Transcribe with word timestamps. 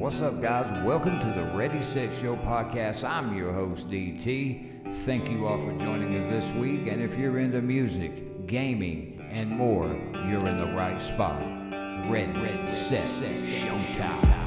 What's 0.00 0.22
up, 0.22 0.40
guys? 0.40 0.70
Welcome 0.82 1.20
to 1.20 1.26
the 1.26 1.44
Ready 1.54 1.82
Set 1.82 2.14
Show 2.14 2.34
podcast. 2.36 3.06
I'm 3.06 3.36
your 3.36 3.52
host, 3.52 3.90
DT. 3.90 4.90
Thank 5.04 5.28
you 5.28 5.46
all 5.46 5.58
for 5.58 5.76
joining 5.76 6.16
us 6.16 6.30
this 6.30 6.50
week. 6.52 6.86
And 6.86 7.02
if 7.02 7.18
you're 7.18 7.38
into 7.38 7.60
music, 7.60 8.46
gaming, 8.46 9.22
and 9.30 9.50
more, 9.50 9.88
you're 10.26 10.48
in 10.48 10.56
the 10.56 10.72
right 10.74 10.98
spot. 10.98 11.38
Ready, 12.10 12.32
ready, 12.32 12.74
set, 12.74 13.06
set, 13.06 13.36
showtime. 13.36 14.39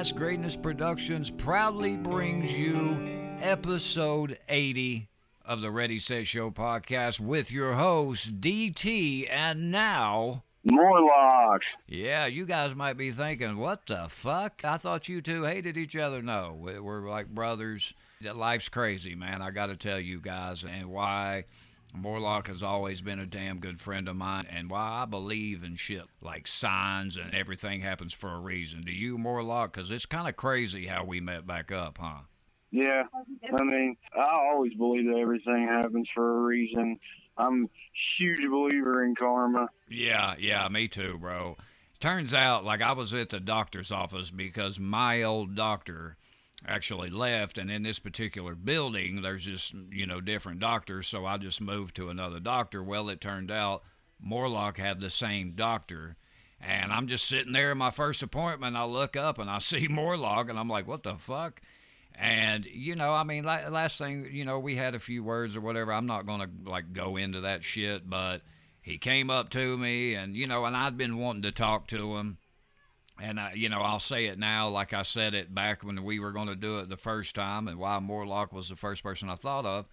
Podcast 0.00 0.16
Greatness 0.16 0.56
Productions 0.56 1.28
proudly 1.28 1.98
brings 1.98 2.58
you 2.58 3.36
episode 3.42 4.38
80 4.48 5.10
of 5.44 5.60
the 5.60 5.70
Ready 5.70 5.98
Set 5.98 6.26
Show 6.26 6.50
podcast 6.50 7.20
with 7.20 7.52
your 7.52 7.74
host, 7.74 8.40
DT. 8.40 9.28
And 9.30 9.70
now, 9.70 10.44
Morlocks. 10.64 11.66
yeah, 11.86 12.24
you 12.24 12.46
guys 12.46 12.74
might 12.74 12.96
be 12.96 13.10
thinking, 13.10 13.58
what 13.58 13.84
the 13.88 14.06
fuck? 14.08 14.62
I 14.64 14.78
thought 14.78 15.10
you 15.10 15.20
two 15.20 15.42
hated 15.42 15.76
each 15.76 15.94
other. 15.94 16.22
No, 16.22 16.56
we're 16.58 17.06
like 17.06 17.28
brothers. 17.28 17.92
Life's 18.22 18.70
crazy, 18.70 19.14
man. 19.14 19.42
I 19.42 19.50
got 19.50 19.66
to 19.66 19.76
tell 19.76 20.00
you 20.00 20.18
guys, 20.18 20.64
and 20.64 20.88
why. 20.90 21.44
Morlock 21.94 22.48
has 22.48 22.62
always 22.62 23.00
been 23.00 23.18
a 23.18 23.26
damn 23.26 23.58
good 23.58 23.80
friend 23.80 24.08
of 24.08 24.16
mine, 24.16 24.46
and 24.50 24.70
why 24.70 25.02
I 25.02 25.04
believe 25.04 25.62
in 25.64 25.76
shit 25.76 26.04
like 26.20 26.46
signs 26.46 27.16
and 27.16 27.34
everything 27.34 27.80
happens 27.80 28.12
for 28.12 28.30
a 28.32 28.38
reason. 28.38 28.82
Do 28.82 28.92
you, 28.92 29.18
Morlock? 29.18 29.72
Because 29.72 29.90
it's 29.90 30.06
kind 30.06 30.28
of 30.28 30.36
crazy 30.36 30.86
how 30.86 31.04
we 31.04 31.20
met 31.20 31.46
back 31.46 31.72
up, 31.72 31.98
huh? 31.98 32.22
Yeah, 32.70 33.02
I 33.58 33.64
mean, 33.64 33.96
I 34.16 34.50
always 34.52 34.74
believe 34.74 35.06
that 35.06 35.18
everything 35.18 35.66
happens 35.68 36.08
for 36.14 36.38
a 36.38 36.42
reason. 36.42 37.00
I'm 37.36 37.64
a 37.64 37.68
huge 38.18 38.40
believer 38.48 39.04
in 39.04 39.14
karma. 39.16 39.68
Yeah, 39.88 40.34
yeah, 40.38 40.68
me 40.68 40.86
too, 40.86 41.18
bro. 41.18 41.56
Turns 41.98 42.32
out, 42.32 42.64
like, 42.64 42.80
I 42.80 42.92
was 42.92 43.12
at 43.12 43.30
the 43.30 43.40
doctor's 43.40 43.90
office 43.90 44.30
because 44.30 44.78
my 44.78 45.22
old 45.22 45.56
doctor 45.56 46.16
actually 46.66 47.10
left, 47.10 47.58
and 47.58 47.70
in 47.70 47.82
this 47.82 47.98
particular 47.98 48.54
building, 48.54 49.22
there's 49.22 49.46
just, 49.46 49.74
you 49.90 50.06
know, 50.06 50.20
different 50.20 50.60
doctors, 50.60 51.06
so 51.06 51.26
I 51.26 51.38
just 51.38 51.60
moved 51.60 51.96
to 51.96 52.10
another 52.10 52.40
doctor. 52.40 52.82
Well, 52.82 53.08
it 53.08 53.20
turned 53.20 53.50
out 53.50 53.82
Morlock 54.20 54.78
had 54.78 55.00
the 55.00 55.10
same 55.10 55.52
doctor. 55.52 56.16
And 56.60 56.92
I'm 56.92 57.06
just 57.06 57.26
sitting 57.26 57.52
there 57.52 57.72
in 57.72 57.78
my 57.78 57.90
first 57.90 58.22
appointment. 58.22 58.76
I 58.76 58.84
look 58.84 59.16
up 59.16 59.38
and 59.38 59.48
I 59.48 59.58
see 59.60 59.88
Morlock, 59.88 60.48
and 60.48 60.58
I'm 60.58 60.68
like, 60.68 60.86
what 60.86 61.02
the 61.02 61.16
fuck? 61.16 61.60
And 62.14 62.66
you 62.66 62.96
know, 62.96 63.14
I 63.14 63.24
mean, 63.24 63.44
la- 63.44 63.68
last 63.68 63.96
thing, 63.96 64.28
you 64.30 64.44
know, 64.44 64.58
we 64.58 64.76
had 64.76 64.94
a 64.94 64.98
few 64.98 65.24
words 65.24 65.56
or 65.56 65.62
whatever. 65.62 65.92
I'm 65.92 66.06
not 66.06 66.26
gonna 66.26 66.50
like 66.66 66.92
go 66.92 67.16
into 67.16 67.40
that 67.42 67.64
shit, 67.64 68.08
but 68.10 68.42
he 68.82 68.98
came 68.98 69.30
up 69.30 69.48
to 69.50 69.78
me, 69.78 70.14
and 70.14 70.36
you 70.36 70.46
know, 70.46 70.66
and 70.66 70.76
I'd 70.76 70.98
been 70.98 71.16
wanting 71.16 71.42
to 71.42 71.52
talk 71.52 71.86
to 71.88 72.18
him, 72.18 72.36
and 73.22 73.40
I, 73.40 73.52
you 73.54 73.68
know, 73.68 73.80
I'll 73.80 74.00
say 74.00 74.26
it 74.26 74.38
now, 74.38 74.68
like 74.68 74.92
I 74.92 75.02
said 75.02 75.34
it 75.34 75.54
back 75.54 75.82
when 75.82 76.02
we 76.04 76.18
were 76.18 76.32
going 76.32 76.48
to 76.48 76.56
do 76.56 76.78
it 76.78 76.88
the 76.88 76.96
first 76.96 77.34
time, 77.34 77.68
and 77.68 77.78
why 77.78 77.98
Morlock 77.98 78.52
was 78.52 78.68
the 78.68 78.76
first 78.76 79.02
person 79.02 79.28
I 79.28 79.34
thought 79.34 79.66
of, 79.66 79.86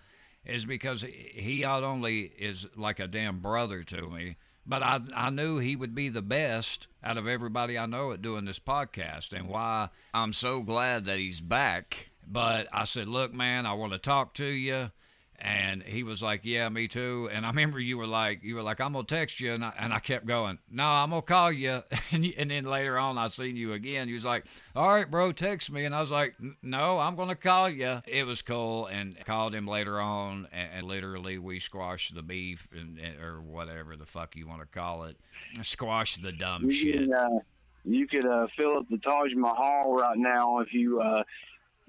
is 0.46 0.66
because 0.66 1.02
he 1.04 1.62
not 1.62 1.84
only 1.84 2.22
is 2.22 2.68
like 2.76 3.00
a 3.00 3.08
damn 3.08 3.40
brother 3.40 3.84
to 3.84 4.10
me, 4.10 4.38
but 4.66 4.84
I 4.84 5.00
I 5.16 5.30
knew 5.30 5.60
he 5.60 5.76
would 5.76 5.96
be 5.96 6.10
the 6.10 6.22
best 6.22 6.88
out 7.04 7.18
of 7.18 7.28
everybody 7.28 7.78
I 7.78 7.86
know 7.86 8.12
at 8.12 8.22
doing 8.22 8.46
this 8.46 8.60
podcast, 8.60 9.32
and 9.32 9.48
why 9.48 9.90
I'm 10.14 10.34
so 10.34 10.62
glad 10.62 11.06
that 11.06 11.20
he's 11.20 11.42
back. 11.42 12.10
But 12.30 12.68
I 12.74 12.84
said, 12.84 13.08
look, 13.08 13.34
man, 13.34 13.66
I 13.66 13.74
want 13.74 13.94
to 13.94 14.00
talk 14.00 14.34
to 14.36 14.46
you. 14.46 14.92
And 15.40 15.84
he 15.84 16.02
was 16.02 16.24
like, 16.24 16.42
"Yeah, 16.46 16.68
me 16.70 16.88
too." 16.88 17.30
And 17.32 17.46
I 17.46 17.50
remember 17.50 17.80
you 17.80 18.00
were 18.00 18.08
like, 18.08 18.42
"You 18.42 18.56
were 18.56 18.64
like, 18.64 18.82
I'm 18.82 18.94
gonna 18.94 19.06
text 19.06 19.40
you," 19.40 19.54
and 19.54 19.64
I, 19.64 19.72
and 19.78 19.94
I 19.94 20.00
kept 20.00 20.26
going, 20.26 20.58
"No, 20.72 20.84
I'm 20.84 21.12
gonna 21.12 21.22
call 21.22 21.52
you." 21.52 21.84
And, 22.12 22.26
you- 22.26 22.34
and 22.38 22.50
then 22.50 22.64
later 22.66 22.98
on, 22.98 23.20
I 23.20 23.28
seen 23.28 23.56
you 23.56 23.74
again. 23.74 24.08
You 24.08 24.16
was 24.16 24.26
like, 24.26 24.46
"All 24.76 24.88
right, 24.90 25.10
bro, 25.10 25.32
text 25.34 25.72
me," 25.72 25.86
and 25.86 25.94
I 25.94 26.00
was 26.00 26.10
like, 26.10 26.36
"No, 26.64 26.98
I'm 26.98 27.16
gonna 27.16 27.36
call 27.36 27.70
you." 27.70 28.02
It 28.08 28.26
was 28.26 28.42
cool, 28.42 28.88
and 28.88 29.16
called 29.26 29.54
him 29.54 29.68
later 29.68 30.00
on, 30.02 30.48
and, 30.52 30.70
and 30.74 30.88
literally 30.88 31.38
we 31.38 31.60
squashed 31.60 32.16
the 32.16 32.24
beef 32.24 32.68
and, 32.72 32.98
and- 32.98 33.22
or 33.22 33.40
whatever 33.40 33.96
the 33.96 34.08
fuck 34.08 34.36
you 34.36 34.48
want 34.48 34.62
to 34.62 34.68
call 34.68 35.04
it, 35.04 35.18
squash 35.62 36.16
the 36.16 36.32
dumb 36.32 36.64
You 36.64 36.72
shit. 36.72 36.98
could, 36.98 37.12
uh, 37.12 37.40
you 37.86 38.08
could 38.08 38.26
uh, 38.26 38.48
fill 38.58 38.78
up 38.78 38.90
the 38.90 38.98
Taj 38.98 39.34
Mahal 39.36 39.94
right 39.96 40.18
now 40.18 40.60
if 40.60 40.74
you 40.74 41.00
uh, 41.00 41.24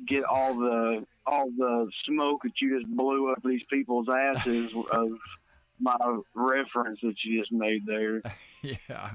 get 0.06 0.22
all 0.24 0.54
the 0.54 1.06
all 1.28 1.50
the 1.56 1.90
smoke 2.04 2.42
that 2.42 2.60
you 2.60 2.78
just 2.78 2.90
blew 2.96 3.30
up 3.32 3.42
these 3.44 3.62
people's 3.70 4.08
asses 4.08 4.72
of 4.92 5.10
my 5.80 5.96
reference 6.34 7.00
that 7.02 7.14
you 7.24 7.40
just 7.40 7.52
made 7.52 7.86
there. 7.86 8.22
yeah, 8.62 9.10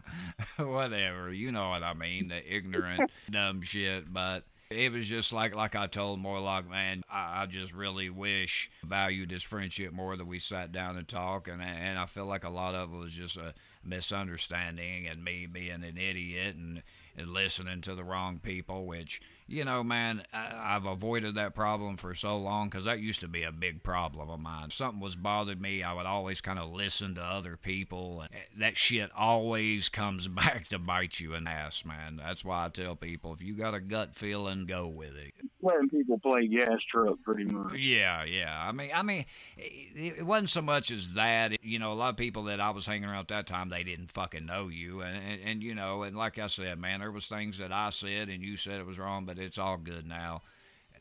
whatever. 0.57 1.34
You 1.34 1.52
know 1.52 1.69
what 1.69 1.84
I 1.84 1.94
mean? 1.94 2.29
The 2.29 2.56
ignorant, 2.56 3.12
dumb 3.29 3.62
shit. 3.62 4.12
But 4.12 4.44
it 4.69 4.91
was 4.91 5.07
just 5.07 5.34
like 5.34 5.56
like 5.56 5.75
I 5.75 5.88
told 5.88 6.19
Morlock, 6.19 6.69
man. 6.69 7.03
I, 7.12 7.44
I 7.44 7.46
just 7.46 7.73
really 7.73 8.09
wish 8.09 8.72
valued 8.84 9.31
his 9.31 9.44
friendship 9.44 9.94
more 9.94 10.16
that 10.16 10.28
we 10.28 10.40
sat 10.40 10.72
down 10.72 10.97
and 10.97 11.07
talked, 11.07 11.47
and 11.47 11.62
and 11.62 12.00
I 12.00 12.06
feel 12.06 12.25
like 12.25 12.44
a 12.44 12.50
lot 12.50 12.75
of 12.75 12.94
it 12.94 12.97
was 12.97 13.13
just 13.13 13.38
a 13.38 13.53
misunderstanding 13.84 15.07
and 15.07 15.23
me 15.23 15.47
being 15.47 15.84
an 15.84 15.97
idiot 15.97 16.56
and. 16.56 16.84
And 17.16 17.31
listening 17.31 17.81
to 17.81 17.94
the 17.94 18.03
wrong 18.03 18.40
people, 18.40 18.88
which, 18.88 19.22
you 19.47 19.63
know, 19.63 19.84
man, 19.84 20.24
I, 20.34 20.75
I've 20.75 20.85
avoided 20.85 21.35
that 21.35 21.53
problem 21.53 21.96
for 21.96 22.16
so 22.16 22.38
long 22.38 22.69
because 22.69 22.85
that 22.85 23.01
used 23.01 23.19
to 23.19 23.28
be 23.28 23.44
a 23.44 23.51
big 23.51 23.84
problem 23.84 24.31
of 24.31 24.40
mine. 24.40 24.72
Something 24.72 25.00
was 25.00 25.16
bothered 25.16 25.62
me, 25.62 25.84
I 25.84 25.94
would 25.94 26.07
always 26.07 26.41
kind 26.41 26.57
of 26.57 26.72
listen 26.72 27.13
to 27.16 27.22
other 27.22 27.56
people, 27.56 28.22
and 28.22 28.34
eh, 28.34 28.46
that 28.57 28.78
shit 28.78 29.12
always 29.16 29.90
comes 29.90 30.28
back 30.28 30.68
to 30.69 30.79
bite 30.79 31.19
you 31.19 31.35
in 31.35 31.44
the 31.44 31.52
ass, 31.52 31.85
man. 31.85 32.18
That's 32.18 32.44
why 32.44 32.66
I 32.66 32.69
tell 32.69 32.96
people 32.96 33.31
if 33.34 33.44
you 33.44 33.56
got 33.56 33.75
a 33.75 33.79
gut 33.79 34.16
feeling, 34.16 34.66
go 34.66 34.88
with 34.88 35.16
it. 35.16 35.34
Letting 35.63 35.90
people 35.90 36.19
play 36.19 36.47
gas 36.47 36.79
truck 36.91 37.22
pretty 37.24 37.46
much. 37.46 37.75
Yeah, 37.78 38.25
yeah. 38.25 38.53
I 38.62 38.74
mean, 38.74 38.91
I 38.94 39.01
mean, 39.01 39.25
it, 39.57 40.18
it 40.18 40.25
wasn't 40.25 40.50
so 40.50 40.62
much 40.62 40.91
as 40.91 41.13
that. 41.13 41.63
You 41.63 41.79
know, 41.79 41.94
a 41.94 41.96
lot 41.96 42.09
of 42.09 42.18
people 42.18 42.44
that 42.44 42.59
I 42.59 42.72
was 42.72 42.85
hanging 42.85 43.06
around 43.06 43.19
at 43.19 43.28
that 43.29 43.47
time, 43.47 43.69
they 43.69 43.84
didn't 43.84 44.12
fucking 44.12 44.46
know 44.46 44.68
you, 44.68 45.02
and, 45.02 45.16
and 45.16 45.41
and 45.41 45.63
you 45.63 45.73
know, 45.73 46.03
and 46.03 46.18
like 46.18 46.38
I 46.38 46.47
said, 46.47 46.78
man, 46.79 47.00
there 47.00 47.12
was 47.12 47.28
things 47.28 47.57
that 47.59 47.72
I 47.72 47.90
said 47.90 48.29
and 48.29 48.44
you 48.44 48.57
said 48.57 48.79
it 48.79 48.85
was 48.85 49.00
wrong, 49.00 49.25
but 49.25 49.40
it's 49.40 49.57
all 49.57 49.78
good 49.78 50.06
now. 50.06 50.41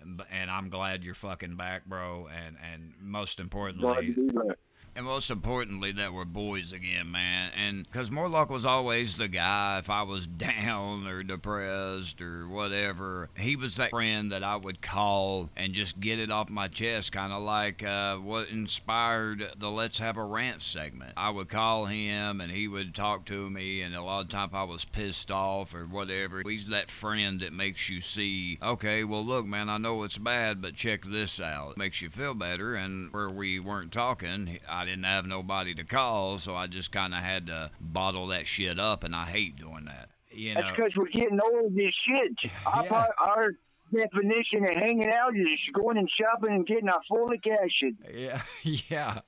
And, 0.00 0.22
and 0.30 0.50
I'm 0.50 0.68
glad 0.68 1.04
you're 1.04 1.14
fucking 1.14 1.56
back, 1.56 1.84
bro. 1.86 2.28
And 2.28 2.56
and 2.72 2.94
most 3.00 3.40
importantly, 3.40 4.06
to 4.06 4.12
do 4.14 4.26
that. 4.28 4.56
And 4.94 5.06
most 5.06 5.30
importantly, 5.30 5.92
that 5.92 6.12
we're 6.12 6.24
boys 6.24 6.72
again, 6.72 7.10
man. 7.10 7.50
And 7.56 7.84
because 7.84 8.10
Morlock 8.10 8.50
was 8.50 8.66
always 8.66 9.16
the 9.16 9.28
guy, 9.28 9.78
if 9.78 9.88
I 9.88 10.02
was 10.02 10.26
down 10.42 11.06
or 11.06 11.22
depressed 11.22 12.20
or 12.20 12.48
whatever, 12.48 13.30
he 13.36 13.56
was 13.56 13.76
that 13.76 13.90
friend 13.90 14.30
that 14.32 14.42
I 14.42 14.56
would 14.56 14.82
call 14.82 15.50
and 15.56 15.72
just 15.72 16.00
get 16.00 16.18
it 16.18 16.30
off 16.30 16.50
my 16.50 16.68
chest, 16.68 17.12
kind 17.12 17.32
of 17.32 17.42
like 17.42 17.82
uh, 17.82 18.16
what 18.16 18.48
inspired 18.50 19.52
the 19.56 19.70
Let's 19.70 19.98
Have 19.98 20.16
a 20.16 20.24
Rant 20.24 20.62
segment. 20.62 21.12
I 21.16 21.30
would 21.30 21.48
call 21.48 21.86
him 21.86 22.40
and 22.40 22.52
he 22.52 22.68
would 22.68 22.94
talk 22.94 23.24
to 23.26 23.48
me, 23.50 23.82
and 23.82 23.94
a 23.94 24.02
lot 24.02 24.20
of 24.20 24.28
times 24.28 24.52
I 24.54 24.64
was 24.64 24.84
pissed 24.84 25.30
off 25.30 25.74
or 25.74 25.86
whatever. 25.86 26.42
He's 26.46 26.68
that 26.68 26.90
friend 26.90 27.40
that 27.40 27.52
makes 27.52 27.88
you 27.88 28.00
see, 28.00 28.58
okay, 28.62 29.04
well, 29.04 29.24
look, 29.24 29.46
man, 29.46 29.68
I 29.68 29.78
know 29.78 30.02
it's 30.02 30.18
bad, 30.18 30.60
but 30.60 30.74
check 30.74 31.04
this 31.04 31.40
out. 31.40 31.72
It 31.72 31.76
makes 31.78 32.02
you 32.02 32.10
feel 32.10 32.34
better. 32.34 32.74
And 32.74 33.12
where 33.12 33.30
we 33.30 33.58
weren't 33.58 33.92
talking, 33.92 34.58
I 34.68 34.81
didn't 34.84 35.04
have 35.04 35.26
nobody 35.26 35.74
to 35.74 35.84
call, 35.84 36.38
so 36.38 36.54
I 36.54 36.66
just 36.66 36.92
kind 36.92 37.14
of 37.14 37.20
had 37.20 37.46
to 37.48 37.70
bottle 37.80 38.28
that 38.28 38.46
shit 38.46 38.78
up, 38.78 39.04
and 39.04 39.14
I 39.14 39.26
hate 39.26 39.56
doing 39.56 39.84
that. 39.86 40.08
You 40.30 40.54
know? 40.54 40.62
That's 40.62 40.76
because 40.76 40.92
we're 40.96 41.08
getting 41.08 41.38
old 41.40 41.72
as 41.72 41.94
shit. 42.06 42.52
Our, 42.66 42.84
Yeah. 42.84 43.06
our 43.18 43.52
definition 43.92 44.64
of 44.64 44.74
hanging 44.74 45.10
out 45.10 45.36
is 45.36 45.46
going 45.74 45.98
and 45.98 46.08
shopping 46.10 46.54
and 46.54 46.66
getting 46.66 46.88
our 46.88 47.02
folic 47.10 47.46
acid. 47.46 47.96
yeah, 48.14 48.42
yeah. 48.88 49.20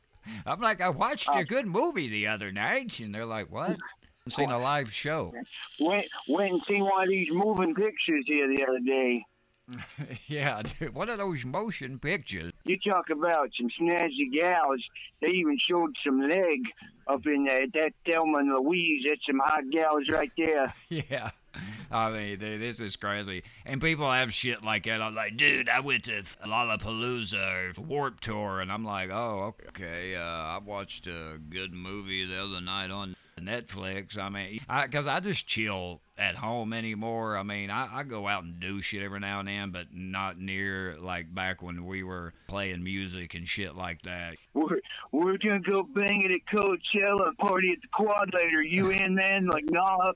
I'm 0.46 0.60
like, 0.60 0.80
I 0.80 0.88
watched 0.88 1.28
a 1.28 1.32
uh, 1.32 1.42
good 1.42 1.66
movie 1.66 2.08
the 2.08 2.28
other 2.28 2.50
night, 2.50 2.98
and 3.00 3.14
they're 3.14 3.26
like, 3.26 3.50
what? 3.52 3.76
Seen 4.26 4.50
a 4.50 4.58
live 4.58 4.90
show. 4.90 5.34
Went 5.78 6.06
went 6.28 6.52
and 6.52 6.62
seen 6.64 6.82
one 6.84 7.02
of 7.02 7.08
these 7.10 7.30
moving 7.30 7.74
pictures 7.74 8.24
here 8.26 8.48
the 8.48 8.62
other 8.66 8.78
day. 8.80 9.22
yeah, 10.28 10.62
dude, 10.62 10.94
what 10.94 11.08
are 11.08 11.16
those 11.16 11.44
motion 11.44 11.98
pictures? 11.98 12.52
You 12.64 12.78
talk 12.78 13.10
about 13.10 13.50
some 13.58 13.68
snazzy 13.80 14.32
gals. 14.32 14.82
They 15.20 15.28
even 15.28 15.58
showed 15.68 15.94
some 16.04 16.20
leg 16.20 16.60
up 17.06 17.26
in 17.26 17.44
there. 17.44 17.66
That 17.72 17.92
Thelma 18.06 18.38
and 18.38 18.52
Louise. 18.52 19.04
That's 19.08 19.20
some 19.26 19.40
hot 19.42 19.64
gals 19.70 20.08
right 20.08 20.32
there. 20.36 20.72
Yeah. 20.88 21.30
I 21.90 22.10
mean, 22.10 22.38
dude, 22.38 22.60
this 22.60 22.80
is 22.80 22.96
crazy. 22.96 23.44
And 23.64 23.80
people 23.80 24.10
have 24.10 24.34
shit 24.34 24.64
like 24.64 24.84
that. 24.84 25.00
I'm 25.00 25.14
like, 25.14 25.36
dude, 25.36 25.68
I 25.68 25.80
went 25.80 26.04
to 26.04 26.22
Lollapalooza 26.44 27.78
or 27.78 27.80
Warped 27.80 28.24
Tour, 28.24 28.60
and 28.60 28.72
I'm 28.72 28.84
like, 28.84 29.10
oh, 29.10 29.54
okay. 29.68 30.16
Uh, 30.16 30.20
I 30.20 30.58
watched 30.64 31.06
a 31.06 31.38
good 31.48 31.72
movie 31.72 32.24
the 32.24 32.42
other 32.42 32.60
night 32.60 32.90
on 32.90 33.14
Netflix. 33.40 34.18
I 34.18 34.28
mean, 34.28 34.60
because 34.84 35.06
I, 35.06 35.16
I, 35.16 35.20
just 35.20 35.46
chill 35.46 36.00
at 36.16 36.36
home 36.36 36.72
anymore. 36.72 37.36
I 37.36 37.42
mean, 37.42 37.70
I, 37.70 37.98
I 37.98 38.02
go 38.02 38.28
out 38.28 38.44
and 38.44 38.60
do 38.60 38.80
shit 38.80 39.02
every 39.02 39.20
now 39.20 39.40
and 39.40 39.48
then, 39.48 39.70
but 39.70 39.88
not 39.92 40.38
near 40.38 40.96
like 41.00 41.34
back 41.34 41.62
when 41.62 41.86
we 41.86 42.02
were 42.02 42.32
playing 42.46 42.82
music 42.84 43.34
and 43.34 43.46
shit 43.46 43.74
like 43.74 44.02
that. 44.02 44.36
We're, 44.52 44.80
we're 45.12 45.38
gonna 45.38 45.60
go 45.60 45.82
bang 45.82 46.22
it 46.24 46.30
at 46.30 46.46
Coachella, 46.52 47.36
party 47.38 47.72
at 47.72 47.82
the 47.82 47.88
Quad 47.92 48.30
later. 48.34 48.62
You 48.62 48.90
in, 48.90 49.14
man? 49.14 49.46
Like, 49.46 49.64
nah, 49.70 50.12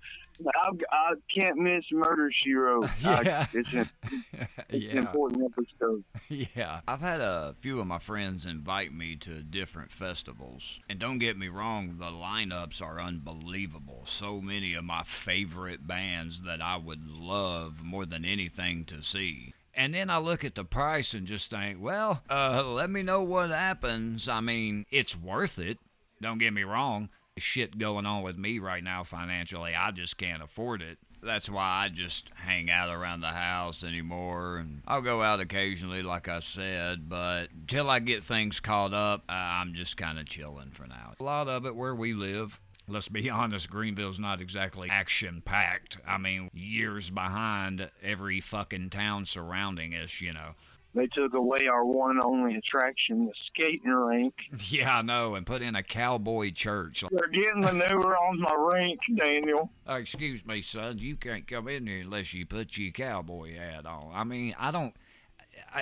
I, 0.47 0.71
I 0.91 1.15
can't 1.35 1.59
miss 1.59 1.85
Murder 1.93 2.31
She 2.33 2.53
Wrote. 2.53 2.89
yeah. 3.01 3.47
I, 3.53 3.59
it's, 3.59 3.73
a, 3.73 3.91
it's 4.69 4.85
yeah. 4.85 4.91
an 4.93 4.99
important 4.99 5.43
episode. 5.45 6.05
Yeah. 6.29 6.81
I've 6.87 7.01
had 7.01 7.21
a 7.21 7.55
few 7.59 7.81
of 7.81 7.87
my 7.87 7.99
friends 7.99 8.47
invite 8.47 8.93
me 8.93 9.17
to 9.17 9.43
different 9.43 9.91
festivals. 9.91 10.81
And 10.89 10.99
don't 10.99 11.19
get 11.19 11.37
me 11.37 11.49
wrong, 11.49 11.97
the 11.99 12.07
lineups 12.07 12.83
are 12.83 13.01
unbelievable. 13.01 14.05
So 14.07 14.41
many 14.41 14.75
of 14.75 14.85
my 14.85 15.03
favorite 15.05 15.87
bands 15.87 16.43
that 16.43 16.61
I 16.61 16.77
would 16.77 17.09
love 17.09 17.83
more 17.83 18.07
than 18.07 18.25
anything 18.25 18.85
to 18.87 19.03
see. 19.03 19.55
And 19.75 19.95
then 19.95 20.11
I 20.11 20.19
look 20.19 20.45
at 20.45 20.57
the 20.57 20.65
price 20.65 21.15
and 21.15 21.27
just 21.27 21.51
think, 21.51 21.81
well, 21.81 22.23
uh, 22.29 22.65
let 22.65 22.91
me 22.91 23.03
know 23.03 23.23
what 23.23 23.51
happens. 23.51 24.29
I 24.29 24.41
mean, 24.41 24.87
it's 24.91 25.17
worth 25.17 25.59
it. 25.59 25.79
Don't 26.21 26.39
get 26.39 26.53
me 26.53 26.65
wrong 26.65 27.11
shit 27.39 27.79
going 27.79 28.07
on 28.07 28.23
with 28.23 28.37
me 28.37 28.59
right 28.59 28.83
now 28.83 29.05
financially. 29.05 29.75
I 29.75 29.91
just 29.91 30.19
can't 30.19 30.43
afford 30.43 30.83
it. 30.83 30.99
That's 31.23 31.51
why 31.51 31.85
I 31.85 31.89
just 31.89 32.31
hang 32.35 32.71
out 32.71 32.91
around 32.91 33.21
the 33.21 33.29
house 33.29 33.83
anymore. 33.83 34.59
And 34.59 34.83
I'll 34.87 35.03
go 35.03 35.23
out 35.23 35.41
occasionally, 35.41 36.03
like 36.03 36.29
I 36.29 36.41
said, 36.41 37.09
but 37.09 37.49
till 37.67 37.91
I 37.91 37.99
get 37.99 38.23
things 38.23 38.61
caught 38.61 38.95
up, 38.95 39.25
I'm 39.29 39.75
just 39.75 39.97
kind 39.97 40.19
of 40.19 40.27
chilling 40.27 40.71
for 40.71 40.87
now. 40.87 41.15
A 41.19 41.25
lot 41.25 41.49
of 41.49 41.67
it 41.67 41.75
where 41.75 41.95
we 41.95 42.13
live. 42.13 42.61
Let's 42.87 43.09
be 43.09 43.29
honest, 43.31 43.69
Greeneville's 43.69 44.21
not 44.21 44.41
exactly 44.41 44.89
action 44.91 45.43
packed. 45.45 45.99
I 46.07 46.19
mean, 46.19 46.51
years 46.55 47.11
behind 47.11 47.91
every 48.03 48.41
fucking 48.41 48.91
town 48.91 49.25
surrounding 49.25 49.95
us, 49.95 50.21
you 50.21 50.33
know 50.33 50.55
they 50.95 51.07
took 51.07 51.35
away 51.35 51.59
our 51.71 51.85
one 51.85 52.13
and 52.13 52.21
only 52.21 52.57
attraction, 52.57 53.27
the 53.27 53.33
skating 53.47 53.91
rink. 53.91 54.35
Yeah, 54.69 54.99
I 54.99 55.03
know, 55.03 55.35
and 55.35 55.47
put 55.47 55.63
in 55.63 55.75
a 55.75 55.83
cowboy 55.83 56.51
church. 56.53 57.05
They're 57.11 57.29
getting 57.29 57.63
the 57.63 57.73
new 57.73 58.01
on 58.01 58.41
my 58.41 58.55
rink, 58.75 59.01
Daniel. 59.17 59.71
Uh, 59.89 59.95
excuse 59.95 60.45
me, 60.45 60.63
son. 60.63 60.99
You 60.99 61.17
can't 61.17 61.47
come 61.47 61.69
in 61.69 61.87
here 61.87 62.01
unless 62.01 62.35
you 62.35 62.45
put 62.47 62.77
your 62.77 62.93
cowboy 62.93 63.57
hat 63.57 63.87
on. 63.87 64.11
I 64.15 64.25
mean, 64.25 64.55
I 64.59 64.71
don't. 64.71 64.95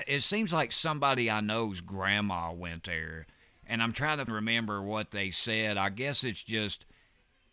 It 0.07 0.23
seems 0.23 0.53
like 0.53 0.73
somebody 0.73 1.31
I 1.31 1.41
know's 1.41 1.81
grandma 1.81 2.53
went 2.53 2.85
there, 2.85 3.27
and 3.67 3.83
I'm 3.83 3.93
trying 3.93 4.25
to 4.25 4.33
remember 4.33 4.83
what 4.83 5.11
they 5.11 5.31
said. 5.31 5.77
I 5.77 5.91
guess 5.91 6.25
it's 6.25 6.45
just 6.45 6.87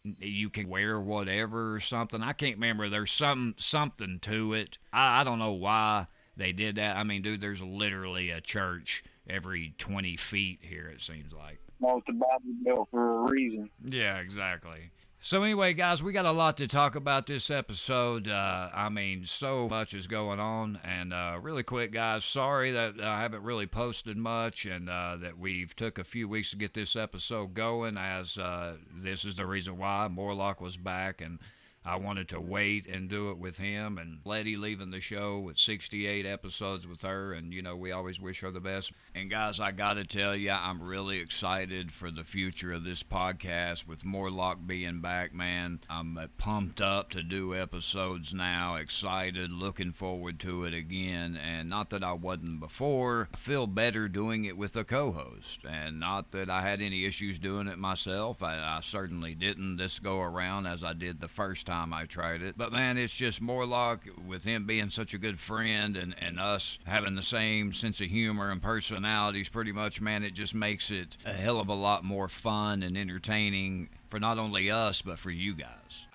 you 0.03 0.49
can 0.49 0.67
wear 0.67 0.99
whatever 0.99 1.75
or 1.75 1.79
something. 1.79 2.21
I 2.21 2.33
can't 2.33 2.55
remember. 2.55 2.89
There's 2.89 3.11
some 3.11 3.55
something 3.57 4.19
to 4.21 4.53
it. 4.53 4.77
I, 4.91 5.21
I 5.21 5.23
don't 5.23 5.39
know 5.39 5.53
why 5.53 6.07
they 6.35 6.51
did 6.51 6.75
that. 6.75 6.97
I 6.97 7.03
mean, 7.03 7.21
dude, 7.21 7.41
there's 7.41 7.61
literally 7.61 8.29
a 8.29 8.41
church 8.41 9.03
every 9.29 9.73
20 9.77 10.15
feet 10.17 10.59
here, 10.61 10.87
it 10.87 11.01
seems 11.01 11.33
like. 11.33 11.59
Well, 11.79 12.01
the 12.07 12.13
Bible 12.13 12.55
built 12.63 12.87
for 12.91 13.25
a 13.25 13.31
reason. 13.31 13.69
Yeah, 13.83 14.17
exactly. 14.19 14.91
So 15.25 15.41
anyway, 15.43 15.71
guys, 15.71 16.03
we 16.03 16.11
got 16.11 16.25
a 16.25 16.33
lot 16.33 16.57
to 16.57 16.67
talk 16.67 16.95
about 16.95 17.27
this 17.27 17.49
episode. 17.49 18.27
Uh, 18.27 18.69
I 18.73 18.89
mean, 18.89 19.25
so 19.25 19.69
much 19.69 19.93
is 19.93 20.05
going 20.05 20.41
on, 20.41 20.81
and 20.83 21.13
uh, 21.13 21.39
really 21.41 21.63
quick, 21.63 21.93
guys. 21.93 22.25
Sorry 22.25 22.71
that 22.71 22.99
I 22.99 23.21
haven't 23.21 23.43
really 23.43 23.65
posted 23.65 24.17
much, 24.17 24.65
and 24.65 24.89
uh, 24.89 25.15
that 25.21 25.37
we've 25.39 25.73
took 25.77 25.97
a 25.97 26.03
few 26.03 26.27
weeks 26.27 26.49
to 26.49 26.57
get 26.57 26.73
this 26.73 26.97
episode 26.97 27.53
going. 27.53 27.97
As 27.97 28.37
uh, 28.37 28.75
this 28.93 29.23
is 29.23 29.37
the 29.37 29.45
reason 29.45 29.77
why 29.77 30.09
Morlock 30.09 30.59
was 30.59 30.75
back, 30.75 31.21
and 31.21 31.39
I 31.85 31.97
wanted 31.97 32.29
to 32.29 32.39
wait 32.39 32.87
and 32.87 33.09
do 33.09 33.29
it 33.29 33.37
with 33.37 33.57
him 33.57 33.97
and 33.97 34.19
Letty 34.23 34.55
leaving 34.55 34.91
the 34.91 35.01
show 35.01 35.37
with 35.37 35.57
68 35.57 36.25
episodes 36.25 36.87
with 36.87 37.01
her. 37.01 37.33
And, 37.33 37.53
you 37.53 37.61
know, 37.61 37.75
we 37.75 37.91
always 37.91 38.21
wish 38.21 38.39
her 38.39 38.51
the 38.51 38.61
best. 38.61 38.93
And, 39.13 39.29
guys, 39.29 39.59
I 39.59 39.71
got 39.71 39.95
to 39.95 40.05
tell 40.05 40.33
you, 40.33 40.51
I'm 40.51 40.81
really 40.81 41.19
excited 41.19 41.91
for 41.91 42.09
the 42.09 42.23
future 42.23 42.71
of 42.71 42.85
this 42.85 43.03
podcast 43.03 43.85
with 43.85 44.05
Morlock 44.05 44.65
being 44.65 45.01
back, 45.01 45.33
man. 45.33 45.81
I'm 45.89 46.17
pumped 46.37 46.79
up 46.79 47.09
to 47.11 47.21
do 47.21 47.53
episodes 47.53 48.33
now, 48.33 48.75
excited, 48.75 49.51
looking 49.51 49.91
forward 49.91 50.39
to 50.41 50.63
it 50.63 50.73
again. 50.73 51.37
And 51.37 51.69
not 51.69 51.89
that 51.89 52.03
I 52.03 52.13
wasn't 52.13 52.61
before, 52.61 53.27
I 53.33 53.37
feel 53.37 53.67
better 53.67 54.07
doing 54.07 54.45
it 54.45 54.55
with 54.55 54.77
a 54.77 54.85
co 54.85 55.11
host. 55.11 55.65
And 55.69 55.99
not 55.99 56.31
that 56.31 56.49
I 56.49 56.61
had 56.61 56.81
any 56.81 57.03
issues 57.03 57.39
doing 57.39 57.67
it 57.67 57.77
myself. 57.77 58.41
I, 58.41 58.77
I 58.77 58.79
certainly 58.81 59.35
didn't 59.35 59.75
this 59.75 59.99
go 59.99 60.21
around 60.21 60.65
as 60.65 60.81
I 60.81 60.93
did 60.93 61.19
the 61.19 61.27
first 61.27 61.65
time 61.65 61.72
time 61.73 61.93
I 61.93 62.05
tried 62.05 62.41
it. 62.41 62.57
But 62.57 62.71
man, 62.71 62.97
it's 62.97 63.15
just 63.15 63.41
Morlock 63.41 64.01
with 64.27 64.45
him 64.45 64.65
being 64.65 64.89
such 64.89 65.13
a 65.13 65.17
good 65.17 65.39
friend 65.39 65.97
and, 65.97 66.15
and 66.19 66.39
us 66.39 66.77
having 66.85 67.15
the 67.15 67.23
same 67.23 67.73
sense 67.73 67.99
of 67.99 68.07
humor 68.07 68.51
and 68.51 68.61
personalities 68.61 69.49
pretty 69.49 69.71
much, 69.71 69.99
man, 69.99 70.23
it 70.23 70.33
just 70.33 70.53
makes 70.53 70.91
it 70.91 71.17
a 71.25 71.33
hell 71.33 71.59
of 71.59 71.69
a 71.69 71.73
lot 71.73 72.03
more 72.03 72.27
fun 72.27 72.83
and 72.83 72.95
entertaining 72.97 73.89
for 74.07 74.19
not 74.19 74.37
only 74.37 74.69
us, 74.69 75.01
but 75.01 75.17
for 75.17 75.31
you 75.31 75.55
guys. 75.55 76.07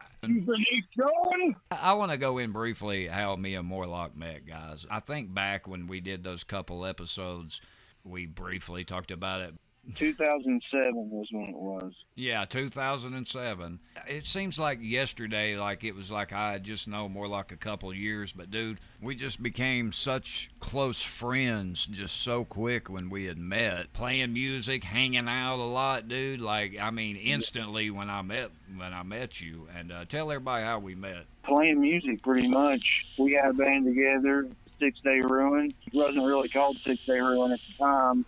I 1.70 1.92
want 1.94 2.12
to 2.12 2.18
go 2.18 2.38
in 2.38 2.52
briefly 2.52 3.08
how 3.08 3.34
me 3.36 3.54
and 3.54 3.66
Morlock 3.66 4.16
met, 4.16 4.46
guys. 4.46 4.86
I 4.90 5.00
think 5.00 5.34
back 5.34 5.66
when 5.66 5.86
we 5.88 6.00
did 6.00 6.22
those 6.22 6.44
couple 6.44 6.86
episodes, 6.86 7.60
we 8.04 8.26
briefly 8.26 8.84
talked 8.84 9.10
about 9.10 9.40
it. 9.40 9.54
2007 9.94 11.10
was 11.10 11.28
when 11.30 11.48
it 11.48 11.56
was. 11.56 11.92
Yeah, 12.14 12.44
2007. 12.44 13.80
It 14.06 14.26
seems 14.26 14.58
like 14.58 14.78
yesterday, 14.82 15.56
like 15.56 15.84
it 15.84 15.94
was 15.94 16.10
like 16.10 16.32
I 16.32 16.58
just 16.58 16.88
know 16.88 17.08
more 17.08 17.28
like 17.28 17.52
a 17.52 17.56
couple 17.56 17.92
years, 17.94 18.32
but 18.32 18.50
dude, 18.50 18.78
we 19.00 19.14
just 19.14 19.42
became 19.42 19.92
such 19.92 20.50
close 20.60 21.02
friends 21.02 21.88
just 21.88 22.20
so 22.20 22.44
quick 22.44 22.90
when 22.90 23.08
we 23.08 23.24
had 23.24 23.38
met, 23.38 23.92
playing 23.92 24.32
music, 24.32 24.84
hanging 24.84 25.28
out 25.28 25.58
a 25.58 25.64
lot, 25.64 26.08
dude. 26.08 26.40
Like 26.40 26.76
I 26.80 26.90
mean, 26.90 27.16
instantly 27.16 27.90
when 27.90 28.10
I 28.10 28.22
met 28.22 28.50
when 28.76 28.92
I 28.92 29.02
met 29.02 29.40
you, 29.40 29.68
and 29.76 29.92
uh, 29.92 30.04
tell 30.04 30.30
everybody 30.30 30.64
how 30.64 30.78
we 30.78 30.94
met. 30.94 31.24
Playing 31.44 31.80
music, 31.80 32.22
pretty 32.22 32.48
much. 32.48 33.06
We 33.18 33.32
had 33.32 33.50
a 33.50 33.54
band 33.54 33.86
together, 33.86 34.48
Six 34.78 35.00
Day 35.00 35.20
Ruin. 35.22 35.70
It 35.86 35.94
wasn't 35.94 36.26
really 36.26 36.48
called 36.48 36.76
Six 36.78 37.04
Day 37.06 37.20
Ruin 37.20 37.52
at 37.52 37.60
the 37.60 37.84
time 37.84 38.26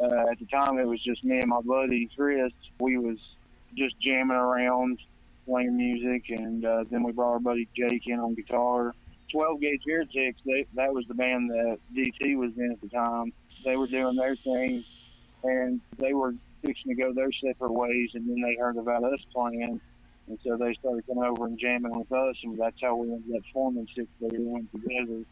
uh, 0.00 0.26
at 0.30 0.38
the 0.38 0.46
time, 0.46 0.78
it 0.78 0.86
was 0.86 1.00
just 1.02 1.24
me 1.24 1.38
and 1.38 1.48
my 1.48 1.60
buddy 1.60 2.08
Chris. 2.16 2.52
We 2.80 2.98
was 2.98 3.18
just 3.74 3.98
jamming 4.00 4.36
around, 4.36 4.98
playing 5.46 5.76
music, 5.76 6.30
and 6.30 6.64
uh, 6.64 6.84
then 6.90 7.02
we 7.02 7.12
brought 7.12 7.32
our 7.32 7.40
buddy 7.40 7.68
Jake 7.76 8.06
in 8.06 8.18
on 8.18 8.34
guitar. 8.34 8.94
12 9.30 9.60
Gauge 9.60 9.82
Heretics, 9.86 10.40
they, 10.44 10.66
that 10.74 10.92
was 10.92 11.06
the 11.06 11.14
band 11.14 11.48
that 11.50 11.78
DT 11.94 12.36
was 12.36 12.56
in 12.58 12.72
at 12.72 12.80
the 12.82 12.88
time. 12.88 13.32
They 13.64 13.76
were 13.76 13.86
doing 13.86 14.14
their 14.16 14.36
thing, 14.36 14.84
and 15.42 15.80
they 15.96 16.12
were 16.12 16.34
fixing 16.62 16.94
to 16.94 17.02
go 17.02 17.14
their 17.14 17.32
separate 17.32 17.72
ways, 17.72 18.10
and 18.14 18.28
then 18.28 18.42
they 18.42 18.56
heard 18.56 18.76
about 18.76 19.04
us 19.04 19.20
playing, 19.32 19.80
and 20.28 20.38
so 20.44 20.56
they 20.58 20.74
started 20.74 21.06
coming 21.06 21.24
over 21.24 21.46
and 21.46 21.58
jamming 21.58 21.98
with 21.98 22.12
us, 22.12 22.36
and 22.44 22.58
that's 22.58 22.80
how 22.82 22.96
we 22.96 23.10
ended 23.10 23.34
up 23.34 23.42
forming 23.54 23.88
Six 23.94 24.06
Day 24.20 24.36
Went 24.38 24.70
together. 24.70 25.22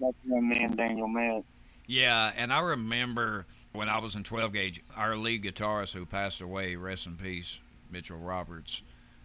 That's 0.00 0.16
when 0.26 0.48
me 0.48 0.58
and 0.58 0.76
Daniel 0.76 1.08
met. 1.08 1.44
Yeah, 1.86 2.32
and 2.34 2.52
I 2.52 2.60
remember– 2.60 3.46
when 3.72 3.88
I 3.88 3.98
was 3.98 4.16
in 4.16 4.24
12 4.24 4.52
gauge, 4.52 4.82
our 4.96 5.16
lead 5.16 5.44
guitarist 5.44 5.94
who 5.94 6.04
passed 6.04 6.40
away, 6.40 6.76
rest 6.76 7.06
in 7.06 7.16
peace, 7.16 7.60
Mitchell 7.90 8.18
Roberts, 8.18 8.82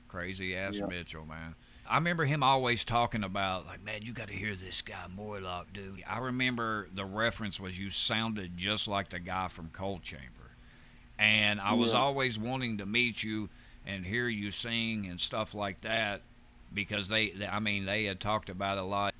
crazy 0.07 0.55
ass 0.55 0.77
yeah. 0.77 0.85
Mitchell, 0.85 1.25
man. 1.25 1.55
I 1.87 1.95
remember 1.95 2.25
him 2.25 2.41
always 2.41 2.83
talking 2.83 3.23
about, 3.23 3.67
like, 3.67 3.83
man, 3.83 4.01
you 4.01 4.13
got 4.13 4.27
to 4.27 4.33
hear 4.33 4.55
this 4.55 4.81
guy 4.81 5.05
Morlock, 5.15 5.71
dude. 5.71 6.03
I 6.07 6.19
remember 6.19 6.87
the 6.93 7.05
reference 7.05 7.59
was 7.59 7.79
you 7.79 7.89
sounded 7.91 8.57
just 8.57 8.87
like 8.87 9.09
the 9.09 9.19
guy 9.19 9.47
from 9.49 9.69
Coal 9.69 9.99
Chamber. 9.99 10.25
And 11.17 11.61
I 11.61 11.73
was 11.73 11.93
yeah. 11.93 11.99
always 11.99 12.39
wanting 12.39 12.79
to 12.79 12.85
meet 12.85 13.23
you 13.23 13.49
and 13.85 14.05
hear 14.05 14.27
you 14.27 14.51
sing 14.51 15.05
and 15.05 15.19
stuff 15.19 15.53
like 15.53 15.81
that 15.81 16.21
because 16.73 17.07
they, 17.07 17.29
they, 17.29 17.47
I 17.47 17.59
mean, 17.59 17.85
they 17.85 18.05
had 18.05 18.19
talked 18.19 18.49
about 18.49 18.77
a 18.77 18.83
lot. 18.83 19.13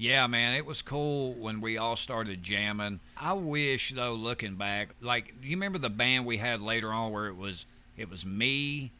Yeah, 0.00 0.28
man, 0.28 0.54
it 0.54 0.64
was 0.64 0.80
cool 0.80 1.32
when 1.34 1.60
we 1.60 1.76
all 1.76 1.96
started 1.96 2.40
jamming. 2.40 3.00
I 3.16 3.32
wish 3.32 3.90
though, 3.90 4.14
looking 4.14 4.54
back, 4.54 4.90
like 5.00 5.34
you 5.42 5.56
remember 5.56 5.78
the 5.78 5.90
band 5.90 6.24
we 6.24 6.36
had 6.36 6.62
later 6.62 6.92
on 6.92 7.10
where 7.10 7.26
it 7.26 7.36
was 7.36 7.66
it 7.96 8.08
was 8.08 8.24
me, 8.24 8.92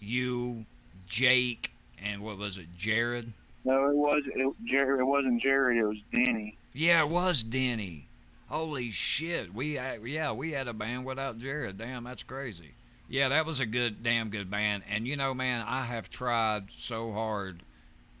you, 0.00 0.64
Jake, 1.06 1.72
and 2.02 2.22
what 2.22 2.38
was 2.38 2.56
it, 2.56 2.68
Jared? 2.78 3.30
No, 3.66 3.90
it 3.90 3.94
was 3.96 4.22
it, 4.24 4.54
Jared. 4.64 5.00
It 5.00 5.04
wasn't 5.04 5.42
Jared. 5.42 5.76
It 5.76 5.84
was 5.84 5.98
Denny. 6.14 6.56
Yeah, 6.72 7.02
it 7.02 7.10
was 7.10 7.42
Denny. 7.42 8.06
Holy 8.48 8.90
shit, 8.90 9.52
we 9.52 9.76
uh, 9.76 9.96
yeah 10.02 10.32
we 10.32 10.52
had 10.52 10.66
a 10.66 10.72
band 10.72 11.04
without 11.04 11.38
Jared. 11.38 11.76
Damn, 11.76 12.04
that's 12.04 12.22
crazy. 12.22 12.70
Yeah, 13.06 13.28
that 13.28 13.44
was 13.44 13.60
a 13.60 13.66
good, 13.66 14.02
damn 14.02 14.30
good 14.30 14.50
band. 14.50 14.82
And 14.88 15.06
you 15.06 15.14
know, 15.14 15.34
man, 15.34 15.62
I 15.66 15.82
have 15.84 16.08
tried 16.08 16.68
so 16.74 17.12
hard 17.12 17.60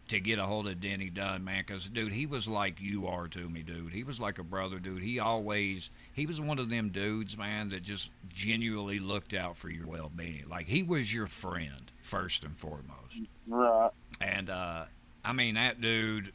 to 0.08 0.20
get 0.20 0.38
a 0.38 0.44
hold 0.44 0.66
of 0.66 0.80
Denny 0.80 1.10
Dunn, 1.10 1.44
man, 1.44 1.64
because 1.66 1.88
dude, 1.88 2.12
he 2.12 2.26
was 2.26 2.48
like 2.48 2.80
you 2.80 3.06
are 3.06 3.28
to 3.28 3.48
me, 3.48 3.62
dude. 3.62 3.92
He 3.92 4.04
was 4.04 4.20
like 4.20 4.38
a 4.38 4.42
brother, 4.42 4.78
dude. 4.78 5.02
He 5.02 5.18
always 5.18 5.90
he 6.12 6.26
was 6.26 6.40
one 6.40 6.58
of 6.58 6.70
them 6.70 6.88
dudes, 6.88 7.36
man, 7.36 7.68
that 7.70 7.82
just 7.82 8.10
genuinely 8.32 8.98
looked 8.98 9.34
out 9.34 9.56
for 9.56 9.68
your 9.68 9.86
well-being. 9.86 10.44
Like 10.48 10.66
he 10.66 10.82
was 10.82 11.12
your 11.12 11.26
friend 11.26 11.92
first 12.02 12.44
and 12.44 12.56
foremost. 12.56 13.22
Right. 13.46 13.90
And 14.20 14.50
uh, 14.50 14.84
I 15.24 15.32
mean, 15.32 15.54
that 15.54 15.80
dude 15.80 16.32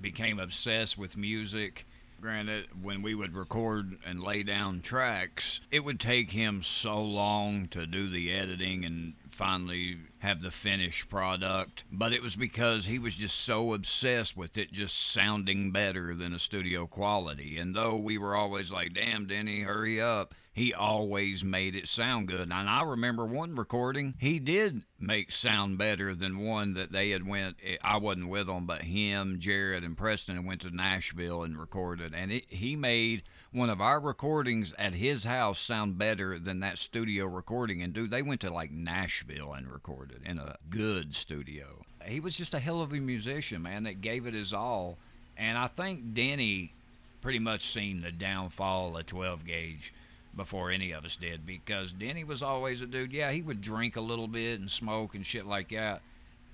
became 0.00 0.38
obsessed 0.38 0.96
with 0.96 1.16
music. 1.16 1.86
Granted, 2.20 2.66
when 2.82 3.00
we 3.00 3.14
would 3.14 3.34
record 3.34 3.96
and 4.04 4.22
lay 4.22 4.42
down 4.42 4.82
tracks, 4.82 5.60
it 5.70 5.84
would 5.84 5.98
take 5.98 6.32
him 6.32 6.62
so 6.62 7.02
long 7.02 7.66
to 7.68 7.86
do 7.86 8.10
the 8.10 8.30
editing 8.30 8.84
and 8.84 9.14
finally 9.30 9.96
have 10.18 10.42
the 10.42 10.50
finished 10.50 11.08
product. 11.08 11.84
But 11.90 12.12
it 12.12 12.22
was 12.22 12.36
because 12.36 12.84
he 12.84 12.98
was 12.98 13.16
just 13.16 13.40
so 13.40 13.72
obsessed 13.72 14.36
with 14.36 14.58
it 14.58 14.70
just 14.70 14.98
sounding 14.98 15.70
better 15.70 16.14
than 16.14 16.34
a 16.34 16.38
studio 16.38 16.86
quality. 16.86 17.56
And 17.56 17.74
though 17.74 17.96
we 17.96 18.18
were 18.18 18.36
always 18.36 18.70
like, 18.70 18.92
damn, 18.92 19.26
Denny, 19.26 19.60
hurry 19.60 19.98
up, 19.98 20.34
he 20.52 20.74
always 20.74 21.44
made 21.44 21.74
it 21.76 21.88
sound 21.88 22.28
good. 22.28 22.40
And 22.40 22.52
I 22.52 22.82
remember 22.82 23.24
one 23.24 23.54
recording 23.54 24.14
he 24.18 24.38
did 24.38 24.82
make 24.98 25.30
sound 25.30 25.78
better 25.78 26.14
than 26.14 26.44
one 26.44 26.74
that 26.74 26.92
they 26.92 27.10
had 27.10 27.26
went. 27.26 27.56
I 27.82 27.98
wasn't 27.98 28.28
with 28.28 28.46
them, 28.46 28.66
but 28.66 28.82
him, 28.82 29.38
Jared, 29.38 29.84
and 29.84 29.96
Preston 29.96 30.44
went 30.44 30.62
to 30.62 30.74
Nashville 30.74 31.44
and 31.44 31.58
recorded, 31.58 32.14
and 32.14 32.32
it, 32.32 32.46
he 32.48 32.74
made 32.76 33.22
one 33.52 33.70
of 33.70 33.80
our 33.80 34.00
recordings 34.00 34.74
at 34.78 34.94
his 34.94 35.24
house 35.24 35.58
sound 35.58 35.98
better 35.98 36.38
than 36.38 36.60
that 36.60 36.78
studio 36.78 37.26
recording. 37.26 37.82
And 37.82 37.92
dude, 37.92 38.10
they 38.10 38.22
went 38.22 38.40
to 38.42 38.50
like 38.52 38.70
Nashville 38.70 39.52
and 39.52 39.70
recorded 39.70 40.22
in 40.24 40.38
a 40.38 40.56
good 40.68 41.14
studio. 41.14 41.84
He 42.04 42.20
was 42.20 42.36
just 42.36 42.54
a 42.54 42.60
hell 42.60 42.80
of 42.80 42.92
a 42.92 42.96
musician, 42.96 43.62
man, 43.62 43.84
that 43.84 44.00
gave 44.00 44.26
it 44.26 44.34
his 44.34 44.52
all. 44.52 44.98
And 45.36 45.56
I 45.56 45.68
think 45.68 46.14
Denny 46.14 46.74
pretty 47.20 47.38
much 47.38 47.60
seen 47.62 48.00
the 48.00 48.12
downfall 48.12 48.96
of 48.96 49.06
12 49.06 49.44
gauge 49.44 49.92
before 50.36 50.70
any 50.70 50.92
of 50.92 51.04
us 51.04 51.16
did 51.16 51.44
because 51.46 51.92
Denny 51.92 52.24
was 52.24 52.42
always 52.42 52.80
a 52.80 52.86
dude. 52.86 53.12
Yeah, 53.12 53.32
he 53.32 53.42
would 53.42 53.60
drink 53.60 53.96
a 53.96 54.00
little 54.00 54.28
bit 54.28 54.60
and 54.60 54.70
smoke 54.70 55.14
and 55.14 55.24
shit 55.24 55.46
like 55.46 55.70
that. 55.70 56.02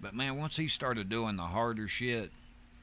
But 0.01 0.15
man, 0.15 0.37
once 0.39 0.57
he 0.57 0.69
started 0.69 1.09
doing 1.09 1.37
the 1.37 1.43
harder 1.45 1.89
shit, 1.89 2.31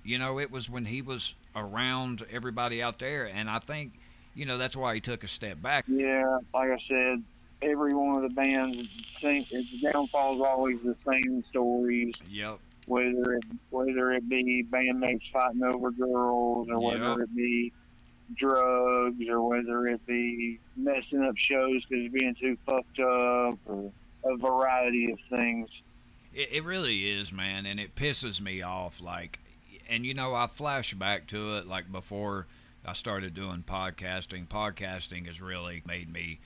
you 0.04 0.18
know, 0.18 0.40
it 0.40 0.52
was 0.52 0.70
when 0.70 0.86
he 0.86 1.02
was 1.02 1.36
around 1.56 2.26
everybody 2.32 2.82
out 2.82 3.00
there. 3.00 3.26
And 3.26 3.50
I 3.50 3.60
think, 3.60 3.94
you 4.36 4.46
know, 4.46 4.58
that's 4.58 4.76
why 4.76 4.96
he 4.96 5.02
took 5.02 5.24
a 5.24 5.28
step 5.28 5.62
back. 5.62 5.86
Yeah, 5.88 6.40
like 6.54 6.72
I 6.72 6.78
said, 6.88 7.24
every 7.62 7.94
one 7.94 8.16
of 8.16 8.22
the 8.24 8.36
bands, 8.36 8.88
its 9.22 9.82
downfall 9.82 10.36
is 10.36 10.42
always 10.42 10.80
the 10.84 10.96
same 11.08 11.44
stories. 11.50 12.14
Yep. 12.30 12.60
Whether 12.86 13.36
it 13.36 13.46
whether 13.70 14.12
it 14.12 14.28
be 14.28 14.66
bandmates 14.70 15.32
fighting 15.32 15.64
over 15.64 15.90
girls 15.92 16.68
or 16.70 16.82
Yep. 16.82 17.00
whether 17.02 17.24
it 17.24 17.36
be 17.36 17.72
drugs 18.38 19.28
or 19.30 19.48
whether 19.48 19.88
it 19.88 20.06
be 20.06 20.60
messing 20.76 21.24
up 21.24 21.36
shows 21.38 21.84
because 21.88 22.12
being 22.12 22.36
too 22.40 22.58
fucked 22.66 23.00
up 23.00 23.60
or 23.66 23.92
a 24.26 24.38
variety 24.38 25.12
of 25.12 25.20
things. 25.30 25.70
It, 26.34 26.50
it 26.52 26.64
really 26.64 27.10
is, 27.12 27.32
man, 27.32 27.66
and 27.66 27.80
it 27.80 27.96
pisses 27.96 28.42
me 28.42 28.62
off. 28.62 29.02
Like, 29.02 29.40
and 29.90 30.06
you 30.06 30.14
know, 30.14 30.34
I 30.34 30.48
flash 30.48 30.94
back 30.94 31.28
to 31.28 31.58
it 31.58 31.68
like 31.68 31.92
before 31.92 32.48
I 32.86 32.94
started 32.94 33.34
doing 33.34 33.64
podcasting. 33.68 34.48
Podcasting 34.48 35.28
has 35.28 35.42
really 35.42 35.84
made 35.86 36.12
me 36.12 36.40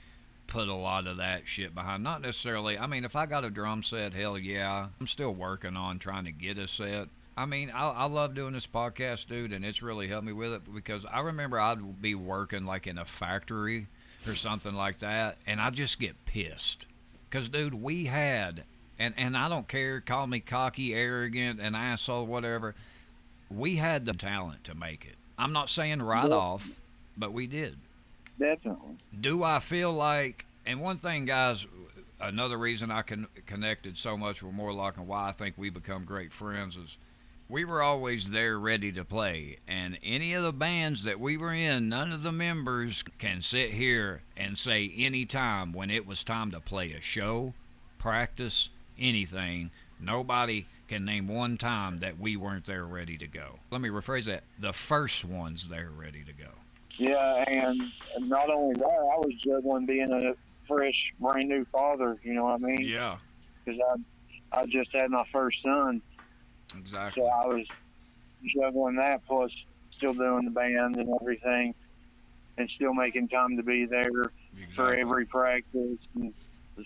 put 0.46 0.68
a 0.68 0.74
lot 0.74 1.06
of 1.06 1.18
that 1.18 1.46
shit 1.46 1.74
behind. 1.74 2.02
Not 2.02 2.22
necessarily. 2.22 2.78
I 2.78 2.86
mean, 2.86 3.04
if 3.04 3.14
I 3.14 3.26
got 3.26 3.44
a 3.44 3.50
drum 3.50 3.82
set, 3.82 4.14
hell 4.14 4.38
yeah. 4.38 4.88
I'm 5.00 5.06
still 5.06 5.34
working 5.34 5.76
on 5.76 5.98
trying 5.98 6.24
to 6.24 6.32
get 6.32 6.58
a 6.58 6.66
set. 6.66 7.08
I 7.38 7.46
mean, 7.46 7.70
I, 7.70 7.88
I 7.90 8.04
love 8.06 8.34
doing 8.34 8.52
this 8.52 8.66
podcast, 8.66 9.28
dude, 9.28 9.52
and 9.52 9.64
it's 9.64 9.80
really 9.80 10.08
helped 10.08 10.26
me 10.26 10.32
with 10.32 10.52
it 10.54 10.74
because 10.74 11.06
I 11.06 11.20
remember 11.20 11.60
I'd 11.60 12.02
be 12.02 12.16
working 12.16 12.64
like 12.64 12.88
in 12.88 12.98
a 12.98 13.04
factory 13.04 13.86
or 14.26 14.34
something 14.34 14.74
like 14.74 14.98
that, 14.98 15.36
and 15.46 15.60
I 15.60 15.70
just 15.70 16.00
get 16.00 16.16
pissed. 16.26 16.86
Because, 17.30 17.48
dude, 17.48 17.74
we 17.74 18.06
had, 18.06 18.64
and, 18.98 19.14
and 19.16 19.36
I 19.36 19.48
don't 19.48 19.68
care, 19.68 20.00
call 20.00 20.26
me 20.26 20.40
cocky, 20.40 20.92
arrogant, 20.92 21.60
an 21.60 21.76
asshole, 21.76 22.26
whatever. 22.26 22.74
We 23.48 23.76
had 23.76 24.04
the 24.04 24.14
talent 24.14 24.64
to 24.64 24.74
make 24.74 25.04
it. 25.04 25.14
I'm 25.38 25.52
not 25.52 25.68
saying 25.68 26.02
right 26.02 26.32
off, 26.32 26.80
but 27.16 27.32
we 27.32 27.46
did. 27.46 27.76
Definitely. 28.36 28.96
Do 29.20 29.44
I 29.44 29.60
feel 29.60 29.92
like, 29.92 30.44
and 30.66 30.80
one 30.80 30.98
thing, 30.98 31.24
guys, 31.24 31.68
another 32.20 32.58
reason 32.58 32.90
I 32.90 33.02
con- 33.02 33.28
connected 33.46 33.96
so 33.96 34.16
much 34.16 34.42
with 34.42 34.54
Morlock 34.54 34.96
and 34.96 35.06
why 35.06 35.28
I 35.28 35.32
think 35.32 35.54
we 35.56 35.70
become 35.70 36.04
great 36.04 36.32
friends 36.32 36.76
is 36.76 36.98
we 37.48 37.64
were 37.64 37.82
always 37.82 38.30
there 38.30 38.58
ready 38.58 38.92
to 38.92 39.04
play. 39.04 39.58
And 39.66 39.98
any 40.02 40.34
of 40.34 40.42
the 40.42 40.52
bands 40.52 41.02
that 41.04 41.18
we 41.18 41.36
were 41.36 41.52
in, 41.52 41.88
none 41.88 42.12
of 42.12 42.22
the 42.22 42.32
members 42.32 43.02
can 43.18 43.40
sit 43.40 43.70
here 43.72 44.22
and 44.36 44.58
say 44.58 44.92
any 44.96 45.24
time 45.24 45.72
when 45.72 45.90
it 45.90 46.06
was 46.06 46.22
time 46.22 46.50
to 46.50 46.60
play 46.60 46.92
a 46.92 47.00
show, 47.00 47.54
practice, 47.98 48.68
anything, 48.98 49.70
nobody 49.98 50.66
can 50.88 51.04
name 51.04 51.28
one 51.28 51.56
time 51.56 51.98
that 52.00 52.18
we 52.18 52.36
weren't 52.36 52.66
there 52.66 52.84
ready 52.84 53.16
to 53.18 53.26
go. 53.26 53.58
Let 53.70 53.80
me 53.80 53.88
rephrase 53.88 54.26
that. 54.26 54.42
The 54.58 54.72
first 54.72 55.24
ones 55.24 55.68
there 55.68 55.90
ready 55.96 56.24
to 56.24 56.32
go. 56.32 56.50
Yeah, 56.96 57.44
and 57.46 57.80
not 58.28 58.50
only 58.50 58.74
that, 58.74 58.84
I 58.84 59.18
was 59.18 59.32
juggling 59.44 59.86
being 59.86 60.10
a 60.10 60.34
fresh, 60.66 61.12
brand 61.20 61.48
new 61.48 61.64
father. 61.66 62.18
You 62.22 62.34
know 62.34 62.44
what 62.44 62.54
I 62.54 62.58
mean? 62.58 62.80
Yeah, 62.82 63.18
Because 63.64 63.80
I, 64.52 64.60
I 64.60 64.66
just 64.66 64.90
had 64.92 65.10
my 65.10 65.24
first 65.30 65.58
son, 65.62 66.02
exactly. 66.76 67.22
so 67.22 67.28
I 67.28 67.46
was 67.46 67.66
juggling 68.54 68.96
that 68.96 69.24
plus 69.26 69.52
still 69.96 70.14
doing 70.14 70.44
the 70.44 70.50
band 70.50 70.96
and 70.96 71.10
everything, 71.20 71.74
and 72.56 72.70
still 72.70 72.94
making 72.94 73.28
time 73.28 73.56
to 73.56 73.62
be 73.62 73.84
there 73.84 74.30
for 74.70 74.94
every 74.94 75.26
practice 75.26 75.98
and 76.14 76.32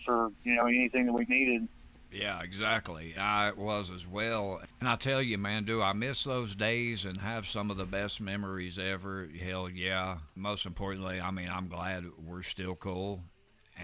for 0.04 0.30
you 0.44 0.54
know 0.54 0.66
anything 0.66 1.06
that 1.06 1.12
we 1.12 1.24
needed. 1.28 1.68
Yeah, 2.10 2.42
exactly. 2.42 3.14
I 3.16 3.52
was 3.52 3.90
as 3.90 4.06
well. 4.06 4.60
And 4.80 4.88
I 4.88 4.96
tell 4.96 5.22
you, 5.22 5.38
man, 5.38 5.64
do 5.64 5.80
I 5.80 5.94
miss 5.94 6.24
those 6.24 6.54
days 6.54 7.06
and 7.06 7.18
have 7.18 7.46
some 7.46 7.70
of 7.70 7.78
the 7.78 7.86
best 7.86 8.20
memories 8.20 8.78
ever? 8.78 9.28
Hell 9.42 9.70
yeah. 9.70 10.18
Most 10.36 10.66
importantly, 10.66 11.20
I 11.22 11.30
mean, 11.30 11.48
I'm 11.50 11.68
glad 11.68 12.04
we're 12.22 12.42
still 12.42 12.74
cool. 12.74 13.22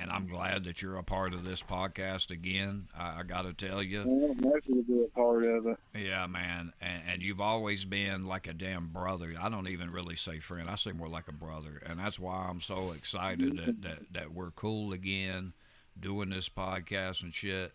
And 0.00 0.10
I'm 0.10 0.26
glad 0.26 0.64
that 0.64 0.80
you're 0.80 0.96
a 0.96 1.02
part 1.02 1.34
of 1.34 1.44
this 1.44 1.62
podcast 1.62 2.30
again. 2.30 2.88
I, 2.96 3.20
I 3.20 3.22
got 3.24 3.42
to 3.42 3.52
tell 3.52 3.82
you. 3.82 4.02
I'm 4.02 4.42
happy 4.42 4.74
to 4.74 4.82
be 4.82 5.04
a 5.04 5.08
part 5.08 5.44
of 5.44 5.66
it. 5.66 5.78
Yeah, 5.94 6.26
man. 6.26 6.72
And, 6.80 7.02
and 7.08 7.22
you've 7.22 7.40
always 7.40 7.84
been 7.84 8.26
like 8.26 8.46
a 8.46 8.52
damn 8.52 8.88
brother. 8.88 9.34
I 9.40 9.48
don't 9.48 9.68
even 9.68 9.90
really 9.90 10.16
say 10.16 10.38
friend. 10.38 10.70
I 10.70 10.76
say 10.76 10.92
more 10.92 11.08
like 11.08 11.28
a 11.28 11.32
brother. 11.32 11.82
And 11.84 11.98
that's 11.98 12.18
why 12.18 12.46
I'm 12.48 12.60
so 12.60 12.92
excited 12.92 13.56
that, 13.56 13.80
mm-hmm. 13.80 13.82
that, 13.82 14.12
that 14.12 14.32
we're 14.32 14.50
cool 14.50 14.92
again 14.92 15.52
doing 15.98 16.30
this 16.30 16.48
podcast 16.48 17.22
and 17.22 17.34
shit. 17.34 17.72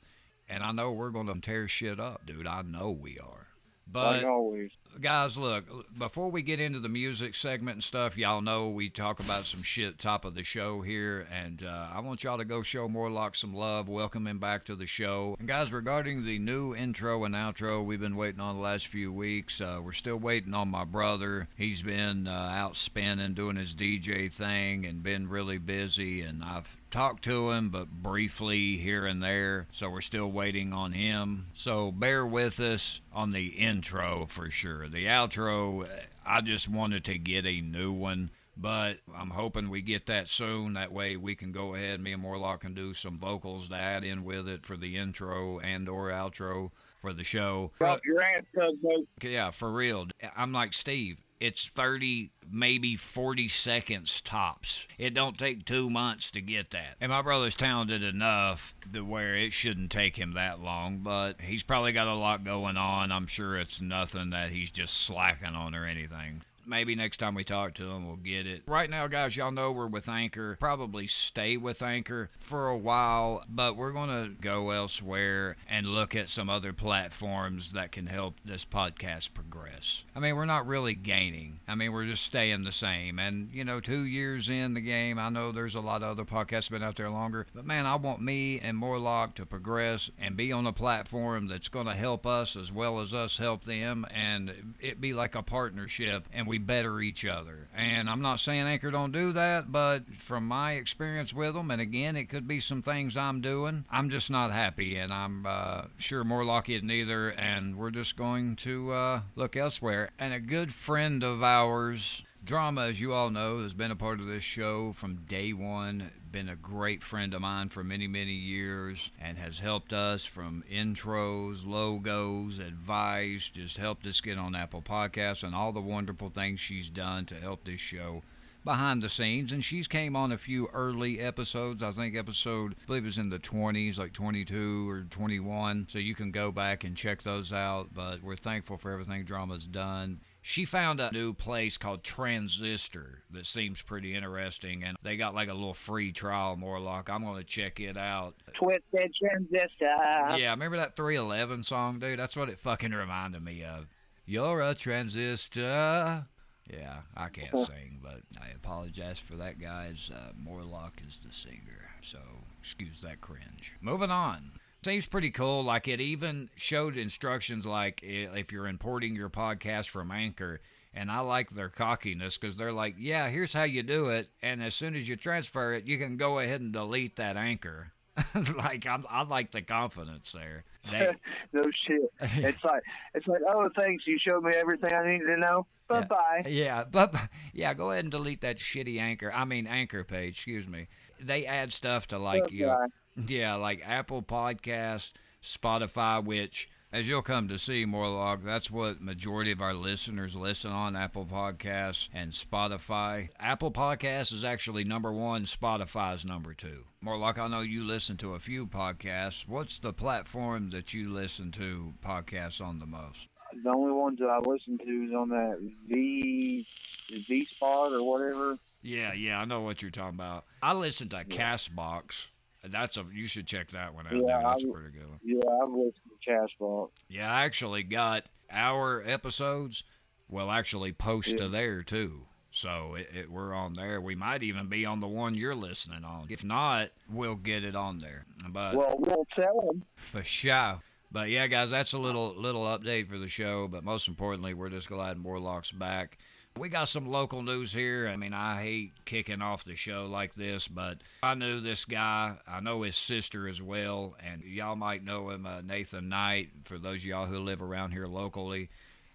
And 0.48 0.64
I 0.64 0.72
know 0.72 0.92
we're 0.92 1.10
going 1.10 1.28
to 1.28 1.40
tear 1.42 1.68
shit 1.68 2.00
up, 2.00 2.26
dude. 2.26 2.48
I 2.48 2.62
know 2.62 2.92
we 2.92 3.20
are. 3.20 3.48
But 3.92 4.18
like 4.18 4.26
always. 4.26 4.72
Guys, 5.02 5.38
look, 5.38 5.66
before 5.98 6.30
we 6.30 6.42
get 6.42 6.60
into 6.60 6.80
the 6.80 6.90
music 6.90 7.36
segment 7.36 7.76
and 7.76 7.84
stuff, 7.84 8.18
y'all 8.18 8.42
know 8.42 8.70
we 8.70 8.90
talk 8.90 9.20
about 9.20 9.46
some 9.46 9.64
shit 9.64 9.98
top 9.98 10.26
of 10.26 10.36
the 10.36 10.44
show 10.44 10.82
here, 10.82 11.28
and 11.32 11.64
uh, 11.64 11.88
I 11.94 12.00
want 12.00 12.24
y'all 12.24 12.38
to 12.38 12.46
go 12.46 12.62
show 12.62 12.88
Morlock 12.88 13.36
some 13.36 13.54
love. 13.54 13.88
Welcome 13.88 14.28
him 14.28 14.40
back 14.40 14.66
to 14.66 14.76
the 14.76 14.86
show. 14.86 15.36
And 15.40 15.48
guys, 15.48 15.72
regarding 15.72 16.26
the 16.26 16.40
new 16.40 16.76
intro 16.76 17.24
and 17.24 17.36
outro 17.36 17.84
we've 17.84 18.00
been 18.00 18.16
waiting 18.16 18.42
on 18.42 18.56
the 18.56 18.62
last 18.62 18.88
few 18.88 19.12
weeks, 19.12 19.62
uh, 19.62 19.80
we're 19.84 19.94
still 19.94 20.18
waiting 20.18 20.54
on 20.54 20.70
my 20.70 20.86
brother. 20.86 21.48
He's 21.56 21.82
been 21.82 22.28
uh, 22.28 22.32
out 22.32 22.76
spinning, 22.78 23.34
doing 23.34 23.56
his 23.56 23.76
DJ 23.76 24.32
thing, 24.32 24.86
and 24.86 25.04
been 25.04 25.30
really 25.30 25.58
busy, 25.58 26.22
and 26.22 26.44
I've 26.44 26.78
talked 26.94 27.24
to 27.24 27.52
him, 27.52 27.70
but 27.70 27.90
briefly 27.90 28.78
here 28.78 29.06
and 29.06 29.22
there. 29.22 29.68
So 29.72 29.90
we're 29.90 30.02
still 30.02 30.32
waiting 30.32 30.72
on 30.72 30.94
him. 30.94 31.48
So 31.54 31.92
bear 31.92 32.26
with 32.26 32.60
us 32.60 33.02
on 33.12 33.32
the 33.32 33.48
intro 33.48 34.28
for 34.30 34.50
sure. 34.50 34.88
The 34.88 35.08
outro, 35.08 35.90
I 36.26 36.42
just 36.42 36.70
wanted 36.70 37.04
to 37.06 37.18
get 37.18 37.46
a 37.46 37.60
new 37.60 37.92
one. 37.92 38.30
But 38.56 39.00
I'm 39.18 39.32
hoping 39.32 39.72
we 39.72 39.82
get 39.82 40.06
that 40.06 40.28
soon. 40.28 40.74
That 40.74 40.92
way 40.92 41.18
we 41.18 41.34
can 41.34 41.52
go 41.52 41.74
ahead. 41.74 42.00
Me 42.00 42.14
and 42.14 42.22
Morlock 42.22 42.62
can 42.62 42.76
do 42.76 42.94
some 42.94 43.18
vocals 43.18 43.70
to 43.70 43.76
add 43.76 44.04
in 44.04 44.24
with 44.24 44.48
it 44.48 44.64
for 44.64 44.78
the 44.78 44.96
intro 44.96 45.58
and 45.58 45.90
or 45.90 46.12
outro 46.12 46.70
for 47.02 47.14
the 47.14 47.24
show. 47.24 47.72
Drop 47.80 48.02
your 48.06 48.22
ass, 48.22 48.44
tugboat. 48.54 49.08
Yeah, 49.24 49.50
for 49.50 49.72
real. 49.72 50.06
I'm 50.38 50.54
like 50.54 50.74
Steve. 50.74 51.23
It's 51.40 51.68
30, 51.68 52.32
maybe 52.50 52.96
40 52.96 53.50
seconds 53.50 54.22
tops. 54.22 54.88
It 54.98 55.14
don't 55.14 55.38
take 55.38 55.66
two 55.66 55.90
months 55.90 56.32
to 56.32 56.42
get 56.42 56.72
that. 56.72 56.96
And 57.02 57.12
my 57.12 57.22
brother's 57.22 57.56
talented 57.56 58.04
enough 58.04 58.74
to 58.94 59.04
where 59.04 59.36
it 59.36 59.54
shouldn't 59.54 59.92
take 59.92 60.18
him 60.18 60.34
that 60.34 60.62
long, 60.62 61.00
but 61.00 61.42
he's 61.42 61.64
probably 61.64 61.92
got 61.92 62.08
a 62.08 62.16
lot 62.16 62.44
going 62.44 62.78
on. 62.78 63.12
I'm 63.12 63.28
sure 63.28 63.58
it's 63.58 63.82
nothing 63.82 64.30
that 64.30 64.52
he's 64.52 64.72
just 64.72 64.96
slacking 64.96 65.56
on 65.56 65.76
or 65.76 65.86
anything. 65.86 66.44
Maybe 66.66 66.96
next 66.96 67.18
time 67.18 67.36
we 67.36 67.44
talk 67.44 67.74
to 67.76 67.86
them, 67.86 68.08
we'll 68.08 68.16
get 68.16 68.48
it. 68.48 68.64
Right 68.66 68.90
now, 68.90 69.08
guys, 69.08 69.36
y'all 69.36 69.52
know 69.52 69.72
we're 69.72 69.88
with 69.88 70.08
Anchor. 70.08 70.58
Probably 70.60 71.08
stay 71.08 71.58
with 71.58 71.82
Anchor 71.82 72.30
for 72.40 72.68
a 72.68 72.78
while, 72.78 73.44
but 73.50 73.76
we're 73.76 73.92
going 73.92 74.10
to 74.10 74.30
go 74.40 74.72
elsewhere 74.72 75.56
and 75.70 75.88
look 75.88 76.16
at 76.16 76.30
some 76.30 76.50
other 76.50 76.74
platforms 76.74 77.74
that 77.74 77.92
can 77.92 78.08
help 78.08 78.36
this 78.46 78.66
podcast 78.66 79.34
progress. 79.34 80.06
I 80.16 80.20
mean, 80.20 80.36
we're 80.36 80.46
not 80.46 80.68
really 80.68 80.96
gaining. 80.96 81.60
I 81.68 81.76
mean, 81.76 81.92
we're 81.92 82.06
just 82.06 82.24
staying 82.24 82.64
the 82.64 82.72
same. 82.72 83.20
And, 83.20 83.50
you 83.52 83.64
know, 83.64 83.80
two 83.80 84.04
years 84.04 84.50
in 84.50 84.74
the 84.74 84.82
game, 84.82 85.20
I 85.20 85.30
know 85.30 85.52
there's 85.52 85.76
a 85.76 85.82
lot 85.82 86.02
of 86.04 86.10
other 86.10 86.26
podcasts 86.26 86.70
been 86.70 86.84
out 86.84 86.96
there 86.96 87.10
longer, 87.10 87.48
but 87.54 87.66
man, 87.66 87.86
I 87.86 87.96
want 87.96 88.22
me 88.22 88.60
and 88.60 88.78
Morlock 88.78 89.36
to 89.36 89.46
progress 89.46 90.10
and 90.20 90.36
be 90.38 90.52
on 90.52 90.66
a 90.68 90.74
platform 90.74 91.48
that's 91.48 91.68
going 91.68 91.88
to 91.88 91.94
help 91.94 92.26
us 92.26 92.56
as 92.56 92.72
well 92.72 93.00
as 93.00 93.14
us 93.14 93.38
help 93.38 93.64
them 93.66 94.06
and 94.14 94.76
it 94.80 95.02
be 95.02 95.14
like 95.14 95.36
a 95.36 95.44
partnership 95.44 96.28
and 96.34 96.48
we 96.48 96.53
better 96.58 97.00
each 97.00 97.26
other. 97.26 97.68
And 97.76 98.10
I'm 98.10 98.22
not 98.22 98.40
saying 98.40 98.66
Anchor 98.66 98.92
don't 98.92 99.12
do 99.12 99.32
that, 99.34 99.72
but 99.72 100.14
from 100.18 100.48
my 100.48 100.74
experience 100.74 101.34
with 101.34 101.54
them, 101.54 101.72
and 101.72 101.82
again, 101.82 102.16
it 102.16 102.30
could 102.30 102.48
be 102.48 102.60
some 102.60 102.82
things 102.82 103.18
I'm 103.18 103.42
doing, 103.42 103.86
I'm 103.92 104.10
just 104.10 104.30
not 104.30 104.52
happy, 104.52 104.96
and 104.98 105.12
I'm 105.12 105.46
uh, 105.46 105.84
sure 105.98 106.24
Morlock 106.24 106.70
isn't 106.70 106.90
either. 106.92 107.30
And 107.30 107.78
we're 107.78 107.92
just 107.92 108.16
going 108.16 108.56
to 108.58 108.92
uh, 108.92 109.22
look 109.36 109.56
elsewhere. 109.56 110.12
And 110.20 110.34
a 110.34 110.40
good 110.40 110.74
friend 110.74 111.24
of 111.24 111.44
ours. 111.44 112.24
Drama, 112.46 112.88
as 112.88 113.00
you 113.00 113.14
all 113.14 113.30
know, 113.30 113.62
has 113.62 113.74
been 113.74 113.92
a 113.92 113.96
part 113.96 114.20
of 114.20 114.26
this 114.26 114.44
show 114.44 114.92
from 114.92 115.24
day 115.30 115.54
one. 115.54 116.12
Been 116.30 116.50
a 116.50 116.58
great 116.58 117.02
friend 117.02 117.34
of 117.34 117.40
mine 117.40 117.70
for 117.70 117.86
many, 117.86 118.06
many 118.06 118.34
years 118.34 119.12
and 119.18 119.38
has 119.38 119.60
helped 119.60 119.94
us 119.94 120.26
from 120.26 120.66
intros, 120.70 121.66
logos, 121.66 122.60
advice, 122.60 123.50
just 123.50 123.78
helped 123.78 124.06
us 124.06 124.20
get 124.20 124.38
on 124.38 124.56
Apple 124.56 124.82
Podcasts 124.82 125.42
and 125.42 125.56
all 125.56 125.72
the 125.72 125.80
wonderful 125.80 126.28
things 126.28 126.60
she's 126.60 126.90
done 126.90 127.26
to 127.28 127.36
help 127.36 127.64
this 127.64 127.80
show 127.80 128.24
behind 128.66 129.02
the 129.02 129.10
scenes. 129.10 129.54
And 129.54 129.64
she's 129.64 129.88
came 129.88 130.14
on 130.14 130.34
a 130.34 130.38
few 130.38 130.68
early 130.74 131.22
episodes. 131.22 131.82
I 131.82 131.92
think 131.92 132.14
episode 132.14 132.76
i 132.78 132.86
believe 132.88 133.04
it 133.04 133.06
was 133.06 133.18
in 133.18 133.30
the 133.30 133.40
20s 133.40 133.98
like 133.98 134.12
22 134.12 134.90
or 134.90 135.02
21 135.10 135.88
so 135.90 135.98
you 135.98 136.14
can 136.14 136.32
go 136.32 136.52
back 136.52 136.84
and 136.84 136.98
check 136.98 137.22
those 137.22 137.54
out 137.54 137.94
but 137.94 138.22
we're 138.22 138.36
thankful 138.36 138.78
for 138.78 138.92
everything 138.92 139.24
drama's 139.24 139.66
done 139.66 140.20
she 140.44 140.66
found 140.66 141.00
a 141.00 141.10
new 141.12 141.34
place 141.34 141.78
called 141.78 142.04
Transistor 142.04 143.24
that 143.32 143.46
seems 143.46 143.82
pretty 143.82 144.14
interesting, 144.14 144.84
and 144.84 144.98
they 145.02 145.16
got 145.16 145.34
like 145.34 145.48
a 145.48 145.54
little 145.54 145.74
free 145.74 146.12
trial. 146.12 146.58
Morlock, 146.58 147.10
I'm 147.10 147.24
gonna 147.24 147.46
check 147.46 147.80
it 147.80 147.96
out. 147.98 148.36
Twisted 148.54 149.10
Transistor. 149.18 150.38
Yeah, 150.38 150.52
remember 150.52 150.78
that 150.78 150.98
311 150.98 151.64
song, 151.64 152.00
dude? 152.00 152.20
That's 152.20 152.36
what 152.36 152.50
it 152.50 152.60
fucking 152.60 152.92
reminded 152.92 153.42
me 153.42 153.64
of. 153.64 153.88
You're 154.26 154.62
a 154.62 154.76
transistor. 154.76 156.26
Yeah, 156.70 157.00
I 157.16 157.30
can't 157.30 157.58
sing, 157.68 158.00
but 158.04 158.22
I 158.42 158.50
apologize 158.50 159.20
for 159.20 159.36
that, 159.38 159.60
guys. 159.60 160.12
Uh, 160.14 160.32
Morlock 160.38 161.02
is 161.08 161.20
the 161.26 161.32
singer, 161.34 161.90
so 162.02 162.20
excuse 162.60 163.02
that 163.02 163.22
cringe. 163.22 163.76
Moving 163.82 164.12
on. 164.12 164.52
Seems 164.84 165.06
pretty 165.06 165.32
cool. 165.32 165.64
Like 165.64 165.88
it 165.88 166.02
even 166.02 166.50
showed 166.56 166.98
instructions 166.98 167.66
like 167.66 168.02
if 168.04 168.52
you're 168.52 168.68
importing 168.68 169.16
your 169.16 169.30
podcast 169.30 169.90
from 169.90 170.12
Anchor. 170.12 170.62
And 170.96 171.10
I 171.10 171.22
like 171.22 171.50
their 171.50 171.70
cockiness 171.70 172.38
because 172.38 172.56
they're 172.56 172.72
like, 172.72 172.96
yeah, 173.00 173.28
here's 173.30 173.54
how 173.54 173.64
you 173.64 173.82
do 173.82 174.10
it. 174.10 174.30
And 174.44 174.62
as 174.62 174.76
soon 174.76 174.96
as 174.96 175.08
you 175.08 175.16
transfer 175.16 175.74
it, 175.74 175.88
you 175.88 175.98
can 175.98 176.18
go 176.18 176.38
ahead 176.38 176.62
and 176.62 176.72
delete 176.72 177.16
that 177.16 177.36
anchor. 177.36 177.94
like 178.58 178.86
I'm, 178.86 179.06
I 179.10 179.24
like 179.24 179.52
the 179.52 179.64
confidence 179.64 180.34
there. 180.34 180.66
They, 180.92 181.16
no 181.54 181.64
shit. 181.88 182.12
It's 182.46 182.64
like 182.64 182.84
it's 183.16 183.26
like 183.26 183.42
oh 183.48 183.70
thanks 183.76 184.06
you 184.06 184.20
showed 184.20 184.44
me 184.44 184.54
everything 184.54 184.94
I 184.94 185.14
needed 185.14 185.26
to 185.28 185.38
know. 185.38 185.66
Bye 185.88 186.02
bye. 186.02 186.44
yeah, 186.48 186.84
but 186.84 187.16
yeah, 187.54 187.74
go 187.74 187.92
ahead 187.92 188.06
and 188.06 188.12
delete 188.12 188.42
that 188.42 188.58
shitty 188.58 189.00
anchor. 189.00 189.32
I 189.34 189.46
mean 189.46 189.66
anchor 189.66 190.04
page. 190.04 190.36
Excuse 190.36 190.68
me. 190.68 190.88
They 191.20 191.46
add 191.46 191.74
stuff 191.74 192.08
to 192.08 192.20
like 192.20 192.52
you. 192.52 192.72
Yeah, 193.16 193.56
like 193.56 193.82
Apple 193.86 194.22
Podcasts, 194.22 195.14
Spotify, 195.42 196.24
which 196.24 196.70
as 196.92 197.08
you'll 197.10 197.24
come 197.24 197.48
to 197.48 197.58
see, 197.58 197.86
Morlock, 197.86 198.44
that's 198.44 198.70
what 198.70 199.02
majority 199.02 199.52
of 199.52 199.62
our 199.62 199.74
listeners 199.74 200.36
listen 200.36 200.72
on 200.72 200.96
Apple 200.96 201.26
Podcasts 201.26 202.08
and 202.14 202.32
Spotify. 202.32 203.30
Apple 203.40 203.72
Podcasts 203.72 204.32
is 204.32 204.44
actually 204.46 204.84
number 204.84 205.12
one, 205.12 205.46
Spotify's 205.46 206.24
number 206.24 206.54
two. 206.54 206.84
Morlock, 207.02 207.40
I 207.40 207.48
know 207.48 207.62
you 207.62 207.84
listen 207.84 208.16
to 208.18 208.36
a 208.36 208.40
few 208.40 208.68
podcasts. 208.68 209.48
What's 209.48 209.80
the 209.80 209.92
platform 209.92 210.70
that 210.70 210.94
you 210.94 211.10
listen 211.12 211.52
to 211.54 211.96
podcasts 212.06 212.64
on 212.64 212.78
the 212.78 212.86
most? 212.86 213.28
The 213.64 213.70
only 213.72 213.92
ones 213.92 214.20
that 214.20 214.30
I 214.30 214.38
listen 214.38 214.78
to 214.78 214.84
is 214.84 215.14
on 215.14 215.30
that 215.30 215.60
V 215.88 216.68
V 217.12 217.46
Spot 217.46 217.92
or 217.92 218.04
whatever. 218.04 218.60
Yeah, 218.84 219.14
yeah, 219.14 219.40
I 219.40 219.46
know 219.46 219.62
what 219.62 219.82
you're 219.82 219.92
talking 219.92 220.16
about. 220.16 220.46
I 220.62 220.74
listen 220.74 221.10
to 221.10 221.24
Castbox. 221.24 222.30
That's 222.64 222.98
a 222.98 223.06
you 223.12 223.28
should 223.28 223.46
check 223.48 223.70
that 223.72 223.94
one 223.94 224.08
out. 224.08 224.14
Yeah, 224.14 224.20
dude. 224.20 224.46
that's 224.46 224.66
I- 224.66 224.72
pretty 224.72 224.90
good. 224.98 225.10
One. 225.10 225.20
Yeah, 225.24 225.40
I've 225.62 225.70
listened 225.70 225.94
to 226.24 226.32
Castbox. 226.64 226.90
Yeah, 227.10 227.32
I 227.32 227.44
actually 227.44 227.84
got 227.84 228.26
our 228.52 229.04
episodes. 229.06 229.84
Will 230.30 230.50
actually 230.50 230.94
post 230.94 231.38
to 231.38 231.48
there 231.50 231.84
too. 231.84 232.26
So 232.50 232.96
it, 232.96 233.10
it, 233.14 233.32
we're 233.32 233.54
on 233.54 233.74
there. 233.74 234.00
We 234.00 234.16
might 234.16 234.42
even 234.44 234.68
be 234.68 234.86
on 234.86 235.00
the 235.00 235.08
one 235.08 235.36
you're 235.36 235.54
listening 235.56 236.04
on. 236.04 236.28
If 236.30 236.44
not, 236.44 236.90
we'll 237.10 237.36
get 237.36 237.64
it 237.64 237.76
on 237.76 237.98
there. 238.00 238.26
But 238.50 238.76
Well, 238.76 238.96
we'll 238.98 239.28
tell 239.36 239.62
them. 239.68 239.84
for 239.96 240.24
sure. 240.24 240.80
But 241.12 241.30
yeah, 241.30 241.46
guys, 241.48 241.70
that's 241.72 241.94
a 241.94 242.00
little 242.00 242.34
little 242.36 242.64
update 242.64 243.10
for 243.10 243.18
the 243.20 243.28
show. 243.28 243.68
But 243.68 243.84
most 243.84 244.08
importantly, 244.08 244.54
we're 244.54 244.70
just 244.70 244.88
glad 244.88 245.18
Morlock's 245.18 245.72
back. 245.72 246.18
We 246.58 246.70
got 246.70 246.88
some 246.88 247.10
local 247.10 247.42
news 247.42 247.74
here. 247.74 248.08
I 248.08 248.16
mean, 248.16 248.34
I 248.34 248.62
hate 248.62 249.06
kicking 249.06 249.42
off 249.42 249.64
the 249.64 249.76
show 249.76 250.06
like 250.06 250.36
this, 250.36 250.68
but 250.68 251.00
I 251.24 251.34
knew 251.34 251.60
this 251.60 251.86
guy. 251.86 252.38
I 252.48 252.60
know 252.60 252.84
his 252.84 252.96
sister 252.96 253.48
as 253.48 253.60
well, 253.60 254.16
and 254.24 254.44
y'all 254.44 254.76
might 254.76 255.04
know 255.04 255.32
him, 255.32 255.48
uh, 255.48 255.62
Nathan 255.62 256.10
Knight. 256.10 256.50
For 256.66 256.78
those 256.78 256.98
of 256.98 257.06
y'all 257.06 257.26
who 257.26 257.40
live 257.40 257.64
around 257.64 257.92
here 257.92 258.06
locally, 258.06 258.70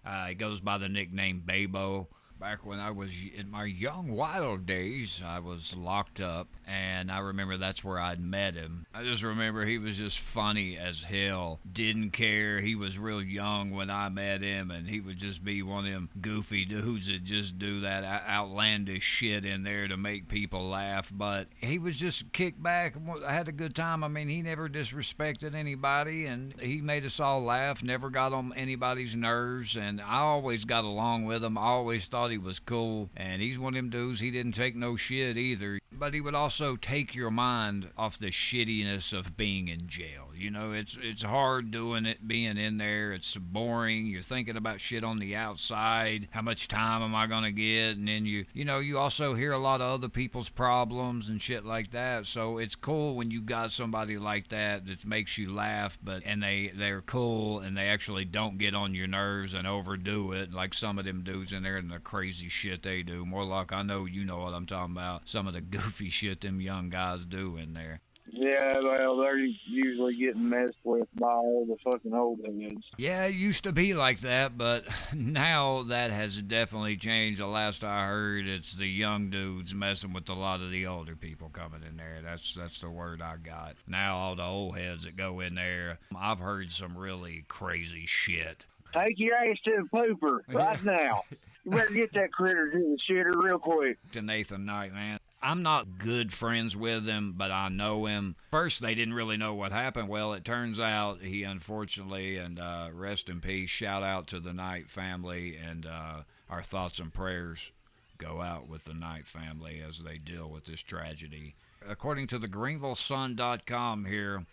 uh, 0.05 0.27
he 0.27 0.35
goes 0.35 0.59
by 0.59 0.77
the 0.77 0.89
nickname 0.89 1.41
Babo. 1.45 2.09
Back 2.39 2.65
when 2.65 2.79
I 2.79 2.91
was 2.91 3.13
in 3.35 3.49
my 3.49 3.65
young 3.65 4.11
wild 4.11 4.65
days, 4.65 5.23
I 5.25 5.39
was 5.39 5.75
locked 5.75 6.19
up, 6.19 6.47
and 6.69 7.11
I 7.11 7.19
remember 7.19 7.57
that's 7.57 7.83
where 7.83 7.99
I'd 7.99 8.19
met 8.19 8.53
him. 8.53 8.85
I 8.93 9.03
just 9.03 9.23
remember 9.23 9.65
he 9.65 9.79
was 9.79 9.97
just 9.97 10.19
funny 10.19 10.77
as 10.77 11.03
hell. 11.03 11.59
Didn't 11.71 12.11
care. 12.11 12.59
He 12.59 12.75
was 12.75 12.99
real 12.99 13.23
young 13.23 13.71
when 13.71 13.89
I 13.89 14.09
met 14.09 14.41
him, 14.41 14.69
and 14.69 14.87
he 14.87 14.99
would 14.99 15.17
just 15.17 15.43
be 15.43 15.63
one 15.63 15.85
of 15.85 15.91
them 15.91 16.09
goofy 16.21 16.65
dudes 16.65 17.07
that 17.07 17.23
just 17.23 17.57
do 17.57 17.81
that 17.81 18.03
outlandish 18.03 19.03
shit 19.03 19.45
in 19.45 19.63
there 19.63 19.87
to 19.87 19.97
make 19.97 20.27
people 20.27 20.69
laugh. 20.69 21.11
But 21.11 21.47
he 21.57 21.79
was 21.79 21.99
just 21.99 22.31
kicked 22.33 22.61
back. 22.61 22.95
I 23.25 23.33
had 23.33 23.47
a 23.47 23.53
good 23.53 23.73
time. 23.73 24.03
I 24.03 24.07
mean, 24.07 24.29
he 24.29 24.41
never 24.41 24.69
disrespected 24.69 25.55
anybody, 25.55 26.25
and 26.25 26.53
he 26.59 26.81
made 26.81 27.05
us 27.05 27.19
all 27.19 27.41
laugh. 27.41 27.81
Never 27.81 28.09
got 28.09 28.33
on 28.33 28.53
anybody's 28.55 29.15
nerves, 29.15 29.75
and 29.75 29.99
I 29.99 30.19
always 30.19 30.65
got 30.65 30.83
along 30.83 31.25
with 31.25 31.43
him. 31.43 31.57
I 31.57 31.63
always 31.63 32.05
thought 32.05 32.31
he 32.31 32.37
was 32.37 32.59
cool, 32.59 33.09
and 33.17 33.41
he's 33.41 33.57
one 33.57 33.73
of 33.73 33.77
them 33.77 33.89
dudes. 33.89 34.19
He 34.19 34.29
didn't 34.29 34.51
take 34.51 34.75
no 34.75 34.95
shit 34.95 35.37
either, 35.37 35.79
but 35.97 36.13
he 36.13 36.21
would 36.21 36.35
also 36.35 36.58
take 36.75 37.15
your 37.15 37.31
mind 37.31 37.89
off 37.97 38.17
the 38.17 38.31
shittiness 38.31 39.17
of 39.17 39.37
being 39.37 39.67
in 39.67 39.87
jail. 39.87 40.28
You 40.39 40.51
know, 40.51 40.71
it's 40.71 40.97
it's 41.01 41.23
hard 41.23 41.71
doing 41.71 42.05
it, 42.05 42.27
being 42.27 42.57
in 42.57 42.77
there. 42.77 43.11
It's 43.11 43.35
boring. 43.35 44.07
You're 44.07 44.21
thinking 44.21 44.55
about 44.55 44.81
shit 44.81 45.03
on 45.03 45.19
the 45.19 45.35
outside. 45.35 46.27
How 46.31 46.41
much 46.41 46.67
time 46.67 47.01
am 47.01 47.13
I 47.13 47.27
gonna 47.27 47.51
get? 47.51 47.97
And 47.97 48.07
then 48.07 48.25
you, 48.25 48.45
you 48.53 48.65
know, 48.65 48.79
you 48.79 48.97
also 48.97 49.33
hear 49.33 49.51
a 49.51 49.57
lot 49.57 49.81
of 49.81 49.91
other 49.91 50.09
people's 50.09 50.49
problems 50.49 51.27
and 51.27 51.41
shit 51.41 51.65
like 51.65 51.91
that. 51.91 52.25
So 52.25 52.57
it's 52.57 52.75
cool 52.75 53.15
when 53.15 53.31
you 53.31 53.41
got 53.41 53.71
somebody 53.71 54.17
like 54.17 54.49
that 54.49 54.87
that 54.87 55.05
makes 55.05 55.37
you 55.37 55.53
laugh, 55.53 55.97
but 56.01 56.23
and 56.25 56.41
they 56.41 56.71
they're 56.75 57.01
cool 57.01 57.59
and 57.59 57.77
they 57.77 57.89
actually 57.89 58.25
don't 58.25 58.57
get 58.57 58.73
on 58.73 58.95
your 58.95 59.07
nerves 59.07 59.53
and 59.53 59.67
overdo 59.67 60.31
it 60.31 60.53
like 60.53 60.73
some 60.73 60.97
of 60.97 61.05
them 61.05 61.23
dudes 61.23 61.51
in 61.51 61.63
there 61.63 61.77
and 61.77 61.91
the 61.91 61.99
crazy 61.99 62.49
shit 62.49 62.83
they 62.83 63.03
do. 63.03 63.25
Morlock 63.25 63.73
I 63.73 63.81
know 63.81 64.05
you 64.05 64.25
know 64.25 64.39
what 64.39 64.53
I'm 64.53 64.65
talking 64.65 64.95
about. 64.95 65.27
Some 65.27 65.47
of 65.47 65.53
the 65.53 65.61
goofy 65.69 66.09
shit 66.09 66.41
them 66.41 66.61
young 66.61 66.89
guys 66.89 67.25
do 67.25 67.57
in 67.57 67.73
there. 67.73 68.01
Yeah, 68.31 68.79
well, 68.79 69.17
they're 69.17 69.37
usually 69.37 70.15
getting 70.15 70.49
messed 70.49 70.77
with 70.83 71.07
by 71.15 71.27
all 71.27 71.65
the 71.65 71.77
fucking 71.83 72.13
old 72.13 72.39
heads. 72.45 72.85
Yeah, 72.97 73.25
it 73.25 73.35
used 73.35 73.63
to 73.63 73.71
be 73.71 73.93
like 73.93 74.19
that, 74.19 74.57
but 74.57 74.85
now 75.13 75.83
that 75.83 76.11
has 76.11 76.41
definitely 76.41 76.97
changed. 76.97 77.39
The 77.39 77.47
last 77.47 77.83
I 77.83 78.05
heard, 78.07 78.45
it's 78.47 78.73
the 78.73 78.87
young 78.87 79.29
dudes 79.29 79.73
messing 79.73 80.13
with 80.13 80.29
a 80.29 80.33
lot 80.33 80.61
of 80.61 80.71
the 80.71 80.85
older 80.87 81.15
people 81.15 81.49
coming 81.49 81.81
in 81.87 81.97
there. 81.97 82.19
That's 82.23 82.53
that's 82.53 82.81
the 82.81 82.89
word 82.89 83.21
I 83.21 83.37
got. 83.37 83.75
Now 83.87 84.17
all 84.17 84.35
the 84.35 84.43
old 84.43 84.77
heads 84.77 85.05
that 85.05 85.15
go 85.15 85.39
in 85.39 85.55
there, 85.55 85.99
I've 86.15 86.39
heard 86.39 86.71
some 86.71 86.97
really 86.97 87.45
crazy 87.47 88.05
shit. 88.05 88.65
Take 88.93 89.19
your 89.19 89.35
ass 89.35 89.57
to 89.65 89.83
the 89.83 89.97
pooper 89.97 90.39
right 90.47 90.83
now. 90.83 91.21
You 91.63 91.71
better 91.71 91.93
get 91.93 92.13
that 92.13 92.31
critter 92.31 92.71
to 92.71 92.77
the 92.77 92.97
shitter 93.07 93.35
real 93.35 93.59
quick. 93.59 93.97
to 94.13 94.21
Nathan 94.21 94.65
Knight, 94.65 94.93
man. 94.93 95.19
I'm 95.41 95.63
not 95.63 95.97
good 95.97 96.33
friends 96.33 96.75
with 96.75 97.05
him, 97.05 97.33
but 97.37 97.49
I 97.49 97.69
know 97.69 98.05
him. 98.05 98.35
First, 98.51 98.81
they 98.81 98.93
didn't 98.93 99.13
really 99.13 99.37
know 99.37 99.53
what 99.53 99.71
happened. 99.71 100.09
Well, 100.09 100.33
it 100.33 100.43
turns 100.43 100.79
out 100.79 101.21
he 101.21 101.43
unfortunately, 101.43 102.37
and 102.37 102.59
uh, 102.59 102.89
rest 102.93 103.29
in 103.29 103.39
peace, 103.39 103.69
shout 103.69 104.03
out 104.03 104.27
to 104.27 104.39
the 104.39 104.53
Knight 104.53 104.89
family. 104.89 105.55
And 105.57 105.85
uh, 105.85 106.23
our 106.49 106.61
thoughts 106.61 106.99
and 106.99 107.13
prayers 107.13 107.71
go 108.17 108.41
out 108.41 108.67
with 108.67 108.83
the 108.83 108.93
Knight 108.93 109.27
family 109.27 109.81
as 109.85 109.99
they 109.99 110.17
deal 110.17 110.49
with 110.49 110.65
this 110.65 110.81
tragedy. 110.81 111.55
According 111.87 112.27
to 112.27 112.37
the 112.37 112.47
GreenevilleSun.com 112.47 114.05
here, 114.05 114.45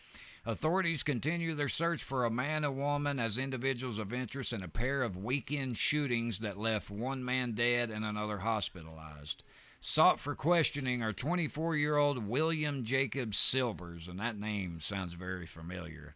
authorities 0.46 1.02
continue 1.02 1.54
their 1.54 1.68
search 1.68 2.04
for 2.04 2.24
a 2.24 2.30
man 2.30 2.64
and 2.64 2.76
woman 2.76 3.18
as 3.18 3.36
individuals 3.36 3.98
of 3.98 4.12
interest 4.12 4.52
in 4.52 4.62
a 4.62 4.68
pair 4.68 5.02
of 5.02 5.16
weekend 5.16 5.76
shootings 5.76 6.38
that 6.38 6.56
left 6.56 6.88
one 6.88 7.24
man 7.24 7.52
dead 7.52 7.90
and 7.90 8.04
another 8.04 8.38
hospitalized. 8.38 9.42
Sought 9.80 10.18
for 10.18 10.34
questioning 10.34 11.02
are 11.02 11.12
24 11.12 11.76
year 11.76 11.96
old 11.96 12.26
William 12.26 12.82
Jacob 12.82 13.34
Silvers, 13.34 14.08
and 14.08 14.18
that 14.18 14.38
name 14.38 14.80
sounds 14.80 15.14
very 15.14 15.46
familiar, 15.46 16.14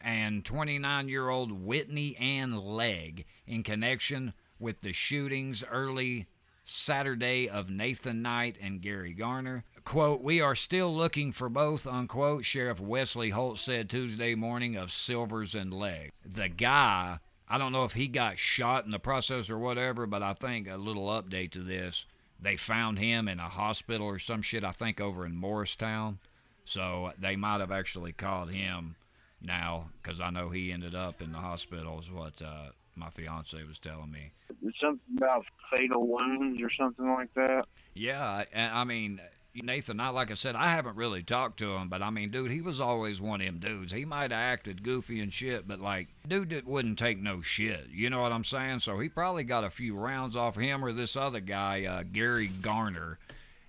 and 0.00 0.44
29 0.44 1.08
year 1.08 1.28
old 1.28 1.52
Whitney 1.52 2.16
Ann 2.16 2.56
Legg 2.56 3.24
in 3.46 3.62
connection 3.62 4.32
with 4.58 4.80
the 4.80 4.92
shootings 4.92 5.62
early 5.70 6.26
Saturday 6.64 7.48
of 7.48 7.70
Nathan 7.70 8.22
Knight 8.22 8.56
and 8.60 8.80
Gary 8.80 9.12
Garner. 9.12 9.64
Quote, 9.84 10.22
We 10.22 10.40
are 10.40 10.54
still 10.54 10.94
looking 10.94 11.30
for 11.30 11.50
both, 11.50 11.86
unquote, 11.86 12.44
Sheriff 12.44 12.80
Wesley 12.80 13.30
Holt 13.30 13.58
said 13.58 13.90
Tuesday 13.90 14.34
morning 14.34 14.76
of 14.76 14.90
Silvers 14.90 15.54
and 15.54 15.72
Legg. 15.72 16.10
The 16.24 16.48
guy, 16.48 17.18
I 17.48 17.58
don't 17.58 17.72
know 17.72 17.84
if 17.84 17.92
he 17.92 18.08
got 18.08 18.38
shot 18.38 18.86
in 18.86 18.90
the 18.90 18.98
process 18.98 19.50
or 19.50 19.58
whatever, 19.58 20.06
but 20.06 20.22
I 20.22 20.32
think 20.32 20.68
a 20.68 20.76
little 20.76 21.08
update 21.08 21.50
to 21.52 21.60
this. 21.60 22.06
They 22.44 22.56
found 22.56 22.98
him 22.98 23.26
in 23.26 23.40
a 23.40 23.48
hospital 23.48 24.06
or 24.06 24.18
some 24.18 24.42
shit, 24.42 24.64
I 24.64 24.70
think 24.70 25.00
over 25.00 25.24
in 25.24 25.34
Morristown. 25.34 26.18
So 26.66 27.12
they 27.18 27.36
might 27.36 27.60
have 27.60 27.72
actually 27.72 28.12
called 28.12 28.50
him 28.50 28.96
now 29.40 29.88
because 30.02 30.20
I 30.20 30.28
know 30.28 30.50
he 30.50 30.70
ended 30.70 30.94
up 30.94 31.22
in 31.22 31.32
the 31.32 31.38
hospital, 31.38 31.98
is 31.98 32.10
what 32.10 32.42
uh, 32.42 32.68
my 32.96 33.08
fiance 33.08 33.62
was 33.64 33.78
telling 33.78 34.10
me. 34.10 34.32
Something 34.78 35.16
about 35.16 35.46
fatal 35.74 36.06
wounds 36.06 36.60
or 36.62 36.70
something 36.78 37.06
like 37.06 37.32
that. 37.34 37.64
Yeah, 37.94 38.44
and 38.52 38.72
I 38.72 38.84
mean, 38.84 39.22
Nathan, 39.62 40.00
I 40.00 40.08
like 40.08 40.30
I 40.30 40.34
said, 40.34 40.56
I 40.56 40.68
haven't 40.68 40.96
really 40.96 41.22
talked 41.22 41.58
to 41.60 41.74
him, 41.74 41.88
but 41.88 42.02
I 42.02 42.10
mean, 42.10 42.30
dude, 42.30 42.50
he 42.50 42.60
was 42.60 42.80
always 42.80 43.20
one 43.20 43.40
of 43.40 43.46
them 43.46 43.58
dudes. 43.58 43.92
He 43.92 44.04
might 44.04 44.30
have 44.30 44.32
acted 44.32 44.82
goofy 44.82 45.20
and 45.20 45.32
shit, 45.32 45.68
but 45.68 45.80
like, 45.80 46.08
dude 46.26 46.50
that 46.50 46.66
wouldn't 46.66 46.98
take 46.98 47.20
no 47.20 47.40
shit. 47.40 47.88
You 47.92 48.10
know 48.10 48.22
what 48.22 48.32
I'm 48.32 48.44
saying? 48.44 48.80
So 48.80 48.98
he 48.98 49.08
probably 49.08 49.44
got 49.44 49.64
a 49.64 49.70
few 49.70 49.96
rounds 49.96 50.36
off 50.36 50.56
him 50.56 50.84
or 50.84 50.92
this 50.92 51.16
other 51.16 51.40
guy, 51.40 51.84
uh, 51.84 52.02
Gary 52.10 52.48
Garner, 52.48 53.18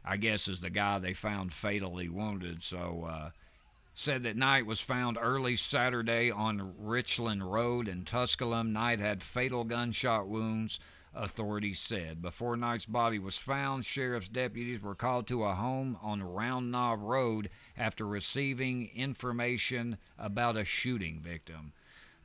I 0.04 0.18
guess 0.18 0.48
is 0.48 0.62
the 0.62 0.70
guy 0.70 0.98
they 1.00 1.14
found 1.14 1.54
fatally 1.54 2.10
wounded. 2.10 2.64
So, 2.64 3.08
uh, 3.08 3.30
said 3.98 4.24
that 4.24 4.36
Knight 4.36 4.66
was 4.66 4.82
found 4.82 5.18
early 5.20 5.56
Saturday 5.56 6.30
on 6.30 6.74
Richland 6.80 7.50
Road 7.50 7.88
in 7.88 8.04
Tusculum. 8.04 8.74
Knight 8.74 9.00
had 9.00 9.24
fatal 9.24 9.64
gunshot 9.64 10.28
wounds 10.28 10.82
authorities 11.16 11.80
said. 11.80 12.22
Before 12.22 12.58
Knight's 12.58 12.86
body 12.86 13.20
was 13.20 13.38
found, 13.38 13.86
sheriff's 13.86 14.30
deputies 14.30 14.82
were 14.82 14.96
called 14.96 15.28
to 15.28 15.44
a 15.44 15.54
home 15.54 15.98
on 16.02 16.22
Round 16.22 16.72
Knob 16.72 17.02
Road 17.02 17.50
after 17.78 18.06
receiving 18.06 18.90
information 18.96 19.98
about 20.20 20.58
a 20.58 20.66
shooting 20.66 21.20
victim. 21.22 21.74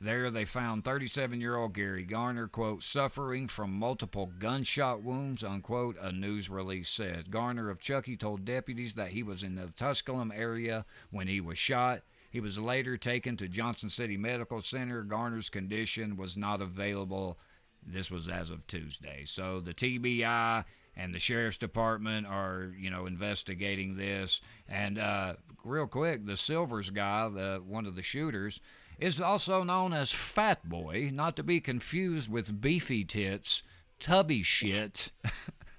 There, 0.01 0.31
they 0.31 0.45
found 0.45 0.83
37 0.83 1.39
year 1.39 1.55
old 1.55 1.73
Gary 1.73 2.03
Garner, 2.03 2.47
quote, 2.47 2.81
suffering 2.81 3.47
from 3.47 3.71
multiple 3.71 4.31
gunshot 4.39 5.03
wounds, 5.03 5.43
unquote, 5.43 5.95
a 6.01 6.11
news 6.11 6.49
release 6.49 6.89
said. 6.89 7.29
Garner 7.29 7.69
of 7.69 7.79
Chuckey 7.79 8.17
told 8.17 8.43
deputies 8.43 8.95
that 8.95 9.11
he 9.11 9.21
was 9.21 9.43
in 9.43 9.55
the 9.55 9.71
Tusculum 9.77 10.33
area 10.35 10.85
when 11.11 11.27
he 11.27 11.39
was 11.39 11.59
shot. 11.59 12.01
He 12.31 12.39
was 12.39 12.57
later 12.57 12.97
taken 12.97 13.37
to 13.37 13.47
Johnson 13.47 13.89
City 13.89 14.17
Medical 14.17 14.61
Center. 14.61 15.03
Garner's 15.03 15.49
condition 15.49 16.17
was 16.17 16.35
not 16.35 16.61
available 16.61 17.37
this 17.85 18.11
was 18.11 18.27
as 18.27 18.49
of 18.49 18.67
Tuesday. 18.67 19.23
So 19.25 19.59
the 19.59 19.73
TBI 19.73 20.65
and 20.95 21.13
the 21.13 21.19
sheriff's 21.19 21.57
department 21.57 22.27
are, 22.27 22.71
you 22.77 22.89
know, 22.89 23.05
investigating 23.05 23.95
this. 23.95 24.41
And 24.67 24.99
uh, 24.99 25.35
real 25.63 25.87
quick, 25.87 26.25
the 26.25 26.37
Silvers 26.37 26.89
guy, 26.89 27.29
the 27.29 27.61
one 27.65 27.85
of 27.85 27.95
the 27.95 28.01
shooters, 28.01 28.59
is 28.99 29.19
also 29.19 29.63
known 29.63 29.93
as 29.93 30.11
Fat 30.11 30.67
Boy, 30.67 31.09
not 31.11 31.35
to 31.37 31.43
be 31.43 31.59
confused 31.59 32.31
with 32.31 32.61
Beefy 32.61 33.03
Tits, 33.03 33.63
Tubby 33.99 34.43
Shit. 34.43 35.11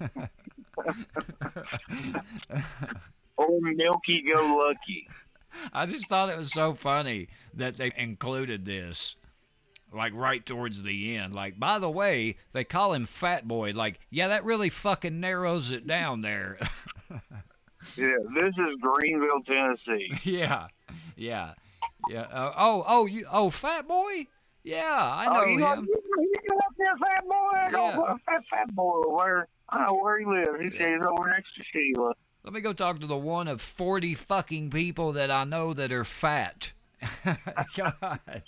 or 3.36 3.60
Milky 3.60 4.24
Go 4.32 4.56
Lucky. 4.56 5.08
I 5.72 5.86
just 5.86 6.08
thought 6.08 6.30
it 6.30 6.36
was 6.38 6.52
so 6.52 6.74
funny 6.74 7.28
that 7.54 7.76
they 7.76 7.92
included 7.96 8.64
this 8.64 9.16
like 9.94 10.12
right 10.14 10.44
towards 10.44 10.82
the 10.82 11.16
end. 11.16 11.34
Like, 11.34 11.58
by 11.58 11.78
the 11.78 11.90
way, 11.90 12.36
they 12.52 12.64
call 12.64 12.92
him 12.92 13.06
Fat 13.06 13.46
Boy. 13.46 13.72
Like, 13.72 14.00
yeah, 14.10 14.28
that 14.28 14.44
really 14.44 14.70
fucking 14.70 15.20
narrows 15.20 15.70
it 15.70 15.86
down 15.86 16.20
there. 16.20 16.58
yeah, 17.10 18.16
this 18.34 18.54
is 18.56 18.80
Greeneville, 18.82 19.44
Tennessee. 19.46 20.12
yeah, 20.30 20.68
yeah, 21.16 21.54
yeah. 22.08 22.22
Uh, 22.22 22.52
oh, 22.56 22.84
oh, 22.86 23.06
you, 23.06 23.26
oh, 23.30 23.50
Fat 23.50 23.86
Boy. 23.86 24.26
Yeah, 24.64 25.12
I 25.12 25.24
know 25.26 25.40
oh, 25.40 25.44
you 25.46 25.58
him. 25.58 25.88
you, 25.88 26.58
up 26.58 26.74
there, 26.78 26.96
Fat 26.96 27.24
Boy? 27.24 27.58
I 27.58 27.70
yeah. 27.72 28.16
fat, 28.24 28.44
fat 28.48 28.74
boy 28.74 29.00
where 29.08 29.48
I 29.68 29.86
know 29.86 29.94
where 29.94 30.20
he 30.20 30.24
lives. 30.24 30.60
He 30.60 30.78
says 30.78 31.00
over 31.00 31.28
next 31.28 31.54
to 31.56 31.64
Sheila. 31.72 32.12
Let 32.44 32.52
me 32.52 32.60
go 32.60 32.72
talk 32.72 33.00
to 33.00 33.06
the 33.08 33.16
one 33.16 33.48
of 33.48 33.60
forty 33.60 34.14
fucking 34.14 34.70
people 34.70 35.12
that 35.12 35.32
I 35.32 35.42
know 35.42 35.74
that 35.74 35.90
are 35.90 36.04
fat. 36.04 36.72
God. 37.76 38.42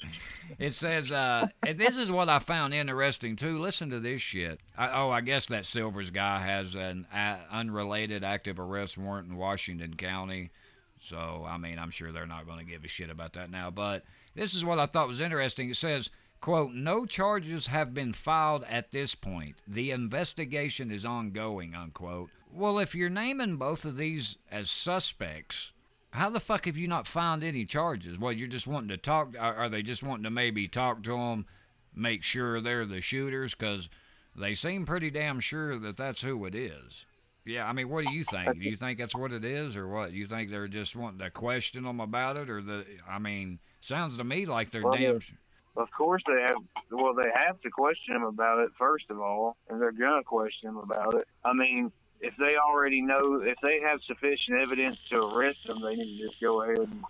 It 0.59 0.71
says, 0.71 1.11
uh, 1.13 1.49
this 1.75 1.99
is 1.99 2.11
what 2.11 2.29
I 2.29 2.39
found 2.39 2.75
interesting 2.75 3.37
too. 3.37 3.59
Listen 3.59 3.91
to 3.91 4.01
this 4.01 4.21
shit. 4.21 4.61
I, 4.77 4.91
oh, 5.01 5.11
I 5.11 5.21
guess 5.21 5.47
that 5.47 5.67
Silvers 5.67 6.11
guy 6.11 6.41
has 6.41 6.75
an 6.75 7.07
uh, 7.13 7.37
unrelated 7.51 8.25
active 8.25 8.59
arrest 8.59 8.99
warrant 8.99 9.29
in 9.29 9.37
Washington 9.37 9.95
County. 9.95 10.51
So, 10.99 11.45
I 11.47 11.59
mean, 11.59 11.79
I'm 11.79 11.91
sure 11.91 12.13
they're 12.13 12.27
not 12.27 12.47
going 12.47 12.59
to 12.59 12.71
give 12.71 12.85
a 12.85 12.89
shit 12.89 13.11
about 13.11 13.35
that 13.35 13.51
now. 13.51 13.71
But 13.71 14.05
this 14.35 14.55
is 14.55 14.65
what 14.65 14.79
I 14.79 14.87
thought 14.87 15.09
was 15.09 15.21
interesting. 15.21 15.71
It 15.71 15.77
says, 15.77 16.11
quote, 16.41 16.73
no 16.73 17.05
charges 17.07 17.67
have 17.69 17.93
been 17.93 18.13
filed 18.13 18.65
at 18.69 18.91
this 18.91 19.15
point. 19.15 19.57
The 19.67 19.91
investigation 19.91 20.91
is 20.91 21.05
ongoing, 21.05 21.75
unquote. 21.75 22.31
Well, 22.53 22.79
if 22.79 22.95
you're 22.95 23.11
naming 23.11 23.57
both 23.57 23.85
of 23.85 23.97
these 23.97 24.39
as 24.51 24.71
suspects, 24.71 25.73
how 26.15 26.31
the 26.31 26.39
fuck 26.39 26.67
have 26.67 26.77
you 26.77 26.87
not 26.87 27.09
found 27.09 27.43
any 27.43 27.65
charges? 27.65 28.19
Well, 28.19 28.31
you're 28.31 28.47
just 28.47 28.69
wanting 28.69 28.91
to 28.91 28.97
talk. 28.97 29.35
Are 29.39 29.69
they 29.69 29.83
just 29.83 30.03
wanting 30.05 30.23
to 30.23 30.31
maybe 30.31 30.69
talk 30.69 31.03
to 31.03 31.17
them, 31.17 31.47
make 31.93 32.23
sure 32.23 32.61
they're 32.61 32.87
the 32.87 33.01
shooters? 33.01 33.53
Because 33.53 33.91
they 34.37 34.55
seem 34.55 34.87
pretty 34.87 35.11
damn 35.11 35.41
sure 35.41 35.77
that 35.77 35.97
that's 35.97 36.23
who 36.23 36.45
it 36.45 36.55
is. 36.55 37.05
Yeah, 37.45 37.69
I 37.69 37.73
mean, 37.73 37.89
what 37.89 38.05
do 38.05 38.13
you 38.13 38.23
think? 38.23 38.61
Do 38.61 38.69
you 38.69 38.77
think 38.77 39.01
that's 39.01 39.15
what 39.15 39.33
it 39.33 39.45
is, 39.45 39.77
or 39.77 39.89
what? 39.89 40.13
You 40.13 40.27
think 40.27 40.51
they're 40.51 40.69
just 40.69 40.95
wanting 40.95 41.19
to 41.19 41.31
question 41.31 41.83
them 41.83 41.99
about 41.99 42.37
it, 42.37 42.49
or 42.49 42.63
the? 42.63 42.87
I 43.09 43.19
mean, 43.19 43.59
sounds 43.81 44.17
to 44.17 44.25
me 44.25 44.47
like 44.47 44.71
they're 44.71 44.83
well, 44.83 44.95
damn. 44.95 45.21
Of 45.77 45.91
course, 45.91 46.23
they 46.29 46.43
have. 46.43 46.59
Well, 46.93 47.15
they 47.15 47.29
have 47.35 47.61
to 47.63 47.71
question 47.71 48.15
them 48.15 48.23
about 48.23 48.61
it 48.61 48.71
first 48.79 49.07
of 49.11 49.19
all, 49.19 49.57
and 49.69 49.83
they're 49.83 49.91
gonna 49.91 50.23
question 50.23 50.75
them 50.75 50.79
about 50.79 51.15
it. 51.15 51.27
I 51.45 51.53
mean, 51.53 51.91
if 52.25 52.35
they 52.37 52.57
already 52.57 53.03
know, 53.03 53.43
if 53.43 53.59
they 53.63 53.81
have 53.81 54.01
sufficient 54.07 54.59
evidence 54.61 54.99
to 55.11 55.21
arrest 55.21 55.67
them, 55.67 55.83
they 55.83 55.95
need 55.95 56.19
to 56.19 56.29
just 56.29 56.41
go 56.41 56.63
ahead 56.63 56.79
and 56.79 57.05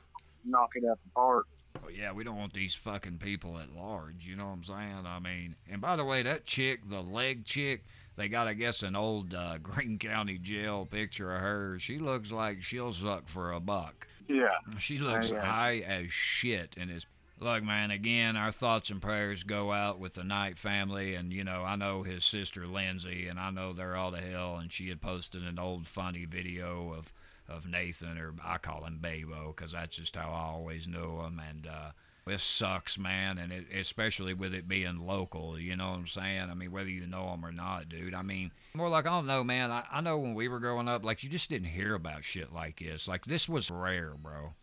knock 0.44 0.70
it 0.74 0.84
out 0.90 0.98
the 1.04 1.10
park. 1.14 1.46
Oh, 1.84 1.88
yeah, 1.88 2.12
we 2.12 2.24
don't 2.24 2.36
want 2.36 2.52
these 2.52 2.74
fucking 2.74 3.18
people 3.18 3.58
at 3.58 3.74
large. 3.74 4.26
You 4.26 4.36
know 4.36 4.46
what 4.46 4.52
I'm 4.52 4.62
saying? 4.64 5.06
I 5.06 5.20
mean, 5.20 5.54
and 5.70 5.80
by 5.80 5.96
the 5.96 6.04
way, 6.04 6.22
that 6.22 6.44
chick, 6.44 6.88
the 6.88 7.00
Legg 7.00 7.44
chick, 7.44 7.84
they 8.16 8.28
got, 8.28 8.48
I 8.48 8.54
guess, 8.54 8.82
an 8.82 8.96
old 8.96 9.34
uh, 9.34 9.58
Greene 9.62 9.98
County 9.98 10.38
jail 10.38 10.84
picture 10.84 11.34
of 11.34 11.40
her. 11.40 11.78
She 11.78 11.98
looks 11.98 12.32
like 12.32 12.62
she'll 12.62 12.92
suck 12.92 13.28
for 13.28 13.52
a 13.52 13.60
buck. 13.60 14.08
Yeah. 14.28 14.48
She 14.78 14.98
looks 14.98 15.30
yeah. 15.30 15.44
high 15.44 15.84
as 15.86 16.12
shit 16.12 16.74
and 16.78 16.90
is 16.90 17.06
Look, 17.44 17.62
man, 17.62 17.90
again, 17.90 18.38
our 18.38 18.50
thoughts 18.50 18.88
and 18.88 19.02
prayers 19.02 19.42
go 19.42 19.70
out 19.70 19.98
with 19.98 20.14
the 20.14 20.24
Knight 20.24 20.56
family. 20.56 21.14
And, 21.14 21.30
you 21.30 21.44
know, 21.44 21.62
I 21.62 21.76
know 21.76 22.02
his 22.02 22.24
sister 22.24 22.66
Lindsay, 22.66 23.26
and 23.28 23.38
I 23.38 23.50
know 23.50 23.74
they're 23.74 23.96
all 23.96 24.12
to 24.12 24.16
hell. 24.16 24.56
And 24.56 24.72
she 24.72 24.88
had 24.88 25.02
posted 25.02 25.42
an 25.42 25.58
old 25.58 25.86
funny 25.86 26.24
video 26.24 26.94
of, 26.94 27.12
of 27.46 27.68
Nathan, 27.68 28.16
or 28.16 28.32
I 28.42 28.56
call 28.56 28.86
him 28.86 28.98
Babo, 28.98 29.52
because 29.54 29.72
that's 29.72 29.96
just 29.96 30.16
how 30.16 30.30
I 30.30 30.54
always 30.54 30.88
knew 30.88 31.20
him. 31.20 31.38
And, 31.46 31.66
uh, 31.66 31.90
this 32.26 32.42
sucks, 32.42 32.98
man, 32.98 33.36
and 33.36 33.52
it, 33.52 33.66
especially 33.78 34.32
with 34.32 34.54
it 34.54 34.66
being 34.66 35.06
local. 35.06 35.58
You 35.58 35.76
know 35.76 35.90
what 35.90 35.98
I'm 35.98 36.06
saying? 36.06 36.48
I 36.50 36.54
mean, 36.54 36.72
whether 36.72 36.88
you 36.88 37.06
know 37.06 37.30
them 37.30 37.44
or 37.44 37.52
not, 37.52 37.90
dude. 37.90 38.14
I 38.14 38.22
mean, 38.22 38.52
Morlock 38.72 39.04
I 39.04 39.10
don't 39.10 39.26
know, 39.26 39.44
man. 39.44 39.70
I, 39.70 39.84
I 39.92 40.00
know 40.00 40.16
when 40.16 40.32
we 40.32 40.48
were 40.48 40.60
growing 40.60 40.88
up, 40.88 41.04
like 41.04 41.22
you 41.22 41.28
just 41.28 41.50
didn't 41.50 41.68
hear 41.68 41.94
about 41.94 42.24
shit 42.24 42.54
like 42.54 42.78
this. 42.78 43.06
Like 43.06 43.26
this 43.26 43.50
was 43.50 43.70
rare, 43.70 44.14
bro. 44.16 44.54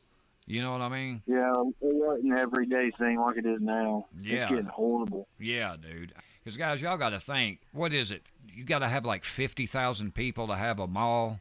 You 0.48 0.62
know 0.62 0.72
what 0.72 0.82
I 0.82 0.90
mean? 0.90 1.22
Yeah, 1.28 1.52
it 1.62 1.76
wasn't 1.82 2.34
an 2.34 2.38
everyday 2.38 2.92
thing 2.92 3.20
like 3.20 3.38
it 3.38 3.46
is 3.46 3.62
now. 3.62 4.08
Yeah. 4.22 4.44
It's 4.44 4.50
getting 4.50 4.66
horrible. 4.66 5.28
Yeah, 5.40 5.76
dude. 5.82 6.14
Because, 6.44 6.58
guys, 6.58 6.82
y'all 6.82 6.98
got 6.98 7.12
to 7.12 7.20
think 7.20 7.60
what 7.72 7.94
is 7.94 8.12
it? 8.12 8.24
You 8.54 8.64
got 8.64 8.80
to 8.80 8.88
have 8.90 9.06
like 9.06 9.24
50,000 9.24 10.14
people 10.14 10.48
to 10.48 10.56
have 10.56 10.80
a 10.80 10.88
mall. 10.88 11.40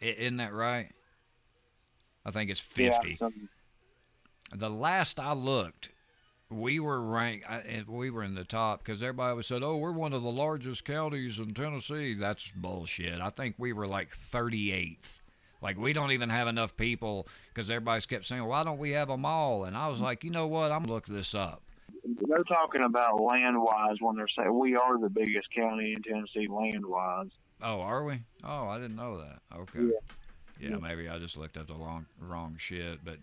Isn't 0.00 0.36
that 0.36 0.52
right? 0.52 0.90
I 2.24 2.30
think 2.30 2.50
it's 2.50 2.60
50. 2.60 3.18
Yeah, 3.20 3.28
the 4.54 4.70
last 4.70 5.18
I 5.18 5.32
looked, 5.32 5.90
we 6.50 6.78
were 6.80 7.00
ranked. 7.00 7.46
I- 7.48 7.84
We 7.88 8.10
were 8.10 8.22
in 8.22 8.34
the 8.34 8.44
top 8.44 8.80
because 8.80 9.02
everybody 9.02 9.34
was 9.36 9.46
said, 9.46 9.62
"Oh, 9.62 9.76
we're 9.76 9.92
one 9.92 10.12
of 10.12 10.22
the 10.22 10.30
largest 10.30 10.84
counties 10.84 11.38
in 11.38 11.54
Tennessee." 11.54 12.14
That's 12.14 12.50
bullshit. 12.54 13.20
I 13.20 13.30
think 13.30 13.54
we 13.58 13.72
were 13.72 13.86
like 13.86 14.10
38th. 14.16 15.20
Like 15.62 15.78
we 15.78 15.92
don't 15.92 16.12
even 16.12 16.28
have 16.30 16.48
enough 16.48 16.76
people 16.76 17.26
because 17.60 17.70
everybody's 17.70 18.06
kept 18.06 18.24
saying, 18.24 18.44
"Why 18.44 18.64
don't 18.64 18.78
we 18.78 18.92
have 18.92 19.10
a 19.10 19.18
mall?" 19.18 19.64
And 19.64 19.76
I 19.76 19.88
was 19.88 20.00
like, 20.00 20.24
you 20.24 20.30
know 20.30 20.46
what? 20.46 20.72
I'm 20.72 20.80
gonna 20.82 20.94
look 20.94 21.06
this 21.06 21.34
up. 21.34 21.62
They're 22.26 22.42
talking 22.44 22.82
about 22.82 23.20
land 23.20 23.60
wise 23.60 23.96
when 24.00 24.16
they're 24.16 24.28
saying 24.28 24.58
we 24.58 24.74
are 24.76 24.98
the 24.98 25.10
biggest 25.10 25.52
county 25.54 25.92
in 25.92 26.02
Tennessee 26.02 26.48
land 26.48 26.86
wise. 26.86 27.28
Oh, 27.62 27.80
are 27.82 28.02
we? 28.04 28.20
Oh, 28.42 28.68
I 28.68 28.78
didn't 28.78 28.96
know 28.96 29.18
that. 29.18 29.40
Okay. 29.54 29.80
Yeah, 30.58 30.70
Yeah. 30.70 30.76
maybe 30.78 31.10
I 31.10 31.18
just 31.18 31.36
looked 31.36 31.58
at 31.58 31.66
the 31.66 31.74
wrong 31.74 32.06
wrong 32.18 32.56
shit, 32.58 33.04
but 33.04 33.18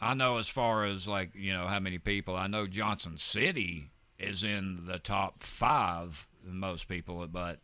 I 0.00 0.14
know 0.14 0.38
as 0.38 0.48
far 0.48 0.84
as 0.84 1.08
like, 1.08 1.34
you 1.34 1.52
know, 1.52 1.66
how 1.66 1.80
many 1.80 1.98
people, 1.98 2.36
I 2.36 2.46
know 2.46 2.68
Johnson 2.68 3.16
City 3.16 3.90
is 4.20 4.44
in 4.44 4.84
the 4.84 5.00
top 5.00 5.40
5 5.40 6.28
most 6.44 6.86
people, 6.88 7.26
but 7.26 7.58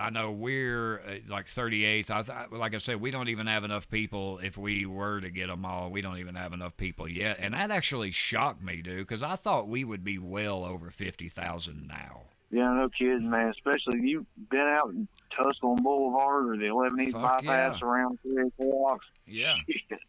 I 0.00 0.10
know 0.10 0.30
we're 0.30 1.00
uh, 1.00 1.14
like 1.28 1.46
38th. 1.46 2.10
I 2.10 2.22
th- 2.22 2.50
like 2.52 2.74
I 2.74 2.78
said, 2.78 3.00
we 3.00 3.10
don't 3.10 3.28
even 3.28 3.46
have 3.46 3.64
enough 3.64 3.88
people. 3.90 4.38
If 4.38 4.56
we 4.56 4.86
were 4.86 5.20
to 5.20 5.30
get 5.30 5.48
them 5.48 5.64
all, 5.64 5.90
we 5.90 6.00
don't 6.00 6.18
even 6.18 6.34
have 6.34 6.52
enough 6.52 6.76
people 6.76 7.08
yet, 7.08 7.36
and 7.38 7.54
that 7.54 7.70
actually 7.70 8.10
shocked 8.10 8.62
me, 8.62 8.82
dude, 8.82 8.98
because 8.98 9.22
I 9.22 9.36
thought 9.36 9.68
we 9.68 9.84
would 9.84 10.02
be 10.02 10.18
well 10.18 10.64
over 10.64 10.90
50,000 10.90 11.86
now. 11.86 12.22
Yeah, 12.50 12.72
no 12.72 12.88
kidding, 12.88 13.30
man. 13.30 13.50
Especially 13.50 14.00
you've 14.00 14.26
been 14.50 14.60
out 14.60 14.90
in 14.90 15.06
Tusculum 15.36 15.82
Boulevard 15.82 16.48
or 16.48 16.56
the 16.56 16.66
11 16.66 17.00
East 17.00 17.12
Fuck 17.12 17.44
bypass 17.44 17.78
yeah. 17.80 17.86
around 17.86 18.18
three 18.22 18.50
blocks. 18.58 19.06
Yeah. 19.26 19.54
Shit. 19.68 20.00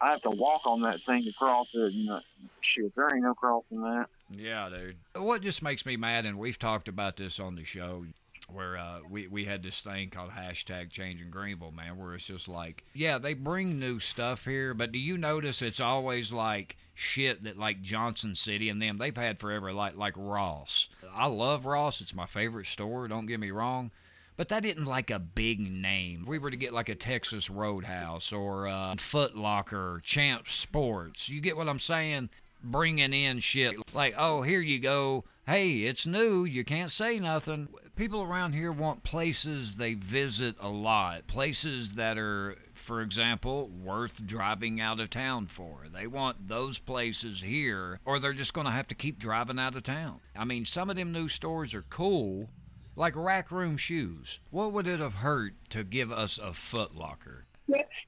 I 0.00 0.10
have 0.10 0.22
to 0.22 0.30
walk 0.30 0.66
on 0.66 0.82
that 0.82 1.00
thing 1.02 1.24
to 1.24 1.32
cross 1.32 1.68
it. 1.74 1.92
And, 1.92 2.10
uh, 2.10 2.20
shit, 2.60 2.92
there 2.96 3.06
ain't 3.14 3.22
no 3.22 3.34
crossing 3.34 3.82
that. 3.82 4.06
Yeah, 4.30 4.68
dude. 4.68 4.96
What 5.14 5.42
just 5.42 5.62
makes 5.62 5.86
me 5.86 5.96
mad, 5.96 6.26
and 6.26 6.38
we've 6.38 6.58
talked 6.58 6.88
about 6.88 7.16
this 7.16 7.38
on 7.38 7.54
the 7.54 7.62
show, 7.62 8.06
where 8.52 8.76
uh, 8.76 9.00
we 9.08 9.26
we 9.26 9.44
had 9.44 9.62
this 9.62 9.80
thing 9.80 10.10
called 10.10 10.30
hashtag 10.30 10.90
Changing 10.90 11.30
Greeneville, 11.30 11.74
man, 11.74 11.98
where 11.98 12.14
it's 12.14 12.26
just 12.26 12.48
like, 12.48 12.84
yeah, 12.94 13.18
they 13.18 13.34
bring 13.34 13.78
new 13.78 13.98
stuff 13.98 14.44
here, 14.44 14.74
but 14.74 14.92
do 14.92 14.98
you 14.98 15.16
notice 15.18 15.62
it's 15.62 15.80
always 15.80 16.32
like 16.32 16.76
shit 16.94 17.42
that 17.44 17.58
like 17.58 17.82
Johnson 17.82 18.34
City 18.34 18.68
and 18.68 18.80
them 18.80 18.98
they've 18.98 19.16
had 19.16 19.38
forever, 19.38 19.72
like 19.72 19.96
like 19.96 20.14
Ross. 20.16 20.88
I 21.14 21.26
love 21.26 21.66
Ross; 21.66 22.00
it's 22.00 22.14
my 22.14 22.26
favorite 22.26 22.66
store. 22.66 23.08
Don't 23.08 23.26
get 23.26 23.40
me 23.40 23.50
wrong. 23.50 23.90
But 24.36 24.48
that 24.48 24.64
isn't 24.64 24.86
like 24.86 25.10
a 25.10 25.18
big 25.18 25.60
name. 25.60 26.24
We 26.26 26.38
were 26.38 26.50
to 26.50 26.56
get 26.56 26.72
like 26.72 26.88
a 26.88 26.94
Texas 26.94 27.50
Roadhouse 27.50 28.32
or 28.32 28.66
uh, 28.66 28.96
Foot 28.96 29.36
Locker, 29.36 30.00
Champ 30.02 30.48
Sports. 30.48 31.28
You 31.28 31.40
get 31.40 31.56
what 31.56 31.68
I'm 31.68 31.78
saying? 31.78 32.30
Bringing 32.64 33.12
in 33.12 33.40
shit 33.40 33.74
like, 33.94 34.14
oh, 34.16 34.42
here 34.42 34.60
you 34.60 34.78
go. 34.78 35.24
Hey, 35.46 35.80
it's 35.80 36.06
new. 36.06 36.44
You 36.44 36.64
can't 36.64 36.90
say 36.90 37.18
nothing. 37.18 37.68
People 37.94 38.22
around 38.22 38.54
here 38.54 38.72
want 38.72 39.02
places 39.04 39.76
they 39.76 39.92
visit 39.94 40.56
a 40.60 40.68
lot, 40.70 41.26
places 41.26 41.94
that 41.96 42.16
are, 42.16 42.56
for 42.72 43.02
example, 43.02 43.68
worth 43.68 44.26
driving 44.26 44.80
out 44.80 44.98
of 44.98 45.10
town 45.10 45.46
for. 45.46 45.86
They 45.92 46.06
want 46.06 46.48
those 46.48 46.78
places 46.78 47.42
here, 47.42 48.00
or 48.06 48.18
they're 48.18 48.32
just 48.32 48.54
going 48.54 48.66
to 48.66 48.72
have 48.72 48.88
to 48.88 48.94
keep 48.94 49.18
driving 49.18 49.58
out 49.58 49.76
of 49.76 49.82
town. 49.82 50.20
I 50.34 50.44
mean, 50.46 50.64
some 50.64 50.88
of 50.88 50.96
them 50.96 51.12
new 51.12 51.28
stores 51.28 51.74
are 51.74 51.82
cool, 51.82 52.48
like 52.96 53.14
rack 53.14 53.50
room 53.50 53.76
shoes. 53.76 54.40
What 54.50 54.72
would 54.72 54.86
it 54.86 55.00
have 55.00 55.16
hurt 55.16 55.52
to 55.70 55.84
give 55.84 56.10
us 56.10 56.38
a 56.38 56.54
Foot 56.54 56.96
Locker? 56.96 57.44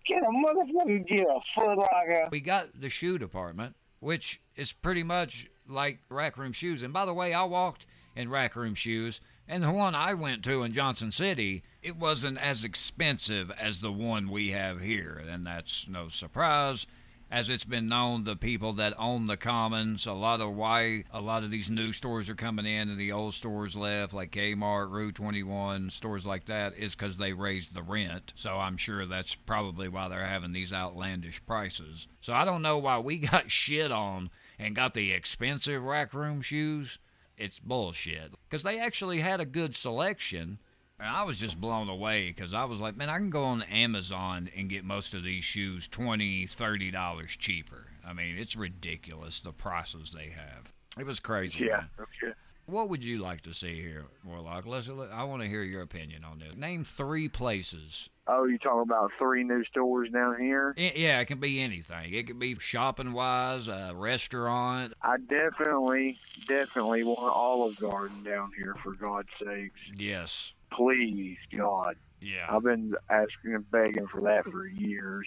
Can 0.06 0.22
a 0.22 0.28
motherfucker 0.28 1.06
get 1.06 1.26
a 1.26 1.40
foot 1.54 1.78
like 1.78 2.30
We 2.30 2.40
got 2.40 2.78
the 2.78 2.88
shoe 2.88 3.18
department, 3.18 3.76
which 4.00 4.40
is 4.56 4.72
pretty 4.72 5.02
much 5.02 5.46
like 5.66 6.00
rack 6.08 6.36
room 6.36 6.52
shoes. 6.52 6.82
And 6.82 6.92
by 6.92 7.04
the 7.04 7.14
way, 7.14 7.32
I 7.32 7.44
walked 7.44 7.86
in 8.14 8.28
rack 8.28 8.54
room 8.56 8.74
shoes, 8.74 9.20
and 9.46 9.62
the 9.62 9.70
one 9.70 9.94
I 9.94 10.14
went 10.14 10.42
to 10.44 10.62
in 10.62 10.72
Johnson 10.72 11.10
City, 11.10 11.62
it 11.82 11.96
wasn't 11.96 12.38
as 12.38 12.64
expensive 12.64 13.50
as 13.52 13.80
the 13.80 13.92
one 13.92 14.30
we 14.30 14.50
have 14.50 14.80
here. 14.80 15.22
And 15.28 15.46
that's 15.46 15.86
no 15.86 16.08
surprise. 16.08 16.86
As 17.30 17.50
it's 17.50 17.64
been 17.64 17.88
known, 17.88 18.24
the 18.24 18.36
people 18.36 18.74
that 18.74 18.94
own 18.96 19.26
the 19.26 19.36
commons, 19.36 20.06
a 20.06 20.12
lot 20.12 20.40
of 20.40 20.54
why 20.54 21.04
a 21.12 21.20
lot 21.20 21.42
of 21.42 21.50
these 21.50 21.68
new 21.68 21.92
stores 21.92 22.28
are 22.30 22.34
coming 22.34 22.64
in 22.64 22.88
and 22.88 22.98
the 22.98 23.12
old 23.12 23.34
stores 23.34 23.76
left, 23.76 24.14
like 24.14 24.30
Kmart, 24.30 24.90
Rue 24.90 25.10
21, 25.10 25.90
stores 25.90 26.24
like 26.24 26.46
that, 26.46 26.76
is 26.76 26.94
because 26.94 27.18
they 27.18 27.32
raised 27.32 27.74
the 27.74 27.82
rent. 27.82 28.32
So 28.36 28.58
I'm 28.58 28.76
sure 28.76 29.04
that's 29.04 29.34
probably 29.34 29.88
why 29.88 30.08
they're 30.08 30.26
having 30.26 30.52
these 30.52 30.72
outlandish 30.72 31.44
prices. 31.44 32.06
So 32.20 32.32
I 32.32 32.44
don't 32.44 32.62
know 32.62 32.78
why 32.78 32.98
we 32.98 33.16
got 33.30 33.50
shit 33.50 33.90
on 33.90 34.30
and 34.58 34.76
got 34.76 34.94
the 34.94 35.12
expensive 35.12 35.82
rack 35.82 36.14
room 36.14 36.40
shoes. 36.40 36.98
It's 37.36 37.58
bullshit. 37.58 38.32
Because 38.48 38.62
they 38.62 38.78
actually 38.78 39.20
had 39.20 39.40
a 39.40 39.44
good 39.44 39.74
selection. 39.74 40.58
And 40.98 41.08
I 41.08 41.24
was 41.24 41.38
just 41.38 41.60
blown 41.60 41.88
away 41.88 42.28
because 42.28 42.54
I 42.54 42.64
was 42.64 42.78
like, 42.78 42.96
man, 42.96 43.10
I 43.10 43.18
can 43.18 43.30
go 43.30 43.44
on 43.44 43.62
Amazon 43.62 44.48
and 44.56 44.70
get 44.70 44.84
most 44.84 45.12
of 45.12 45.24
these 45.24 45.42
shoes 45.44 45.88
$20, 45.88 46.44
$30 46.44 47.26
cheaper. 47.38 47.88
I 48.06 48.12
mean, 48.12 48.36
it's 48.38 48.54
ridiculous 48.54 49.40
the 49.40 49.52
prices 49.52 50.12
they 50.12 50.30
have. 50.30 50.72
It 50.98 51.06
was 51.06 51.18
crazy. 51.18 51.64
Yeah, 51.64 51.76
man. 51.78 51.88
okay. 52.00 52.34
What 52.66 52.88
would 52.88 53.04
you 53.04 53.18
like 53.18 53.42
to 53.42 53.52
see 53.52 53.74
here, 53.80 54.06
Warlock? 54.24 54.66
Let's, 54.66 54.88
I 55.12 55.24
want 55.24 55.42
to 55.42 55.48
hear 55.48 55.62
your 55.62 55.82
opinion 55.82 56.24
on 56.24 56.38
this. 56.38 56.56
Name 56.56 56.82
three 56.84 57.28
places. 57.28 58.08
Oh, 58.26 58.44
you 58.44 58.56
talking 58.56 58.80
about 58.80 59.10
three 59.18 59.44
new 59.44 59.64
stores 59.66 60.08
down 60.10 60.40
here? 60.40 60.74
I- 60.78 60.92
Yeah, 60.96 61.20
it 61.20 61.26
can 61.26 61.40
be 61.40 61.60
anything. 61.60 62.14
It 62.14 62.26
could 62.26 62.38
be 62.38 62.56
shopping 62.58 63.12
wise, 63.12 63.68
a 63.68 63.92
restaurant. 63.94 64.94
I 65.02 65.18
definitely, 65.18 66.18
definitely 66.48 67.04
want 67.04 67.34
Olive 67.36 67.76
Garden 67.78 68.22
down 68.24 68.50
here 68.56 68.74
for 68.82 68.92
God's 68.94 69.28
sakes. 69.44 69.78
Yes. 69.98 70.54
Please, 70.72 71.36
God. 71.54 71.96
Yeah. 72.22 72.46
I've 72.48 72.62
been 72.62 72.94
asking 73.10 73.54
and 73.56 73.70
begging 73.70 74.06
for 74.06 74.22
that 74.22 74.44
for 74.44 74.66
years. 74.66 75.26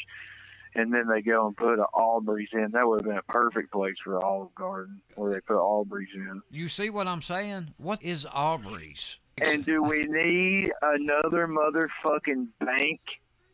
And 0.77 0.93
then 0.93 1.07
they 1.07 1.21
go 1.21 1.47
and 1.47 1.57
put 1.57 1.79
a 1.79 1.85
Aubrey's 1.93 2.49
in. 2.53 2.71
That 2.71 2.87
would 2.87 3.01
have 3.01 3.07
been 3.07 3.17
a 3.17 3.31
perfect 3.31 3.71
place 3.71 3.95
for 4.03 4.23
Olive 4.23 4.53
Garden, 4.55 5.01
where 5.15 5.33
they 5.33 5.39
put 5.41 5.57
Aubrey's 5.57 6.09
in. 6.13 6.41
You 6.51 6.67
see 6.67 6.89
what 6.89 7.07
I'm 7.07 7.21
saying? 7.21 7.73
What 7.77 8.01
is 8.01 8.25
Aubrey's? 8.31 9.17
And 9.43 9.65
do 9.65 9.83
we 9.83 10.03
need 10.03 10.71
another 10.81 11.47
motherfucking 11.47 12.47
bank? 12.59 13.01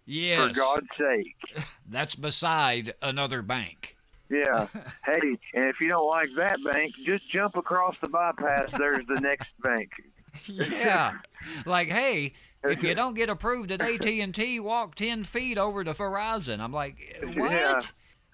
yes. 0.06 0.50
For 0.50 0.54
God's 0.54 0.88
sake. 0.98 1.66
That's 1.90 2.16
beside 2.16 2.94
another 3.02 3.42
bank. 3.42 3.98
Yeah. 4.30 4.68
hey, 5.06 5.38
and 5.54 5.66
if 5.66 5.80
you 5.80 5.90
don't 5.90 6.08
like 6.08 6.30
that 6.36 6.58
bank, 6.64 6.96
just 7.06 7.30
jump 7.30 7.56
across 7.56 7.98
the 8.00 8.10
bypass. 8.10 8.70
There's 8.78 9.06
the 9.08 9.20
next 9.20 9.50
bank. 9.62 9.92
yeah. 10.46 11.20
Like, 11.66 11.90
hey, 11.90 12.34
if 12.64 12.84
you 12.84 12.96
don't 12.96 13.14
get 13.14 13.30
approved 13.30 13.72
at 13.72 13.82
AT&T, 13.82 14.60
walk 14.60 14.96
10 14.96 15.24
feet 15.24 15.58
over 15.58 15.84
to 15.84 15.94
Verizon. 15.94 16.60
I'm 16.60 16.74
like, 16.74 16.98
what? 17.36 17.52
Yeah. 17.52 17.80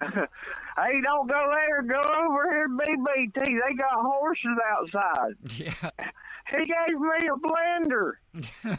hey, 0.00 1.00
don't 1.02 1.28
go 1.28 1.52
there. 1.52 1.82
Go 1.82 2.00
over 2.00 2.50
here, 2.50 2.68
BBT. 2.68 3.44
They 3.44 3.74
got 3.76 3.94
horses 3.94 4.58
outside. 4.72 5.34
Yeah. 5.56 5.90
He 6.50 6.56
gave 6.56 6.98
me 6.98 7.28
a 7.28 7.36
blender. 7.38 8.78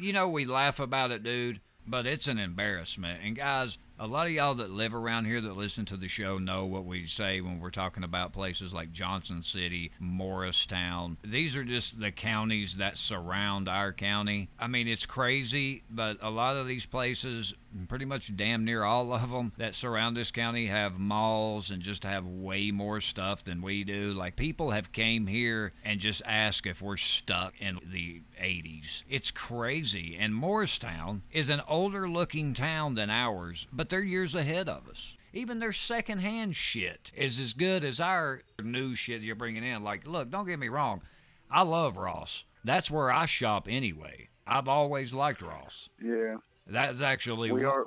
You 0.00 0.14
know, 0.14 0.30
we 0.30 0.46
laugh 0.46 0.80
about 0.80 1.10
it, 1.10 1.22
dude, 1.22 1.60
but 1.86 2.06
it's 2.06 2.26
an 2.26 2.38
embarrassment. 2.38 3.20
And 3.22 3.36
guys, 3.36 3.76
a 4.02 4.08
lot 4.08 4.26
of 4.26 4.32
y'all 4.32 4.54
that 4.54 4.68
live 4.68 4.96
around 4.96 5.26
here 5.26 5.40
that 5.40 5.56
listen 5.56 5.84
to 5.84 5.96
the 5.96 6.08
show 6.08 6.36
know 6.36 6.64
what 6.64 6.84
we 6.84 7.06
say 7.06 7.40
when 7.40 7.60
we're 7.60 7.70
talking 7.70 8.02
about 8.02 8.32
places 8.32 8.74
like 8.74 8.90
Johnson 8.90 9.42
City, 9.42 9.92
Morristown. 10.00 11.18
These 11.22 11.56
are 11.56 11.62
just 11.62 12.00
the 12.00 12.10
counties 12.10 12.78
that 12.78 12.96
surround 12.96 13.68
our 13.68 13.92
county. 13.92 14.48
I 14.58 14.66
mean, 14.66 14.88
it's 14.88 15.06
crazy, 15.06 15.84
but 15.88 16.16
a 16.20 16.30
lot 16.30 16.56
of 16.56 16.66
these 16.66 16.84
places, 16.84 17.54
pretty 17.86 18.04
much 18.04 18.36
damn 18.36 18.64
near 18.64 18.82
all 18.82 19.12
of 19.12 19.30
them 19.30 19.52
that 19.56 19.76
surround 19.76 20.16
this 20.16 20.32
county 20.32 20.66
have 20.66 20.98
malls 20.98 21.70
and 21.70 21.80
just 21.80 22.04
have 22.04 22.26
way 22.26 22.70
more 22.72 23.00
stuff 23.00 23.44
than 23.44 23.62
we 23.62 23.84
do. 23.84 24.12
Like 24.12 24.34
people 24.34 24.72
have 24.72 24.92
came 24.92 25.28
here 25.28 25.72
and 25.84 26.00
just 26.00 26.22
asked 26.26 26.66
if 26.66 26.82
we're 26.82 26.96
stuck 26.96 27.54
in 27.60 27.78
the 27.84 28.22
80s. 28.40 29.04
It's 29.08 29.30
crazy. 29.30 30.16
And 30.18 30.34
Morristown 30.34 31.22
is 31.30 31.50
an 31.50 31.62
older 31.68 32.08
looking 32.08 32.52
town 32.52 32.96
than 32.96 33.10
ours, 33.10 33.66
but 33.72 33.88
they're 33.92 34.02
years 34.02 34.34
ahead 34.34 34.70
of 34.70 34.88
us. 34.88 35.18
Even 35.34 35.58
their 35.58 35.72
secondhand 35.72 36.56
shit 36.56 37.12
is 37.14 37.38
as 37.38 37.52
good 37.52 37.84
as 37.84 38.00
our 38.00 38.40
new 38.62 38.94
shit 38.94 39.20
you're 39.20 39.36
bringing 39.36 39.62
in. 39.62 39.84
Like, 39.84 40.06
look, 40.06 40.30
don't 40.30 40.46
get 40.46 40.58
me 40.58 40.68
wrong. 40.68 41.02
I 41.50 41.60
love 41.60 41.98
Ross. 41.98 42.44
That's 42.64 42.90
where 42.90 43.12
I 43.12 43.26
shop 43.26 43.66
anyway. 43.68 44.30
I've 44.46 44.66
always 44.66 45.12
liked 45.12 45.42
Ross. 45.42 45.90
Yeah. 46.02 46.36
That's 46.66 47.02
actually 47.02 47.52
We 47.52 47.64
are 47.64 47.84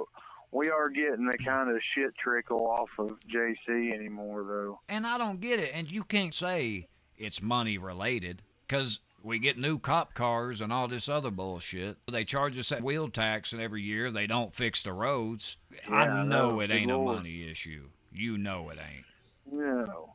we 0.51 0.69
are 0.69 0.89
getting 0.89 1.25
the 1.25 1.39
kind 1.39 1.69
of 1.69 1.81
shit 1.95 2.15
trickle 2.17 2.67
off 2.67 2.89
of 2.99 3.17
JC 3.27 3.91
anymore 3.91 4.43
though. 4.47 4.79
And 4.87 5.07
I 5.07 5.17
don't 5.17 5.41
get 5.41 5.59
it. 5.59 5.71
And 5.73 5.89
you 5.89 6.03
can't 6.03 6.35
say 6.35 6.87
it's 7.17 7.41
money 7.41 7.79
related 7.79 8.43
because 8.67 8.99
we 9.25 9.39
get 9.39 9.57
new 9.57 9.79
cop 9.79 10.13
cars 10.13 10.61
and 10.61 10.71
all 10.71 10.87
this 10.87 11.09
other 11.09 11.31
bullshit. 11.31 11.97
They 12.09 12.23
charge 12.23 12.57
us 12.59 12.69
that 12.69 12.83
wheel 12.83 13.09
tax, 13.09 13.51
and 13.51 13.61
every 13.61 13.81
year 13.81 14.11
they 14.11 14.27
don't 14.27 14.53
fix 14.53 14.83
the 14.83 14.93
roads. 14.93 15.57
Yeah, 15.89 15.95
I 15.95 16.23
know 16.23 16.51
no, 16.51 16.59
it 16.61 16.71
ain't 16.71 16.91
a 16.91 16.97
Lord. 16.97 17.17
money 17.17 17.49
issue. 17.49 17.89
You 18.13 18.37
know 18.37 18.69
it 18.69 18.77
ain't. 18.79 19.05
No. 19.51 20.13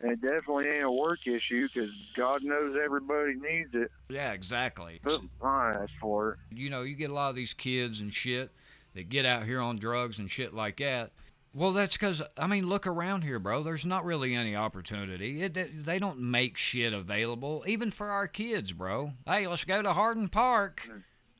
It 0.00 0.20
definitely 0.20 0.68
ain't 0.68 0.84
a 0.84 0.90
work 0.92 1.26
issue 1.26 1.66
because 1.68 1.90
God 2.14 2.44
knows 2.44 2.76
everybody 2.82 3.34
needs 3.34 3.74
it. 3.74 3.90
Yeah, 4.08 4.32
exactly. 4.32 5.00
Put 5.02 5.22
my 5.42 5.72
ass 5.74 5.88
for 6.00 6.32
it. 6.32 6.56
You 6.56 6.70
know, 6.70 6.82
you 6.82 6.94
get 6.94 7.10
a 7.10 7.14
lot 7.14 7.30
of 7.30 7.36
these 7.36 7.52
kids 7.52 8.00
and 8.00 8.12
shit 8.12 8.50
that 8.94 9.08
get 9.08 9.26
out 9.26 9.44
here 9.44 9.60
on 9.60 9.78
drugs 9.78 10.20
and 10.20 10.30
shit 10.30 10.54
like 10.54 10.76
that. 10.76 11.10
Well, 11.52 11.72
that's 11.72 11.96
because 11.96 12.22
I 12.36 12.46
mean, 12.46 12.68
look 12.68 12.86
around 12.86 13.22
here, 13.24 13.40
bro. 13.40 13.64
There's 13.64 13.84
not 13.86 14.04
really 14.04 14.34
any 14.34 14.54
opportunity. 14.54 15.42
It, 15.42 15.56
it- 15.56 15.84
they 15.84 15.98
don't 15.98 16.20
make 16.20 16.56
shit 16.56 16.92
available, 16.92 17.64
even 17.66 17.90
for 17.90 18.10
our 18.10 18.28
kids, 18.28 18.72
bro. 18.72 19.12
Hey, 19.26 19.48
let's 19.48 19.64
go 19.64 19.82
to 19.82 19.92
Hardin 19.94 20.28
Park. 20.28 20.88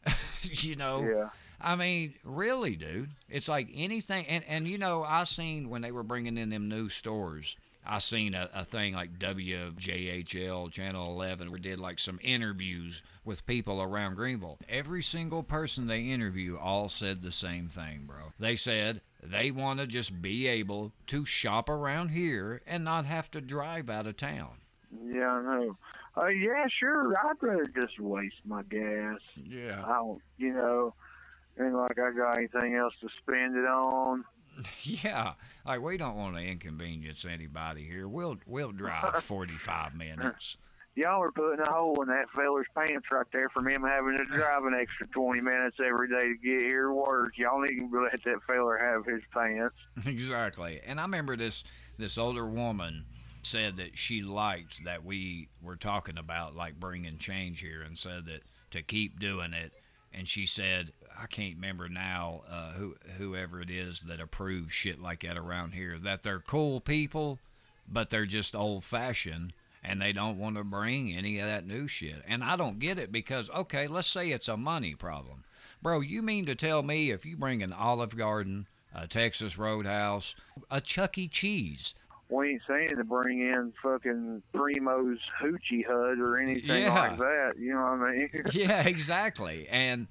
Mm. 0.04 0.64
you 0.64 0.74
know, 0.74 1.02
Yeah. 1.02 1.28
I 1.60 1.76
mean, 1.76 2.14
really, 2.24 2.76
dude. 2.76 3.10
It's 3.28 3.48
like 3.48 3.68
anything. 3.74 4.26
And, 4.26 4.44
and 4.48 4.68
you 4.68 4.78
know, 4.78 5.02
I 5.02 5.24
seen 5.24 5.70
when 5.70 5.82
they 5.82 5.90
were 5.92 6.02
bringing 6.02 6.38
in 6.38 6.50
them 6.50 6.68
new 6.68 6.88
stores, 6.88 7.56
I 7.84 7.98
seen 7.98 8.34
a, 8.34 8.50
a 8.54 8.64
thing 8.64 8.94
like 8.94 9.18
WJHL 9.18 10.70
Channel 10.70 11.12
11 11.12 11.50
where 11.50 11.58
did 11.58 11.80
like 11.80 11.98
some 11.98 12.20
interviews 12.22 13.02
with 13.24 13.46
people 13.46 13.80
around 13.80 14.16
Greeneville. 14.16 14.58
Every 14.68 15.02
single 15.02 15.42
person 15.42 15.86
they 15.86 16.02
interview 16.02 16.58
all 16.58 16.88
said 16.88 17.22
the 17.22 17.32
same 17.32 17.68
thing, 17.68 18.04
bro. 18.06 18.32
They 18.38 18.56
said 18.56 19.00
they 19.22 19.50
want 19.50 19.80
to 19.80 19.86
just 19.86 20.20
be 20.20 20.46
able 20.46 20.92
to 21.08 21.24
shop 21.24 21.68
around 21.68 22.10
here 22.10 22.60
and 22.66 22.84
not 22.84 23.06
have 23.06 23.30
to 23.32 23.40
drive 23.40 23.88
out 23.88 24.06
of 24.06 24.16
town. 24.16 24.58
Yeah, 25.04 25.32
I 25.32 25.42
know. 25.42 25.76
Uh, 26.16 26.26
yeah, 26.26 26.66
sure. 26.68 27.14
I'd 27.24 27.36
rather 27.40 27.66
just 27.66 27.98
waste 28.00 28.40
my 28.44 28.62
gas. 28.64 29.18
Yeah. 29.36 29.84
I 29.86 29.94
don't, 29.94 30.20
you 30.36 30.52
know, 30.52 30.92
ain't 31.60 31.74
like 31.74 31.98
I 31.98 32.12
got 32.12 32.38
anything 32.38 32.74
else 32.74 32.94
to 33.00 33.08
spend 33.22 33.56
it 33.56 33.66
on. 33.66 34.24
Yeah, 34.82 35.34
like 35.64 35.80
we 35.80 35.96
don't 35.96 36.16
want 36.16 36.34
to 36.34 36.42
inconvenience 36.42 37.24
anybody 37.24 37.84
here. 37.84 38.08
We'll 38.08 38.38
we'll 38.44 38.72
drive 38.72 39.14
45 39.22 39.94
minutes. 39.94 40.56
Y'all 40.96 41.22
are 41.22 41.30
putting 41.30 41.60
a 41.60 41.70
hole 41.70 42.02
in 42.02 42.08
that 42.08 42.28
feller's 42.34 42.66
pants 42.74 43.06
right 43.12 43.26
there 43.32 43.48
from 43.50 43.68
him 43.68 43.82
having 43.84 44.18
to 44.18 44.36
drive 44.36 44.64
an 44.64 44.74
extra 44.74 45.06
20 45.06 45.40
minutes 45.40 45.76
every 45.78 46.08
day 46.08 46.30
to 46.30 46.34
get 46.42 46.60
here 46.60 46.86
to 46.86 46.92
work. 46.92 47.38
Y'all 47.38 47.60
need 47.60 47.78
to 47.78 48.02
let 48.02 48.20
that 48.24 48.42
feller 48.48 48.76
have 48.76 49.06
his 49.06 49.22
pants. 49.32 49.76
exactly. 50.06 50.80
And 50.84 50.98
I 50.98 51.04
remember 51.04 51.36
this 51.36 51.62
this 51.98 52.18
older 52.18 52.46
woman 52.46 53.04
said 53.42 53.76
that 53.76 53.96
she 53.96 54.22
liked 54.22 54.84
that 54.84 55.04
we 55.04 55.48
were 55.62 55.76
talking 55.76 56.18
about 56.18 56.56
like 56.56 56.80
bringing 56.80 57.16
change 57.18 57.60
here 57.60 57.82
and 57.82 57.96
said 57.96 58.26
that 58.26 58.42
to 58.72 58.82
keep 58.82 59.20
doing 59.20 59.52
it. 59.52 59.72
And 60.12 60.26
she 60.26 60.46
said, 60.46 60.90
I 61.20 61.26
can't 61.26 61.56
remember 61.56 61.88
now 61.88 62.42
uh, 62.50 62.72
who 62.72 62.96
whoever 63.16 63.60
it 63.60 63.70
is 63.70 64.00
that 64.02 64.20
approves 64.20 64.72
shit 64.72 65.00
like 65.00 65.20
that 65.22 65.36
around 65.36 65.72
here 65.72 65.98
that 65.98 66.22
they're 66.22 66.38
cool 66.38 66.80
people, 66.80 67.38
but 67.90 68.10
they're 68.10 68.26
just 68.26 68.54
old 68.54 68.84
fashioned 68.84 69.52
and 69.82 70.00
they 70.02 70.12
don't 70.12 70.38
want 70.38 70.56
to 70.56 70.64
bring 70.64 71.12
any 71.14 71.38
of 71.38 71.46
that 71.46 71.66
new 71.66 71.86
shit. 71.86 72.22
And 72.26 72.42
I 72.44 72.56
don't 72.56 72.78
get 72.78 72.98
it 72.98 73.10
because 73.12 73.50
okay, 73.50 73.86
let's 73.88 74.08
say 74.08 74.30
it's 74.30 74.48
a 74.48 74.56
money 74.56 74.94
problem. 74.94 75.44
Bro, 75.82 76.00
you 76.00 76.22
mean 76.22 76.46
to 76.46 76.54
tell 76.54 76.82
me 76.82 77.10
if 77.10 77.24
you 77.24 77.36
bring 77.36 77.62
an 77.62 77.72
Olive 77.72 78.16
Garden, 78.16 78.66
a 78.94 79.06
Texas 79.06 79.56
Roadhouse, 79.58 80.34
a 80.70 80.80
Chuck 80.80 81.16
E. 81.18 81.28
Cheese, 81.28 81.94
We 82.28 82.50
ain't 82.50 82.62
saying 82.68 82.96
to 82.96 83.04
bring 83.04 83.38
in 83.40 83.72
fucking 83.82 84.42
Primo's 84.54 85.20
Hoochie 85.40 85.86
Hut 85.86 86.18
or 86.18 86.36
anything 86.38 86.82
Yeah. 86.82 86.92
like 86.92 87.18
that. 87.18 87.52
You 87.58 87.74
know 87.74 87.80
what 87.82 88.08
I 88.08 88.10
mean? 88.12 88.30
yeah, 88.52 88.82
exactly. 88.86 89.68
And 89.70 90.08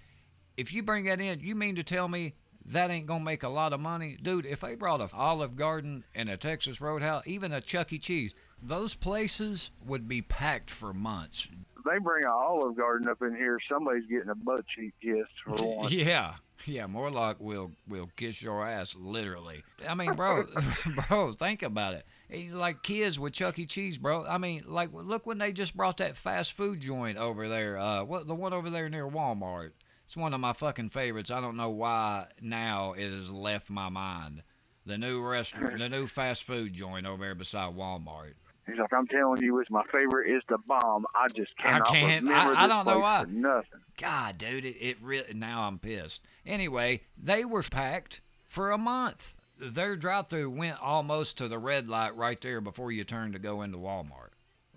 if 0.58 0.74
you 0.74 0.84
bring 0.84 1.06
that 1.06 1.22
in, 1.22 1.40
you 1.40 1.56
mean 1.56 1.76
to 1.76 1.84
tell 1.84 2.08
me 2.08 2.34
that 2.66 2.90
ain't 2.92 3.08
gonna 3.08 3.24
make 3.24 3.44
a 3.44 3.50
lot 3.50 3.72
of 3.74 3.80
money, 3.80 4.18
dude? 4.22 4.46
If 4.46 4.60
they 4.62 4.76
brought 4.76 5.00
a 5.00 5.10
Olive 5.16 5.56
Garden 5.56 6.04
and 6.14 6.30
a 6.30 6.36
Texas 6.38 6.82
Roadhouse, 6.82 7.24
even 7.26 7.54
a 7.54 7.62
Chuck 7.62 7.94
E. 7.94 8.00
Cheese, 8.00 8.36
those 8.62 8.94
places 8.96 9.72
would 9.86 10.08
be 10.08 10.22
packed 10.22 10.70
for 10.70 10.94
months. 10.94 11.48
they 11.86 12.00
bring 12.00 12.26
an 12.26 12.32
Olive 12.32 12.76
Garden 12.76 13.08
up 13.08 13.22
in 13.22 13.36
here, 13.36 13.58
somebody's 13.72 14.06
getting 14.08 14.30
a 14.30 14.36
butt 14.36 14.66
cheek 14.68 14.94
kiss 15.02 15.28
for 15.46 15.54
one. 15.78 15.92
Yeah. 15.92 16.34
Yeah, 16.66 16.88
more 16.88 17.12
like 17.12 17.36
we'll 17.40 17.72
we'll 17.88 18.10
kiss 18.16 18.42
your 18.42 18.66
ass 18.66 18.96
literally. 19.00 19.64
I 19.88 19.94
mean, 19.94 20.14
bro, 20.14 20.48
bro, 21.08 21.34
think 21.34 21.62
about 21.62 21.94
it. 21.94 22.04
He's 22.30 22.52
like 22.52 22.82
kids 22.82 23.20
with 23.20 23.34
Chuck 23.34 23.60
E. 23.60 23.68
Cheese, 23.68 24.00
bro. 24.00 24.26
I 24.26 24.40
mean, 24.40 24.64
like 24.66 24.90
look 24.92 25.28
when 25.28 25.38
they 25.38 25.54
just 25.54 25.78
brought 25.78 25.98
that 25.98 26.18
fast 26.18 26.54
food 26.54 26.80
joint 26.80 27.20
over 27.20 27.48
there. 27.48 27.78
Uh, 27.78 28.04
what 28.04 28.26
the 28.26 28.34
one 28.34 28.54
over 28.54 28.72
there 28.72 28.90
near 28.90 29.08
Walmart? 29.08 29.70
It's 30.08 30.18
one 30.18 30.34
of 30.34 30.40
my 30.40 30.54
fucking 30.54 30.90
favorites. 30.90 31.30
I 31.32 31.42
don't 31.42 31.58
know 31.58 31.70
why 31.70 32.28
now 32.42 32.94
it 32.94 33.12
has 33.12 33.30
left 33.30 33.70
my 33.70 33.90
mind. 33.90 34.42
The 34.86 34.98
new 34.98 35.22
restaurant, 35.22 35.78
the 35.80 35.90
new 35.90 36.08
fast 36.08 36.46
food 36.46 36.74
joint 36.74 37.06
over 37.06 37.24
there 37.26 37.36
beside 37.36 37.76
Walmart. 37.76 38.34
He's 38.66 38.78
like, 38.78 38.92
I'm 38.94 39.08
telling 39.08 39.42
you, 39.44 39.60
it's 39.60 39.70
my 39.70 39.84
favorite. 39.92 40.30
It's 40.30 40.46
the 40.48 40.58
bomb. 40.66 41.06
I 41.14 41.28
just 41.36 41.52
I 41.60 41.64
cannot 41.64 41.88
can't- 41.88 42.24
remember 42.26 42.56
I- 42.56 42.64
I 42.64 42.68
don't 42.68 42.86
know 42.86 43.00
why. 43.00 43.26
nothing. 43.28 43.80
God, 43.98 44.38
dude, 44.38 44.66
it, 44.66 44.78
it 44.82 44.98
really 45.02 45.34
now 45.34 45.64
I'm 45.64 45.78
pissed. 45.80 46.24
Anyway, 46.46 47.02
they 47.18 47.44
were 47.46 47.64
packed 47.64 48.22
for 48.46 48.72
a 48.72 48.78
month. 48.78 49.34
Their 49.60 49.96
drive-through 49.96 50.52
went 50.52 50.82
almost 50.82 51.38
to 51.40 51.48
the 51.48 51.58
red 51.60 51.88
light 51.90 52.16
right 52.16 52.40
there 52.40 52.62
before 52.62 52.92
you 52.92 53.04
turned 53.04 53.34
to 53.34 53.40
go 53.40 53.62
into 53.62 53.78
Walmart. 53.78 54.27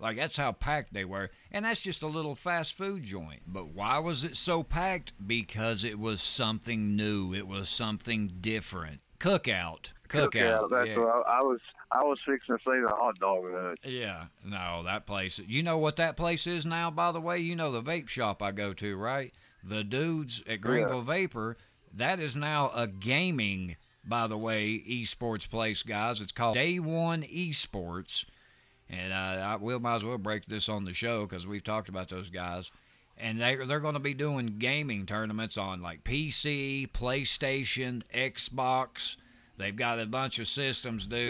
Like 0.01 0.17
that's 0.17 0.37
how 0.37 0.51
packed 0.51 0.93
they 0.93 1.05
were, 1.05 1.29
and 1.51 1.63
that's 1.63 1.83
just 1.83 2.01
a 2.01 2.07
little 2.07 2.33
fast 2.33 2.73
food 2.73 3.03
joint. 3.03 3.41
But 3.45 3.67
why 3.69 3.99
was 3.99 4.25
it 4.25 4.35
so 4.35 4.63
packed? 4.63 5.13
Because 5.25 5.85
it 5.85 5.99
was 5.99 6.21
something 6.21 6.95
new. 6.95 7.33
It 7.35 7.47
was 7.47 7.69
something 7.69 8.37
different. 8.41 9.01
Cookout, 9.19 9.91
cookout. 10.09 10.71
That's 10.71 10.89
yeah. 10.89 10.97
what 10.97 11.27
I, 11.27 11.39
I 11.39 11.41
was. 11.41 11.59
I 11.93 12.03
was 12.03 12.17
fixing 12.25 12.57
to 12.57 12.63
say 12.63 12.79
the 12.79 12.87
hot 12.87 13.19
dog 13.19 13.43
hut. 13.51 13.79
Yeah, 13.83 14.25
no, 14.45 14.81
that 14.85 15.05
place. 15.05 15.39
You 15.39 15.61
know 15.61 15.77
what 15.77 15.97
that 15.97 16.17
place 16.17 16.47
is 16.47 16.65
now, 16.65 16.89
by 16.89 17.11
the 17.11 17.21
way? 17.21 17.39
You 17.39 17.55
know 17.55 17.71
the 17.71 17.83
vape 17.83 18.07
shop 18.07 18.41
I 18.41 18.51
go 18.51 18.73
to, 18.73 18.95
right? 18.95 19.33
The 19.63 19.83
dudes 19.83 20.41
at 20.47 20.61
Greeneville 20.61 21.03
Vapor, 21.03 21.57
that 21.93 22.19
is 22.19 22.35
now 22.35 22.71
a 22.73 22.87
gaming, 22.87 23.75
by 24.03 24.25
the 24.27 24.37
way, 24.37 24.81
esports 24.89 25.47
place, 25.47 25.83
guys. 25.83 26.21
It's 26.21 26.31
called 26.31 26.55
Day 26.55 26.79
One 26.79 27.23
Esports. 27.23 28.25
And 28.91 29.13
uh, 29.13 29.15
I 29.15 29.55
will 29.55 29.79
might 29.79 29.95
as 29.95 30.05
well 30.05 30.17
break 30.17 30.45
this 30.45 30.67
on 30.67 30.83
the 30.83 30.93
show 30.93 31.25
because 31.25 31.47
we've 31.47 31.63
talked 31.63 31.87
about 31.87 32.09
those 32.09 32.29
guys. 32.29 32.71
And 33.17 33.39
they, 33.39 33.55
they're 33.55 33.79
going 33.79 33.93
to 33.93 33.99
be 33.99 34.13
doing 34.13 34.57
gaming 34.59 35.05
tournaments 35.05 35.57
on 35.57 35.81
like 35.81 36.03
PC, 36.03 36.91
PlayStation, 36.91 38.01
Xbox. 38.13 39.15
They've 39.57 39.75
got 39.75 39.99
a 39.99 40.05
bunch 40.05 40.39
of 40.39 40.47
systems, 40.47 41.07
dude. 41.07 41.29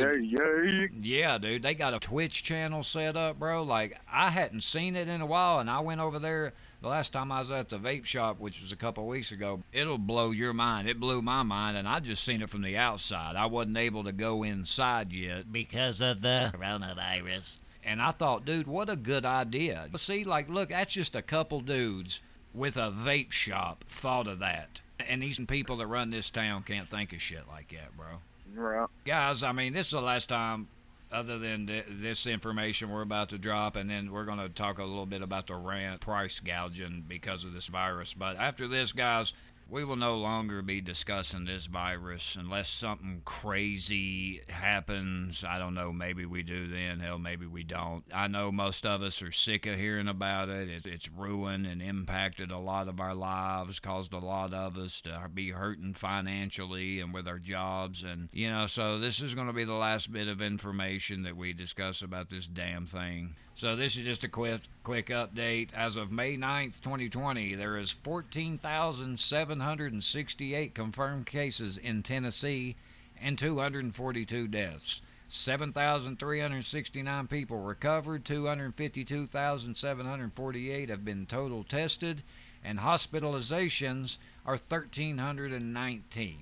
Yeah, 1.02 1.38
dude, 1.38 1.64
they 1.64 1.76
got 1.76 1.94
a 1.94 2.00
Twitch 2.00 2.44
channel 2.44 2.82
set 2.82 3.16
up, 3.18 3.38
bro. 3.38 3.62
Like 3.64 4.00
I 4.12 4.30
hadn't 4.30 4.62
seen 4.62 4.96
it 4.96 5.08
in 5.08 5.22
a 5.22 5.26
while, 5.26 5.60
and 5.60 5.70
I 5.70 5.82
went 5.82 6.02
over 6.02 6.18
there 6.18 6.54
the 6.82 6.88
last 6.88 7.14
time 7.14 7.32
I 7.32 7.40
was 7.40 7.52
at 7.52 7.70
the 7.70 7.78
vape 7.78 8.06
shop, 8.06 8.40
which 8.40 8.60
was 8.60 8.72
a 8.72 8.76
couple 8.76 9.06
weeks 9.08 9.32
ago. 9.32 9.62
It'll 9.72 9.98
blow 9.98 10.32
your 10.32 10.54
mind. 10.54 10.88
It 10.90 11.00
blew 11.00 11.22
my 11.22 11.44
mind, 11.44 11.78
and 11.78 11.88
I 11.88 12.00
just 12.00 12.24
seen 12.24 12.42
it 12.42 12.50
from 12.50 12.62
the 12.64 12.78
outside. 12.78 13.36
I 13.36 13.46
wasn't 13.46 13.78
able 13.78 14.04
to 14.06 14.12
go 14.12 14.44
inside 14.44 15.14
yet 15.14 15.52
because 15.52 16.02
of 16.02 16.22
the 16.22 16.52
coronavirus. 16.54 17.58
And 17.84 18.02
I 18.02 18.12
thought, 18.12 18.46
dude, 18.46 18.68
what 18.68 18.90
a 18.90 18.96
good 18.96 19.26
idea. 19.26 19.88
But 19.92 20.02
see, 20.02 20.24
like, 20.24 20.50
look, 20.50 20.70
that's 20.70 20.94
just 20.94 21.16
a 21.16 21.22
couple 21.22 21.62
dudes 21.62 22.22
with 22.54 22.78
a 22.78 22.92
vape 22.92 23.32
shop 23.32 23.84
thought 23.88 24.28
of 24.28 24.40
that. 24.40 24.82
And 25.08 25.22
these 25.22 25.40
people 25.40 25.78
that 25.78 25.88
run 25.88 26.10
this 26.12 26.30
town 26.30 26.64
can't 26.64 26.90
think 26.90 27.12
of 27.14 27.22
shit 27.22 27.48
like 27.48 27.70
that, 27.70 27.96
bro 27.98 28.20
Right. 28.54 28.88
guys 29.06 29.44
i 29.44 29.54
mean 29.54 29.72
this 29.72 29.88
is 29.88 29.94
the 29.94 30.02
last 30.02 30.28
time 30.28 30.68
other 31.12 31.38
than 31.38 31.68
th- 31.68 31.86
this 31.90 32.26
information 32.26 32.90
we're 32.90 33.02
about 33.02 33.30
to 33.30 33.38
drop 33.38 33.76
and 33.76 33.90
then 33.90 34.12
we're 34.12 34.26
going 34.26 34.40
to 34.40 34.50
talk 34.50 34.78
a 34.78 34.84
little 34.84 35.06
bit 35.06 35.22
about 35.22 35.48
the 35.48 35.56
rant 35.56 36.02
price 36.02 36.40
gouging 36.40 37.04
because 37.08 37.44
of 37.44 37.54
this 37.54 37.68
virus. 37.68 38.14
But 38.14 38.38
after 38.38 38.68
this 38.68 38.92
guys 38.92 39.34
we 39.72 39.86
will 39.86 39.96
no 39.96 40.18
longer 40.18 40.62
be 40.62 40.82
discussing 40.82 41.46
this 41.46 41.68
virus 41.68 42.36
unless 42.38 42.68
something 42.68 43.22
crazy 43.24 44.42
happens. 44.50 45.46
I 45.48 45.60
don't 45.60 45.74
know. 45.74 45.94
Maybe 45.94 46.26
we 46.26 46.44
do 46.44 46.68
then. 46.68 47.00
Hell, 47.00 47.18
maybe 47.18 47.46
we 47.46 47.64
don't. 47.64 48.04
I 48.14 48.28
know 48.28 48.52
most 48.52 48.86
of 48.86 49.02
us 49.02 49.22
are 49.22 49.32
sick 49.32 49.66
of 49.66 49.80
hearing 49.80 50.10
about 50.10 50.50
it. 50.50 50.68
it 50.68 50.86
it's 50.86 51.10
ruined 51.10 51.66
and 51.66 51.82
impacted 51.82 52.52
a 52.52 52.58
lot 52.58 52.90
of 52.90 53.00
our 53.00 53.16
lives, 53.16 53.80
caused 53.80 54.12
a 54.12 54.20
lot 54.20 54.54
of 54.54 54.78
us 54.78 55.00
to 55.02 55.30
be 55.34 55.52
hurting 55.52 55.94
financially 55.94 57.00
and 57.00 57.14
with 57.14 57.26
our 57.26 57.40
jobs. 57.40 58.04
And, 58.04 58.28
you 58.34 58.50
know, 58.50 58.68
so 58.68 59.00
this 59.00 59.22
is 59.22 59.36
going 59.36 59.48
to 59.48 59.54
be 59.54 59.64
the 59.64 59.74
last 59.74 60.12
bit 60.12 60.28
of 60.28 60.42
information 60.42 61.24
that 61.24 61.38
we 61.38 61.54
discuss 61.54 62.02
about 62.02 62.30
this 62.30 62.48
damn 62.48 62.86
thing. 62.86 63.38
So 63.62 63.76
this 63.76 63.96
is 63.96 64.02
just 64.02 64.24
a 64.24 64.28
quick 64.28 64.62
quick 64.82 65.10
update. 65.10 65.72
As 65.76 65.96
of 65.96 66.12
May 66.12 66.36
9th, 66.36 66.82
2020, 66.82 67.54
there 67.54 67.78
is 67.78 67.92
14,768 67.92 70.74
confirmed 70.74 71.28
cases 71.28 71.78
in 71.78 72.02
Tennessee 72.02 72.76
and 73.22 73.38
242 73.38 74.48
deaths. 74.48 75.04
7,369 75.28 77.28
people 77.28 77.60
recovered, 77.60 78.26
252,748 78.26 80.90
have 80.90 81.06
been 81.06 81.28
total 81.28 81.64
tested, 81.64 82.24
and 82.64 82.80
hospitalizations 82.80 84.18
are 84.44 84.58
1,319. 84.58 86.38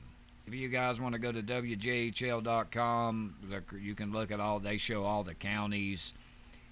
If 0.48 0.54
you 0.54 0.70
guys 0.70 1.02
want 1.02 1.16
to 1.16 1.20
go 1.20 1.34
to 1.34 1.44
WJHL.com, 1.44 3.36
you 3.82 3.94
can 3.94 4.14
look 4.14 4.32
at 4.32 4.40
all, 4.40 4.62
they 4.62 4.78
show 4.78 5.04
all 5.04 5.26
the 5.26 5.36
counties. 5.36 6.14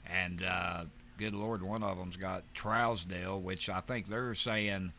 And 0.09 0.43
uh, 0.43 0.85
good 1.17 1.33
Lord, 1.33 1.61
one 1.61 1.83
of 1.83 1.97
them's 1.97 2.17
got 2.17 2.43
Trousdale, 2.53 3.41
which 3.41 3.69
I 3.69 3.81
think 3.81 4.07
they're 4.07 4.35
saying 4.35 4.93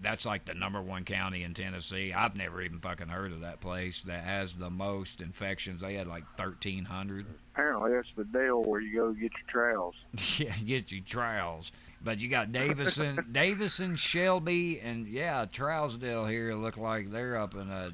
that's 0.00 0.26
like 0.26 0.44
the 0.44 0.54
number 0.54 0.82
one 0.82 1.04
county 1.04 1.42
in 1.42 1.54
Tennessee. 1.54 2.12
I've 2.12 2.36
never 2.36 2.60
even 2.62 2.78
fucking 2.78 3.08
heard 3.08 3.32
of 3.32 3.40
that 3.40 3.60
place 3.60 4.02
that 4.02 4.24
has 4.24 4.54
the 4.56 4.70
most 4.70 5.20
infections. 5.20 5.80
They 5.80 5.94
had 5.94 6.08
like 6.08 6.24
1,300. 6.38 7.26
Apparently, 7.52 7.92
that's 7.92 8.08
the 8.16 8.24
deal 8.24 8.62
where 8.62 8.80
you 8.80 8.94
go 8.96 9.12
get 9.12 9.32
your 9.32 9.48
trials. 9.48 9.94
yeah, 10.38 10.56
get 10.64 10.90
your 10.90 11.02
trials. 11.02 11.72
But 12.02 12.20
you 12.20 12.28
got 12.28 12.52
Davidson, 12.52 13.26
Davidson, 13.32 13.96
Shelby, 13.96 14.80
and 14.80 15.06
yeah, 15.06 15.46
Trousdale 15.46 16.28
here 16.28 16.54
look 16.54 16.76
like 16.76 17.10
they're 17.10 17.38
up 17.38 17.54
in 17.54 17.70
a 17.70 17.92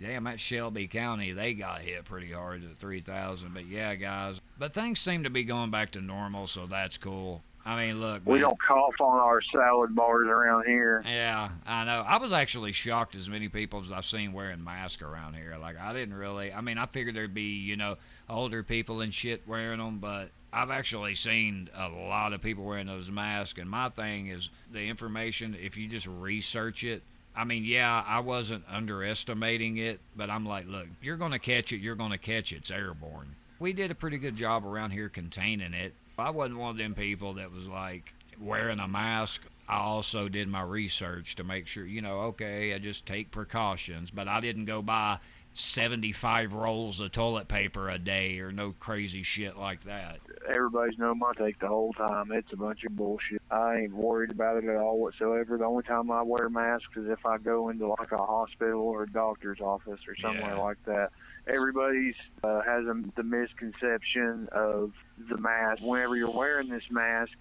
damn 0.00 0.24
that 0.24 0.40
Shelby 0.40 0.86
County. 0.86 1.32
They 1.32 1.54
got 1.54 1.80
hit 1.80 2.04
pretty 2.04 2.32
hard 2.32 2.64
at 2.64 2.76
3,000. 2.76 3.52
But 3.54 3.66
yeah, 3.66 3.94
guys. 3.94 4.40
But 4.58 4.72
things 4.72 5.00
seem 5.00 5.24
to 5.24 5.30
be 5.30 5.44
going 5.44 5.70
back 5.70 5.92
to 5.92 6.00
normal, 6.00 6.46
so 6.46 6.66
that's 6.66 6.98
cool. 6.98 7.42
I 7.64 7.84
mean, 7.84 8.00
look. 8.00 8.22
We 8.24 8.34
man. 8.34 8.42
don't 8.42 8.62
cough 8.62 8.94
on 9.00 9.18
our 9.18 9.40
salad 9.52 9.94
bars 9.94 10.28
around 10.28 10.66
here. 10.66 11.02
Yeah, 11.04 11.48
I 11.66 11.84
know. 11.84 12.04
I 12.06 12.18
was 12.18 12.32
actually 12.32 12.70
shocked 12.70 13.16
as 13.16 13.28
many 13.28 13.48
people 13.48 13.80
as 13.80 13.90
I've 13.90 14.04
seen 14.04 14.32
wearing 14.32 14.62
masks 14.62 15.02
around 15.02 15.34
here. 15.34 15.56
Like, 15.60 15.76
I 15.76 15.92
didn't 15.92 16.14
really. 16.14 16.52
I 16.52 16.60
mean, 16.60 16.78
I 16.78 16.86
figured 16.86 17.16
there'd 17.16 17.34
be, 17.34 17.58
you 17.58 17.76
know, 17.76 17.96
older 18.30 18.62
people 18.62 19.00
and 19.00 19.12
shit 19.12 19.42
wearing 19.48 19.78
them, 19.78 19.98
but 19.98 20.30
I've 20.52 20.70
actually 20.70 21.16
seen 21.16 21.68
a 21.76 21.88
lot 21.88 22.32
of 22.32 22.40
people 22.40 22.64
wearing 22.64 22.86
those 22.86 23.10
masks. 23.10 23.58
And 23.58 23.68
my 23.68 23.88
thing 23.88 24.28
is 24.28 24.48
the 24.70 24.86
information, 24.86 25.56
if 25.60 25.76
you 25.76 25.88
just 25.88 26.06
research 26.06 26.84
it, 26.84 27.02
I 27.36 27.44
mean, 27.44 27.64
yeah, 27.64 28.02
I 28.06 28.20
wasn't 28.20 28.64
underestimating 28.68 29.76
it, 29.76 30.00
but 30.16 30.30
I'm 30.30 30.46
like, 30.46 30.66
look, 30.66 30.86
you're 31.02 31.16
going 31.16 31.32
to 31.32 31.38
catch 31.38 31.72
it, 31.72 31.78
you're 31.78 31.94
going 31.94 32.12
to 32.12 32.18
catch 32.18 32.52
it. 32.52 32.56
It's 32.56 32.70
airborne. 32.70 33.36
We 33.58 33.72
did 33.72 33.90
a 33.90 33.94
pretty 33.94 34.18
good 34.18 34.36
job 34.36 34.64
around 34.64 34.90
here 34.90 35.08
containing 35.08 35.74
it. 35.74 35.94
I 36.18 36.30
wasn't 36.30 36.58
one 36.58 36.70
of 36.70 36.78
them 36.78 36.94
people 36.94 37.34
that 37.34 37.52
was 37.52 37.68
like 37.68 38.14
wearing 38.40 38.80
a 38.80 38.88
mask. 38.88 39.42
I 39.68 39.78
also 39.78 40.28
did 40.28 40.48
my 40.48 40.62
research 40.62 41.36
to 41.36 41.44
make 41.44 41.66
sure, 41.66 41.84
you 41.84 42.00
know, 42.00 42.20
okay, 42.20 42.72
I 42.72 42.78
just 42.78 43.04
take 43.04 43.30
precautions, 43.30 44.10
but 44.10 44.28
I 44.28 44.40
didn't 44.40 44.64
go 44.64 44.80
buy 44.80 45.18
75 45.54 46.52
rolls 46.52 47.00
of 47.00 47.12
toilet 47.12 47.48
paper 47.48 47.88
a 47.88 47.98
day 47.98 48.38
or 48.40 48.52
no 48.52 48.72
crazy 48.72 49.22
shit 49.22 49.56
like 49.56 49.82
that. 49.82 50.20
Everybody's 50.48 50.98
known 50.98 51.18
my 51.18 51.32
take 51.36 51.58
the 51.58 51.68
whole 51.68 51.92
time. 51.92 52.30
It's 52.32 52.52
a 52.52 52.56
bunch 52.56 52.84
of 52.84 52.94
bullshit. 52.96 53.42
I 53.50 53.76
ain't 53.78 53.92
worried 53.94 54.30
about 54.30 54.58
it 54.62 54.64
at 54.68 54.76
all 54.76 54.98
whatsoever. 54.98 55.58
The 55.58 55.64
only 55.64 55.82
time 55.82 56.10
I 56.10 56.22
wear 56.22 56.48
masks 56.48 56.96
is 56.96 57.08
if 57.08 57.24
I 57.26 57.38
go 57.38 57.68
into 57.68 57.88
like 57.88 58.12
a 58.12 58.16
hospital 58.18 58.82
or 58.82 59.04
a 59.04 59.10
doctor's 59.10 59.60
office 59.60 60.00
or 60.06 60.14
somewhere 60.16 60.54
Yeah. 60.54 60.62
like 60.62 60.82
that. 60.84 61.10
Everybody's 61.46 62.14
uh, 62.44 62.60
has 62.62 62.82
a, 62.82 62.94
the 63.16 63.22
misconception 63.22 64.48
of 64.52 64.92
the 65.28 65.36
mask. 65.38 65.82
Whenever 65.82 66.16
you're 66.16 66.30
wearing 66.30 66.68
this 66.68 66.84
mask, 66.90 67.32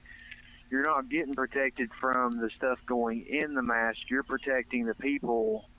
you're 0.70 0.84
not 0.84 1.10
getting 1.10 1.34
protected 1.34 1.90
from 2.00 2.32
the 2.32 2.50
stuff 2.58 2.80
going 2.86 3.26
in 3.28 3.54
the 3.54 3.62
mask. 3.64 4.00
You're 4.10 4.24
protecting 4.24 4.86
the 4.86 4.96
people 4.96 5.70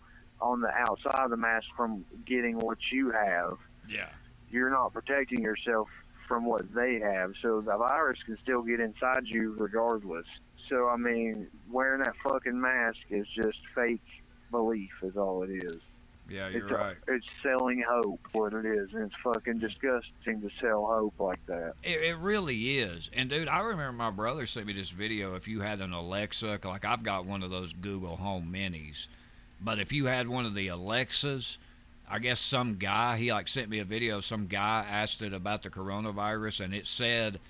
on 0.40 0.60
the 0.60 0.70
outside 0.72 1.24
of 1.24 1.30
the 1.30 1.36
mask 1.36 1.66
from 1.76 2.04
getting 2.26 2.58
what 2.58 2.78
you 2.92 3.10
have 3.10 3.56
Yeah. 3.88 4.08
you're 4.50 4.68
not 4.70 4.92
protecting 4.92 5.42
yourself 5.42 5.88
from 6.26 6.44
what 6.44 6.74
they 6.74 7.00
have. 7.00 7.32
So 7.42 7.60
the 7.60 7.76
virus 7.76 8.18
can 8.24 8.38
still 8.42 8.62
get 8.62 8.80
inside 8.80 9.26
you 9.26 9.54
regardless. 9.58 10.26
So 10.68 10.88
I 10.88 10.96
mean, 10.96 11.48
wearing 11.70 12.02
that 12.02 12.14
fucking 12.22 12.60
mask 12.60 12.98
is 13.10 13.26
just 13.34 13.58
fake 13.74 14.00
belief 14.50 14.92
is 15.02 15.16
all 15.16 15.42
it 15.42 15.50
is. 15.50 15.80
Yeah, 16.28 16.48
you're 16.48 16.62
it's 16.62 16.72
right. 16.72 16.96
it's 17.06 17.26
selling 17.40 17.84
hope 17.88 18.20
what 18.32 18.52
it 18.52 18.66
is, 18.66 18.92
and 18.92 19.04
it's 19.04 19.14
fucking 19.22 19.58
disgusting 19.58 20.40
to 20.40 20.50
sell 20.60 20.84
hope 20.84 21.14
like 21.20 21.44
that. 21.46 21.74
It, 21.84 22.02
it 22.02 22.16
really 22.18 22.78
is. 22.78 23.10
And 23.12 23.30
dude, 23.30 23.46
I 23.46 23.60
remember 23.60 23.92
my 23.92 24.10
brother 24.10 24.44
sent 24.46 24.66
me 24.66 24.72
this 24.72 24.90
video. 24.90 25.36
If 25.36 25.46
you 25.46 25.60
had 25.60 25.80
an 25.80 25.92
Alexa, 25.92 26.58
like 26.64 26.84
I've 26.84 27.04
got 27.04 27.26
one 27.26 27.44
of 27.44 27.50
those 27.50 27.72
Google 27.72 28.16
Home 28.16 28.52
Minis, 28.52 29.06
but 29.60 29.78
if 29.78 29.92
you 29.92 30.06
had 30.06 30.28
one 30.28 30.46
of 30.46 30.54
the 30.54 30.66
Alexas, 30.66 31.58
I 32.08 32.18
guess 32.20 32.40
some 32.40 32.76
guy 32.76 33.16
he 33.16 33.32
like 33.32 33.48
sent 33.48 33.68
me 33.68 33.78
a 33.78 33.84
video. 33.84 34.20
Some 34.20 34.46
guy 34.46 34.86
asked 34.88 35.22
it 35.22 35.32
about 35.32 35.62
the 35.62 35.70
coronavirus, 35.70 36.64
and 36.64 36.74
it 36.74 36.86
said 36.86 37.40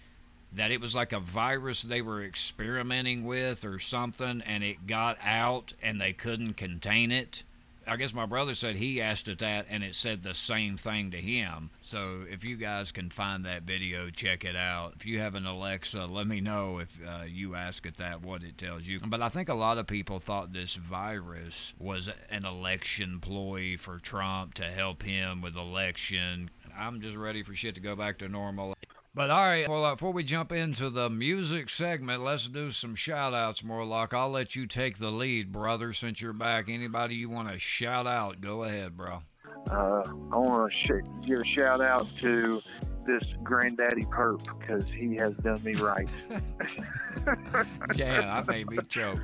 that 0.53 0.71
it 0.71 0.81
was 0.81 0.95
like 0.95 1.13
a 1.13 1.21
virus 1.21 1.83
they 1.83 2.01
were 2.01 2.23
experimenting 2.23 3.25
with 3.25 3.65
or 3.65 3.79
something, 3.79 4.43
and 4.47 4.65
it 4.65 4.87
got 4.87 5.19
out 5.23 5.75
and 5.83 6.01
they 6.01 6.13
couldn't 6.13 6.55
contain 6.55 7.13
it. 7.13 7.43
I 7.87 7.97
guess 7.97 8.13
my 8.13 8.27
brother 8.27 8.55
said 8.55 8.77
he 8.77 9.01
asked 9.01 9.29
it 9.29 9.39
that, 9.39 9.67
and 9.71 9.85
it 9.85 9.95
said 9.95 10.23
the 10.23 10.35
same 10.35 10.77
thing 10.77 11.13
to 11.13 11.19
him. 11.19 11.71
So 11.83 12.25
if 12.29 12.45
you 12.45 12.57
guys 12.57 12.91
can 12.91 13.11
find 13.11 13.45
that 13.45 13.63
video, 13.63 14.11
check 14.11 14.45
it 14.45 14.57
out. 14.57 14.95
If 14.97 15.07
you 15.07 15.21
have 15.21 15.35
an 15.35 15.47
Alexa, 15.47 16.07
let 16.07 16.27
me 16.27 16.41
know 16.41 16.79
if 16.79 16.99
uh, 17.07 17.25
you 17.25 17.55
ask 17.55 17.87
it 17.87 17.97
that, 17.99 18.23
what 18.23 18.43
it 18.43 18.59
tells 18.59 18.89
you. 18.89 19.01
But 19.07 19.23
I 19.23 19.29
think 19.29 19.49
a 19.49 19.55
lot 19.55 19.79
of 19.79 19.87
people 19.87 20.19
thought 20.19 20.53
this 20.53 20.77
virus 20.77 21.75
was 21.79 22.11
an 22.31 22.45
election 22.45 23.21
ploy 23.21 23.77
for 23.79 23.99
Trump 23.99 24.55
to 24.55 24.65
help 24.65 25.03
him 25.03 25.41
with 25.41 25.57
election. 25.57 26.51
I'm 26.77 27.01
just 27.01 27.17
ready 27.17 27.43
for 27.43 27.55
shit 27.55 27.75
to 27.77 27.81
go 27.81 27.97
back 27.97 28.19
to 28.19 28.29
normal. 28.29 28.76
But 29.17 29.31
all 29.31 29.47
right, 29.47 29.67
well, 29.67 29.83
uh, 29.83 29.95
before 29.95 30.13
we 30.13 30.25
jump 30.25 30.53
into 30.53 30.91
the 30.91 31.09
music 31.09 31.71
segment, 31.71 32.23
let's 32.23 32.51
do 32.51 32.71
some 32.71 32.95
shout 32.95 33.33
outs, 33.33 33.65
Morlock. 33.65 34.13
I'll 34.13 34.29
let 34.29 34.55
you 34.55 34.67
take 34.67 34.99
the 34.99 35.11
lead, 35.11 35.51
brother, 35.51 35.95
since 35.95 36.21
you're 36.21 36.35
back. 36.35 36.69
Anybody 36.69 37.15
you 37.15 37.31
want 37.31 37.49
to 37.49 37.59
shout 37.59 38.07
out, 38.07 38.43
go 38.43 38.65
ahead, 38.65 38.95
bro. 38.95 39.23
Uh, 39.71 40.03
I 40.05 40.37
want 40.37 40.71
to 40.71 40.87
sh- 40.87 41.27
give 41.27 41.41
a 41.41 41.47
shout 41.47 41.81
out 41.81 42.07
to 42.21 42.61
this 43.07 43.25
granddaddy 43.43 44.03
perp 44.03 44.45
because 44.61 44.85
he 44.95 45.17
has 45.17 45.33
done 45.37 45.65
me 45.65 45.73
right. 45.77 46.11
Damn, 47.95 48.23
that 48.23 48.47
made 48.47 48.69
me 48.69 48.77
choke. 48.87 49.23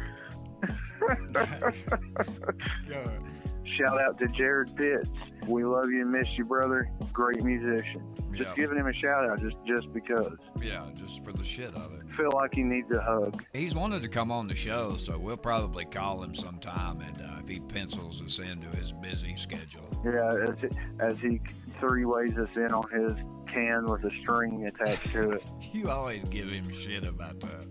Shout 3.79 4.01
out 4.01 4.19
to 4.19 4.27
Jared 4.29 4.75
Pitts. 4.77 5.09
We 5.49 5.65
love 5.65 5.91
you 5.91 6.03
and 6.03 6.11
miss 6.13 6.27
you, 6.37 6.45
brother. 6.45 6.91
Great 7.13 7.43
musician. 7.43 8.03
Just 8.33 8.49
Yeah. 8.51 8.55
giving 8.55 8.79
him 8.79 8.87
a 8.87 8.93
shout 8.93 9.29
out 9.29 9.41
just 9.41 9.57
just 9.67 9.93
because. 9.93 10.37
Yeah, 10.61 10.87
just 10.95 11.25
for 11.25 11.33
the 11.33 11.45
shit 11.45 11.75
of 11.75 11.93
it. 11.95 12.15
Feel 12.15 12.31
like 12.35 12.55
he 12.55 12.63
needs 12.63 12.91
a 12.93 13.01
hug. 13.01 13.43
He's 13.53 13.75
wanted 13.75 14.03
to 14.03 14.09
come 14.09 14.31
on 14.31 14.47
the 14.49 14.55
show, 14.57 14.97
so 14.97 15.19
we'll 15.19 15.37
probably 15.37 15.85
call 15.85 16.23
him 16.23 16.35
sometime, 16.35 17.01
and 17.01 17.21
uh, 17.21 17.41
if 17.43 17.49
he 17.49 17.61
pencils 17.61 18.23
us 18.23 18.39
into 18.39 18.69
his 18.77 18.93
busy 18.93 19.37
schedule. 19.37 19.89
Yeah, 20.05 20.33
as, 20.49 20.71
as 21.01 21.21
he 21.21 21.41
three 21.81 22.05
ways 22.05 22.37
us 22.39 22.49
in 22.57 22.73
on 22.73 22.85
his 22.91 23.15
can 23.47 23.85
with 23.87 24.05
a 24.05 24.11
string 24.21 24.67
attached 24.67 25.11
to 25.13 25.33
it. 25.33 25.43
You 25.73 25.91
always 25.91 26.23
give 26.25 26.49
him 26.49 26.71
shit 26.71 27.05
about 27.05 27.41
that. 27.41 27.67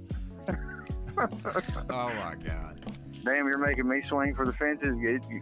oh 1.90 2.10
my 2.10 2.36
god. 2.44 2.80
Damn, 3.24 3.48
you're 3.48 3.58
making 3.58 3.88
me 3.88 4.02
swing 4.08 4.34
for 4.34 4.46
the 4.46 4.54
fences. 4.54 4.96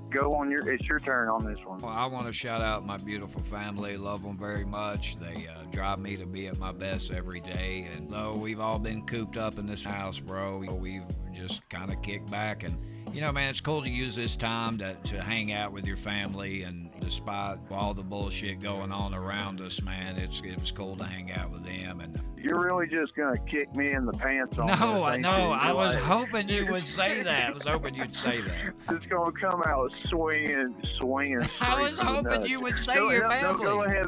Go 0.10 0.36
on 0.36 0.52
your. 0.52 0.70
It's 0.70 0.86
your 0.88 1.00
turn 1.00 1.30
on 1.30 1.46
this 1.46 1.60
one. 1.66 1.80
Well, 1.80 1.92
I 1.92 2.06
want 2.06 2.28
to 2.28 2.34
shout 2.34 2.62
out 2.62 2.86
my 2.86 2.98
beautiful 2.98 3.42
family. 3.44 3.96
Love 3.96 4.24
them 4.24 4.38
very 4.38 4.66
much. 4.66 5.18
They 5.18 5.48
uh, 5.48 5.64
drive 5.72 6.00
me 6.00 6.18
to 6.18 6.26
be 6.26 6.48
at 6.48 6.58
my 6.58 6.74
best 6.74 7.12
every 7.12 7.40
day. 7.40 7.88
And 7.96 8.10
though 8.10 8.36
we've 8.36 8.60
all 8.60 8.80
been 8.80 9.02
cooped 9.02 9.38
up 9.38 9.58
in 9.58 9.66
this 9.66 9.84
house, 9.84 10.20
bro, 10.20 10.60
we've 10.80 11.04
just 11.32 11.68
kind 11.70 11.92
of 11.92 12.02
kicked 12.02 12.30
back. 12.30 12.64
And, 12.64 12.78
you 13.14 13.22
know, 13.22 13.32
man, 13.32 13.50
it's 13.50 13.62
cool 13.62 13.82
to 13.82 13.90
use 13.90 14.16
this 14.16 14.36
time 14.36 14.78
to, 14.80 14.94
to 15.06 15.22
hang 15.22 15.54
out 15.54 15.72
with 15.72 15.86
your 15.88 15.98
family. 15.98 16.64
And 16.64 16.90
despite 17.00 17.58
all 17.72 17.94
the 17.94 18.04
bullshit 18.04 18.60
going 18.60 18.92
on 18.92 19.14
around 19.14 19.62
us, 19.62 19.82
man, 19.82 20.18
it's 20.18 20.42
it 20.42 20.60
was 20.60 20.72
cool 20.72 20.96
to 20.98 21.04
hang 21.04 21.32
out 21.32 21.52
with 21.52 21.66
them. 21.66 22.02
And 22.02 22.20
You're 22.38 22.60
really 22.60 22.88
just 22.88 23.16
gonna 23.16 23.38
kick 23.38 23.76
me 23.76 23.92
in 23.92 24.06
the 24.06 24.14
pants 24.14 24.58
on 24.58 24.68
no, 24.68 25.04
I 25.04 25.18
no. 25.18 25.52
I 25.52 25.72
was 25.72 25.96
hoping 25.96 26.50
you 26.50 26.68
would 26.72 26.86
say 26.86 27.24
that. 27.24 27.50
I 27.50 27.54
was 27.54 27.66
hoping 27.66 27.96
you'd 27.96 28.16
say 28.16 28.42
that. 28.42 28.74
It's 28.90 29.06
gonna 29.06 29.32
come 29.32 29.62
out 29.66 29.92
swinging, 30.06 30.76
swinging. 31.00 31.42
I 31.62 31.82
was 31.82 31.98
hoping 31.98 32.46
you 32.46 32.62
would 32.62 32.78
say 32.78 32.96
Go, 32.96 33.12
your 33.12 33.28
no, 33.28 33.54
no, 33.54 33.58
go 33.58 33.84
ahead, 33.84 34.08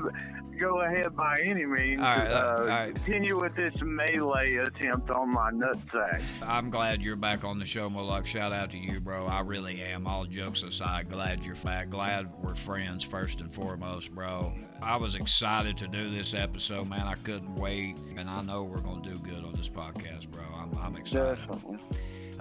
go 0.57 0.81
ahead 0.81 1.15
by 1.15 1.39
any 1.43 1.65
means. 1.65 2.01
All 2.01 2.05
right, 2.07 2.27
uh, 2.31 2.55
all 2.59 2.65
right. 2.65 2.95
Continue 2.95 3.39
with 3.39 3.55
this 3.55 3.73
melee 3.81 4.55
attempt 4.55 5.09
on 5.09 5.31
my 5.31 5.51
nutsack. 5.51 6.21
I'm 6.41 6.69
glad 6.69 7.01
you're 7.01 7.15
back 7.15 7.43
on 7.43 7.59
the 7.59 7.65
show, 7.65 7.89
Morlock. 7.89 8.25
Shout 8.25 8.51
out 8.51 8.71
to 8.71 8.77
you, 8.77 8.99
bro. 8.99 9.25
I 9.27 9.41
really 9.41 9.81
am. 9.81 10.07
All 10.07 10.25
jokes 10.25 10.63
aside, 10.63 11.09
glad 11.09 11.43
you're 11.45 11.55
back. 11.55 11.89
Glad 11.89 12.29
we're 12.41 12.55
friends 12.55 13.03
first 13.03 13.41
and 13.41 13.53
foremost, 13.53 14.11
bro. 14.13 14.53
I 14.81 14.95
was 14.95 15.15
excited 15.15 15.77
to 15.77 15.87
do 15.87 16.09
this 16.09 16.33
episode, 16.33 16.89
man. 16.89 17.07
I 17.07 17.15
couldn't 17.15 17.55
wait, 17.55 17.97
and 18.17 18.29
I 18.29 18.41
know 18.41 18.63
we're 18.63 18.81
gonna 18.81 19.01
do 19.01 19.17
good 19.19 19.43
on 19.43 19.53
this 19.53 19.69
podcast, 19.69 20.29
bro. 20.31 20.43
I'm, 20.55 20.77
I'm 20.79 20.95
excited. 20.95 21.37
Definitely. 21.47 21.79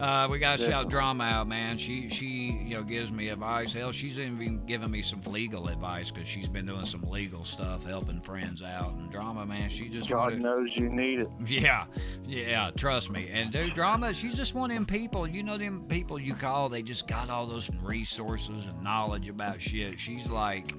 Uh, 0.01 0.27
we 0.31 0.39
gotta 0.39 0.63
shout 0.63 0.89
drama 0.89 1.25
out, 1.25 1.47
man. 1.47 1.77
She 1.77 2.09
she 2.09 2.27
you 2.27 2.77
know 2.77 2.83
gives 2.83 3.13
me 3.13 3.29
advice. 3.29 3.75
Hell, 3.75 3.93
she's 3.93 4.19
even 4.19 4.65
giving 4.65 4.91
me 4.91 5.03
some 5.03 5.21
legal 5.27 5.69
advice 5.69 6.11
because 6.11 6.27
she's 6.27 6.49
been 6.49 6.65
doing 6.65 6.87
some 6.87 7.03
legal 7.03 7.45
stuff, 7.45 7.85
helping 7.85 8.23
friends 8.23 8.63
out. 8.63 8.95
And 8.95 9.11
drama, 9.11 9.45
man, 9.45 9.69
she 9.69 9.91
just 9.91 10.09
God 10.09 10.17
wanted- 10.33 10.43
knows 10.43 10.71
you 10.75 10.89
need 10.89 11.21
it. 11.21 11.29
yeah, 11.47 11.85
yeah, 12.27 12.71
trust 12.75 13.11
me. 13.11 13.29
And 13.31 13.53
dude, 13.53 13.75
drama, 13.75 14.15
she's 14.15 14.35
just 14.37 14.55
one 14.55 14.71
of 14.71 14.75
them 14.77 14.87
people. 14.87 15.27
You 15.27 15.43
know 15.43 15.59
them 15.59 15.85
people 15.87 16.19
you 16.19 16.35
call, 16.35 16.71
they 16.71 16.83
just 16.83 17.07
got 17.07 17.29
all 17.29 17.45
those 17.47 17.71
resources 17.83 18.65
and 18.65 18.83
knowledge 18.83 19.29
about 19.29 19.61
shit. 19.61 20.01
She's 20.01 20.31
like, 20.31 20.73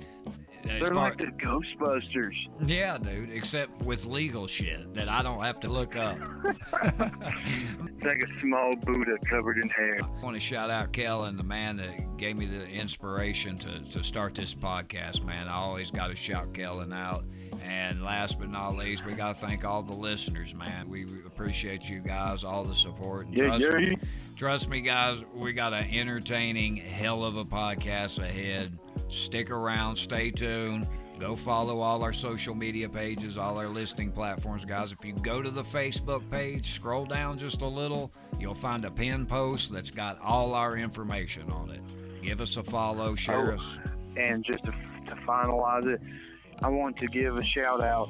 They're 0.64 0.86
far- 0.86 1.09
like 1.09 1.18
the 1.18 1.28
Ghostbusters. 1.28 2.36
yeah, 2.66 2.97
dude, 2.97 3.32
except 3.32 3.82
with 3.84 4.05
legal 4.05 4.47
shit 4.47 4.93
that 4.93 5.09
I 5.09 5.22
don't 5.22 5.41
have 5.41 5.59
to 5.62 5.68
look 5.70 5.95
up. 5.95 6.18
It's 8.01 8.07
like 8.07 8.18
a 8.18 8.39
small 8.41 8.76
Buddha 8.78 9.16
covered 9.30 9.59
in 9.59 9.70
hair. 9.70 9.99
I 10.01 10.24
want 10.24 10.34
to 10.36 10.39
shout 10.39 10.72
out 10.72 10.91
Kellen, 10.91 11.38
the 11.38 11.43
man 11.43 11.78
that 11.78 12.18
gave 12.18 12.36
me 12.36 12.47
the 12.47 12.68
inspiration 12.68 13.59
to, 13.59 13.80
to 13.91 14.03
start 14.03 14.34
this 14.34 14.55
podcast, 14.55 15.24
man. 15.24 15.47
I 15.47 15.53
always 15.53 15.91
got 15.91 16.07
to 16.07 16.16
shout 16.16 16.51
Kellen 16.51 16.93
out. 16.93 17.26
And 17.72 18.03
last 18.03 18.38
but 18.38 18.49
not 18.49 18.76
least, 18.76 19.05
we 19.05 19.13
got 19.13 19.30
to 19.30 19.34
thank 19.34 19.63
all 19.63 19.82
the 19.82 19.93
listeners, 19.93 20.53
man. 20.53 20.89
We 20.89 21.03
appreciate 21.26 21.89
you 21.89 22.01
guys, 22.01 22.43
all 22.43 22.65
the 22.65 22.76
support. 22.76 23.28
And 23.28 23.38
Yeah, 23.38 23.57
trust. 23.57 23.72
Me, 23.78 23.97
trust 24.36 24.69
me, 24.69 24.82
guys, 24.82 25.24
we 25.34 25.53
got 25.53 25.74
an 25.74 25.89
entertaining 25.89 26.76
hell 26.76 27.24
of 27.24 27.38
a 27.38 27.45
podcast 27.45 28.19
ahead. 28.22 28.78
Stick 29.07 29.51
around, 29.51 29.95
stay 29.95 30.32
tuned. 30.32 30.86
Go 31.17 31.36
follow 31.38 31.80
all 31.80 32.03
our 32.03 32.11
social 32.11 32.53
media 32.55 32.89
pages, 32.89 33.38
all 33.38 33.57
our 33.57 33.69
listing 33.69 34.11
platforms, 34.11 34.65
guys. 34.65 34.91
If 34.91 35.05
you 35.05 35.13
go 35.13 35.41
to 35.41 35.49
the 35.51 35.63
Facebook 35.63 36.30
page, 36.30 36.65
scroll 36.72 37.05
down 37.05 37.38
just 37.38 37.61
a 37.61 37.67
little, 37.67 38.11
you'll 38.39 38.53
find 38.53 38.84
a 38.84 38.91
pin 38.91 39.26
post 39.26 39.72
that's 39.72 39.91
got 39.91 40.19
all 40.22 40.53
our 40.55 40.76
information 40.76 41.49
on 41.51 41.69
it. 41.69 41.82
Give 42.22 42.41
us 42.41 42.57
a 42.57 42.63
follow, 42.63 43.15
share 43.15 43.51
Oh. 43.53 43.55
us. 43.55 43.80
And 44.17 44.43
just 44.43 44.63
to, 44.65 44.72
to 44.72 45.15
finalize 45.28 45.86
it, 45.86 46.01
I 46.64 46.70
want 46.70 46.97
to 46.97 47.07
give 47.07 47.38
a 47.38 47.43
shout 47.43 47.82
out 47.82 48.09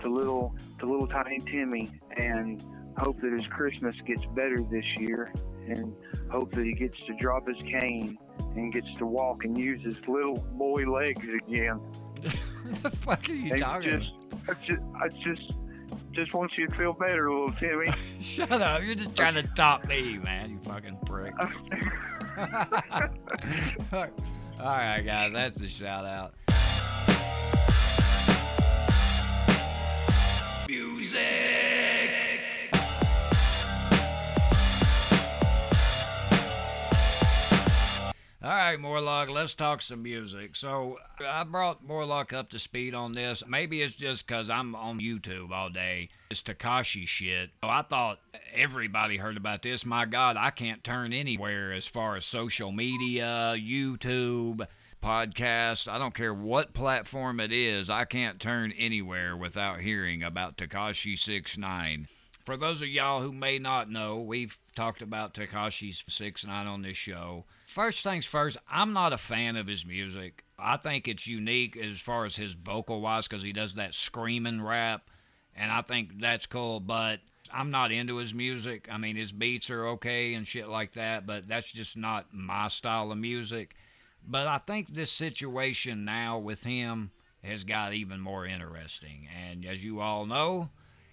to 0.00 0.08
little 0.08 0.54
to 0.80 0.90
little 0.90 1.06
tiny 1.06 1.38
Timmy 1.40 1.90
and 2.16 2.62
hope 2.98 3.20
that 3.20 3.32
his 3.32 3.46
Christmas 3.46 3.94
gets 4.06 4.22
better 4.34 4.56
this 4.70 4.84
year 4.98 5.32
and 5.66 5.94
hope 6.30 6.52
that 6.52 6.64
he 6.64 6.72
gets 6.72 6.98
to 7.06 7.14
drop 7.18 7.46
his 7.48 7.60
cane 7.62 8.18
and 8.56 8.72
gets 8.72 8.88
to 8.98 9.06
walk 9.06 9.44
and 9.44 9.56
use 9.56 9.82
his 9.82 9.96
little 10.06 10.36
boy 10.52 10.84
legs 10.84 11.26
again. 11.46 11.76
what 11.76 12.22
the 12.82 12.90
fuck 12.90 13.28
are 13.28 13.32
you 13.32 13.52
And 13.52 13.60
talking 13.60 14.00
just, 14.00 14.12
I 14.48 14.54
just, 14.66 14.80
I 15.00 15.08
just, 15.08 15.52
just 16.12 16.34
want 16.34 16.52
you 16.56 16.68
to 16.68 16.76
feel 16.76 16.92
better, 16.92 17.30
little 17.30 17.52
Timmy. 17.52 17.90
Shut 18.20 18.52
up. 18.52 18.82
You're 18.82 18.94
just 18.94 19.16
trying 19.16 19.34
to 19.34 19.42
top 19.54 19.86
me, 19.88 20.18
man, 20.18 20.50
you 20.50 20.58
fucking 20.64 20.98
prick. 21.06 21.34
all 23.92 24.08
right, 24.60 25.00
guys, 25.00 25.32
that's 25.32 25.60
the 25.60 25.68
shout 25.68 26.04
out. 26.04 26.34
All 38.44 38.50
right, 38.50 38.78
Morlock, 38.78 39.30
let's 39.30 39.54
talk 39.54 39.80
some 39.80 40.02
music. 40.02 40.54
So, 40.54 40.98
I 41.26 41.44
brought 41.44 41.82
Morlock 41.82 42.34
up 42.34 42.50
to 42.50 42.58
speed 42.58 42.94
on 42.94 43.12
this. 43.12 43.42
Maybe 43.48 43.80
it's 43.80 43.94
just 43.94 44.26
because 44.26 44.50
I'm 44.50 44.74
on 44.74 45.00
YouTube 45.00 45.50
all 45.50 45.70
day. 45.70 46.10
It's 46.28 46.42
Tekashi 46.42 47.08
shit. 47.08 47.52
Oh, 47.62 47.68
I 47.68 47.80
thought 47.80 48.20
everybody 48.54 49.16
heard 49.16 49.38
about 49.38 49.62
this. 49.62 49.86
My 49.86 50.04
God, 50.04 50.36
I 50.36 50.50
can't 50.50 50.84
turn 50.84 51.14
anywhere 51.14 51.72
as 51.72 51.86
far 51.86 52.16
as 52.16 52.26
social 52.26 52.70
media, 52.70 53.54
YouTube, 53.56 54.66
podcast. 55.04 55.86
I 55.86 55.98
don't 55.98 56.14
care 56.14 56.32
what 56.32 56.72
platform 56.72 57.38
it 57.38 57.52
is. 57.52 57.90
I 57.90 58.06
can't 58.06 58.40
turn 58.40 58.72
anywhere 58.72 59.36
without 59.36 59.80
hearing 59.80 60.22
about 60.22 60.56
Tekashi 60.56 61.18
69. 61.18 62.08
For 62.46 62.56
those 62.56 62.80
of 62.80 62.88
y'all 62.88 63.20
who 63.20 63.30
may 63.30 63.58
not 63.58 63.90
know, 63.90 64.18
we've 64.18 64.56
talked 64.74 65.02
about 65.02 65.34
Tekashi 65.34 65.94
69 66.10 66.66
on 66.66 66.80
this 66.80 66.96
show. 66.96 67.44
First 67.66 68.02
things 68.02 68.24
first, 68.24 68.56
I'm 68.70 68.94
not 68.94 69.12
a 69.12 69.18
fan 69.18 69.56
of 69.56 69.66
his 69.66 69.84
music. 69.84 70.42
I 70.58 70.78
think 70.78 71.06
it's 71.06 71.26
unique 71.26 71.76
as 71.76 72.00
far 72.00 72.24
as 72.24 72.36
his 72.36 72.54
vocal 72.54 73.02
wise 73.02 73.28
because 73.28 73.42
he 73.42 73.52
does 73.52 73.74
that 73.74 73.94
screaming 73.94 74.62
rap, 74.62 75.10
and 75.54 75.70
I 75.70 75.82
think 75.82 76.18
that's 76.18 76.46
cool, 76.46 76.80
but 76.80 77.20
I'm 77.52 77.70
not 77.70 77.92
into 77.92 78.16
his 78.16 78.32
music. 78.32 78.88
I 78.90 78.96
mean, 78.96 79.16
his 79.16 79.32
beats 79.32 79.68
are 79.68 79.86
okay 79.88 80.32
and 80.32 80.46
shit 80.46 80.68
like 80.68 80.94
that, 80.94 81.26
but 81.26 81.46
that's 81.46 81.72
just 81.72 81.94
not 81.94 82.28
my 82.32 82.68
style 82.68 83.12
of 83.12 83.18
music. 83.18 83.74
But 84.26 84.46
I 84.46 84.58
think 84.58 84.94
this 84.94 85.10
situation 85.10 86.04
now 86.04 86.38
with 86.38 86.64
him 86.64 87.10
has 87.42 87.64
got 87.64 87.92
even 87.92 88.20
more 88.20 88.46
interesting. 88.46 89.28
And 89.34 89.66
as 89.66 89.84
you 89.84 90.00
all 90.00 90.26
know, 90.26 90.70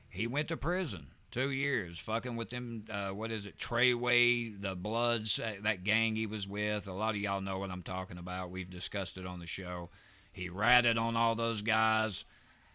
he 0.09 0.27
went 0.27 0.47
to 0.49 0.57
prison 0.57 1.07
two 1.31 1.49
years 1.49 1.97
fucking 1.97 2.35
with 2.35 2.49
them 2.49 2.83
uh, 2.89 3.09
what 3.09 3.31
is 3.31 3.45
it 3.45 3.57
treyway 3.57 4.53
the 4.61 4.75
bloods 4.75 5.39
that 5.63 5.83
gang 5.83 6.15
he 6.15 6.25
was 6.25 6.47
with. 6.47 6.87
A 6.87 6.93
lot 6.93 7.15
of 7.15 7.21
y'all 7.21 7.41
know 7.41 7.57
what 7.57 7.71
i'm 7.71 7.81
talking 7.81 8.17
about. 8.17 8.51
We've 8.51 8.69
discussed 8.69 9.17
it 9.17 9.25
on 9.25 9.39
the 9.39 9.47
show. 9.47 9.89
He 10.33 10.49
ratted 10.49 10.97
on 10.97 11.15
all 11.15 11.35
those 11.35 11.61
guys. 11.61 12.25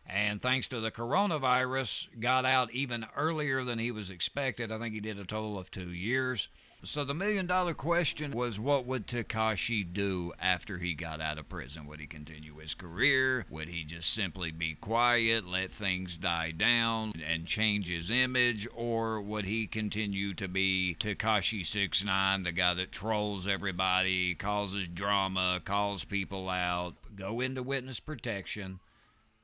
And 0.08 0.40
thanks 0.40 0.68
to 0.68 0.80
the 0.80 0.90
coronavirus 0.90 2.20
got 2.20 2.44
out 2.44 2.72
even 2.72 3.06
earlier 3.16 3.64
than 3.64 3.78
he 3.78 3.90
was 3.90 4.08
expected. 4.08 4.70
I 4.70 4.78
think 4.78 4.94
he 4.94 5.00
did 5.00 5.18
a 5.18 5.24
total 5.24 5.58
of 5.58 5.70
two 5.70 5.90
years 5.90 6.48
so 6.86 7.04
the 7.04 7.14
million 7.14 7.46
dollar 7.46 7.74
question 7.74 8.30
was 8.30 8.60
what 8.60 8.86
would 8.86 9.06
Tekashi 9.06 9.84
do 9.92 10.32
after 10.40 10.78
he 10.78 10.94
got 10.94 11.20
out 11.20 11.36
of 11.36 11.48
prison? 11.48 11.86
Would 11.86 12.00
he 12.00 12.06
continue 12.06 12.56
his 12.58 12.74
career? 12.74 13.44
Would 13.50 13.68
he 13.68 13.84
just 13.84 14.12
simply 14.12 14.52
be 14.52 14.74
quiet, 14.74 15.46
let 15.46 15.70
things 15.70 16.16
die 16.16 16.52
down 16.52 17.12
and 17.26 17.44
change 17.46 17.88
his 17.88 18.10
image 18.10 18.68
or 18.74 19.20
would 19.20 19.46
he 19.46 19.66
continue 19.66 20.32
to 20.34 20.46
be 20.46 20.96
Tekashi 20.98 21.66
69, 21.66 22.44
the 22.44 22.52
guy 22.52 22.74
that 22.74 22.92
trolls 22.92 23.48
everybody, 23.48 24.34
causes 24.34 24.88
drama, 24.88 25.60
calls 25.64 26.04
people 26.04 26.48
out, 26.48 26.94
go 27.16 27.40
into 27.40 27.62
witness 27.62 27.98
protection 27.98 28.78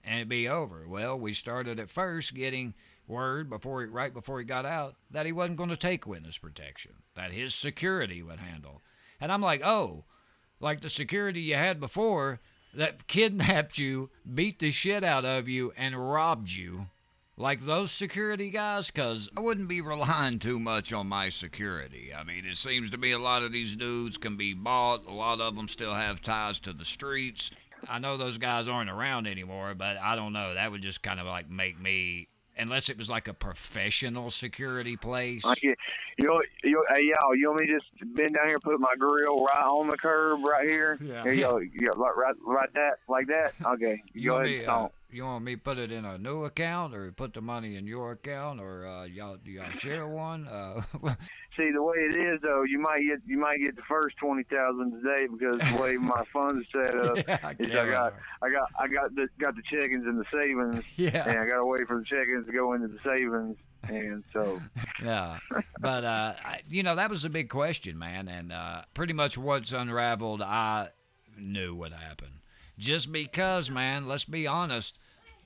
and 0.05 0.21
it 0.21 0.29
be 0.29 0.49
over? 0.49 0.87
Well, 0.87 1.19
we 1.19 1.33
started 1.33 1.81
at 1.81 1.91
first 1.91 2.35
getting 2.35 2.75
word 3.07 3.51
before 3.51 3.83
he, 3.83 3.87
right 3.89 4.13
before 4.13 4.39
he 4.39 4.45
got 4.45 4.65
out 4.65 4.95
that 5.11 5.27
he 5.27 5.33
wasn't 5.33 5.59
going 5.59 5.71
to 5.71 5.77
take 5.77 6.07
witness 6.07 6.39
protection, 6.39 6.93
that 7.15 7.33
his 7.33 7.55
security 7.55 8.23
would 8.23 8.41
handle. 8.41 8.83
And 9.21 9.31
I'm 9.31 9.43
like, 9.43 9.65
oh, 9.65 10.05
like 10.61 10.81
the 10.81 10.89
security 10.89 11.41
you 11.41 11.55
had 11.55 11.81
before 11.81 12.41
that 12.75 13.07
kidnapped 13.07 13.79
you, 13.79 14.11
beat 14.33 14.59
the 14.59 14.71
shit 14.71 15.05
out 15.05 15.25
of 15.25 15.49
you, 15.49 15.73
and 15.77 16.11
robbed 16.11 16.51
you. 16.51 16.87
Like 17.37 17.63
those 17.63 17.91
security 17.91 18.51
guys, 18.51 18.87
because 18.87 19.29
I 19.37 19.41
wouldn't 19.41 19.69
be 19.69 19.81
relying 19.81 20.39
too 20.39 20.59
much 20.59 20.93
on 20.93 21.09
my 21.09 21.29
security. 21.29 22.13
I 22.15 22.25
mean, 22.25 22.45
it 22.45 22.57
seems 22.57 22.91
to 22.91 22.99
me 22.99 23.11
a 23.11 23.19
lot 23.19 23.43
of 23.43 23.53
these 23.53 23.75
dudes 23.75 24.19
can 24.19 24.37
be 24.37 24.55
bought. 24.55 25.07
A 25.07 25.13
lot 25.13 25.41
of 25.41 25.57
them 25.57 25.67
still 25.67 25.95
have 25.95 26.21
ties 26.21 26.61
to 26.61 26.73
the 26.73 26.85
streets. 26.85 27.51
I 27.89 27.99
know 27.99 28.17
those 28.17 28.39
guys 28.39 28.69
aren't 28.69 28.91
around 28.91 29.27
anymore, 29.27 29.75
but 29.75 29.97
I 29.97 30.15
don't 30.15 30.33
know. 30.33 30.55
That 30.55 30.71
would 30.71 30.83
just 30.83 31.03
kind 31.03 31.19
of 31.19 31.27
like 31.27 31.51
make 31.51 31.81
me 31.81 32.29
unless 32.57 32.89
it 32.89 32.99
was 32.99 33.09
like 33.09 33.29
a 33.29 33.35
professional 33.35 34.31
security 34.31 34.97
place. 34.97 35.45
Like 35.45 35.63
you, 35.63 35.75
you, 36.19 36.43
you, 36.65 36.85
hey 36.91 37.03
y'all, 37.05 37.35
you 37.35 37.49
want 37.49 37.61
me 37.61 37.67
to 37.69 37.75
just 37.79 38.15
bend 38.15 38.35
down 38.35 38.47
here, 38.47 38.55
and 38.55 38.63
put 38.63 38.79
my 38.81 38.95
grill 38.99 39.45
right 39.45 39.65
on 39.65 39.89
the 39.89 39.97
curb 39.97 40.45
right 40.45 40.69
here? 40.69 40.99
Yeah. 41.01 41.23
Here 41.25 41.33
you 41.33 41.41
go, 41.43 41.59
yeah, 41.75 41.91
like 41.97 42.17
right, 42.17 42.35
right 42.45 42.73
that, 42.75 42.99
like 43.09 43.27
that. 43.29 43.53
Okay, 43.75 44.03
You 44.13 44.31
go 44.31 44.37
ahead 44.37 44.47
me? 44.51 44.59
and 44.61 44.69
Uh. 44.69 44.89
You 45.15 45.25
want 45.25 45.45
me 45.45 45.55
to 45.57 45.61
put 45.61 45.79
it 45.79 45.93
in 45.93 46.05
a 46.05 46.19
new 46.19 46.45
account, 46.45 46.95
or 46.95 47.11
put 47.13 47.35
the 47.35 47.41
money 47.41 47.77
in 47.77 47.87
your 47.87 48.13
account, 48.13 48.61
or 48.61 48.87
uh, 48.87 49.05
y'all 49.05 49.37
do 49.37 49.51
y'all 49.51 49.71
share 49.73 50.07
one? 50.07 50.49
Uh, 50.49 50.83
See 51.57 51.71
the 51.71 51.83
way 51.83 51.97
it 51.99 52.17
is 52.17 52.41
though, 52.43 52.63
you 52.63 52.79
might 52.79 53.01
get 53.01 53.19
you 53.27 53.39
might 53.39 53.59
get 53.59 53.77
the 53.77 53.83
first 53.89 54.17
twenty 54.17 54.43
thousand 54.45 54.93
today 55.03 55.27
because 55.31 55.59
the 55.71 55.83
way 55.83 55.97
my 55.97 56.25
funds 56.33 56.67
are 56.75 56.87
set 56.87 56.97
up. 56.99 57.17
yeah, 57.29 57.39
I 57.43 57.55
is 57.59 57.69
I 57.71 57.91
got. 57.91 58.15
I 58.43 58.51
got 58.51 58.69
I 58.79 58.89
got 58.89 59.15
the 59.15 59.29
got 59.39 59.55
the 59.55 59.63
check-ins 59.71 60.07
and 60.07 60.19
the 60.19 60.25
savings, 60.33 60.87
Yeah. 60.97 61.29
and 61.29 61.39
I 61.39 61.45
got 61.47 61.57
to 61.57 61.67
wait 61.67 61.87
for 61.87 61.99
the 61.99 62.05
check-ins 62.05 62.47
to 62.47 62.53
go 62.53 62.73
into 62.73 62.89
the 62.89 62.99
savings, 63.05 63.57
and 63.91 64.25
so 64.33 64.61
yeah. 65.03 65.39
But 65.79 66.05
uh, 66.05 66.35
I, 66.43 66.61
you 66.71 66.83
know 66.83 66.97
that 66.97 67.11
was 67.11 67.25
a 67.27 67.31
big 67.31 67.51
question, 67.51 67.99
man, 67.99 68.29
and 68.29 68.51
uh, 68.51 68.83
pretty 68.95 69.13
much 69.13 69.37
what's 69.37 69.73
unraveled, 69.73 70.41
I 70.41 70.89
knew 71.37 71.75
what 71.75 71.93
happened 71.93 72.41
Just 72.79 73.11
because, 73.13 73.71
man, 73.71 74.07
let's 74.09 74.25
be 74.25 74.47
honest. 74.47 74.99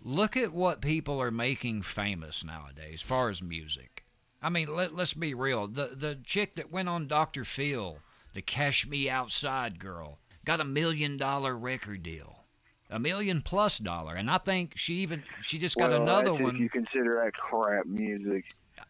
Look 0.07 0.37
at 0.37 0.53
what 0.53 0.81
people 0.81 1.21
are 1.21 1.33
making 1.33 1.83
famous 1.83 2.45
nowadays, 2.45 2.95
as 2.95 3.03
far 3.03 3.29
as 3.29 3.43
music. 3.43 4.05
I 4.41 4.49
mean, 4.49 4.73
let, 4.73 4.95
let's 4.95 5.15
be 5.15 5.35
real. 5.35 5.67
The 5.67 5.97
the 5.97 6.17
chick 6.23 6.55
that 6.55 6.71
went 6.71 6.89
on 6.89 7.09
Dr. 7.09 7.45
Phil, 7.45 7.99
the 8.33 8.41
Cash 8.41 8.87
Me 8.87 9.11
Outside 9.11 9.81
girl, 9.81 10.21
got 10.45 10.61
a 10.61 10.65
million 10.65 11.17
dollar 11.17 11.57
record 11.57 12.05
deal. 12.05 12.45
A 12.89 13.01
million 13.01 13.43
plus 13.43 13.79
dollar. 13.79 14.15
And 14.15 14.31
I 14.31 14.39
think 14.39 14.75
she 14.77 14.95
even 14.99 15.25
she 15.41 15.59
just 15.59 15.77
got 15.77 15.91
well, 15.91 16.03
another 16.03 16.31
that's 16.31 16.45
one. 16.45 16.55
If 16.55 16.61
you 16.61 16.71
consider 16.71 17.21
that 17.25 17.33
crap 17.33 17.87
music, 17.87 18.45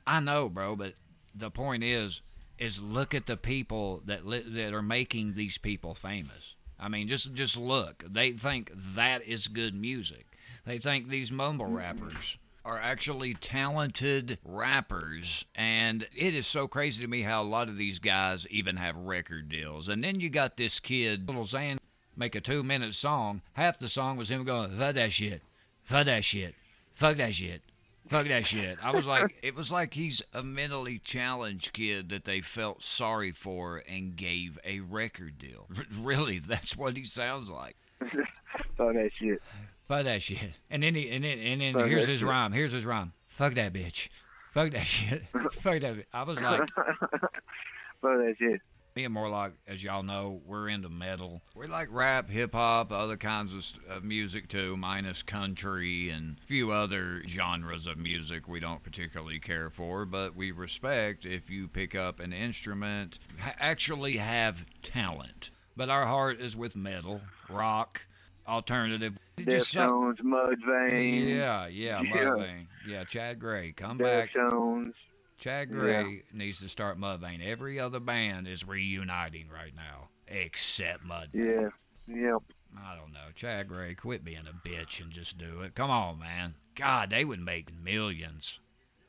I 0.06 0.20
know, 0.20 0.50
bro, 0.50 0.76
but 0.76 0.92
the 1.34 1.50
point 1.50 1.82
is, 1.82 2.20
is 2.58 2.78
look 2.78 3.14
at 3.14 3.24
the 3.24 3.38
people 3.38 4.02
that 4.04 4.26
li- 4.26 4.44
that 4.46 4.74
are 4.74 4.82
making 4.82 5.32
these 5.32 5.56
people 5.56 5.94
famous. 5.94 6.56
I 6.78 6.90
mean, 6.90 7.06
just 7.06 7.32
just 7.32 7.56
look. 7.56 8.04
They 8.06 8.32
think 8.32 8.70
that 8.74 9.24
is 9.24 9.48
good 9.48 9.74
music. 9.74 10.25
They 10.66 10.78
think 10.78 11.08
these 11.08 11.30
mumble 11.30 11.66
rappers 11.66 12.38
are 12.64 12.78
actually 12.78 13.34
talented 13.34 14.38
rappers, 14.44 15.44
and 15.54 16.08
it 16.14 16.34
is 16.34 16.48
so 16.48 16.66
crazy 16.66 17.04
to 17.04 17.08
me 17.08 17.22
how 17.22 17.40
a 17.40 17.44
lot 17.44 17.68
of 17.68 17.76
these 17.76 18.00
guys 18.00 18.48
even 18.48 18.76
have 18.76 18.96
record 18.96 19.48
deals. 19.48 19.88
And 19.88 20.02
then 20.02 20.18
you 20.18 20.28
got 20.28 20.56
this 20.56 20.80
kid, 20.80 21.28
little 21.28 21.44
Xan, 21.44 21.78
make 22.16 22.34
a 22.34 22.40
two-minute 22.40 22.94
song. 22.94 23.42
Half 23.52 23.78
the 23.78 23.88
song 23.88 24.16
was 24.16 24.28
him 24.28 24.42
going, 24.42 24.72
"Fuck 24.72 24.96
that 24.96 25.12
shit, 25.12 25.42
fuck 25.84 26.06
that 26.06 26.24
shit, 26.24 26.56
fuck 26.92 27.16
that 27.18 27.34
shit." 27.34 27.62
Fuck 28.08 28.28
that 28.28 28.46
shit. 28.46 28.78
I 28.84 28.92
was 28.92 29.04
like, 29.04 29.36
it 29.42 29.56
was 29.56 29.72
like 29.72 29.94
he's 29.94 30.22
a 30.32 30.40
mentally 30.40 31.00
challenged 31.00 31.72
kid 31.72 32.08
that 32.10 32.24
they 32.24 32.40
felt 32.40 32.84
sorry 32.84 33.32
for 33.32 33.82
and 33.88 34.14
gave 34.14 34.60
a 34.64 34.78
record 34.80 35.38
deal. 35.38 35.66
Really, 36.00 36.38
that's 36.38 36.76
what 36.76 36.96
he 36.96 37.04
sounds 37.04 37.50
like. 37.50 37.76
Fuck 38.00 38.94
that 38.94 39.10
shit. 39.18 39.42
Fuck 39.88 40.04
that 40.04 40.22
shit. 40.22 40.38
And 40.70 40.82
then 40.82 40.94
he, 40.94 41.10
and 41.10 41.22
then 41.24 41.38
and 41.38 41.60
then 41.60 41.74
Fuck 41.74 41.86
here's 41.86 42.06
his 42.08 42.18
shit. 42.20 42.28
rhyme. 42.28 42.52
Here's 42.52 42.72
his 42.72 42.84
rhyme. 42.84 43.12
Fuck 43.26 43.54
that 43.54 43.72
bitch. 43.72 44.08
Fuck 44.52 44.72
that 44.72 44.86
shit. 44.86 45.22
Fuck 45.32 45.80
that. 45.80 45.96
Bitch. 45.96 46.04
I 46.12 46.22
was 46.24 46.40
like, 46.40 46.60
Fuck 46.76 48.18
that 48.18 48.34
shit. 48.38 48.60
me 48.94 49.04
and 49.04 49.12
Morlock, 49.14 49.52
as 49.66 49.82
y'all 49.82 50.02
know, 50.02 50.40
we're 50.46 50.68
into 50.68 50.88
metal. 50.88 51.42
We 51.54 51.66
like 51.66 51.88
rap, 51.90 52.30
hip 52.30 52.52
hop, 52.54 52.92
other 52.92 53.16
kinds 53.16 53.54
of, 53.54 53.62
st- 53.64 53.84
of 53.86 54.04
music 54.04 54.48
too, 54.48 54.76
minus 54.76 55.22
country 55.22 56.08
and 56.10 56.38
a 56.42 56.46
few 56.46 56.72
other 56.72 57.22
genres 57.26 57.86
of 57.86 57.98
music 57.98 58.48
we 58.48 58.58
don't 58.60 58.82
particularly 58.82 59.38
care 59.38 59.70
for, 59.70 60.04
but 60.06 60.34
we 60.34 60.50
respect 60.50 61.24
if 61.26 61.50
you 61.50 61.68
pick 61.68 61.94
up 61.94 62.20
an 62.20 62.32
instrument, 62.32 63.18
ha- 63.38 63.54
actually 63.58 64.16
have 64.16 64.64
talent. 64.82 65.50
But 65.76 65.90
our 65.90 66.06
heart 66.06 66.40
is 66.40 66.56
with 66.56 66.74
metal, 66.74 67.20
rock, 67.50 68.06
alternative. 68.48 69.18
It 69.36 69.48
just 69.48 69.70
so- 69.72 69.80
Deftones, 70.16 70.20
Mudvayne, 70.22 71.28
yeah, 71.36 71.66
yeah, 71.66 72.00
Yeah. 72.00 72.12
Mudvayne. 72.12 72.66
Yeah, 72.86 73.04
Chad 73.04 73.38
Gray, 73.40 73.72
come 73.72 73.98
back. 73.98 74.30
Deftones. 74.32 74.92
Chad 75.38 75.70
Gray 75.70 76.22
needs 76.32 76.60
to 76.60 76.68
start 76.68 76.98
Mudvayne. 76.98 77.44
Every 77.44 77.78
other 77.78 78.00
band 78.00 78.48
is 78.48 78.66
reuniting 78.66 79.48
right 79.48 79.74
now, 79.74 80.08
except 80.26 81.04
Mudvayne. 81.04 81.34
Yeah. 81.34 81.68
Yep. 82.08 82.42
I 82.78 82.94
don't 82.94 83.12
know. 83.12 83.32
Chad 83.34 83.68
Gray, 83.68 83.94
quit 83.94 84.24
being 84.24 84.46
a 84.48 84.68
bitch 84.68 85.00
and 85.00 85.10
just 85.10 85.36
do 85.38 85.60
it. 85.62 85.74
Come 85.74 85.90
on, 85.90 86.18
man. 86.18 86.54
God, 86.74 87.10
they 87.10 87.24
would 87.24 87.40
make 87.40 87.74
millions 87.74 88.60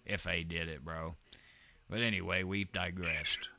if 0.05 0.23
they 0.23 0.43
did 0.43 0.67
it, 0.67 0.83
bro. 0.83 1.15
But 1.89 2.01
anyway, 2.01 2.43
we've 2.43 2.71
digressed. 2.71 3.49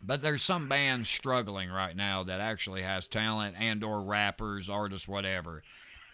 But 0.00 0.22
there's 0.22 0.42
some 0.42 0.68
bands 0.68 1.08
struggling 1.08 1.70
right 1.70 1.96
now 1.96 2.22
that 2.22 2.40
actually 2.40 2.82
has 2.82 3.08
talent 3.08 3.56
and 3.58 3.82
or 3.82 4.00
rappers, 4.00 4.68
artists, 4.68 5.08
whatever. 5.08 5.62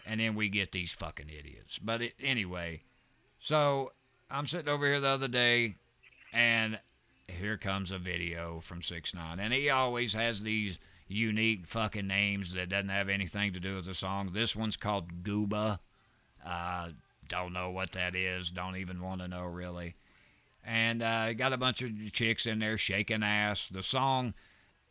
And 0.05 0.19
then 0.19 0.35
we 0.35 0.49
get 0.49 0.71
these 0.71 0.91
fucking 0.91 1.29
idiots. 1.29 1.79
But 1.79 2.01
it, 2.01 2.13
anyway, 2.21 2.83
so 3.39 3.91
I'm 4.29 4.47
sitting 4.47 4.69
over 4.69 4.85
here 4.87 4.99
the 4.99 5.07
other 5.07 5.27
day 5.27 5.75
and 6.33 6.79
here 7.27 7.57
comes 7.57 7.91
a 7.91 7.97
video 7.97 8.59
from 8.59 8.81
Six 8.81 9.13
Nine, 9.13 9.39
and 9.39 9.53
he 9.53 9.69
always 9.69 10.13
has 10.13 10.41
these 10.41 10.79
unique 11.07 11.67
fucking 11.67 12.07
names 12.07 12.53
that 12.53 12.69
doesn't 12.69 12.89
have 12.89 13.09
anything 13.09 13.53
to 13.53 13.59
do 13.59 13.75
with 13.75 13.85
the 13.85 13.93
song. 13.93 14.31
This 14.33 14.55
one's 14.55 14.75
called 14.75 15.23
Gooba. 15.23 15.79
Uh, 16.45 16.89
don't 17.27 17.53
know 17.53 17.71
what 17.71 17.91
that 17.93 18.15
is. 18.15 18.51
Don't 18.51 18.75
even 18.75 19.01
want 19.01 19.21
to 19.21 19.27
know 19.27 19.45
really. 19.45 19.95
And 20.65 21.03
uh, 21.03 21.33
got 21.33 21.53
a 21.53 21.57
bunch 21.57 21.81
of 21.81 22.11
chicks 22.11 22.45
in 22.45 22.59
there 22.59 22.77
shaking 22.77 23.23
ass. 23.23 23.69
The 23.69 23.83
song, 23.83 24.33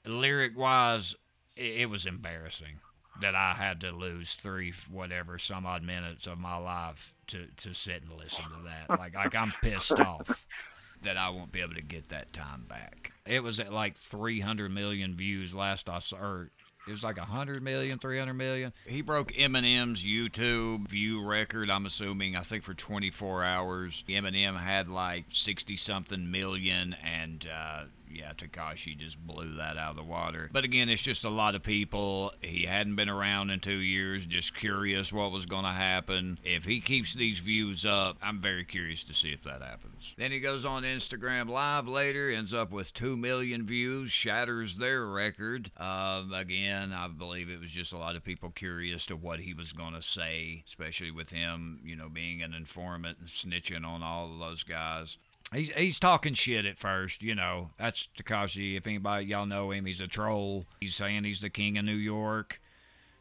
lyric 0.07 0.57
wise, 0.57 1.15
it, 1.57 1.81
it 1.83 1.91
was 1.91 2.07
embarrassing 2.07 2.81
that 3.21 3.35
I 3.35 3.55
had 3.55 3.81
to 3.83 3.93
lose 3.93 4.35
three 4.35 4.73
whatever 4.91 5.39
some 5.39 5.67
odd 5.67 5.83
minutes 5.83 6.27
of 6.27 6.39
my 6.39 6.57
life 6.57 7.15
to 7.29 7.47
to 7.59 7.75
sit 7.75 8.03
and 8.03 8.13
listen 8.13 8.45
to 8.45 8.65
that. 8.65 8.99
Like 8.99 9.15
like 9.15 9.35
I'm 9.35 9.53
pissed 9.63 9.99
off 9.99 10.47
that 11.03 11.17
I 11.17 11.29
won't 11.31 11.53
be 11.53 11.61
able 11.61 11.75
to 11.75 11.83
get 11.83 12.09
that 12.09 12.33
time 12.33 12.65
back. 12.69 13.13
It 13.27 13.43
was 13.43 13.61
at 13.61 13.73
like 13.73 13.97
300 13.97 14.71
million 14.71 15.15
views 15.17 15.55
last 15.55 15.89
I 15.89 15.99
saw. 16.01 16.17
Or 16.17 16.51
it 16.87 16.91
was 16.91 17.03
like 17.03 17.17
100 17.17 17.63
million, 17.63 17.99
300 17.99 18.35
million. 18.35 18.73
He 18.87 19.03
broke 19.03 19.33
Eminem's 19.33 20.05
YouTube 20.05 20.89
view 20.89 21.25
record, 21.25 21.71
I'm 21.71 21.87
assuming, 21.87 22.37
I 22.37 22.41
think 22.41 22.63
for 22.63 22.75
24 22.75 23.45
hours. 23.45 24.05
Eminem 24.09 24.59
had 24.61 24.89
like 24.89 25.27
60 25.31 25.77
something 25.77 26.31
million, 26.31 26.95
and 27.03 27.49
uh, 27.53 27.85
yeah, 28.15 28.33
Tekashi 28.33 28.97
just 28.97 29.19
blew 29.19 29.57
that 29.57 29.77
out 29.77 29.91
of 29.91 29.97
the 29.97 30.03
water. 30.03 30.49
But 30.53 30.65
again, 30.65 30.89
it's 30.89 31.03
just 31.03 31.25
a 31.25 31.31
lot 31.31 31.55
of 31.55 31.63
people. 31.63 32.33
He 32.41 32.65
hadn't 32.67 32.97
been 32.97 33.09
around 33.09 33.51
in 33.51 33.61
two 33.61 33.77
years, 33.77 34.27
just 34.27 34.55
curious 34.55 35.13
what 35.13 35.33
was 35.33 35.47
going 35.47 35.65
to 35.65 35.71
happen. 35.71 36.39
If 36.45 36.65
he 36.65 36.81
keeps 36.81 37.15
these 37.15 37.41
views 37.41 37.85
up, 37.85 38.17
I'm 38.23 38.41
very 38.41 38.65
curious 38.65 39.05
to 39.05 39.15
see 39.15 39.33
if 39.33 39.43
that 39.45 39.63
happens. 39.63 40.15
Then 40.17 40.31
he 40.31 40.41
goes 40.41 40.65
on 40.65 40.83
Instagram 40.83 41.49
Live 41.49 41.89
later, 41.89 42.31
ends 42.31 42.55
up 42.55 42.71
with 42.71 42.95
2 42.95 43.17
million 43.17 43.67
views, 43.67 44.13
shatters 44.13 44.77
their 44.77 45.05
record. 45.05 45.71
Um, 45.77 46.33
again, 46.33 46.93
I 46.93 47.09
believe 47.09 47.49
it 47.49 47.61
was 47.61 47.71
just 47.71 47.93
a 47.93 47.99
lot 47.99 48.17
of 48.17 48.25
people 48.25 48.51
curious 48.51 49.07
to 49.07 49.17
what 49.17 49.41
he 49.41 49.55
was 49.55 49.73
going 49.73 49.95
to 49.95 50.03
say, 50.03 50.63
especially 50.67 51.11
with 51.11 51.31
him, 51.31 51.81
you 51.85 51.97
know, 51.97 52.09
being 52.09 52.43
an 52.43 52.55
informant 52.55 53.19
and 53.19 53.29
snitching 53.29 53.87
on 53.87 54.03
all 54.03 54.33
of 54.33 54.39
those 54.39 54.63
guys. 54.63 55.19
He's, 55.53 55.69
he's 55.71 56.01
talking 56.01 56.35
shit 56.35 56.65
at 56.65 56.79
first, 56.79 57.23
you 57.23 57.35
know. 57.35 57.71
That's 57.79 58.09
Tekashi. 58.17 58.77
If 58.77 58.87
anybody 58.87 59.27
y'all 59.27 59.47
know 59.47 59.71
him, 59.71 59.85
he's 59.85 60.01
a 60.01 60.09
troll. 60.09 60.67
He's 60.81 60.95
saying 60.95 61.25
he's 61.25 61.41
the 61.41 61.51
king 61.51 61.79
of 61.79 61.85
New 61.85 61.95
York. 61.95 62.61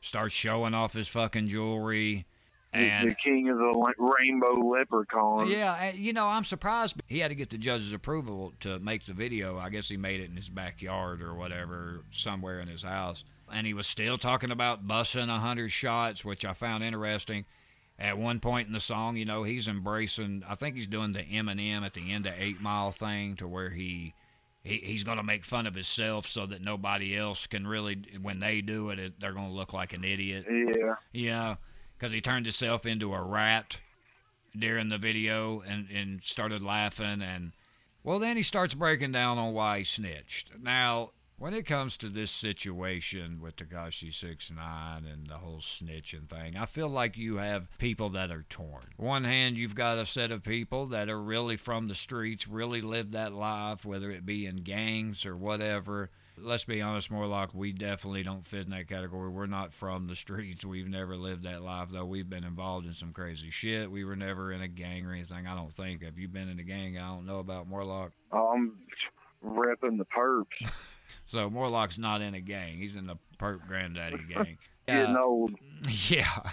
Starts 0.01 0.33
showing 0.33 0.73
off 0.73 0.93
his 0.93 1.07
fucking 1.07 1.47
jewelry. 1.47 2.25
And 2.73 3.11
the 3.11 3.15
king 3.23 3.49
of 3.49 3.57
the 3.59 3.93
rainbow 3.99 4.53
leprechaun. 4.55 5.47
yeah, 5.47 5.91
you 5.91 6.11
know, 6.11 6.27
I'm 6.27 6.43
surprised. 6.43 6.95
He 7.07 7.19
had 7.19 7.27
to 7.27 7.35
get 7.35 7.51
the 7.51 7.59
judge's 7.59 7.93
approval 7.93 8.53
to 8.61 8.79
make 8.79 9.05
the 9.05 9.13
video. 9.13 9.59
I 9.59 9.69
guess 9.69 9.89
he 9.89 9.97
made 9.97 10.19
it 10.19 10.31
in 10.31 10.35
his 10.35 10.49
backyard 10.49 11.21
or 11.21 11.35
whatever, 11.35 11.99
somewhere 12.09 12.59
in 12.59 12.67
his 12.67 12.81
house. 12.81 13.25
And 13.53 13.67
he 13.67 13.75
was 13.75 13.85
still 13.85 14.17
talking 14.17 14.49
about 14.49 14.87
busting 14.87 15.29
a 15.29 15.37
hundred 15.37 15.71
shots, 15.71 16.25
which 16.25 16.43
I 16.43 16.53
found 16.53 16.83
interesting. 16.83 17.45
At 17.99 18.17
one 18.17 18.39
point 18.39 18.67
in 18.67 18.73
the 18.73 18.79
song, 18.79 19.17
you 19.17 19.25
know, 19.25 19.43
he's 19.43 19.67
embracing. 19.67 20.43
I 20.49 20.55
think 20.55 20.75
he's 20.75 20.87
doing 20.87 21.11
the 21.11 21.23
Eminem 21.23 21.85
at 21.85 21.93
the 21.93 22.11
end 22.11 22.25
of 22.25 22.33
Eight 22.37 22.59
Mile 22.59 22.91
thing, 22.91 23.35
to 23.35 23.47
where 23.47 23.69
he, 23.69 24.15
he 24.63 24.77
he's 24.77 25.03
gonna 25.03 25.23
make 25.23 25.45
fun 25.45 25.67
of 25.67 25.75
himself 25.75 26.25
so 26.25 26.45
that 26.47 26.61
nobody 26.61 27.15
else 27.15 27.45
can 27.45 27.67
really, 27.67 28.03
when 28.21 28.39
they 28.39 28.61
do 28.61 28.89
it, 28.89 28.99
it 28.99 29.19
they're 29.19 29.33
gonna 29.33 29.51
look 29.51 29.73
like 29.73 29.93
an 29.93 30.03
idiot. 30.03 30.45
Yeah. 30.49 30.95
Yeah, 31.11 31.55
because 31.97 32.11
he 32.11 32.19
turned 32.19 32.47
himself 32.47 32.85
into 32.85 33.13
a 33.13 33.21
rat 33.21 33.79
during 34.57 34.87
the 34.87 34.97
video 34.97 35.61
and, 35.61 35.87
and 35.89 36.23
started 36.23 36.61
laughing. 36.61 37.21
And, 37.21 37.51
well, 38.03 38.19
then 38.19 38.37
he 38.37 38.43
starts 38.43 38.73
breaking 38.73 39.11
down 39.11 39.37
on 39.37 39.53
why 39.53 39.79
he 39.79 39.83
snitched. 39.83 40.49
Now, 40.61 41.11
when 41.43 41.53
it 41.53 41.65
comes 41.65 41.97
to 41.97 42.07
this 42.07 42.31
situation 42.31 43.37
with 43.41 43.57
Tekashi 43.57 44.13
69 44.13 45.03
and 45.05 45.27
the 45.27 45.39
whole 45.39 45.57
snitching 45.57 46.29
thing, 46.29 46.55
I 46.55 46.65
feel 46.65 46.87
like 46.87 47.17
you 47.17 47.35
have 47.35 47.67
people 47.79 48.11
that 48.11 48.31
are 48.31 48.45
torn. 48.47 48.93
One 48.95 49.25
hand, 49.25 49.57
you've 49.57 49.75
got 49.75 49.97
a 49.97 50.05
set 50.05 50.31
of 50.31 50.41
people 50.41 50.85
that 50.85 51.09
are 51.09 51.21
really 51.21 51.57
from 51.57 51.89
the 51.89 51.95
streets, 51.95 52.47
really 52.47 52.79
live 52.79 53.11
that 53.11 53.33
life, 53.33 53.83
whether 53.83 54.09
it 54.09 54.25
be 54.25 54.45
in 54.45 54.63
gangs 54.63 55.25
or 55.25 55.35
whatever. 55.35 56.11
Let's 56.37 56.63
be 56.63 56.81
honest, 56.81 57.11
Morlock, 57.11 57.53
we 57.53 57.73
definitely 57.73 58.23
don't 58.23 58.47
fit 58.47 58.63
in 58.63 58.71
that 58.71 58.87
category. 58.87 59.29
We're 59.29 59.45
not 59.45 59.73
from 59.73 60.07
the 60.07 60.15
streets. 60.15 60.63
We've 60.63 60.87
never 60.87 61.17
lived 61.17 61.43
that 61.43 61.61
life, 61.61 61.89
though. 61.91 62.05
We've 62.05 62.29
been 62.29 62.45
involved 62.45 62.85
in 62.85 62.93
some 62.93 63.11
crazy 63.11 63.49
shit. 63.49 63.91
We 63.91 64.05
were 64.05 64.15
never 64.15 64.53
in 64.53 64.61
a 64.61 64.69
gang 64.69 65.05
or 65.05 65.11
anything, 65.11 65.45
I 65.45 65.55
don't 65.55 65.73
think. 65.73 66.03
Have 66.03 66.17
you 66.17 66.29
been 66.29 66.47
in 66.47 66.59
a 66.59 66.63
gang? 66.63 66.97
I 66.97 67.09
don't 67.09 67.25
know 67.25 67.39
about 67.39 67.67
Morlock. 67.67 68.13
I'm 68.31 68.77
repping 69.43 69.97
the 69.97 70.05
perps. 70.05 70.87
So 71.33 71.49
Morlock's 71.49 71.97
not 71.97 72.21
in 72.21 72.35
a 72.35 72.39
gang. 72.39 72.77
He's 72.77 72.95
in 72.95 73.05
the 73.05 73.15
Perp 73.39 73.65
Granddaddy 73.67 74.19
gang. 74.33 74.59
Getting 74.87 75.15
Uh, 75.15 75.21
old. 75.21 75.55
Yeah. 76.07 76.51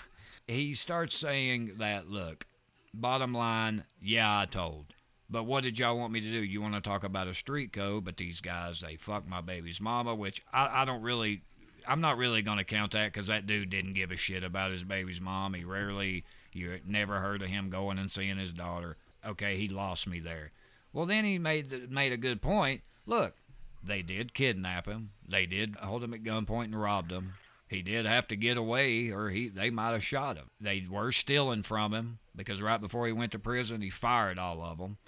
He 0.49 0.73
starts 0.73 1.15
saying 1.15 1.73
that, 1.77 2.09
look, 2.09 2.47
bottom 2.95 3.35
line, 3.35 3.85
yeah, 4.01 4.41
I 4.41 4.47
told. 4.47 4.87
But 5.29 5.45
what 5.45 5.65
did 5.65 5.79
y'all 5.79 5.99
want 5.99 6.15
me 6.15 6.21
to 6.23 6.31
do? 6.33 6.43
You 6.43 6.63
want 6.63 6.73
to 6.77 6.81
talk 6.81 7.05
about 7.05 7.29
a 7.29 7.35
street 7.35 7.75
code, 7.75 8.07
but 8.07 8.17
these 8.17 8.41
guys, 8.41 8.81
they 8.81 8.97
fuck 8.97 9.29
my 9.29 9.43
baby's 9.43 9.83
mama, 9.83 10.15
which 10.15 10.41
I, 10.51 10.81
I 10.81 10.85
don't 10.87 11.03
really, 11.03 11.43
I'm 11.87 12.01
not 12.01 12.17
really 12.17 12.41
going 12.41 12.57
to 12.57 12.65
count 12.65 12.93
that 12.93 13.13
because 13.13 13.27
that 13.27 13.47
dude 13.47 13.69
didn't 13.69 13.93
give 13.93 14.11
a 14.11 14.17
shit 14.17 14.43
about 14.43 14.71
his 14.73 14.83
baby's 14.83 15.21
mom. 15.21 15.53
He 15.53 15.63
rarely, 15.63 16.25
you 16.55 16.81
never 16.87 17.21
heard 17.21 17.43
of 17.43 17.49
him 17.49 17.69
going 17.69 17.99
and 17.99 18.11
seeing 18.11 18.39
his 18.39 18.55
daughter. 18.55 18.97
Okay, 19.27 19.59
he 19.59 19.69
lost 19.69 20.09
me 20.09 20.21
there. 20.21 20.53
Well, 20.95 21.05
then 21.05 21.25
he 21.27 21.39
made 21.39 21.69
the, 21.69 21.87
made 21.91 22.13
a 22.13 22.17
good 22.17 22.41
point. 22.41 22.81
Look, 23.05 23.35
they 23.83 24.03
did 24.03 24.35
kidnap 24.35 24.87
him. 24.87 25.11
They 25.27 25.47
did 25.47 25.77
hold 25.77 26.05
him 26.05 26.15
at 26.15 26.23
gunpoint 26.23 26.67
and 26.67 26.81
robbed 26.81 27.13
him. 27.13 27.35
He 27.69 27.83
did 27.83 28.05
have 28.05 28.27
to 28.29 28.37
get 28.37 28.57
away, 28.57 29.11
or 29.11 29.31
he 29.31 29.49
they 29.49 29.71
might 29.71 29.93
have 29.93 30.05
shot 30.05 30.37
him. 30.37 30.51
They 30.61 30.87
were 30.91 31.13
stealing 31.13 31.63
from 31.63 31.95
him 31.95 32.19
because 32.35 32.61
right 32.61 32.81
before 32.81 33.07
he 33.07 33.13
went 33.13 33.33
to 33.33 33.39
prison, 33.39 33.81
he 33.81 33.91
fired 33.91 34.39
all 34.39 34.63
of 34.63 34.79
them. 34.79 34.99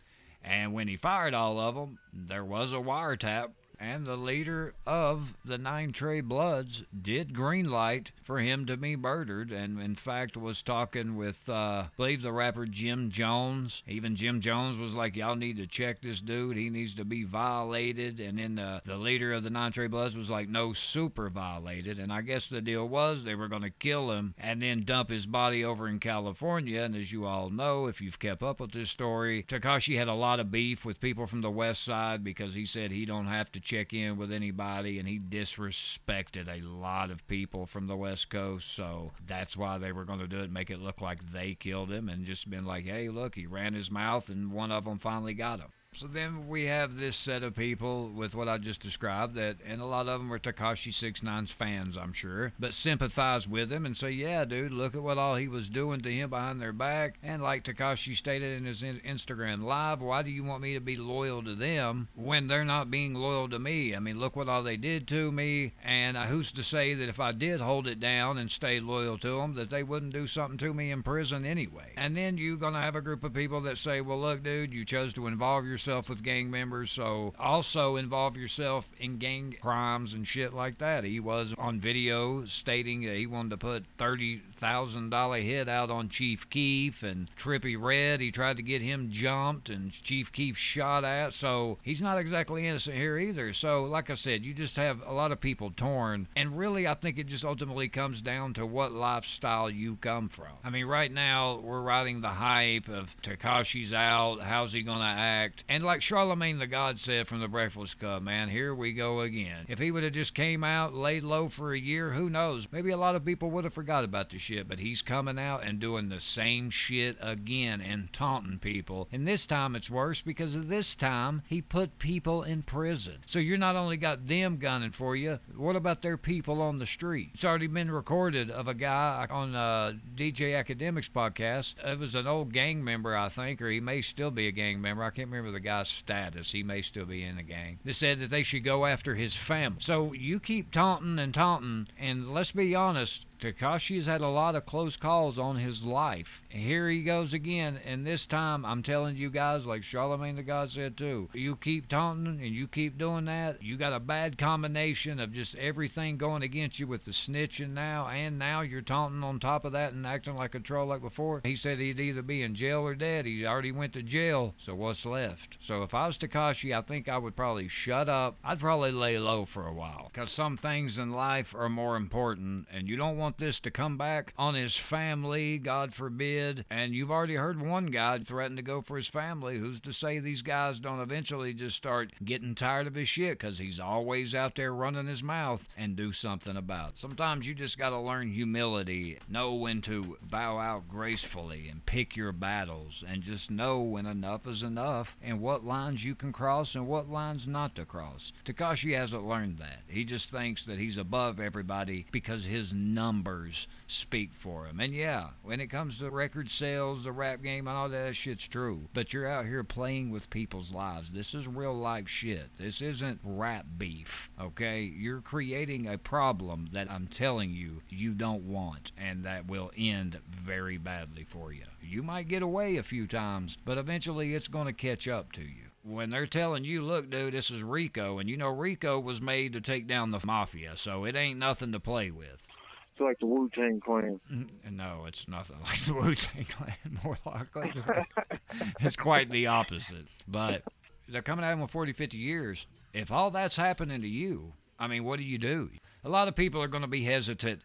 And 0.44 0.72
when 0.72 0.88
he 0.88 0.96
fired 0.96 1.34
all 1.34 1.58
of 1.58 1.74
them, 1.74 1.98
there 2.12 2.44
was 2.44 2.72
a 2.72 2.76
wiretap 2.76 3.50
and 3.82 4.06
the 4.06 4.16
leader 4.16 4.74
of 4.86 5.36
the 5.44 5.58
Nine 5.58 5.90
Trey 5.90 6.20
Bloods 6.20 6.84
did 6.98 7.34
greenlight 7.34 8.12
for 8.22 8.38
him 8.38 8.64
to 8.66 8.76
be 8.76 8.94
murdered, 8.94 9.50
and 9.50 9.80
in 9.80 9.96
fact 9.96 10.36
was 10.36 10.62
talking 10.62 11.16
with, 11.16 11.48
uh, 11.48 11.52
I 11.52 11.88
believe, 11.96 12.22
the 12.22 12.32
rapper 12.32 12.64
Jim 12.64 13.10
Jones. 13.10 13.82
Even 13.88 14.14
Jim 14.14 14.40
Jones 14.40 14.78
was 14.78 14.94
like, 14.94 15.16
"Y'all 15.16 15.34
need 15.34 15.56
to 15.56 15.66
check 15.66 16.00
this 16.00 16.20
dude. 16.20 16.56
He 16.56 16.70
needs 16.70 16.94
to 16.94 17.04
be 17.04 17.24
violated." 17.24 18.20
And 18.20 18.38
then 18.38 18.54
the 18.54 18.82
the 18.84 18.96
leader 18.96 19.32
of 19.32 19.42
the 19.42 19.50
Nine 19.50 19.72
Trey 19.72 19.88
Bloods 19.88 20.16
was 20.16 20.30
like, 20.30 20.48
"No, 20.48 20.72
super 20.72 21.28
violated." 21.28 21.98
And 21.98 22.12
I 22.12 22.20
guess 22.20 22.48
the 22.48 22.60
deal 22.60 22.88
was 22.88 23.24
they 23.24 23.34
were 23.34 23.48
going 23.48 23.62
to 23.62 23.70
kill 23.70 24.12
him 24.12 24.34
and 24.38 24.62
then 24.62 24.84
dump 24.84 25.10
his 25.10 25.26
body 25.26 25.64
over 25.64 25.88
in 25.88 25.98
California. 25.98 26.82
And 26.82 26.94
as 26.94 27.10
you 27.10 27.26
all 27.26 27.50
know, 27.50 27.86
if 27.86 28.00
you've 28.00 28.20
kept 28.20 28.44
up 28.44 28.60
with 28.60 28.70
this 28.70 28.90
story, 28.90 29.42
Tekashi 29.42 29.96
had 29.96 30.08
a 30.08 30.14
lot 30.14 30.38
of 30.38 30.52
beef 30.52 30.84
with 30.84 31.00
people 31.00 31.26
from 31.26 31.40
the 31.40 31.50
West 31.50 31.82
Side 31.82 32.22
because 32.22 32.54
he 32.54 32.64
said 32.64 32.92
he 32.92 33.04
don't 33.04 33.26
have 33.26 33.50
to 33.50 33.71
check 33.72 33.94
in 33.94 34.18
with 34.18 34.30
anybody 34.30 34.98
and 34.98 35.08
he 35.08 35.18
disrespected 35.18 36.46
a 36.46 36.62
lot 36.62 37.10
of 37.10 37.26
people 37.26 37.64
from 37.64 37.86
the 37.86 37.96
West 37.96 38.28
Coast. 38.28 38.70
So 38.70 39.12
that's 39.24 39.56
why 39.56 39.78
they 39.78 39.92
were 39.92 40.04
going 40.04 40.18
to 40.18 40.28
do 40.28 40.40
it, 40.40 40.52
make 40.52 40.70
it 40.70 40.82
look 40.82 41.00
like 41.00 41.32
they 41.32 41.54
killed 41.54 41.90
him 41.90 42.10
and 42.10 42.26
just 42.26 42.50
been 42.50 42.66
like, 42.66 42.84
hey, 42.84 43.08
look, 43.08 43.34
he 43.34 43.46
ran 43.46 43.72
his 43.72 43.90
mouth 43.90 44.28
and 44.28 44.52
one 44.52 44.70
of 44.70 44.84
them 44.84 44.98
finally 44.98 45.32
got 45.32 45.60
him. 45.60 45.70
So 45.94 46.06
then 46.06 46.48
we 46.48 46.64
have 46.64 46.96
this 46.96 47.16
set 47.16 47.42
of 47.42 47.54
people 47.54 48.08
with 48.08 48.34
what 48.34 48.48
I 48.48 48.56
just 48.56 48.80
described 48.80 49.34
that, 49.34 49.58
and 49.66 49.82
a 49.82 49.84
lot 49.84 50.08
of 50.08 50.20
them 50.20 50.32
are 50.32 50.38
Tekashi 50.38 50.90
69's 50.90 51.50
fans, 51.50 51.98
I'm 51.98 52.14
sure, 52.14 52.54
but 52.58 52.72
sympathize 52.72 53.46
with 53.46 53.70
him 53.70 53.84
and 53.84 53.94
say, 53.94 54.10
yeah, 54.10 54.46
dude, 54.46 54.72
look 54.72 54.94
at 54.94 55.02
what 55.02 55.18
all 55.18 55.34
he 55.34 55.48
was 55.48 55.68
doing 55.68 56.00
to 56.00 56.10
him 56.10 56.30
behind 56.30 56.62
their 56.62 56.72
back. 56.72 57.18
And 57.22 57.42
like 57.42 57.64
Tekashi 57.64 58.16
stated 58.16 58.56
in 58.56 58.64
his 58.64 58.82
Instagram 58.82 59.64
live, 59.64 60.00
why 60.00 60.22
do 60.22 60.30
you 60.30 60.44
want 60.44 60.62
me 60.62 60.72
to 60.72 60.80
be 60.80 60.96
loyal 60.96 61.42
to 61.42 61.54
them 61.54 62.08
when 62.14 62.46
they're 62.46 62.64
not 62.64 62.90
being 62.90 63.12
loyal 63.12 63.50
to 63.50 63.58
me? 63.58 63.94
I 63.94 63.98
mean, 63.98 64.18
look 64.18 64.34
what 64.34 64.48
all 64.48 64.62
they 64.62 64.78
did 64.78 65.06
to 65.08 65.30
me. 65.30 65.74
And 65.84 66.16
uh, 66.16 66.22
who's 66.22 66.52
to 66.52 66.62
say 66.62 66.94
that 66.94 67.10
if 67.10 67.20
I 67.20 67.32
did 67.32 67.60
hold 67.60 67.86
it 67.86 68.00
down 68.00 68.38
and 68.38 68.50
stay 68.50 68.80
loyal 68.80 69.18
to 69.18 69.36
them, 69.36 69.54
that 69.56 69.68
they 69.68 69.82
wouldn't 69.82 70.14
do 70.14 70.26
something 70.26 70.56
to 70.56 70.72
me 70.72 70.90
in 70.90 71.02
prison 71.02 71.44
anyway? 71.44 71.92
And 71.98 72.16
then 72.16 72.38
you're 72.38 72.56
to 72.56 72.72
have 72.72 72.96
a 72.96 73.02
group 73.02 73.24
of 73.24 73.34
people 73.34 73.60
that 73.62 73.76
say, 73.76 74.00
well, 74.00 74.18
look, 74.18 74.42
dude, 74.42 74.72
you 74.72 74.86
chose 74.86 75.12
to 75.12 75.26
involve 75.26 75.66
yourself 75.66 75.81
yourself 75.82 76.08
with 76.08 76.22
gang 76.22 76.48
members, 76.48 76.92
so 76.92 77.34
also 77.40 77.96
involve 77.96 78.36
yourself 78.36 78.88
in 79.00 79.18
gang 79.18 79.56
crimes 79.60 80.14
and 80.14 80.24
shit 80.24 80.54
like 80.54 80.78
that. 80.78 81.02
He 81.02 81.18
was 81.18 81.54
on 81.58 81.80
video 81.80 82.44
stating 82.44 83.04
that 83.04 83.16
he 83.16 83.26
wanted 83.26 83.50
to 83.50 83.56
put 83.56 83.84
thirty 83.98 84.42
thousand 84.54 85.10
dollar 85.10 85.38
hit 85.38 85.68
out 85.68 85.90
on 85.90 86.08
Chief 86.08 86.48
Keef 86.48 87.02
and 87.02 87.28
Trippie 87.36 87.76
Redd. 87.76 88.20
He 88.20 88.30
tried 88.30 88.58
to 88.58 88.62
get 88.62 88.80
him 88.80 89.08
jumped 89.10 89.68
and 89.68 89.90
Chief 89.90 90.30
Keef 90.30 90.56
shot 90.56 91.04
at. 91.04 91.32
So 91.32 91.78
he's 91.82 92.00
not 92.00 92.18
exactly 92.18 92.68
innocent 92.68 92.96
here 92.96 93.18
either. 93.18 93.52
So 93.52 93.82
like 93.82 94.08
I 94.08 94.14
said, 94.14 94.46
you 94.46 94.54
just 94.54 94.76
have 94.76 95.02
a 95.04 95.12
lot 95.12 95.32
of 95.32 95.40
people 95.40 95.72
torn, 95.74 96.28
and 96.36 96.56
really 96.56 96.86
I 96.86 96.94
think 96.94 97.18
it 97.18 97.26
just 97.26 97.44
ultimately 97.44 97.88
comes 97.88 98.20
down 98.20 98.54
to 98.54 98.64
what 98.64 98.92
lifestyle 98.92 99.68
you 99.68 99.96
come 99.96 100.28
from. 100.28 100.52
I 100.62 100.70
mean, 100.70 100.86
right 100.86 101.10
now 101.10 101.56
we're 101.56 101.82
riding 101.82 102.20
the 102.20 102.28
hype 102.28 102.88
of 102.88 103.20
Tekashi's 103.20 103.92
out. 103.92 104.42
How's 104.42 104.72
he 104.72 104.82
gonna 104.82 105.02
act? 105.04 105.64
And 105.72 105.82
like 105.82 106.02
Charlemagne 106.02 106.58
the 106.58 106.66
God 106.66 107.00
said 107.00 107.26
from 107.26 107.40
the 107.40 107.48
Breakfast 107.48 107.98
Club, 107.98 108.22
man, 108.22 108.50
here 108.50 108.74
we 108.74 108.92
go 108.92 109.20
again. 109.20 109.64
If 109.68 109.78
he 109.78 109.90
would 109.90 110.02
have 110.02 110.12
just 110.12 110.34
came 110.34 110.62
out, 110.62 110.92
laid 110.92 111.22
low 111.22 111.48
for 111.48 111.72
a 111.72 111.78
year, 111.78 112.10
who 112.10 112.28
knows? 112.28 112.68
Maybe 112.70 112.90
a 112.90 112.96
lot 112.98 113.16
of 113.16 113.24
people 113.24 113.50
would 113.52 113.64
have 113.64 113.72
forgot 113.72 114.04
about 114.04 114.28
the 114.28 114.36
shit, 114.36 114.68
but 114.68 114.80
he's 114.80 115.00
coming 115.00 115.38
out 115.38 115.64
and 115.64 115.80
doing 115.80 116.10
the 116.10 116.20
same 116.20 116.68
shit 116.68 117.16
again 117.22 117.80
and 117.80 118.12
taunting 118.12 118.58
people. 118.58 119.08
And 119.10 119.26
this 119.26 119.46
time 119.46 119.74
it's 119.74 119.88
worse 119.88 120.20
because 120.20 120.66
this 120.66 120.94
time 120.94 121.40
he 121.46 121.62
put 121.62 121.98
people 121.98 122.42
in 122.42 122.64
prison. 122.64 123.20
So 123.24 123.38
you're 123.38 123.56
not 123.56 123.74
only 123.74 123.96
got 123.96 124.26
them 124.26 124.58
gunning 124.58 124.90
for 124.90 125.16
you, 125.16 125.38
what 125.56 125.74
about 125.74 126.02
their 126.02 126.18
people 126.18 126.60
on 126.60 126.80
the 126.80 126.86
street? 126.86 127.30
It's 127.32 127.46
already 127.46 127.66
been 127.66 127.90
recorded 127.90 128.50
of 128.50 128.68
a 128.68 128.74
guy 128.74 129.26
on 129.30 129.54
uh, 129.54 129.94
DJ 130.14 130.52
Akademiks 130.62 131.10
podcast. 131.10 131.76
It 131.82 131.98
was 131.98 132.14
an 132.14 132.26
old 132.26 132.52
gang 132.52 132.84
member, 132.84 133.16
I 133.16 133.30
think, 133.30 133.62
or 133.62 133.70
he 133.70 133.80
may 133.80 134.02
still 134.02 134.30
be 134.30 134.48
a 134.48 134.52
gang 134.52 134.78
member. 134.78 135.02
I 135.02 135.08
can't 135.08 135.30
remember 135.30 135.50
the 135.50 135.61
guy's 135.62 135.88
status. 135.88 136.52
He 136.52 136.62
may 136.62 136.82
still 136.82 137.06
be 137.06 137.24
in 137.24 137.36
the 137.36 137.42
gang. 137.42 137.78
They 137.84 137.92
said 137.92 138.20
that 138.20 138.30
they 138.30 138.42
should 138.42 138.64
go 138.64 138.86
after 138.86 139.14
his 139.14 139.36
family. 139.36 139.78
So 139.80 140.12
you 140.12 140.40
keep 140.40 140.70
taunting 140.70 141.18
and 141.18 141.32
taunting, 141.32 141.88
and 141.98 142.32
let's 142.32 142.52
be 142.52 142.74
honest, 142.74 143.24
Tekashi's 143.42 144.06
had 144.06 144.20
a 144.20 144.28
lot 144.28 144.54
of 144.54 144.64
close 144.64 144.96
calls 144.96 145.36
on 145.36 145.56
his 145.56 145.84
life. 145.84 146.44
Here 146.48 146.88
he 146.88 147.02
goes 147.02 147.32
again, 147.32 147.80
and 147.84 148.06
this 148.06 148.24
time 148.24 148.64
I'm 148.64 148.84
telling 148.84 149.16
you 149.16 149.30
guys, 149.30 149.66
like 149.66 149.82
Charlemagne 149.82 150.36
the 150.36 150.44
God 150.44 150.70
said 150.70 150.96
too, 150.96 151.28
you 151.32 151.56
keep 151.56 151.88
taunting 151.88 152.40
and 152.40 152.54
you 152.54 152.68
keep 152.68 152.96
doing 152.96 153.24
that, 153.24 153.60
you 153.60 153.76
got 153.76 153.92
a 153.92 153.98
bad 153.98 154.38
combination 154.38 155.18
of 155.18 155.32
just 155.32 155.56
everything 155.56 156.18
going 156.18 156.42
against 156.42 156.78
you 156.78 156.86
with 156.86 157.04
the 157.04 157.10
snitching 157.10 157.70
now, 157.70 158.06
and 158.06 158.38
now 158.38 158.60
you're 158.60 158.80
taunting 158.80 159.24
on 159.24 159.40
top 159.40 159.64
of 159.64 159.72
that 159.72 159.92
and 159.92 160.06
acting 160.06 160.36
like 160.36 160.54
a 160.54 160.60
troll 160.60 160.86
like 160.86 161.02
before. 161.02 161.40
He 161.42 161.56
said 161.56 161.78
he'd 161.78 161.98
either 161.98 162.22
be 162.22 162.42
in 162.42 162.54
jail 162.54 162.82
or 162.82 162.94
dead. 162.94 163.26
He 163.26 163.44
already 163.44 163.72
went 163.72 163.92
to 163.94 164.04
jail, 164.04 164.54
so 164.56 164.76
what's 164.76 165.04
left? 165.04 165.56
So 165.58 165.82
if 165.82 165.94
I 165.94 166.06
was 166.06 166.16
Tekashi, 166.16 166.78
I 166.78 166.82
think 166.82 167.08
I 167.08 167.18
would 167.18 167.34
probably 167.34 167.66
shut 167.66 168.08
up. 168.08 168.36
I'd 168.44 168.60
probably 168.60 168.92
lay 168.92 169.18
low 169.18 169.46
for 169.46 169.66
a 169.66 169.74
while, 169.74 170.10
because 170.12 170.30
some 170.30 170.56
things 170.56 170.96
in 170.96 171.10
life 171.10 171.56
are 171.56 171.68
more 171.68 171.96
important, 171.96 172.68
and 172.72 172.88
you 172.88 172.96
don't 172.96 173.18
want 173.18 173.31
want 173.32 173.38
this 173.38 173.60
to 173.60 173.70
come 173.70 173.96
back 173.96 174.34
on 174.36 174.52
his 174.52 174.76
family, 174.76 175.56
God 175.56 175.94
forbid. 175.94 176.66
And 176.68 176.94
you've 176.94 177.10
already 177.10 177.36
heard 177.36 177.62
one 177.62 177.86
guy 177.86 178.18
threaten 178.18 178.56
to 178.56 178.62
go 178.62 178.82
for 178.82 178.98
his 178.98 179.08
family. 179.08 179.56
Who's 179.56 179.80
to 179.82 179.92
say 179.94 180.18
these 180.18 180.42
guys 180.42 180.80
don't 180.80 181.00
eventually 181.00 181.54
just 181.54 181.74
start 181.74 182.12
getting 182.22 182.54
tired 182.54 182.86
of 182.86 182.94
his 182.94 183.08
shit 183.08 183.38
because 183.38 183.58
he's 183.58 183.80
always 183.80 184.34
out 184.34 184.56
there 184.56 184.74
running 184.74 185.06
his 185.06 185.22
mouth 185.22 185.66
and 185.78 185.96
do 185.96 186.12
something 186.12 186.58
about 186.58 186.90
it? 186.90 186.98
Sometimes 186.98 187.46
you 187.46 187.54
just 187.54 187.78
got 187.78 187.88
to 187.88 187.98
learn 187.98 188.32
humility, 188.32 189.16
know 189.30 189.54
when 189.54 189.80
to 189.82 190.18
bow 190.20 190.58
out 190.58 190.86
gracefully 190.86 191.68
and 191.70 191.86
pick 191.86 192.14
your 192.14 192.32
battles, 192.32 193.02
and 193.08 193.22
just 193.22 193.50
know 193.50 193.80
when 193.80 194.04
enough 194.04 194.46
is 194.46 194.62
enough 194.62 195.16
and 195.22 195.40
what 195.40 195.64
lines 195.64 196.04
you 196.04 196.14
can 196.14 196.32
cross 196.32 196.74
and 196.74 196.86
what 196.86 197.08
lines 197.08 197.48
not 197.48 197.74
to 197.76 197.86
cross. 197.86 198.30
Tekashi 198.44 198.94
hasn't 198.94 199.26
learned 199.26 199.56
that. 199.56 199.80
He 199.88 200.04
just 200.04 200.30
thinks 200.30 200.66
that 200.66 200.78
he's 200.78 200.98
above 200.98 201.40
everybody 201.40 202.04
because 202.12 202.44
his 202.44 202.74
number 202.74 203.21
numbers 203.22 203.68
speak 203.86 204.34
for 204.34 204.66
him. 204.66 204.80
And 204.80 204.92
yeah, 204.92 205.28
when 205.42 205.60
it 205.60 205.68
comes 205.68 205.98
to 205.98 206.10
record 206.10 206.50
sales, 206.50 207.04
the 207.04 207.12
rap 207.12 207.42
game, 207.42 207.68
and 207.68 207.76
all 207.76 207.88
that 207.88 208.16
shit's 208.16 208.48
true. 208.48 208.88
But 208.92 209.12
you're 209.12 209.28
out 209.28 209.46
here 209.46 209.62
playing 209.62 210.10
with 210.10 210.30
people's 210.30 210.72
lives. 210.72 211.12
This 211.12 211.34
is 211.34 211.46
real 211.46 211.74
life 211.74 212.08
shit. 212.08 212.50
This 212.58 212.82
isn't 212.82 213.20
rap 213.22 213.66
beef, 213.78 214.30
okay? 214.40 214.82
You're 214.82 215.20
creating 215.20 215.86
a 215.86 215.98
problem 215.98 216.68
that 216.72 216.90
I'm 216.90 217.06
telling 217.06 217.50
you 217.50 217.82
you 217.88 218.12
don't 218.12 218.42
want 218.42 218.90
and 218.98 219.24
that 219.24 219.46
will 219.46 219.70
end 219.76 220.18
very 220.28 220.78
badly 220.78 221.24
for 221.24 221.52
you. 221.52 221.64
You 221.80 222.02
might 222.02 222.28
get 222.28 222.42
away 222.42 222.76
a 222.76 222.82
few 222.82 223.06
times, 223.06 223.56
but 223.64 223.78
eventually 223.78 224.34
it's 224.34 224.48
going 224.48 224.66
to 224.66 224.72
catch 224.72 225.06
up 225.06 225.30
to 225.32 225.42
you 225.42 225.72
when 225.84 226.10
they're 226.10 226.26
telling 226.26 226.64
you, 226.64 226.82
look, 226.82 227.10
dude, 227.10 227.34
this 227.34 227.50
is 227.50 227.62
RICO, 227.62 228.18
and 228.18 228.28
you 228.28 228.36
know 228.36 228.48
RICO 228.48 229.00
was 229.00 229.20
made 229.20 229.52
to 229.52 229.60
take 229.60 229.86
down 229.86 230.10
the 230.10 230.20
mafia, 230.24 230.76
so 230.76 231.04
it 231.04 231.16
ain't 231.16 231.38
nothing 231.38 231.72
to 231.72 231.80
play 231.80 232.10
with. 232.10 232.46
It's 232.92 233.00
like 233.00 233.18
the 233.20 233.26
Wu 233.26 233.48
Tang 233.54 233.80
Clan. 233.80 234.20
Mm, 234.30 234.48
no, 234.72 235.04
it's 235.06 235.26
nothing 235.26 235.56
like 235.64 235.80
the 235.80 235.94
Wu 235.94 236.14
Tang 236.14 236.44
Clan. 236.44 236.76
More 237.04 237.18
likely, 237.24 237.72
it's 238.80 238.96
quite 238.96 239.30
the 239.30 239.46
opposite. 239.46 240.06
But 240.28 240.62
they're 241.08 241.22
coming 241.22 241.44
at 241.44 241.52
him 241.52 241.60
with 241.60 241.70
40, 241.70 241.92
50 241.92 242.18
years. 242.18 242.66
If 242.92 243.10
all 243.10 243.30
that's 243.30 243.56
happening 243.56 244.02
to 244.02 244.08
you, 244.08 244.52
I 244.78 244.86
mean, 244.86 245.04
what 245.04 245.18
do 245.18 245.24
you 245.24 245.38
do? 245.38 245.70
A 246.04 246.08
lot 246.08 246.28
of 246.28 246.36
people 246.36 246.60
are 246.60 246.68
going 246.68 246.82
to 246.82 246.88
be 246.88 247.04
hesitant 247.04 247.62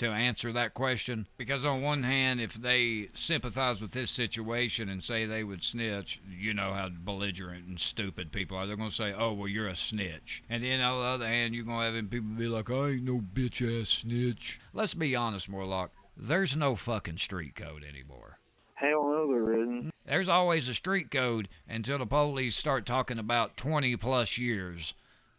to 0.00 0.10
answer 0.10 0.50
that 0.52 0.74
question. 0.74 1.26
Because 1.36 1.64
on 1.64 1.82
one 1.82 2.02
hand 2.02 2.40
if 2.40 2.54
they 2.54 3.08
sympathize 3.14 3.80
with 3.80 3.92
this 3.92 4.10
situation 4.10 4.88
and 4.88 5.02
say 5.02 5.26
they 5.26 5.44
would 5.44 5.62
snitch 5.62 6.20
you 6.28 6.54
know 6.54 6.72
how 6.72 6.88
belligerent 6.88 7.66
and 7.66 7.78
stupid 7.78 8.32
people 8.32 8.56
are. 8.56 8.66
They're 8.66 8.76
going 8.76 8.88
to 8.88 8.94
say 8.94 9.12
oh 9.12 9.32
well 9.32 9.48
you're 9.48 9.68
a 9.68 9.76
snitch. 9.76 10.42
And 10.48 10.64
then 10.64 10.80
on 10.80 11.00
the 11.00 11.06
other 11.06 11.26
hand 11.26 11.54
you're 11.54 11.64
going 11.64 11.92
to 11.92 11.96
have 11.96 12.10
people 12.10 12.30
be 12.36 12.48
like 12.48 12.70
i 12.70 12.90
ain't 12.90 13.04
no 13.04 13.20
bitch 13.20 13.60
ass 13.62 13.90
snitch. 13.90 14.58
Let's 14.72 14.94
be 14.94 15.14
honest 15.14 15.48
morlock. 15.48 15.90
There's 16.16 16.56
no 16.56 16.76
fucking 16.76 17.18
street 17.18 17.54
code 17.54 17.84
anymore. 17.84 18.38
Hell 18.74 19.04
no 19.04 19.30
there 19.30 19.52
isn't. 19.52 19.90
There's 20.06 20.28
always 20.28 20.68
a 20.68 20.74
street 20.74 21.10
code 21.10 21.48
until 21.68 21.98
the 21.98 22.06
police 22.06 22.56
start 22.56 22.86
talking 22.86 23.18
about 23.18 23.56
20 23.58 23.96
plus 23.96 24.38
years 24.38 24.94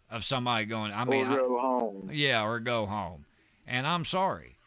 of 0.09 0.25
somebody 0.25 0.65
going 0.65 0.91
i 0.91 1.05
mean 1.05 1.25
or 1.27 1.37
go 1.37 1.57
I, 1.57 1.61
home. 1.61 2.09
Yeah 2.11 2.45
or 2.45 2.59
go 2.59 2.85
home 2.85 3.25
and 3.71 3.87
I'm 3.87 4.05
sorry. 4.05 4.57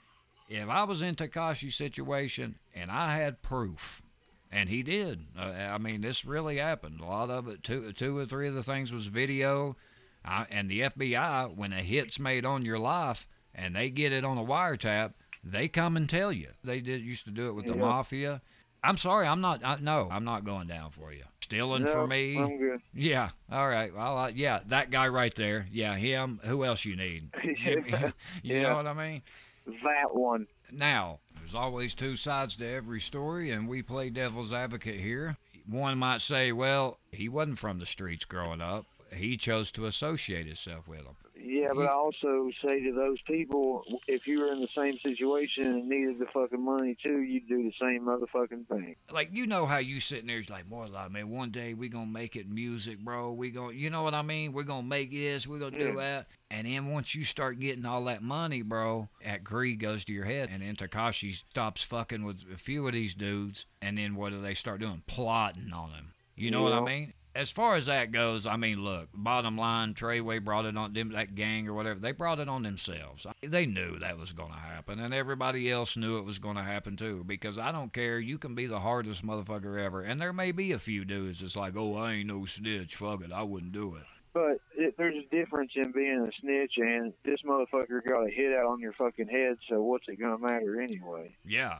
If 0.49 0.69
I 0.69 0.83
was 0.85 1.03
in 1.03 1.15
Tekashi's 1.15 1.75
situation 1.77 2.57
and 2.75 2.91
I 2.91 3.17
had 3.17 3.43
proof, 3.43 4.03
and 4.51 4.69
he 4.69 4.83
did, 4.83 5.27
uh, 5.39 5.43
I 5.43 5.79
mean, 5.79 6.01
this 6.01 6.25
really 6.25 6.57
happened. 6.59 7.01
A 7.01 7.05
lot 7.07 7.31
of 7.31 7.49
it, 7.49 7.63
two, 7.63 7.93
two 7.93 8.17
or 8.17 8.25
three 8.27 8.49
of 8.49 8.55
the 8.55 8.63
things 8.63 8.93
was 8.93 9.07
video. 9.07 9.77
Uh, 10.25 10.45
and 10.51 10.71
the 10.71 10.81
FBI, 10.81 11.55
when 11.55 11.73
a 11.73 11.83
hit's 11.83 12.19
made 12.19 12.45
on 12.47 12.65
your 12.65 12.79
life 12.79 13.27
and 13.55 13.77
they 13.77 13.91
get 13.91 14.13
it 14.13 14.25
on 14.25 14.39
a 14.39 14.45
wiretap, 14.45 15.13
they 15.43 15.69
come 15.69 15.97
and 15.97 16.09
tell 16.09 16.33
you. 16.33 16.49
They 16.63 16.81
did 16.81 17.03
used 17.03 17.25
to 17.27 17.31
do 17.31 17.49
it 17.49 17.53
with 17.55 17.67
the 17.67 17.75
Yeah. 17.75 17.81
mafia. 17.81 18.43
I'm 18.85 18.97
sorry. 18.99 19.27
I'm 19.27 19.41
not. 19.41 19.65
I, 19.65 19.79
no, 19.81 20.09
I'm 20.11 20.25
not 20.25 20.45
going 20.45 20.67
down 20.69 20.91
for 20.91 21.13
you. 21.13 21.25
Stealing 21.41 21.85
no, 21.85 21.93
for 21.93 22.07
me. 22.07 22.39
I'm 22.39 22.59
good. 22.59 22.81
Yeah. 22.95 23.31
All 23.51 23.69
right. 23.69 23.95
Well, 23.95 24.31
yeah, 24.31 24.61
that 24.67 24.91
guy 24.91 25.09
right 25.09 25.35
there. 25.35 25.67
Yeah, 25.71 25.97
him. 25.97 26.41
Who 26.45 26.65
else 26.65 26.85
you 26.85 26.97
need? 26.97 27.31
Me- 27.45 27.57
you 28.43 28.57
Yeah. 28.57 28.63
know 28.63 28.77
what 28.77 28.87
I 28.87 28.93
mean? 28.95 29.23
That 29.67 30.15
one. 30.15 30.47
Now, 30.73 31.21
there's 31.39 31.55
always 31.55 31.95
two 31.95 32.17
sides 32.17 32.57
to 32.57 32.67
every 32.69 33.01
story, 33.01 33.51
and 33.51 33.69
we 33.69 33.83
play 33.83 34.11
devil's 34.11 34.53
advocate 34.53 35.01
here. 35.01 35.37
One 35.69 35.99
might 35.99 36.21
say, 36.21 36.53
well, 36.53 36.99
he 37.13 37.29
wasn't 37.29 37.59
from 37.59 37.79
the 37.79 37.87
streets 37.87 38.25
growing 38.25 38.61
up. 38.61 38.87
He 39.13 39.37
chose 39.37 39.71
to 39.73 39.87
associate 39.87 40.47
himself 40.47 40.89
with 40.89 41.05
them. 41.05 41.17
Yeah, 41.47 41.69
but 41.75 41.83
I 41.83 41.93
also 41.93 42.49
say 42.65 42.83
to 42.85 42.93
those 42.93 43.21
people, 43.23 43.85
if 44.09 44.27
you 44.27 44.41
were 44.41 44.51
in 44.51 44.61
the 44.61 44.69
same 44.69 44.99
situation 44.99 45.67
and 45.67 45.89
needed 45.89 46.19
the 46.19 46.27
fucking 46.33 46.65
money 46.65 46.97
too, 47.03 47.21
you'd 47.21 47.47
do 47.47 47.63
the 47.63 47.73
same 47.79 48.07
motherfucking 48.07 48.67
thing. 48.67 48.97
Like, 49.13 49.29
you 49.31 49.47
know 49.47 49.67
how 49.67 49.77
you 49.77 50.01
sitting 50.01 50.27
there, 50.27 50.39
it's 50.39 50.49
like, 50.49 50.67
more 50.67 50.89
like, 50.89 51.11
man, 51.11 51.29
one 51.29 51.51
day 51.51 51.75
we 51.75 51.91
going 51.91 52.07
to 52.07 52.13
make 52.13 52.35
it 52.35 52.49
music, 52.49 52.99
bro. 52.99 53.33
We 53.33 53.51
going 53.51 53.77
to, 53.77 53.77
you 53.77 53.91
know 53.91 54.03
what 54.03 54.15
I 54.15 54.23
mean? 54.23 54.53
We're 54.53 54.63
going 54.63 54.85
to 54.85 54.89
make 54.89 55.11
this, 55.11 55.47
we're 55.47 55.59
going 55.59 55.75
to 55.75 55.79
do 55.79 55.97
that. 55.99 56.29
And 56.51 56.67
then 56.67 56.87
once 56.87 57.15
you 57.15 57.25
start 57.25 57.61
getting 57.61 57.85
all 57.85 58.05
that 58.05 58.23
money, 58.23 58.63
bro, 58.63 59.09
that 59.25 59.45
greed 59.45 59.81
goes 59.81 60.05
to 60.07 60.13
your 60.15 60.25
head. 60.25 60.49
And 60.51 60.63
then 60.63 60.77
Tekashi 60.77 61.35
stops 61.35 61.83
fucking 61.83 62.25
with 62.25 62.45
a 62.53 62.57
few 62.57 62.87
of 62.87 62.95
these 62.95 63.15
dudes. 63.15 63.67
And 63.83 63.99
then 63.99 64.15
what 64.15 64.33
do 64.33 64.41
they 64.41 64.55
start 64.55 64.81
doing? 64.81 65.03
Plotting 65.07 65.73
on 65.75 65.91
them. 65.91 66.13
You 66.37 66.51
know 66.51 66.63
what 66.63 66.73
I 66.73 66.81
mean? 66.81 67.13
As 67.35 67.51
far 67.51 67.75
as 67.75 67.87
that 67.87 68.13
goes, 68.13 68.47
I 68.47 68.57
mean, 68.57 68.85
look, 68.85 69.09
bottom 69.13 69.59
line, 69.59 69.95
Treyway 69.95 70.43
brought 70.43 70.67
it 70.67 70.77
on 70.77 70.93
them, 70.93 71.11
that 71.13 71.35
gang 71.35 71.67
or 71.67 71.75
whatever. 71.75 71.99
They 71.99 72.13
brought 72.13 72.39
it 72.39 72.49
on 72.49 72.63
themselves. 72.63 73.27
They 73.43 73.67
knew 73.67 73.99
that 73.99 74.19
was 74.19 74.33
going 74.33 74.53
to 74.53 74.59
happen, 74.59 75.01
and 75.01 75.13
everybody 75.13 75.69
else 75.69 75.97
knew 75.97 76.19
it 76.19 76.25
was 76.25 76.39
going 76.39 76.55
to 76.55 76.63
happen 76.63 76.97
too. 76.97 77.25
Because 77.27 77.59
I 77.59 77.73
don't 77.73 77.93
care, 77.93 78.21
you 78.21 78.39
can 78.39 78.55
be 78.55 78.67
the 78.67 78.79
hardest 78.79 79.27
motherfucker 79.27 79.83
ever, 79.85 80.01
and 80.01 80.21
there 80.21 80.33
may 80.33 80.53
be 80.53 80.71
a 80.71 80.79
few 80.79 81.05
dudes 81.05 81.41
that's 81.41 81.57
like, 81.57 81.75
oh, 81.77 81.97
I 81.97 82.13
ain't 82.13 82.29
no 82.29 82.45
snitch, 82.45 82.95
fuck 82.95 83.25
it, 83.25 83.33
I 83.33 83.43
wouldn't 83.43 83.73
do 83.73 83.97
it. 83.97 84.05
But 84.33 84.61
it, 84.77 84.95
there's 84.97 85.17
a 85.17 85.35
difference 85.35 85.73
in 85.77 85.93
being 85.93 86.29
a 86.29 86.31
snitch 86.41 86.73
and 86.77 87.13
this 87.25 87.41
motherfucker 87.47 88.05
got 88.05 88.27
a 88.27 88.31
hit 88.31 88.53
out 88.53 88.67
on 88.67 88.81
your 88.81 88.93
fucking 88.93 89.29
head. 89.29 89.59
So 89.69 89.81
what's 89.81 90.09
it 90.09 90.21
gonna 90.21 90.39
matter 90.39 90.81
anyway? 90.81 91.37
Yeah, 91.45 91.79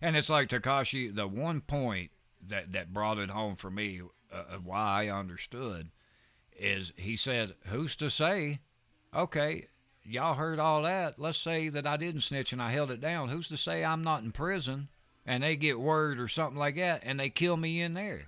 and 0.00 0.16
it's 0.16 0.30
like 0.30 0.48
Tekashi. 0.48 1.14
The 1.14 1.28
one 1.28 1.60
point 1.60 2.10
that 2.48 2.72
that 2.72 2.94
brought 2.94 3.18
it 3.18 3.28
home 3.28 3.56
for 3.56 3.70
me, 3.70 4.00
uh, 4.32 4.54
uh, 4.54 4.56
why 4.64 5.06
I 5.06 5.08
understood, 5.08 5.90
is 6.58 6.92
he 6.96 7.16
said, 7.16 7.54
"Who's 7.66 7.96
to 7.96 8.10
say? 8.10 8.60
Okay, 9.14 9.66
y'all 10.04 10.34
heard 10.34 10.58
all 10.58 10.82
that. 10.82 11.18
Let's 11.18 11.38
say 11.38 11.68
that 11.68 11.86
I 11.86 11.96
didn't 11.96 12.22
snitch 12.22 12.52
and 12.52 12.62
I 12.62 12.70
held 12.70 12.90
it 12.90 13.00
down. 13.00 13.28
Who's 13.28 13.48
to 13.48 13.56
say 13.56 13.84
I'm 13.84 14.02
not 14.02 14.22
in 14.22 14.32
prison?" 14.32 14.88
And 15.24 15.42
they 15.42 15.54
get 15.54 15.78
word 15.78 16.18
or 16.18 16.26
something 16.26 16.58
like 16.58 16.74
that, 16.76 17.02
and 17.04 17.20
they 17.20 17.30
kill 17.30 17.56
me 17.56 17.80
in 17.80 17.94
there. 17.94 18.26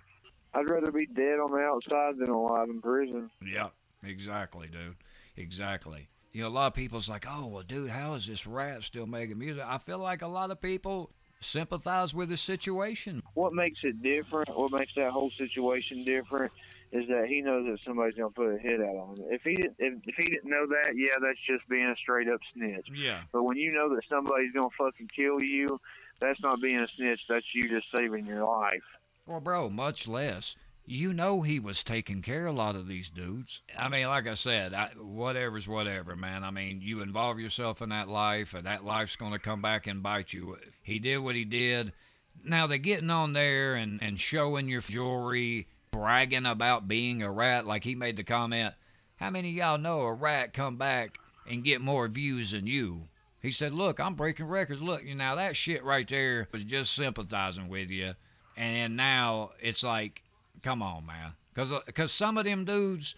I'd 0.55 0.71
rather 0.71 0.93
be 0.93 1.07
dead 1.07 1.41
on 1.41 1.51
the 1.51 1.59
outside 1.59 2.19
than 2.19 2.29
alive 2.31 2.69
in 2.69 2.81
prison. 2.81 3.31
Yeah, 3.45 3.71
exactly, 4.05 4.69
dude. 4.69 4.95
Exactly. 5.37 6.09
You 6.33 6.43
know, 6.43 6.49
a 6.49 6.51
lot 6.51 6.67
of 6.69 6.75
people's 6.75 7.09
like, 7.09 7.27
oh, 7.29 7.47
well, 7.47 7.63
dude, 7.63 7.91
how 7.91 8.15
is 8.15 8.27
this 8.27 8.47
rat 8.47 8.85
still 8.85 9.07
making 9.07 9.39
music? 9.39 9.65
I 9.67 9.79
feel 9.79 9.99
like 9.99 10.23
a 10.23 10.29
lot 10.29 10.51
of 10.51 10.61
people 10.61 11.11
sympathize 11.45 12.15
with 12.15 12.29
the 12.29 12.37
situation. 12.37 13.23
What 13.35 13.53
makes 13.53 13.81
it 13.85 14.03
different? 14.03 14.57
What 14.57 14.73
makes 14.73 14.95
that 14.95 15.11
whole 15.11 15.31
situation 15.31 16.05
different? 16.05 16.53
Is 16.93 17.09
that 17.09 17.27
he 17.27 17.41
knows 17.41 17.67
that 17.67 17.79
somebody's 17.85 18.15
gonna 18.15 18.31
put 18.31 18.55
a 18.55 18.59
hit 18.59 18.81
out 18.81 18.97
on 18.97 19.17
him. 19.17 19.25
If 19.31 19.43
he 19.43 19.57
didn't, 19.57 19.75
if, 19.79 19.95
if 20.07 20.15
he 20.17 20.25
didn't 20.25 20.49
know 20.49 20.67
that, 20.67 20.93
yeah, 20.97 21.19
that's 21.21 21.41
just 21.45 21.69
being 21.69 21.87
a 21.87 21.97
straight 21.97 22.29
up 22.29 22.41
snitch. 22.53 22.87
Yeah. 22.95 23.23
But 23.33 23.43
when 23.43 23.57
you 23.57 23.73
know 23.73 23.95
that 23.95 24.05
somebody's 24.09 24.53
gonna 24.53 24.69
fucking 24.79 25.09
kill 25.09 25.43
you, 25.43 25.81
that's 26.21 26.41
not 26.41 26.61
being 26.61 26.79
a 26.79 26.89
snitch. 26.89 27.23
That's 27.29 27.47
you 27.53 27.69
just 27.69 27.87
saving 27.95 28.27
your 28.27 28.45
life. 28.45 28.85
Well, 29.27 29.41
bro, 29.41 29.71
much 29.71 30.07
less. 30.07 30.55
You 30.87 31.15
know 31.15 31.41
he 31.41 31.59
was 31.59 31.83
taking 31.83 32.21
care 32.21 32.47
of 32.47 32.55
a 32.55 32.59
lot 32.59 32.77
of 32.77 32.89
these 32.89 33.09
dudes. 33.09 33.63
I 33.79 33.89
mean, 33.89 34.07
like 34.07 34.27
I 34.27 34.35
said, 34.35 34.75
I, 34.75 34.91
whatever's 34.99 35.67
whatever, 35.67 36.15
man. 36.15 36.45
I 36.45 36.51
mean, 36.51 36.81
you 36.83 37.01
involve 37.01 37.41
yourself 37.41 37.81
in 37.81 37.89
that 37.89 38.09
life, 38.09 38.53
and 38.53 38.67
that 38.67 38.85
life's 38.85 39.17
going 39.17 39.33
to 39.33 39.39
come 39.39 39.63
back 39.63 39.87
and 39.87 40.03
bite 40.03 40.35
you. 40.35 40.59
He 40.83 40.99
did 40.99 41.19
what 41.19 41.37
he 41.37 41.47
did. 41.47 41.95
Now 42.43 42.67
they're 42.67 42.77
getting 42.77 43.11
on 43.11 43.33
there 43.33 43.75
and, 43.75 44.03
and 44.03 44.21
showing 44.21 44.69
your 44.69 44.83
jewelry, 44.83 45.69
bragging 45.91 46.45
about 46.45 46.87
being 46.87 47.23
a 47.23 47.31
rat. 47.31 47.67
Like 47.67 47.85
he 47.85 47.95
made 47.95 48.17
the 48.17 48.25
comment, 48.25 48.75
how 49.17 49.31
many 49.31 49.51
y'all 49.51 49.79
know 49.79 50.01
a 50.01 50.13
rat 50.13 50.53
come 50.53 50.77
back 50.77 51.17
and 51.49 51.65
get 51.65 51.81
more 51.81 52.09
views 52.09 52.51
than 52.51 52.67
you? 52.67 53.09
He 53.41 53.51
said, 53.51 53.73
look, 53.73 54.01
I'm 54.01 54.15
breaking 54.15 54.47
records. 54.47 54.83
Look, 54.83 55.05
you 55.05 55.15
know, 55.15 55.37
that 55.37 55.57
shit 55.57 55.85
right 55.85 56.09
there 56.09 56.49
was 56.53 56.65
just 56.65 56.95
sympathizing 56.95 57.69
with 57.69 57.91
you. 57.91 58.15
And 58.57 58.97
now 58.97 59.51
it's 59.61 59.83
like, 59.83 60.23
come 60.65 60.83
on, 60.83 61.07
man. 61.07 61.35
Because 61.53 61.73
uh, 61.73 61.81
cause 61.95 62.11
some 62.11 62.37
of 62.37 62.45
them 62.45 62.65
dudes 62.65 63.15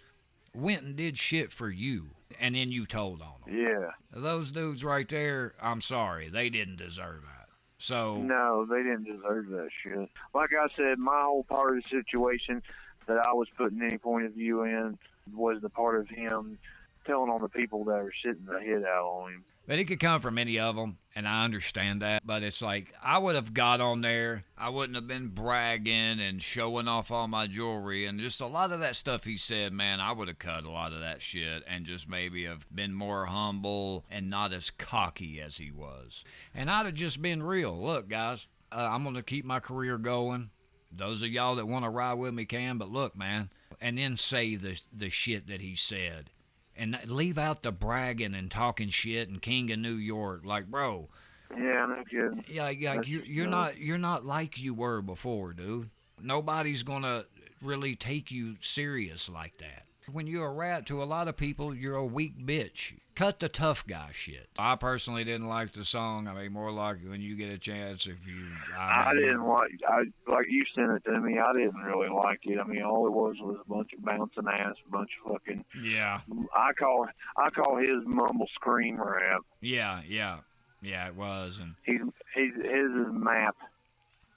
went 0.55 0.83
and 0.83 0.97
did 0.97 1.17
shit 1.17 1.51
for 1.51 1.71
you, 1.71 2.09
and 2.39 2.55
then 2.55 2.71
you 2.71 2.85
told 2.85 3.23
on 3.23 3.35
them. 3.47 3.57
Yeah. 3.57 3.91
Those 4.13 4.51
dudes 4.51 4.85
right 4.85 5.09
there, 5.09 5.55
I'm 5.63 5.81
sorry, 5.81 6.29
they 6.29 6.51
didn't 6.51 6.77
deserve 6.77 7.23
that. 7.23 7.49
So, 7.79 8.17
No, 8.17 8.67
they 8.69 8.83
didn't 8.83 9.05
deserve 9.05 9.49
that 9.49 9.69
shit. 9.83 10.09
Like 10.35 10.51
I 10.59 10.67
said, 10.77 10.99
my 10.99 11.23
whole 11.25 11.45
part 11.45 11.77
of 11.77 11.83
the 11.83 12.03
situation 12.03 12.63
that 13.07 13.27
I 13.27 13.33
was 13.33 13.49
putting 13.57 13.81
any 13.83 13.99
point 13.99 14.27
of 14.27 14.33
view 14.33 14.63
in 14.65 14.99
was 15.35 15.61
the 15.61 15.69
part 15.69 16.01
of 16.01 16.09
him 16.09 16.59
telling 17.07 17.31
on 17.31 17.43
the 17.43 17.49
people 17.49 17.85
that 17.85 18.03
were 18.03 18.13
sitting 18.25 18.47
the 18.47 18.61
hit 18.61 18.85
out 18.85 19.07
on 19.07 19.33
him. 19.33 19.45
But 19.67 19.79
it 19.79 19.85
could 19.87 20.01
come 20.01 20.21
from 20.21 20.39
any 20.39 20.59
of 20.59 20.77
them, 20.77 20.99
and 21.15 21.27
I 21.27 21.45
understand 21.45 22.03
that. 22.03 22.27
But 22.27 22.43
it's 22.43 22.63
like, 22.63 22.93
I 23.03 23.19
would 23.19 23.35
have 23.35 23.53
got 23.53 23.81
on 23.81 24.01
there. 24.01 24.45
I 24.57 24.69
wouldn't 24.69 24.95
have 24.95 25.09
been 25.09 25.29
bragging 25.29 26.21
and 26.21 26.43
showing 26.43 26.89
off 26.89 27.11
all 27.11 27.27
my 27.27 27.47
jewelry 27.47 28.07
and 28.07 28.21
just 28.21 28.41
a 28.41 28.47
lot 28.47 28.73
of 28.73 28.81
that 28.81 28.97
stuff 28.97 29.25
he 29.25 29.37
said, 29.37 29.73
man, 29.73 30.01
I 30.01 30.13
would 30.13 30.29
have 30.29 30.39
cut 30.39 30.65
a 30.65 30.71
lot 30.71 30.93
of 30.93 31.01
that 31.01 31.23
shit 31.23 31.65
and 31.69 31.85
just 31.85 32.09
maybe 32.09 32.45
have 32.45 32.67
been 32.75 32.95
more 32.95 33.27
humble 33.27 34.05
and 34.11 34.31
not 34.31 34.53
as 34.53 34.71
cocky 34.71 35.41
as 35.41 35.59
he 35.59 35.71
was. 35.71 36.25
And 36.55 36.71
I'd 36.71 36.87
have 36.87 36.95
just 36.95 37.21
been 37.21 37.43
real. 37.43 37.77
Look, 37.77 38.09
guys, 38.09 38.47
uh, 38.71 38.89
I'm 38.91 39.03
going 39.03 39.17
to 39.17 39.23
keep 39.23 39.45
my 39.45 39.61
career 39.61 39.99
going. 39.99 40.51
Those 40.93 41.23
of 41.23 41.29
y'all 41.29 41.57
that 41.57 41.67
want 41.67 41.85
to 41.85 41.91
ride 41.91 42.15
with 42.15 42.33
me 42.33 42.45
can, 42.45 42.79
but 42.79 42.91
look, 42.91 43.17
man, 43.17 43.51
and 43.81 43.99
then 43.99 44.17
say 44.17 44.55
the 44.55 44.81
the 44.93 45.11
shit 45.11 45.47
that 45.49 45.61
he 45.61 45.75
said, 45.75 46.31
and 46.77 46.99
leave 47.07 47.39
out 47.39 47.63
the 47.63 47.73
bragging 47.73 48.35
and 48.35 48.51
talking 48.51 48.89
shit 48.91 49.29
and 49.29 49.41
King 49.41 49.71
of 49.73 49.79
New 49.79 49.95
York. 49.95 50.45
Like, 50.45 50.67
bro, 50.67 51.09
Yeah, 51.57 51.87
no 51.87 52.05
kidding. 52.09 52.45
yeah, 52.49 52.73
That's 52.97 53.09
you're 53.09 53.25
you're 53.25 53.47
not 53.47 53.79
you're 53.79 53.99
not 53.99 54.25
like 54.27 54.59
you 54.59 54.75
were 54.75 55.01
before, 55.03 55.53
dude. 55.55 55.91
Nobody's 56.21 56.83
gonna 56.83 57.25
really 57.63 57.97
take 57.97 58.31
you 58.31 58.57
serious 58.61 59.29
like 59.31 59.57
that. 59.59 59.86
When 60.13 60.27
you're 60.27 60.47
a 60.47 60.53
rat 60.53 60.87
to 60.87 61.03
a 61.03 61.05
lot 61.05 61.27
of 61.27 61.37
people, 61.37 61.75
you're 61.75 61.97
a 61.97 62.05
weak 62.05 62.39
bitch. 62.39 62.95
Cut 63.17 63.41
the 63.41 63.49
tough 63.49 63.87
guy 63.87 64.11
shit. 64.13 64.49
I 64.59 64.77
personally 64.77 65.25
didn't 65.25 65.49
like 65.49 65.73
the 65.73 65.85
song. 65.85 66.29
I 66.29 66.35
mean, 66.35 66.53
more 66.53 66.71
like 66.71 66.99
when 67.05 67.21
you 67.21 67.35
get 67.35 67.51
a 67.51 67.59
chance, 67.59 68.07
if 68.07 68.27
you. 68.27 68.47
I 68.79 69.13
mean, 69.13 69.23
didn't 69.23 69.47
like. 69.47 69.71
I 69.89 70.03
like 70.31 70.47
you 70.49 70.65
sent 70.75 70.93
it 70.93 71.05
to 71.07 71.19
me. 71.21 71.39
I 71.39 71.53
didn't 71.55 71.81
really 71.81 72.09
like 72.09 72.41
it. 72.43 72.59
I 72.59 72.65
mean, 72.65 72.83
all 72.83 73.07
it 73.07 73.13
was 73.13 73.37
was 73.41 73.57
a 73.65 73.69
bunch 73.73 73.93
of 73.95 74.05
bouncing 74.05 74.45
ass, 74.47 74.75
a 74.87 74.91
bunch 74.91 75.11
of 75.25 75.33
fucking. 75.33 75.65
Yeah, 75.83 76.21
I 76.55 76.73
call 76.79 77.07
I 77.37 77.51
call 77.51 77.79
his 77.79 78.05
mumble 78.05 78.49
scream 78.55 79.01
rap. 79.01 79.41
yeah, 79.61 80.03
yeah, 80.07 80.39
yeah. 80.83 81.09
It 81.09 81.17
was, 81.17 81.59
and 81.59 81.75
He's 81.85 82.01
he's 82.35 82.55
his 82.55 82.65
is 82.65 83.07
map. 83.13 83.57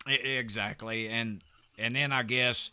Exactly, 0.08 1.10
and 1.10 1.44
and 1.78 1.96
then 1.96 2.12
I 2.12 2.24
guess 2.24 2.72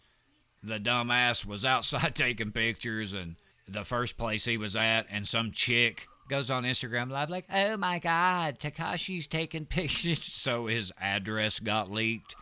the 0.63 0.79
dumbass 0.79 1.45
was 1.45 1.65
outside 1.65 2.15
taking 2.15 2.53
pictures, 2.53 3.13
and 3.13 3.37
the 3.69 3.85
first 3.85 4.17
place 4.17 4.45
he 4.45 4.57
was 4.57 4.77
at, 4.77 5.07
and 5.11 5.27
some 5.27 5.53
chick 5.53 6.07
goes 6.29 6.51
on 6.51 6.65
Instagram 6.65 7.11
live 7.11 7.31
like, 7.31 7.47
"Oh 7.53 7.77
my 7.77 7.99
God, 7.99 8.59
Tekashi's 8.59 9.27
taking 9.27 9.67
pictures," 9.67 10.23
so 10.23 10.67
his 10.67 10.93
address 11.01 11.59
got 11.59 11.91
leaked. 11.91 12.35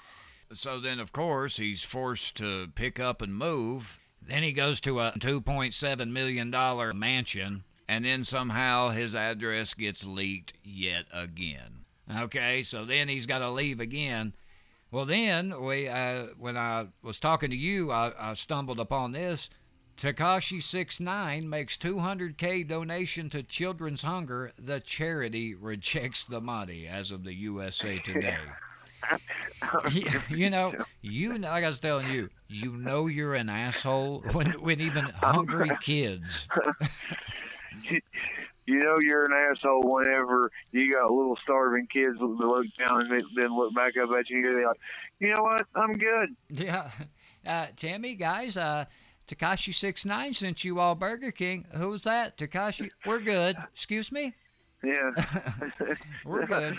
So 0.53 0.79
then, 0.79 1.01
of 1.01 1.13
course, 1.13 1.57
he's 1.57 1.83
forced 1.83 2.37
to 2.37 2.69
pick 2.75 3.01
up 3.01 3.23
and 3.23 3.35
move. 3.35 3.99
Then 4.23 4.43
he 4.43 4.53
goes 4.53 4.81
to 4.83 5.01
a 5.01 5.13
2.7 5.19 6.11
million 6.11 6.51
dollar 6.51 6.95
mansion, 6.95 7.65
and 7.89 8.05
then 8.05 8.25
somehow 8.25 8.91
his 8.91 9.15
address 9.15 9.75
gets 9.75 10.07
leaked 10.07 10.55
yet 10.63 11.07
again. 11.13 11.85
Okay, 12.19 12.63
so 12.63 12.85
then 12.85 13.09
he's 13.09 13.27
got 13.27 13.39
to 13.39 13.51
leave 13.51 13.81
again. 13.81 14.35
Well, 14.95 15.07
then 15.07 15.61
we, 15.61 15.89
uh, 15.89 16.27
when 16.39 16.57
I 16.57 16.87
was 17.03 17.19
talking 17.19 17.51
to 17.51 17.57
you, 17.57 17.91
I, 17.91 18.13
I 18.17 18.35
stumbled 18.35 18.79
upon 18.79 19.11
this. 19.11 19.51
Tekashi 19.97 20.63
69 20.63 21.51
makes 21.51 21.77
200k 21.77 22.69
donation 22.69 23.29
to 23.31 23.43
Children's 23.43 24.05
Hunger. 24.05 24.53
The 24.57 24.79
charity 24.79 25.53
rejects 25.61 26.27
the 26.27 26.41
money, 26.41 26.87
as 26.87 27.11
of 27.11 27.25
the 27.25 27.35
USA 27.35 27.99
Today. 27.99 28.39
you, 29.91 30.07
you 30.31 30.49
know, 30.49 30.73
you 31.03 31.39
know, 31.39 31.49
like 31.49 31.65
I 31.65 31.69
was 31.69 31.81
telling 31.81 32.07
you, 32.07 32.31
you 32.47 32.77
know 32.77 33.09
you're 33.09 33.35
an 33.35 33.49
asshole 33.49 34.23
when 34.31 34.53
when 34.61 34.81
even 34.81 35.07
hungry 35.07 35.73
kids. 35.81 36.47
You 37.83 38.01
you 38.75 38.83
know 38.83 38.99
you're 38.99 39.25
an 39.25 39.33
asshole 39.33 39.83
whenever 39.83 40.51
you 40.73 40.93
got 40.93 41.11
little 41.11 41.39
starving 41.43 41.87
kids 41.87 42.19
that 42.19 42.27
look 42.27 42.67
down 42.77 43.03
and 43.03 43.23
then 43.37 43.57
look 43.57 43.75
back 43.75 43.93
up 43.97 44.11
at 44.19 44.29
you 44.29 44.39
and 44.39 44.45
they're 44.45 44.67
like, 44.67 44.81
you 45.21 45.35
know 45.35 45.43
what, 45.43 45.67
I'm 45.75 45.93
good. 45.93 46.37
Yeah. 46.51 46.91
Uh, 47.47 47.67
Timmy, 47.77 48.15
guys, 48.15 48.57
uh, 48.57 48.87
Tekashi 49.29 49.75
six 49.75 50.07
nine 50.07 50.33
sent 50.33 50.65
you 50.65 50.81
all 50.81 50.95
Burger 50.95 51.31
King. 51.31 51.67
Who 51.75 51.91
was 51.91 52.05
that? 52.05 52.39
Tekashi. 52.39 52.89
We're 53.05 53.21
good. 53.21 53.59
Excuse 53.71 54.11
me. 54.11 54.33
Yeah. 54.85 55.11
We're 56.25 56.47
good. 56.47 56.77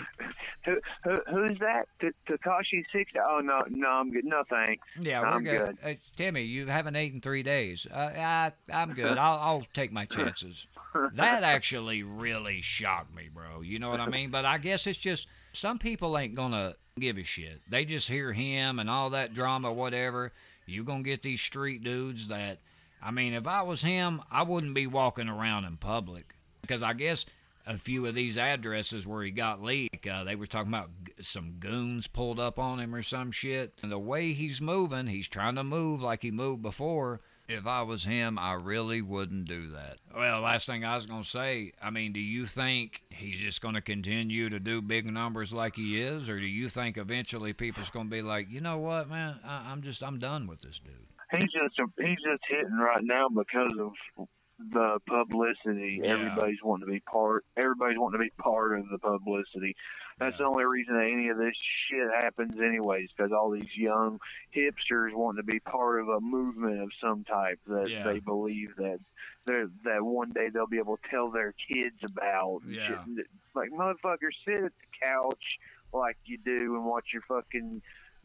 who, 0.64 0.80
who, 1.04 1.20
who's 1.28 1.58
that? 1.58 1.88
Tekashi 2.00 2.84
six? 2.92 3.12
Oh 3.16 3.40
no, 3.42 3.62
no, 3.68 3.88
I'm 3.88 4.10
good. 4.12 4.24
No 4.24 4.42
thanks. 4.48 4.86
Yeah, 4.98 5.20
we're 5.20 5.26
I'm 5.26 5.44
good. 5.44 5.78
Uh, 5.84 5.94
Timmy, 6.16 6.42
you 6.42 6.66
haven't 6.66 6.96
eaten 6.96 7.20
three 7.20 7.42
days. 7.42 7.86
Uh, 7.92 7.96
I, 7.96 8.52
I'm 8.72 8.94
good. 8.94 9.18
I'll, 9.18 9.38
I'll 9.38 9.66
take 9.74 9.92
my 9.92 10.04
chances. 10.04 10.66
That 11.12 11.42
actually 11.42 12.02
really 12.02 12.62
shocked 12.62 13.14
me, 13.14 13.28
bro. 13.32 13.60
You 13.60 13.78
know 13.78 13.90
what 13.90 14.00
I 14.00 14.08
mean? 14.08 14.30
But 14.30 14.46
I 14.46 14.56
guess 14.56 14.86
it's 14.86 14.98
just 14.98 15.28
some 15.52 15.78
people 15.78 16.16
ain't 16.16 16.34
gonna 16.34 16.74
give 16.98 17.18
a 17.18 17.22
shit. 17.22 17.60
They 17.68 17.84
just 17.84 18.08
hear 18.08 18.32
him 18.32 18.78
and 18.78 18.88
all 18.88 19.10
that 19.10 19.34
drama, 19.34 19.70
whatever. 19.70 20.32
You 20.64 20.84
gonna 20.84 21.02
get 21.02 21.20
these 21.20 21.42
street 21.42 21.84
dudes 21.84 22.28
that. 22.28 22.60
I 23.02 23.10
mean, 23.10 23.34
if 23.34 23.46
I 23.46 23.60
was 23.60 23.82
him, 23.82 24.22
I 24.30 24.42
wouldn't 24.42 24.72
be 24.72 24.86
walking 24.86 25.28
around 25.28 25.66
in 25.66 25.76
public 25.76 26.34
because 26.62 26.82
I 26.82 26.94
guess 26.94 27.26
a 27.66 27.76
few 27.78 28.06
of 28.06 28.14
these 28.14 28.38
addresses 28.38 29.06
where 29.06 29.22
he 29.22 29.30
got 29.30 29.62
leaked, 29.62 30.06
uh, 30.06 30.24
they 30.24 30.36
were 30.36 30.46
talking 30.46 30.72
about 30.72 30.90
some 31.20 31.54
goons 31.58 32.06
pulled 32.06 32.38
up 32.38 32.58
on 32.58 32.78
him 32.78 32.94
or 32.94 33.02
some 33.02 33.30
shit. 33.32 33.72
And 33.82 33.90
the 33.90 33.98
way 33.98 34.32
he's 34.32 34.60
moving, 34.62 35.06
he's 35.08 35.28
trying 35.28 35.56
to 35.56 35.64
move 35.64 36.00
like 36.02 36.22
he 36.22 36.30
moved 36.30 36.62
before. 36.62 37.20
If 37.48 37.64
I 37.64 37.82
was 37.82 38.02
him, 38.02 38.40
I 38.40 38.54
really 38.54 39.00
wouldn't 39.00 39.48
do 39.48 39.70
that. 39.70 39.98
Well, 40.12 40.40
last 40.40 40.66
thing 40.66 40.84
I 40.84 40.96
was 40.96 41.06
going 41.06 41.22
to 41.22 41.28
say, 41.28 41.70
I 41.80 41.90
mean, 41.90 42.12
do 42.12 42.18
you 42.18 42.44
think 42.44 43.02
he's 43.08 43.38
just 43.38 43.60
going 43.60 43.76
to 43.76 43.80
continue 43.80 44.48
to 44.48 44.58
do 44.58 44.82
big 44.82 45.06
numbers 45.06 45.52
like 45.52 45.76
he 45.76 46.00
is? 46.02 46.28
Or 46.28 46.40
do 46.40 46.46
you 46.46 46.68
think 46.68 46.96
eventually 46.98 47.52
people's 47.52 47.90
going 47.90 48.06
to 48.06 48.10
be 48.10 48.20
like, 48.22 48.50
you 48.50 48.60
know 48.60 48.78
what, 48.78 49.08
man, 49.08 49.38
I- 49.44 49.70
I'm 49.70 49.82
just, 49.82 50.02
I'm 50.02 50.18
done 50.18 50.48
with 50.48 50.62
this 50.62 50.80
dude? 50.80 50.94
He's 51.32 51.42
just 51.52 51.74
he's 51.98 52.18
just 52.24 52.42
hitting 52.48 52.78
right 52.78 53.02
now 53.02 53.28
because 53.28 53.72
of 53.80 54.26
the 54.58 54.98
publicity. 55.06 56.00
Yeah. 56.02 56.10
Everybody's 56.12 56.62
wanting 56.62 56.86
to 56.86 56.92
be 56.92 57.00
part. 57.00 57.44
Everybody's 57.56 57.98
wanting 57.98 58.20
to 58.20 58.24
be 58.24 58.30
part 58.42 58.78
of 58.78 58.88
the 58.90 58.98
publicity. 58.98 59.76
That's 60.18 60.38
the 60.38 60.44
only 60.44 60.64
reason 60.64 60.94
that 60.96 61.10
any 61.12 61.28
of 61.28 61.36
this 61.36 61.54
shit 61.90 62.08
happens, 62.22 62.56
anyways, 62.56 63.10
because 63.14 63.32
all 63.32 63.50
these 63.50 63.76
young 63.76 64.18
hipsters 64.54 65.14
want 65.14 65.36
to 65.36 65.42
be 65.42 65.60
part 65.60 66.00
of 66.00 66.08
a 66.08 66.20
movement 66.20 66.80
of 66.80 66.90
some 67.02 67.24
type 67.24 67.60
that 67.66 67.90
Yeah. 67.90 68.04
they 68.04 68.20
believe 68.20 68.74
that 68.76 68.98
they're, 69.44 69.68
that 69.84 70.02
one 70.02 70.30
day 70.30 70.48
they'll 70.48 70.66
be 70.66 70.78
able 70.78 70.96
to 70.96 71.08
tell 71.10 71.30
their 71.30 71.52
kids 71.70 71.98
about. 72.02 72.60
Yeah. 72.66 73.04
shit. 73.04 73.26
Like 73.54 73.70
motherfucker, 73.72 74.30
sit 74.46 74.64
at 74.64 74.72
the 74.72 74.98
couch 75.02 75.58
like 75.92 76.16
you 76.24 76.38
do 76.38 76.76
and 76.76 76.84
watch 76.86 77.12
your 77.12 77.22
fucking 77.28 77.82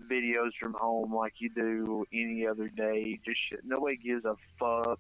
videos 0.10 0.52
from 0.60 0.74
home 0.74 1.14
like 1.14 1.34
you 1.40 1.50
do 1.50 2.06
any 2.14 2.48
other 2.48 2.70
day. 2.70 3.20
Just 3.26 3.40
shit. 3.50 3.60
nobody 3.66 3.98
gives 3.98 4.24
a 4.24 4.36
fuck 4.58 5.00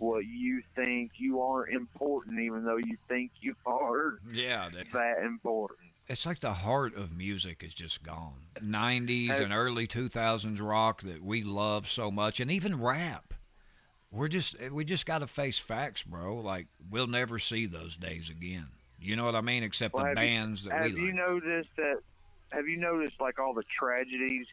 what 0.00 0.24
you 0.24 0.62
think. 0.74 1.12
You 1.18 1.40
aren't 1.40 1.72
important, 1.74 2.40
even 2.40 2.64
though 2.64 2.78
you 2.78 2.96
think 3.08 3.30
you 3.40 3.54
are 3.66 4.18
Yeah, 4.32 4.68
that 4.92 5.22
important. 5.24 5.90
it's 6.08 6.26
like 6.26 6.40
the 6.40 6.54
heart 6.54 6.96
of 6.96 7.16
music 7.16 7.62
is 7.62 7.74
just 7.74 8.02
gone. 8.02 8.46
90s 8.60 9.38
Hey. 9.38 9.44
and 9.44 9.52
early 9.52 9.86
2000s 9.86 10.60
rock 10.60 11.02
that 11.02 11.22
we 11.22 11.42
love 11.42 11.86
so 11.88 12.10
much 12.10 12.40
and 12.40 12.50
even 12.50 12.80
rap. 12.80 13.34
We're 14.10 14.28
just 14.28 14.58
we 14.72 14.84
just 14.84 15.06
got 15.06 15.18
to 15.18 15.26
face 15.28 15.58
facts, 15.60 16.02
bro. 16.02 16.36
Like 16.36 16.66
we'll 16.90 17.06
never 17.06 17.38
see 17.38 17.66
those 17.66 17.96
days 17.96 18.28
again. 18.28 18.70
You 18.98 19.14
know 19.16 19.24
what 19.24 19.36
I 19.36 19.40
mean? 19.40 19.62
Except 19.62 19.94
Well, 19.94 20.02
the 20.02 20.08
have 20.10 20.18
you- 20.18 20.22
bands 20.24 20.64
that 20.64 20.72
Have 20.82 20.92
we 20.94 21.00
you 21.00 21.06
like. 21.06 21.14
noticed 21.14 21.70
that? 21.76 22.00
Have 22.50 22.66
you 22.66 22.76
noticed 22.78 23.20
like 23.20 23.38
all 23.38 23.54
the 23.54 23.62
tragedies 23.78 24.46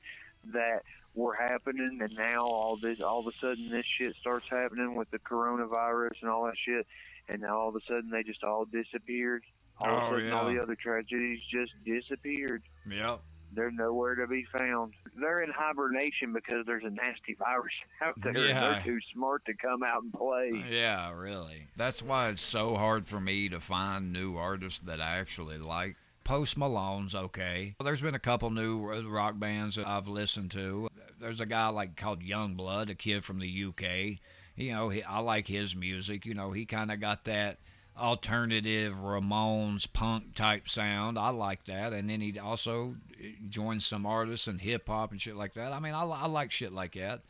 that 0.53 0.83
were 1.17 1.33
happening, 1.33 1.99
and 2.01 2.15
now 2.15 2.45
all 2.45 2.77
this, 2.77 3.01
all 3.01 3.19
of 3.19 3.27
a 3.27 3.37
sudden, 3.41 3.69
this 3.69 3.85
shit 3.85 4.15
starts 4.21 4.45
happening 4.49 4.95
with 4.95 5.09
the 5.11 5.19
coronavirus 5.19 6.21
and 6.21 6.29
all 6.29 6.45
that 6.45 6.55
shit, 6.63 6.85
and 7.27 7.41
now 7.41 7.57
all 7.57 7.69
of 7.69 7.75
a 7.75 7.81
sudden 7.87 8.09
they 8.11 8.23
just 8.23 8.43
all 8.43 8.65
disappeared. 8.65 9.43
All 9.79 9.87
of 9.89 10.03
Oh, 10.03 10.15
a 10.15 10.19
sudden, 10.19 10.31
all 10.31 10.45
the 10.45 10.61
other 10.61 10.75
tragedies 10.75 11.39
just 11.51 11.71
disappeared. 11.83 12.63
Yep. 12.89 13.19
They're 13.53 13.71
nowhere 13.71 14.13
to 14.15 14.27
be 14.27 14.45
found. 14.55 14.93
They're 15.19 15.41
in 15.41 15.49
hibernation 15.51 16.33
because 16.33 16.65
there's 16.65 16.83
a 16.83 16.89
nasty 16.89 17.33
virus 17.39 17.73
out 18.01 18.13
there. 18.21 18.37
Yeah. 18.37 18.59
They're 18.73 18.83
too 18.83 18.99
smart 19.13 19.43
to 19.45 19.53
come 19.55 19.83
out 19.83 20.03
and 20.03 20.13
play. 20.13 20.51
Uh, 20.53 20.69
yeah, 20.69 21.11
really. 21.13 21.67
That's 21.75 22.03
why 22.03 22.29
it's 22.29 22.41
so 22.41 22.75
hard 22.75 23.07
for 23.07 23.19
me 23.19 23.49
to 23.49 23.59
find 23.59 24.11
new 24.13 24.35
artists 24.35 24.81
that 24.81 25.01
I 25.01 25.17
actually 25.17 25.57
like. 25.57 25.95
Post 26.27 26.57
Malone's 26.57 27.15
okay. 27.15 27.73
There's 27.81 28.01
been 28.01 28.13
a 28.13 28.19
couple 28.19 28.49
new 28.49 28.79
rock 29.07 29.39
bands 29.39 29.77
that 29.77 29.87
I've 29.87 30.09
listened 30.09 30.51
to. 30.51 30.89
There's 31.21 31.39
a 31.39 31.45
guy 31.45 31.69
like 31.69 31.95
called 31.95 32.21
Youngblood, 32.21 32.89
a 32.89 32.95
kid 32.95 33.23
from 33.23 33.39
the 33.39 33.47
UK. 33.47 34.19
You 34.57 34.73
know, 34.73 34.89
he, 34.89 35.01
I 35.03 35.19
like 35.19 35.47
his 35.47 35.73
music. 35.73 36.25
You 36.25 36.33
know, 36.33 36.51
he 36.51 36.65
kind 36.65 36.91
of 36.91 36.99
got 36.99 37.23
that 37.23 37.59
alternative 37.97 38.95
Ramones 38.95 39.91
punk 39.91 40.35
type 40.35 40.67
sound. 40.67 41.17
I 41.17 41.29
like 41.29 41.63
that. 41.67 41.93
And 41.93 42.09
then 42.09 42.19
he 42.19 42.37
also 42.37 42.95
eh, 43.23 43.29
joined 43.47 43.83
some 43.83 44.05
artists 44.05 44.47
and 44.47 44.59
hip 44.59 44.89
hop 44.89 45.11
and 45.11 45.21
shit 45.21 45.37
like 45.37 45.53
that. 45.53 45.71
I 45.71 45.79
mean, 45.79 45.93
I, 45.93 46.03
I 46.03 46.27
like 46.27 46.51
shit 46.51 46.73
like 46.73 46.95
that. 46.95 47.21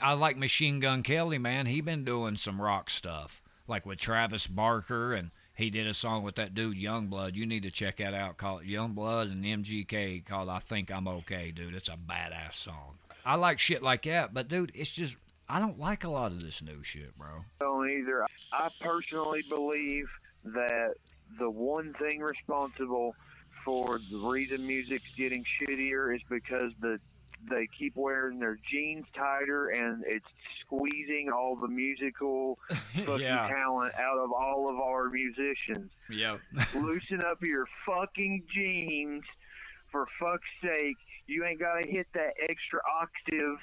I 0.00 0.14
like 0.14 0.38
Machine 0.38 0.80
Gun 0.80 1.02
Kelly, 1.02 1.36
man. 1.36 1.66
He 1.66 1.82
been 1.82 2.04
doing 2.06 2.36
some 2.36 2.58
rock 2.58 2.88
stuff, 2.88 3.42
like 3.68 3.84
with 3.84 3.98
Travis 3.98 4.46
Barker, 4.46 5.12
and 5.12 5.30
he 5.60 5.70
did 5.70 5.86
a 5.86 5.94
song 5.94 6.22
with 6.22 6.36
that 6.36 6.54
dude 6.54 6.76
Youngblood. 6.76 7.34
You 7.34 7.46
need 7.46 7.62
to 7.64 7.70
check 7.70 7.98
that 7.98 8.14
out. 8.14 8.36
Called 8.38 8.62
Youngblood 8.64 9.30
and 9.30 9.44
MGK 9.44 10.24
called 10.24 10.48
"I 10.48 10.58
Think 10.58 10.90
I'm 10.90 11.06
Okay," 11.06 11.50
dude. 11.50 11.74
It's 11.74 11.88
a 11.88 11.96
badass 11.96 12.54
song. 12.54 12.98
I 13.24 13.34
like 13.34 13.58
shit 13.58 13.82
like 13.82 14.02
that, 14.04 14.32
but 14.32 14.48
dude, 14.48 14.72
it's 14.74 14.94
just 14.94 15.16
I 15.48 15.60
don't 15.60 15.78
like 15.78 16.04
a 16.04 16.10
lot 16.10 16.32
of 16.32 16.42
this 16.42 16.62
new 16.62 16.82
shit, 16.82 17.16
bro. 17.18 17.44
don't 17.58 17.90
either. 17.90 18.26
I 18.52 18.70
personally 18.80 19.42
believe 19.48 20.08
that 20.44 20.94
the 21.38 21.50
one 21.50 21.92
thing 21.94 22.20
responsible 22.20 23.14
for 23.64 24.00
the 24.10 24.18
reason 24.18 24.66
music's 24.66 25.14
getting 25.16 25.44
shittier 25.44 26.14
is 26.14 26.22
because 26.28 26.72
the 26.80 26.98
they 27.48 27.68
keep 27.78 27.94
wearing 27.96 28.38
their 28.38 28.58
jeans 28.70 29.06
tighter 29.16 29.68
and 29.68 30.04
it's 30.06 30.26
squeezing 30.60 31.30
all 31.34 31.56
the 31.56 31.68
musical 31.68 32.58
fucking 32.70 33.20
yeah, 33.20 33.48
talent 33.48 33.94
out 33.94 34.18
of 34.18 34.30
all 34.32 34.68
of 34.68 34.76
our 34.80 35.08
musicians. 35.10 35.90
yeah, 36.10 36.36
Loosen 36.74 37.22
up 37.24 37.42
your 37.42 37.66
fucking 37.86 38.42
jeans 38.52 39.22
for 39.90 40.06
fuck's 40.20 40.42
sake. 40.62 40.96
You 41.26 41.44
ain't 41.44 41.60
gotta 41.60 41.86
hit 41.88 42.06
that 42.14 42.34
extra 42.48 42.80
octave 43.00 43.58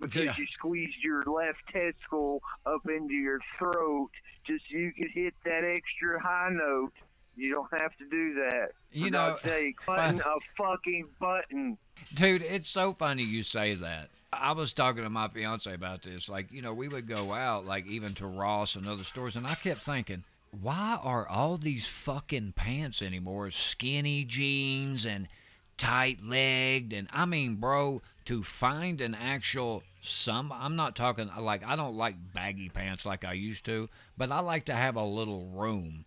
because 0.00 0.24
Yeah. 0.24 0.34
you 0.36 0.46
squeezed 0.46 1.02
your 1.02 1.24
left 1.24 1.58
testicle 1.72 2.42
up 2.66 2.82
into 2.88 3.14
your 3.14 3.40
throat 3.58 4.10
just 4.46 4.64
so 4.70 4.76
you 4.76 4.92
could 4.92 5.10
hit 5.12 5.34
that 5.44 5.64
extra 5.64 6.20
high 6.22 6.50
note. 6.52 6.92
You 7.36 7.52
don't 7.52 7.80
have 7.80 7.96
to 7.98 8.08
do 8.08 8.34
that. 8.34 8.70
You 8.90 9.10
know, 9.10 9.36
sake, 9.44 9.76
button 9.86 10.20
a 10.20 10.38
fucking 10.56 11.08
button. 11.20 11.78
Dude, 12.14 12.42
it's 12.42 12.68
so 12.68 12.94
funny 12.94 13.22
you 13.22 13.42
say 13.42 13.74
that. 13.74 14.08
I 14.32 14.52
was 14.52 14.72
talking 14.72 15.02
to 15.02 15.10
my 15.10 15.28
fiance 15.28 15.72
about 15.72 16.02
this. 16.02 16.28
Like, 16.28 16.50
you 16.50 16.62
know, 16.62 16.74
we 16.74 16.88
would 16.88 17.06
go 17.06 17.32
out, 17.32 17.66
like 17.66 17.86
even 17.86 18.14
to 18.14 18.26
Ross 18.26 18.74
and 18.74 18.86
other 18.86 19.04
stores, 19.04 19.36
and 19.36 19.46
I 19.46 19.54
kept 19.54 19.80
thinking, 19.80 20.24
why 20.50 20.98
are 21.02 21.28
all 21.28 21.56
these 21.56 21.86
fucking 21.86 22.52
pants 22.56 23.02
anymore 23.02 23.50
skinny 23.50 24.24
jeans 24.24 25.04
and 25.04 25.28
tight 25.76 26.20
legged? 26.22 26.92
And 26.92 27.08
I 27.12 27.24
mean, 27.26 27.56
bro, 27.56 28.02
to 28.26 28.42
find 28.42 29.00
an 29.00 29.14
actual 29.14 29.82
some, 30.00 30.52
I'm 30.52 30.76
not 30.76 30.96
talking 30.96 31.30
like 31.40 31.64
I 31.64 31.76
don't 31.76 31.96
like 31.96 32.16
baggy 32.32 32.68
pants 32.68 33.04
like 33.04 33.24
I 33.24 33.32
used 33.32 33.64
to, 33.66 33.88
but 34.16 34.30
I 34.30 34.40
like 34.40 34.64
to 34.66 34.74
have 34.74 34.96
a 34.96 35.04
little 35.04 35.46
room. 35.46 36.04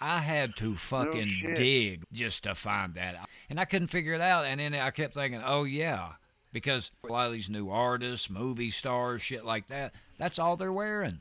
I 0.00 0.20
had 0.20 0.56
to 0.56 0.74
fucking 0.76 1.40
shit. 1.42 1.56
dig 1.56 2.04
just 2.12 2.44
to 2.44 2.54
find 2.54 2.94
that 2.94 3.14
out. 3.14 3.28
And 3.48 3.60
I 3.60 3.64
couldn't 3.64 3.88
figure 3.88 4.14
it 4.14 4.20
out. 4.20 4.46
And 4.46 4.60
then 4.60 4.74
I 4.74 4.90
kept 4.90 5.14
thinking, 5.14 5.42
oh, 5.44 5.64
yeah. 5.64 6.12
Because 6.52 6.90
a 7.08 7.12
lot 7.12 7.26
of 7.26 7.32
these 7.32 7.50
new 7.50 7.70
artists, 7.70 8.28
movie 8.28 8.70
stars, 8.70 9.22
shit 9.22 9.44
like 9.44 9.68
that, 9.68 9.94
that's 10.18 10.38
all 10.38 10.56
they're 10.56 10.72
wearing. 10.72 11.20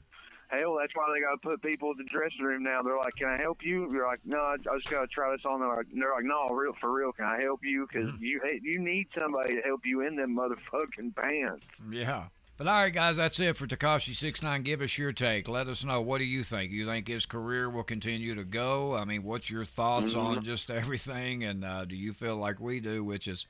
Hell, 0.50 0.78
that's 0.80 0.96
why 0.96 1.06
they 1.14 1.22
got 1.22 1.34
to 1.34 1.48
put 1.48 1.62
people 1.62 1.92
in 1.92 1.98
the 1.98 2.10
dressing 2.12 2.44
room 2.44 2.64
now. 2.64 2.82
They're 2.82 2.98
like, 2.98 3.14
"Can 3.14 3.28
I 3.28 3.38
help 3.38 3.60
you?" 3.62 3.88
You're 3.94 4.08
like, 4.08 4.22
"No, 4.26 4.40
I 4.40 4.58
just 4.58 4.90
got 4.90 5.02
to 5.02 5.08
try 5.08 5.32
this 5.32 5.46
on." 5.46 5.60
They're 5.60 5.70
like, 5.70 5.86
they're 5.94 6.12
like, 6.12 6.24
"No, 6.24 6.50
real 6.50 6.74
for 6.82 6.92
real, 6.92 7.12
can 7.12 7.26
I 7.26 7.40
help 7.40 7.60
you? 7.64 7.86
Because 7.86 8.10
mm-hmm. 8.10 8.24
you 8.24 8.42
you 8.64 8.80
need 8.80 9.10
somebody 9.16 9.58
to 9.58 9.62
help 9.62 9.82
you 9.86 10.02
in 10.02 10.16
them 10.16 10.36
motherfucking 10.36 11.16
pants." 11.16 11.68
Yeah. 11.92 12.30
But 12.60 12.68
all 12.68 12.74
right, 12.74 12.94
guys, 12.94 13.16
that's 13.16 13.40
it 13.40 13.56
for 13.56 13.68
Tekashi 13.68 14.14
Six 14.14 14.44
Nine. 14.44 14.64
Give 14.64 14.82
us 14.82 14.98
your 14.98 15.14
take. 15.14 15.48
Let 15.48 15.70
us 15.70 15.86
know. 15.86 16.02
What 16.02 16.18
do 16.18 16.26
you 16.26 16.44
think? 16.44 16.74
You 16.74 16.86
think 16.86 17.08
his 17.08 17.26
career 17.26 17.70
will 17.70 17.86
continue 17.86 18.36
to 18.36 18.44
go? 18.44 18.98
I 18.98 19.06
mean, 19.06 19.24
what's 19.24 19.50
your 19.50 19.64
thoughts 19.64 20.14
on 20.14 20.44
just 20.44 20.70
everything? 20.72 21.46
And 21.46 21.64
uh, 21.64 21.86
do 21.86 21.96
you 21.96 22.12
feel 22.12 22.36
like 22.36 22.60
we 22.60 22.82
do, 22.82 23.02
which 23.02 23.30
is, 23.30 23.46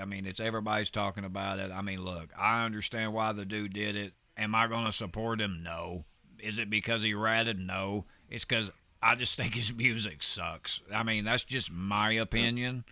I 0.00 0.04
mean, 0.04 0.24
it's 0.24 0.38
everybody's 0.38 0.92
talking 0.92 1.24
about 1.24 1.58
it. 1.58 1.72
I 1.72 1.82
mean, 1.82 2.04
look, 2.04 2.28
I 2.38 2.64
understand 2.64 3.12
why 3.12 3.32
the 3.32 3.44
dude 3.44 3.72
did 3.72 3.96
it. 3.96 4.12
Am 4.36 4.54
I 4.54 4.68
going 4.68 4.86
to 4.86 4.92
support 4.92 5.40
him? 5.40 5.64
No. 5.64 6.04
Is 6.38 6.60
it 6.60 6.70
because 6.70 7.02
he 7.02 7.12
ratted? 7.12 7.58
No. 7.58 8.04
It's 8.30 8.44
because 8.44 8.70
I 9.02 9.16
just 9.16 9.36
think 9.36 9.54
his 9.54 9.74
music 9.74 10.22
sucks. 10.22 10.80
I 10.94 11.02
mean, 11.02 11.24
that's 11.24 11.44
just 11.44 11.72
my 11.72 12.12
opinion. 12.12 12.84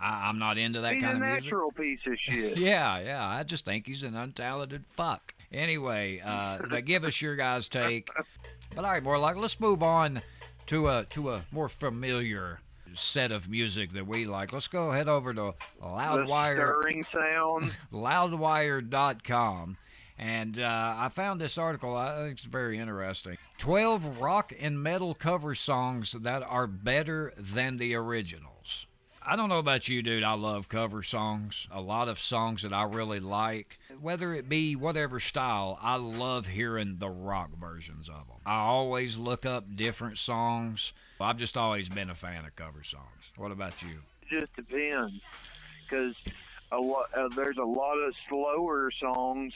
I, 0.00 0.28
I'm 0.28 0.38
not 0.38 0.58
into 0.58 0.80
that 0.82 0.94
He's 0.94 1.02
kind 1.02 1.16
of 1.16 1.22
music. 1.22 1.44
natural 1.44 1.72
piece 1.72 2.00
of 2.06 2.18
shit. 2.18 2.58
Yeah, 2.58 2.98
yeah. 3.00 3.26
I 3.26 3.42
just 3.42 3.64
think 3.64 3.86
he's 3.86 4.02
an 4.02 4.14
untalented 4.14 4.86
fuck. 4.86 5.34
Anyway, 5.52 6.20
uh, 6.24 6.58
but 6.70 6.84
give 6.84 7.04
us 7.04 7.20
your 7.20 7.36
guys' 7.36 7.68
take. 7.68 8.08
But 8.74 8.84
all 8.84 8.90
right, 8.90 9.02
Morlock 9.02 9.36
let's 9.36 9.60
move 9.60 9.82
on 9.82 10.22
to 10.66 10.88
a 10.88 11.04
to 11.10 11.32
a 11.32 11.44
more 11.52 11.68
familiar 11.68 12.60
set 12.94 13.32
of 13.32 13.48
music 13.48 13.90
that 13.90 14.06
we 14.06 14.24
like. 14.24 14.52
Let's 14.52 14.68
go 14.68 14.90
head 14.90 15.08
over 15.08 15.34
to 15.34 15.54
the 15.80 15.86
Loudwire 15.86 16.54
stirring 16.54 17.02
sound. 17.04 17.72
loudwire.com 17.92 19.76
and 20.16 20.60
uh, 20.60 20.94
I 20.96 21.08
found 21.08 21.40
this 21.40 21.58
article. 21.58 21.96
I 21.96 22.14
think 22.16 22.32
it's 22.38 22.44
very 22.44 22.78
interesting. 22.78 23.36
12 23.58 24.20
rock 24.20 24.52
and 24.60 24.80
metal 24.80 25.12
cover 25.14 25.54
songs 25.54 26.12
that 26.12 26.42
are 26.42 26.66
better 26.66 27.32
than 27.36 27.78
the 27.78 27.94
originals. 27.96 28.53
I 29.26 29.36
don't 29.36 29.48
know 29.48 29.58
about 29.58 29.88
you, 29.88 30.02
dude. 30.02 30.22
I 30.22 30.34
love 30.34 30.68
cover 30.68 31.02
songs. 31.02 31.66
A 31.72 31.80
lot 31.80 32.08
of 32.08 32.18
songs 32.18 32.62
that 32.62 32.74
I 32.74 32.82
really 32.82 33.20
like, 33.20 33.78
whether 34.00 34.34
it 34.34 34.50
be 34.50 34.76
whatever 34.76 35.18
style, 35.18 35.78
I 35.80 35.96
love 35.96 36.46
hearing 36.46 36.96
the 36.98 37.08
rock 37.08 37.50
versions 37.58 38.08
of 38.10 38.26
them. 38.28 38.36
I 38.44 38.58
always 38.58 39.16
look 39.16 39.46
up 39.46 39.76
different 39.76 40.18
songs. 40.18 40.92
I've 41.20 41.38
just 41.38 41.56
always 41.56 41.88
been 41.88 42.10
a 42.10 42.14
fan 42.14 42.44
of 42.44 42.54
cover 42.54 42.82
songs. 42.82 43.32
What 43.36 43.50
about 43.50 43.82
you? 43.82 44.00
It 44.22 44.40
just 44.40 44.56
depends, 44.56 45.18
because 45.88 46.14
a 46.70 46.76
uh, 46.76 47.28
there's 47.34 47.56
a 47.56 47.64
lot 47.64 47.94
of 47.94 48.12
slower 48.28 48.90
songs 49.00 49.54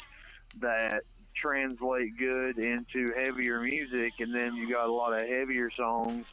that 0.61 1.03
translate 1.37 2.16
good 2.16 2.59
into 2.59 3.12
heavier 3.14 3.61
music, 3.61 4.14
and 4.21 4.35
then 4.35 4.57
you 4.57 4.71
got 4.71 4.89
a 4.89 4.93
lot 4.93 5.12
of 5.12 5.29
heavier 5.29 5.71
songs 5.77 6.25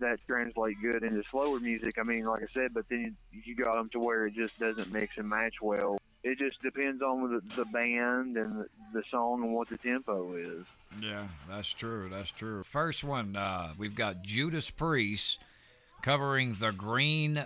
that 0.00 0.18
translate 0.26 0.76
good 0.80 1.02
into 1.02 1.22
slower 1.30 1.60
music. 1.60 1.96
I 1.98 2.02
mean, 2.02 2.24
like 2.24 2.42
I 2.42 2.46
said, 2.52 2.74
but 2.74 2.84
then 2.88 3.16
you, 3.32 3.54
got 3.54 3.76
them 3.76 3.88
to 3.90 3.98
where 3.98 4.26
it 4.26 4.34
just 4.34 4.58
doesn't 4.58 4.92
mix 4.92 5.16
and 5.18 5.28
match 5.28 5.54
well. 5.60 5.98
It 6.22 6.38
just 6.38 6.60
depends 6.60 7.02
on 7.02 7.32
the, 7.32 7.54
the 7.54 7.64
band 7.66 8.36
and 8.36 8.60
the, 8.60 8.66
the 8.92 9.02
song 9.10 9.42
and 9.42 9.52
what 9.52 9.68
the 9.68 9.78
tempo 9.78 10.34
is. 10.34 10.66
Yeah, 11.00 11.28
that's 11.48 11.72
true. 11.72 12.08
That's 12.10 12.30
true. 12.30 12.64
First 12.64 13.04
one, 13.04 13.36
uh, 13.36 13.74
we've 13.78 13.94
got 13.94 14.22
Judas 14.22 14.70
Priest 14.70 15.40
covering 16.02 16.56
the 16.58 16.72
Green 16.72 17.44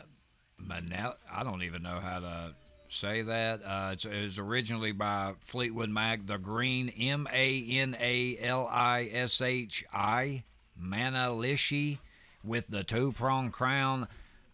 Manel. 0.60 1.14
I 1.30 1.44
don't 1.44 1.62
even 1.62 1.82
know 1.82 2.00
how 2.00 2.20
to 2.20 2.54
say 2.90 3.22
that. 3.22 3.60
Uh, 3.64 3.90
it's, 3.92 4.04
it 4.04 4.24
was 4.24 4.38
originally 4.38 4.92
by 4.92 5.34
Fleetwood 5.40 5.90
Mac. 5.90 6.26
The 6.26 6.38
Green, 6.38 6.88
M 6.88 7.26
A 7.32 7.66
N 7.70 7.96
A 7.98 8.38
L 8.40 8.66
I 8.70 9.08
S 9.12 9.40
H 9.40 9.84
I, 9.92 10.44
Manalishi, 10.80 11.98
with 12.44 12.68
the 12.68 12.84
two 12.84 13.12
prong 13.12 13.50
crown. 13.50 14.08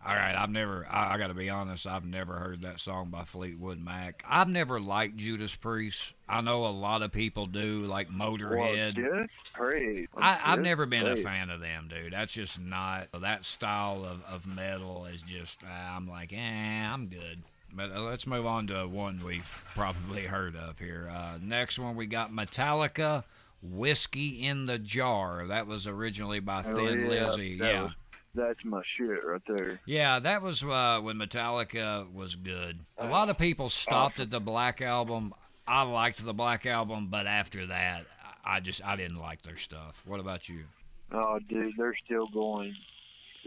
All 0.06 0.14
right, 0.14 0.36
I've 0.36 0.50
never. 0.50 0.86
I, 0.88 1.14
I 1.14 1.18
got 1.18 1.28
to 1.28 1.34
be 1.34 1.50
honest. 1.50 1.84
I've 1.84 2.04
never 2.04 2.34
heard 2.34 2.62
that 2.62 2.78
song 2.78 3.08
by 3.10 3.24
Fleetwood 3.24 3.80
Mac. 3.80 4.22
I've 4.28 4.48
never 4.48 4.80
liked 4.80 5.16
Judas 5.16 5.56
Priest. 5.56 6.12
I 6.28 6.42
know 6.42 6.64
a 6.64 6.68
lot 6.68 7.02
of 7.02 7.10
people 7.10 7.46
do, 7.46 7.86
like 7.86 8.08
Motorhead. 8.08 8.96
Well, 9.02 9.26
praise. 9.52 10.06
I, 10.16 10.38
I've 10.44 10.60
never 10.60 10.86
been 10.86 11.08
a 11.08 11.16
fan 11.16 11.50
of 11.50 11.60
them, 11.60 11.88
dude. 11.88 12.12
That's 12.12 12.32
just 12.32 12.60
not 12.60 13.08
that 13.20 13.44
style 13.44 14.04
of, 14.04 14.22
of 14.32 14.46
metal 14.46 15.06
is 15.06 15.22
just. 15.22 15.64
Uh, 15.64 15.96
I'm 15.96 16.08
like, 16.08 16.32
eh, 16.32 16.36
I'm 16.36 17.08
good. 17.08 17.42
But 17.72 17.90
uh, 17.90 18.02
let's 18.02 18.28
move 18.28 18.46
on 18.46 18.68
to 18.68 18.86
one 18.86 19.20
we've 19.24 19.64
probably 19.74 20.22
heard 20.24 20.54
of 20.54 20.78
here. 20.78 21.10
Uh, 21.12 21.38
next 21.42 21.80
one 21.80 21.96
we 21.96 22.06
got 22.06 22.32
Metallica, 22.32 23.24
"Whiskey 23.62 24.44
in 24.46 24.64
the 24.64 24.78
Jar." 24.78 25.46
That 25.46 25.66
was 25.66 25.86
originally 25.86 26.40
by 26.40 26.62
Oh, 26.64 26.74
Thin 26.76 27.00
yeah, 27.00 27.06
Lizzy. 27.08 27.58
that 27.58 27.72
Yeah, 27.74 27.82
was- 27.84 27.92
that's 28.34 28.64
my 28.64 28.82
shit 28.96 29.24
right 29.24 29.42
there. 29.46 29.80
yeah, 29.86 30.18
that 30.18 30.42
was 30.42 30.62
uh, 30.62 31.00
when 31.02 31.16
Metallica 31.16 32.10
was 32.12 32.34
good. 32.34 32.80
A 32.98 33.06
lot 33.08 33.28
of 33.30 33.38
people 33.38 33.68
stopped 33.68 34.20
at 34.20 34.30
the 34.30 34.40
Black 34.40 34.80
Album. 34.82 35.32
I 35.66 35.82
liked 35.82 36.24
the 36.24 36.34
Black 36.34 36.64
Album, 36.66 37.08
but 37.10 37.26
after 37.26 37.66
that, 37.66 38.04
I 38.44 38.60
just 38.60 38.84
I 38.86 38.94
didn't 38.96 39.16
like 39.20 39.42
their 39.42 39.56
stuff. 39.56 40.02
What 40.06 40.20
about 40.20 40.48
you? 40.48 40.64
Oh, 41.12 41.38
dude, 41.48 41.74
they're 41.76 41.96
still 42.04 42.26
going. 42.26 42.76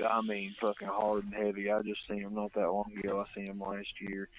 I 0.10 0.22
mean, 0.22 0.52
fucking 0.62 0.88
hard 0.88 1.26
and 1.26 1.34
heavy. 1.34 1.70
I 1.70 1.82
just 1.82 2.08
seen 2.08 2.24
them 2.24 2.34
not 2.36 2.54
that 2.54 2.72
long 2.72 2.92
ago. 2.98 3.20
I 3.30 3.36
seen 3.36 3.46
them 3.46 3.60
last 3.60 4.00
year. 4.00 4.30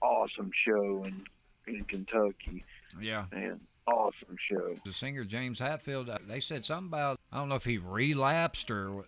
Awesome 0.00 0.50
show 0.66 1.04
in 1.04 1.24
in 1.66 1.84
Kentucky, 1.84 2.64
Yeah. 3.00 3.26
man. 3.32 3.60
Awesome 3.86 4.36
show. 4.48 4.74
the 4.84 4.92
singer 4.92 5.24
James 5.24 5.60
Hetfield, 5.60 6.08
uh, 6.08 6.18
they 6.28 6.38
said 6.38 6.64
something 6.64 6.86
about 6.86 7.18
I 7.32 7.38
don't 7.38 7.48
know 7.48 7.56
if 7.56 7.64
he 7.64 7.78
relapsed 7.78 8.70
or 8.70 9.06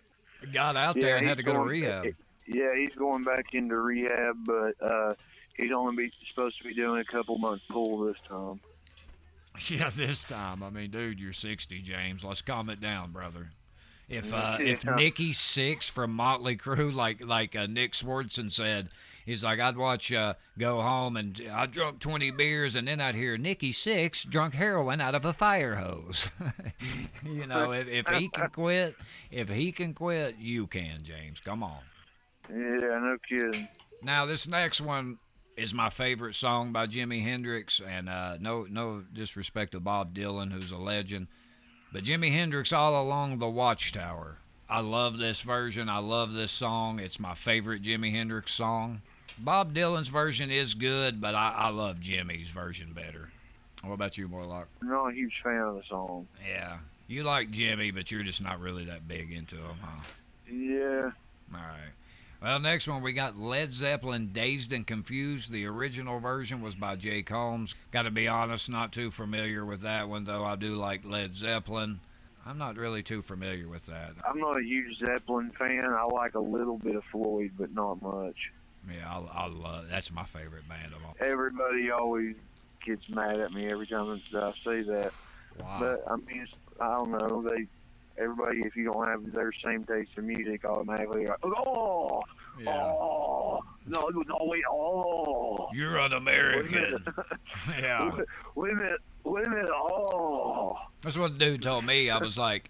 got 0.51 0.75
out 0.75 0.95
there 0.95 1.17
and 1.17 1.25
had 1.25 1.37
to 1.37 1.43
go 1.43 1.53
to 1.53 1.59
rehab. 1.59 2.07
Yeah, 2.47 2.75
he's 2.75 2.93
going 2.97 3.23
back 3.23 3.53
into 3.53 3.77
rehab, 3.77 4.37
but 4.45 4.73
uh, 4.81 5.13
he's 5.55 5.71
only 5.71 5.95
be, 5.95 6.11
supposed 6.29 6.57
to 6.59 6.63
be 6.67 6.73
doing 6.73 6.99
a 6.99 7.05
couple 7.05 7.37
months 7.37 7.63
pull 7.69 7.99
this 7.99 8.17
time. 8.27 8.59
Yeah, 9.69 9.89
this 9.89 10.25
time. 10.25 10.61
I 10.61 10.69
mean, 10.69 10.91
dude, 10.91 11.17
you're 11.17 11.31
60, 11.31 11.81
James. 11.81 12.25
Let's 12.25 12.41
calm 12.41 12.69
it 12.69 12.81
down, 12.81 13.13
brother. 13.13 13.51
If 14.09 14.33
uh, 14.33 14.57
if 14.61 14.85
Nikki 14.85 15.31
Sixx 15.31 15.89
from 15.89 16.13
Motley 16.13 16.57
Crue, 16.57 16.93
like 16.93 17.25
like 17.25 17.55
uh, 17.55 17.65
Nick 17.65 17.93
Swardson 17.93 18.51
said, 18.51 18.89
he's 19.25 19.43
like 19.43 19.59
I'd 19.59 19.77
watch 19.77 20.13
uh, 20.13 20.35
go 20.57 20.81
home 20.81 21.17
and 21.17 21.41
I 21.51 21.65
drunk 21.65 21.99
20 21.99 22.31
beers 22.31 22.75
and 22.75 22.87
then 22.87 23.01
I'd 23.01 23.15
hear 23.15 23.37
Nikki 23.37 23.71
Sixx 23.71 24.27
drunk 24.27 24.53
heroin 24.53 25.01
out 25.01 25.15
of 25.15 25.25
a 25.25 25.33
fire 25.33 25.75
hose. 25.75 26.31
you 27.25 27.47
know, 27.47 27.71
if, 27.71 27.87
if 27.87 28.07
he 28.07 28.29
can 28.29 28.49
quit, 28.49 28.95
if 29.31 29.49
he 29.49 29.71
can 29.71 29.93
quit, 29.93 30.37
you 30.37 30.67
can, 30.67 31.01
James. 31.03 31.39
Come 31.39 31.63
on. 31.63 31.79
Yeah, 32.49 32.99
no 32.99 33.15
kidding. 33.27 33.67
Now 34.03 34.25
this 34.25 34.47
next 34.47 34.81
one 34.81 35.17
is 35.57 35.73
my 35.73 35.89
favorite 35.89 36.35
song 36.35 36.71
by 36.71 36.85
Jimi 36.85 37.23
Hendrix, 37.23 37.79
and 37.79 38.09
uh, 38.09 38.37
no 38.39 38.67
no 38.69 39.03
disrespect 39.13 39.71
to 39.71 39.79
Bob 39.79 40.13
Dylan, 40.13 40.51
who's 40.51 40.71
a 40.71 40.77
legend, 40.77 41.27
but 41.91 42.03
Jimi 42.03 42.31
Hendrix 42.31 42.73
all 42.73 43.01
along 43.01 43.39
the 43.39 43.49
Watchtower. 43.49 44.39
I 44.67 44.79
love 44.79 45.17
this 45.17 45.41
version. 45.41 45.89
I 45.89 45.99
love 45.99 46.33
this 46.33 46.51
song. 46.51 46.99
It's 46.99 47.19
my 47.19 47.35
favorite 47.35 47.83
Jimi 47.83 48.11
Hendrix 48.11 48.51
song. 48.51 49.01
Bob 49.37 49.73
Dylan's 49.73 50.07
version 50.07 50.49
is 50.49 50.73
good, 50.73 51.19
but 51.19 51.35
I, 51.35 51.51
I 51.51 51.69
love 51.69 51.99
Jimi's 51.99 52.49
version 52.49 52.93
better. 52.93 53.29
What 53.83 53.93
about 53.93 54.17
you, 54.17 54.27
Morlock? 54.27 54.67
I'm 54.81 54.89
not 54.89 55.09
a 55.09 55.13
huge 55.13 55.33
fan 55.43 55.59
of 55.59 55.75
the 55.75 55.83
song. 55.89 56.27
Yeah, 56.47 56.77
you 57.07 57.23
like 57.23 57.51
Jimmy, 57.51 57.91
but 57.91 58.11
you're 58.11 58.23
just 58.23 58.41
not 58.41 58.59
really 58.59 58.85
that 58.85 59.07
big 59.07 59.31
into 59.31 59.57
him, 59.57 59.77
huh? 59.81 60.03
Yeah, 60.51 61.11
All 61.53 61.59
right. 61.59 61.91
Well, 62.41 62.59
next 62.59 62.87
one 62.87 63.01
we 63.01 63.13
got 63.13 63.39
Led 63.39 63.71
Zeppelin 63.71 64.29
Dazed 64.31 64.71
and 64.73 64.85
Confused. 64.85 65.51
The 65.51 65.65
original 65.65 66.19
version 66.19 66.61
was 66.61 66.75
by 66.75 66.95
Jake 66.95 67.29
Holmes. 67.29 67.73
Got 67.91 68.03
to 68.03 68.11
be 68.11 68.27
honest, 68.27 68.69
not 68.69 68.91
too 68.91 69.09
familiar 69.09 69.65
with 69.65 69.81
that 69.81 70.09
one, 70.09 70.25
though 70.25 70.43
I 70.43 70.55
do 70.55 70.75
like 70.75 71.03
Led 71.03 71.33
Zeppelin. 71.33 71.99
I'm 72.45 72.59
not 72.59 72.77
really 72.77 73.01
too 73.01 73.23
familiar 73.23 73.67
with 73.67 73.87
that. 73.87 74.11
I'm 74.27 74.39
not 74.39 74.59
a 74.59 74.63
huge 74.63 74.99
Zeppelin 74.99 75.51
fan. 75.57 75.85
I 75.85 76.03
like 76.05 76.35
a 76.35 76.39
little 76.39 76.77
bit 76.77 76.95
of 76.95 77.03
Floyd, 77.05 77.51
but 77.57 77.73
not 77.73 78.01
much. 78.01 78.51
Yeah, 78.91 79.09
I, 79.09 79.45
I 79.45 79.47
love 79.47 79.85
that's 79.89 80.11
my 80.11 80.25
favorite 80.25 80.67
band 80.67 80.93
of 80.93 81.03
all. 81.05 81.15
Everybody 81.19 81.91
always 81.91 82.35
gets 82.85 83.09
mad 83.09 83.39
at 83.39 83.53
me 83.53 83.67
every 83.67 83.87
time 83.87 84.21
I 84.33 84.53
say 84.69 84.81
that. 84.83 85.11
Wow. 85.59 85.77
But 85.79 86.03
I 86.07 86.15
mean, 86.17 86.41
it's, 86.43 86.53
I 86.79 86.91
don't 86.91 87.11
know. 87.11 87.47
They 87.47 87.67
everybody, 88.17 88.59
if 88.59 88.75
you 88.75 88.91
don't 88.91 89.07
have 89.07 89.31
their 89.31 89.51
same 89.63 89.83
taste 89.83 90.11
in 90.17 90.27
music, 90.27 90.65
automatically 90.65 91.25
like, 91.25 91.43
oh, 91.43 92.21
yeah. 92.61 92.71
oh, 92.71 93.61
no, 93.85 94.07
no, 94.09 94.37
wait, 94.41 94.63
oh. 94.69 95.69
You're 95.73 95.97
an 95.97 96.13
American. 96.13 97.03
yeah. 97.79 98.11
Wait 98.55 98.73
a 98.73 98.75
minute, 98.75 99.01
wait 99.23 99.45
a 99.45 99.49
minute, 99.49 99.69
oh. 99.73 100.77
That's 101.01 101.17
what 101.17 101.37
the 101.37 101.45
dude 101.45 101.63
told 101.63 101.85
me. 101.85 102.09
I 102.09 102.17
was 102.17 102.37
like, 102.37 102.69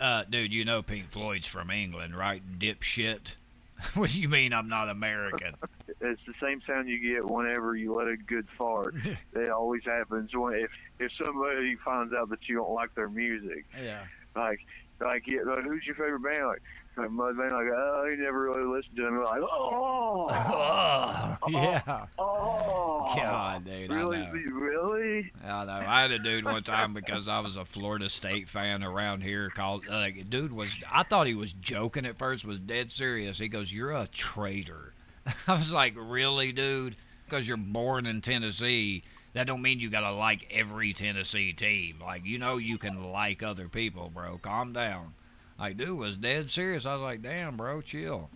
uh, 0.00 0.24
dude, 0.28 0.52
you 0.52 0.64
know 0.64 0.82
Pink 0.82 1.10
Floyd's 1.10 1.46
from 1.46 1.70
England, 1.70 2.16
right? 2.16 2.42
Dipshit. 2.58 3.36
what 3.94 4.10
do 4.10 4.20
you 4.20 4.28
mean 4.28 4.52
I'm 4.52 4.68
not 4.68 4.88
American? 4.88 5.54
It's 6.00 6.20
the 6.28 6.34
same 6.40 6.62
sound 6.64 6.88
you 6.88 7.00
get 7.00 7.28
whenever 7.28 7.74
you 7.74 7.92
let 7.92 8.06
a 8.06 8.16
good 8.16 8.48
fart. 8.48 8.94
it 9.34 9.50
always 9.50 9.82
happens 9.84 10.30
when 10.32 10.54
if 10.54 10.70
if 11.00 11.10
somebody 11.24 11.74
finds 11.74 12.14
out 12.14 12.28
that 12.30 12.48
you 12.48 12.54
don't 12.54 12.70
like 12.70 12.94
their 12.94 13.08
music. 13.08 13.66
yeah. 13.76 14.04
Like 14.36 14.60
like, 15.00 15.26
yeah, 15.26 15.40
who's 15.62 15.84
your 15.86 15.96
favorite 15.96 16.22
band? 16.22 16.46
Like 16.46 16.62
like 16.98 17.10
Mudvayne. 17.10 17.52
Like 17.52 17.72
oh, 17.74 18.06
you 18.10 18.22
never 18.22 18.42
really 18.42 18.64
listened 18.76 18.96
to 18.96 19.06
him. 19.06 19.22
Like 19.22 19.40
oh, 19.42 20.26
Oh, 21.42 21.48
yeah. 21.48 22.06
oh. 22.18 23.12
God, 23.16 23.64
dude, 23.64 23.90
I 23.90 23.94
Really, 23.94 24.18
know. 24.18 24.32
really? 24.32 25.32
I 25.44 25.64
know. 25.64 25.72
I 25.86 26.02
had 26.02 26.10
a 26.10 26.18
dude 26.18 26.44
one 26.44 26.62
time 26.62 26.92
because 26.92 27.28
I 27.28 27.40
was 27.40 27.56
a 27.56 27.64
Florida 27.64 28.08
State 28.08 28.48
fan 28.48 28.82
around 28.82 29.22
here. 29.22 29.48
Called 29.50 29.86
like, 29.88 30.28
dude 30.28 30.52
was. 30.52 30.78
I 30.92 31.02
thought 31.04 31.26
he 31.26 31.34
was 31.34 31.52
joking 31.52 32.04
at 32.06 32.18
first. 32.18 32.44
Was 32.44 32.60
dead 32.60 32.90
serious. 32.90 33.38
He 33.38 33.48
goes, 33.48 33.72
"You're 33.72 33.92
a 33.92 34.06
traitor." 34.08 34.92
I 35.46 35.52
was 35.54 35.72
like, 35.72 35.94
"Really, 35.96 36.52
dude?" 36.52 36.96
Because 37.24 37.46
you're 37.46 37.56
born 37.58 38.06
in 38.06 38.20
Tennessee, 38.22 39.02
that 39.34 39.46
don't 39.46 39.60
mean 39.60 39.80
you 39.80 39.90
gotta 39.90 40.12
like 40.12 40.46
every 40.50 40.92
Tennessee 40.94 41.52
team. 41.52 41.98
Like, 42.02 42.24
you 42.24 42.38
know, 42.38 42.56
you 42.56 42.78
can 42.78 43.12
like 43.12 43.42
other 43.42 43.68
people, 43.68 44.10
bro. 44.14 44.38
Calm 44.38 44.72
down. 44.72 45.12
Like, 45.58 45.76
dude 45.76 45.98
was 45.98 46.16
dead 46.16 46.48
serious. 46.48 46.86
I 46.86 46.94
was 46.94 47.02
like, 47.02 47.22
damn, 47.22 47.56
bro, 47.56 47.80
chill. 47.80 48.30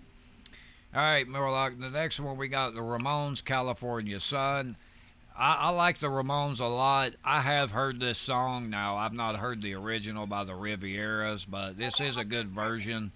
All 0.95 1.01
right, 1.01 1.27
Morlock. 1.27 1.79
The 1.79 1.89
next 1.89 2.21
one 2.21 2.37
we 2.37 2.49
got 2.49 2.75
the 2.75 2.81
Ramones, 2.81 3.45
California 3.45 4.21
Sun. 4.21 4.77
I, 5.37 5.55
I 5.55 5.69
like 5.71 5.99
the 5.99 6.09
Ramones 6.09 6.61
a 6.61 6.67
lot. 6.67 7.13
I 7.25 7.41
have 7.41 7.71
heard 7.71 8.01
this 8.01 8.19
song 8.19 8.69
now. 8.69 8.97
I've 8.97 9.15
not 9.15 9.37
heard 9.37 9.63
the 9.63 9.75
original 9.75 10.27
by 10.27 10.45
the 10.45 10.53
Rivieras, 10.53 11.47
but 11.49 11.79
this 11.79 12.01
is 12.01 12.19
a 12.19 12.25
good 12.25 12.49
version. 12.49 13.13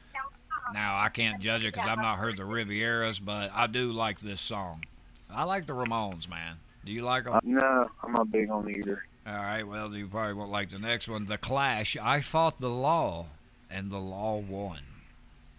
Now 0.73 0.99
I 0.99 1.11
can't 1.11 1.41
judge 1.41 1.65
it 1.65 1.75
because 1.75 1.87
I've 1.87 1.99
not 1.99 2.19
heard 2.19 2.37
the 2.37 2.45
Rivieras, 2.45 3.21
but 3.23 3.51
I 3.55 3.67
do 3.67 3.93
like 3.93 4.21
this 4.21 4.41
song. 4.41 4.85
I 5.31 5.45
like 5.45 5.67
the 5.67 5.75
Ramones, 5.75 6.29
man. 6.29 6.57
Do 6.85 6.93
you 6.93 7.03
like 7.03 7.25
them? 7.25 7.35
Uh, 7.35 7.41
no, 7.43 7.91
I'm 8.03 8.13
not 8.13 8.31
big 8.31 8.49
on 8.49 8.71
either. 8.71 9.05
All 9.27 9.35
right, 9.35 9.65
well, 9.65 9.93
you 9.93 10.07
probably 10.07 10.35
won't 10.35 10.51
like 10.51 10.71
the 10.71 10.79
next 10.79 11.09
one. 11.09 11.25
The 11.25 11.37
Clash, 11.37 11.97
I 12.01 12.21
Fought 12.21 12.61
the 12.61 12.71
Law, 12.71 13.27
and 13.71 13.91
the 13.91 13.99
Law 13.99 14.39
Won, 14.39 14.81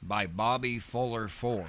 by 0.01 0.27
Bobby 0.27 0.79
Fuller 0.79 1.27
4. 1.27 1.67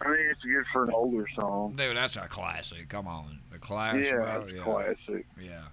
I 0.00 0.08
mean, 0.08 0.28
it's 0.30 0.42
good 0.42 0.64
for 0.72 0.84
an 0.84 0.90
older 0.92 1.26
song. 1.34 1.74
Dude, 1.76 1.96
that's 1.96 2.16
a 2.16 2.28
classic. 2.28 2.88
Come 2.88 3.08
on. 3.08 3.40
The 3.50 3.58
Clash. 3.58 4.04
yeah, 4.04 4.44
yeah. 4.46 4.62
classic. 4.62 5.26
Yeah. 5.40 5.64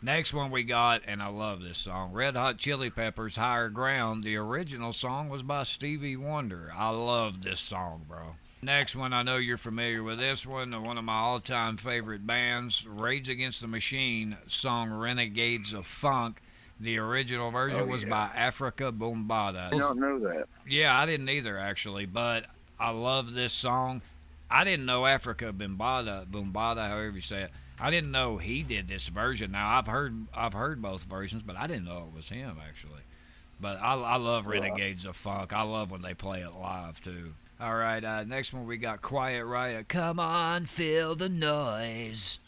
Next 0.00 0.34
one 0.34 0.50
we 0.50 0.64
got, 0.64 1.02
and 1.06 1.22
I 1.22 1.28
love 1.28 1.62
this 1.62 1.78
song 1.78 2.12
Red 2.12 2.36
Hot 2.36 2.58
Chili 2.58 2.90
Peppers 2.90 3.36
Higher 3.36 3.70
Ground. 3.70 4.22
The 4.22 4.36
original 4.36 4.92
song 4.92 5.28
was 5.28 5.42
by 5.42 5.62
Stevie 5.62 6.16
Wonder. 6.16 6.70
I 6.74 6.90
love 6.90 7.42
this 7.42 7.60
song, 7.60 8.04
bro. 8.08 8.36
Next 8.60 8.96
one, 8.96 9.12
I 9.12 9.22
know 9.22 9.36
you're 9.36 9.58
familiar 9.58 10.02
with 10.02 10.18
this 10.18 10.46
one. 10.46 10.72
Uh, 10.72 10.80
one 10.80 10.96
of 10.96 11.04
my 11.04 11.14
all 11.14 11.40
time 11.40 11.76
favorite 11.76 12.26
bands, 12.26 12.86
Rage 12.86 13.28
Against 13.28 13.60
the 13.60 13.66
Machine, 13.66 14.38
song 14.46 14.90
Renegades 14.90 15.74
of 15.74 15.86
Funk. 15.86 16.40
The 16.84 16.98
original 16.98 17.50
version 17.50 17.80
Oh, 17.80 17.86
was 17.86 18.04
yeah. 18.04 18.10
by 18.10 18.30
Africa 18.36 18.92
Bombada. 18.92 19.72
I 19.72 19.78
don't 19.78 19.98
know 19.98 20.18
that. 20.20 20.46
Yeah, 20.68 20.96
I 20.98 21.06
didn't 21.06 21.30
either 21.30 21.58
actually, 21.58 22.04
but 22.04 22.44
I 22.78 22.90
love 22.90 23.32
this 23.32 23.52
song. 23.54 24.02
I 24.50 24.64
didn't 24.64 24.84
know 24.84 25.06
Africa 25.06 25.52
Bombada, 25.56 26.26
Bombada, 26.26 26.86
however 26.88 27.12
you 27.14 27.20
say 27.22 27.44
it. 27.44 27.50
I 27.80 27.90
didn't 27.90 28.12
know 28.12 28.36
he 28.36 28.62
did 28.62 28.86
this 28.86 29.08
version. 29.08 29.50
Now 29.52 29.78
I've 29.78 29.86
heard 29.86 30.26
I've 30.34 30.52
heard 30.52 30.82
both 30.82 31.04
versions, 31.04 31.42
but 31.42 31.56
I 31.56 31.66
didn't 31.66 31.86
know 31.86 32.08
it 32.12 32.16
was 32.16 32.28
him 32.28 32.58
actually. 32.68 33.00
But 33.58 33.80
I, 33.80 33.94
I 33.94 34.16
love 34.16 34.46
Renegades 34.46 35.06
of 35.06 35.16
Funk. 35.16 35.52
I 35.54 35.62
love 35.62 35.90
when 35.90 36.02
they 36.02 36.12
play 36.12 36.40
it 36.42 36.54
live 36.54 37.00
too. 37.00 37.32
All 37.60 37.74
right, 37.76 38.04
uh, 38.04 38.24
next 38.24 38.52
one 38.52 38.66
we 38.66 38.76
got 38.76 39.00
Quiet 39.00 39.44
Riot. 39.46 39.88
Come 39.88 40.20
on, 40.20 40.66
feel 40.66 41.14
the 41.14 41.28
noise. 41.30 42.40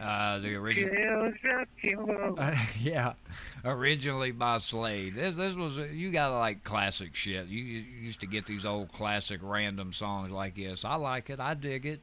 Uh, 0.00 0.38
the 0.38 0.54
original. 0.54 1.32
yeah, 2.80 3.14
originally 3.64 4.30
by 4.30 4.58
Slade. 4.58 5.14
This 5.14 5.34
this 5.34 5.56
was 5.56 5.76
you 5.76 6.10
got 6.10 6.32
like 6.38 6.62
classic 6.64 7.14
shit. 7.14 7.48
You, 7.48 7.62
you 7.62 7.84
used 8.02 8.20
to 8.20 8.26
get 8.26 8.46
these 8.46 8.64
old 8.64 8.92
classic 8.92 9.40
random 9.42 9.92
songs 9.92 10.30
like 10.30 10.54
this. 10.54 10.84
I 10.84 10.94
like 10.94 11.30
it. 11.30 11.40
I 11.40 11.54
dig 11.54 11.86
it. 11.86 12.00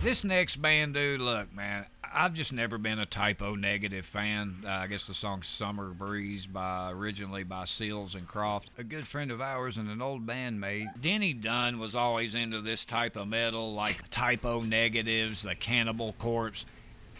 This 0.00 0.24
next 0.24 0.56
band, 0.56 0.94
dude, 0.94 1.20
look, 1.20 1.54
man, 1.54 1.86
I've 2.14 2.34
just 2.34 2.52
never 2.52 2.76
been 2.76 2.98
a 2.98 3.06
Type 3.06 3.40
O 3.40 3.54
Negative 3.54 4.04
fan. 4.04 4.64
Uh, 4.66 4.68
I 4.68 4.86
guess 4.86 5.06
the 5.06 5.14
song 5.14 5.42
"Summer 5.42 5.88
Breeze" 5.90 6.46
by 6.46 6.90
originally 6.90 7.44
by 7.44 7.64
Seals 7.64 8.14
and 8.14 8.26
Croft, 8.26 8.68
a 8.76 8.84
good 8.84 9.06
friend 9.06 9.30
of 9.30 9.40
ours 9.40 9.78
and 9.78 9.88
an 9.88 10.02
old 10.02 10.26
bandmate. 10.26 11.00
Denny 11.00 11.32
Dunn 11.32 11.78
was 11.78 11.94
always 11.94 12.34
into 12.34 12.60
this 12.60 12.84
type 12.84 13.16
of 13.16 13.28
metal, 13.28 13.74
like 13.74 14.10
Type 14.10 14.44
O 14.44 14.60
Negatives, 14.60 15.42
the 15.42 15.54
Cannibal 15.54 16.14
Corpse. 16.18 16.66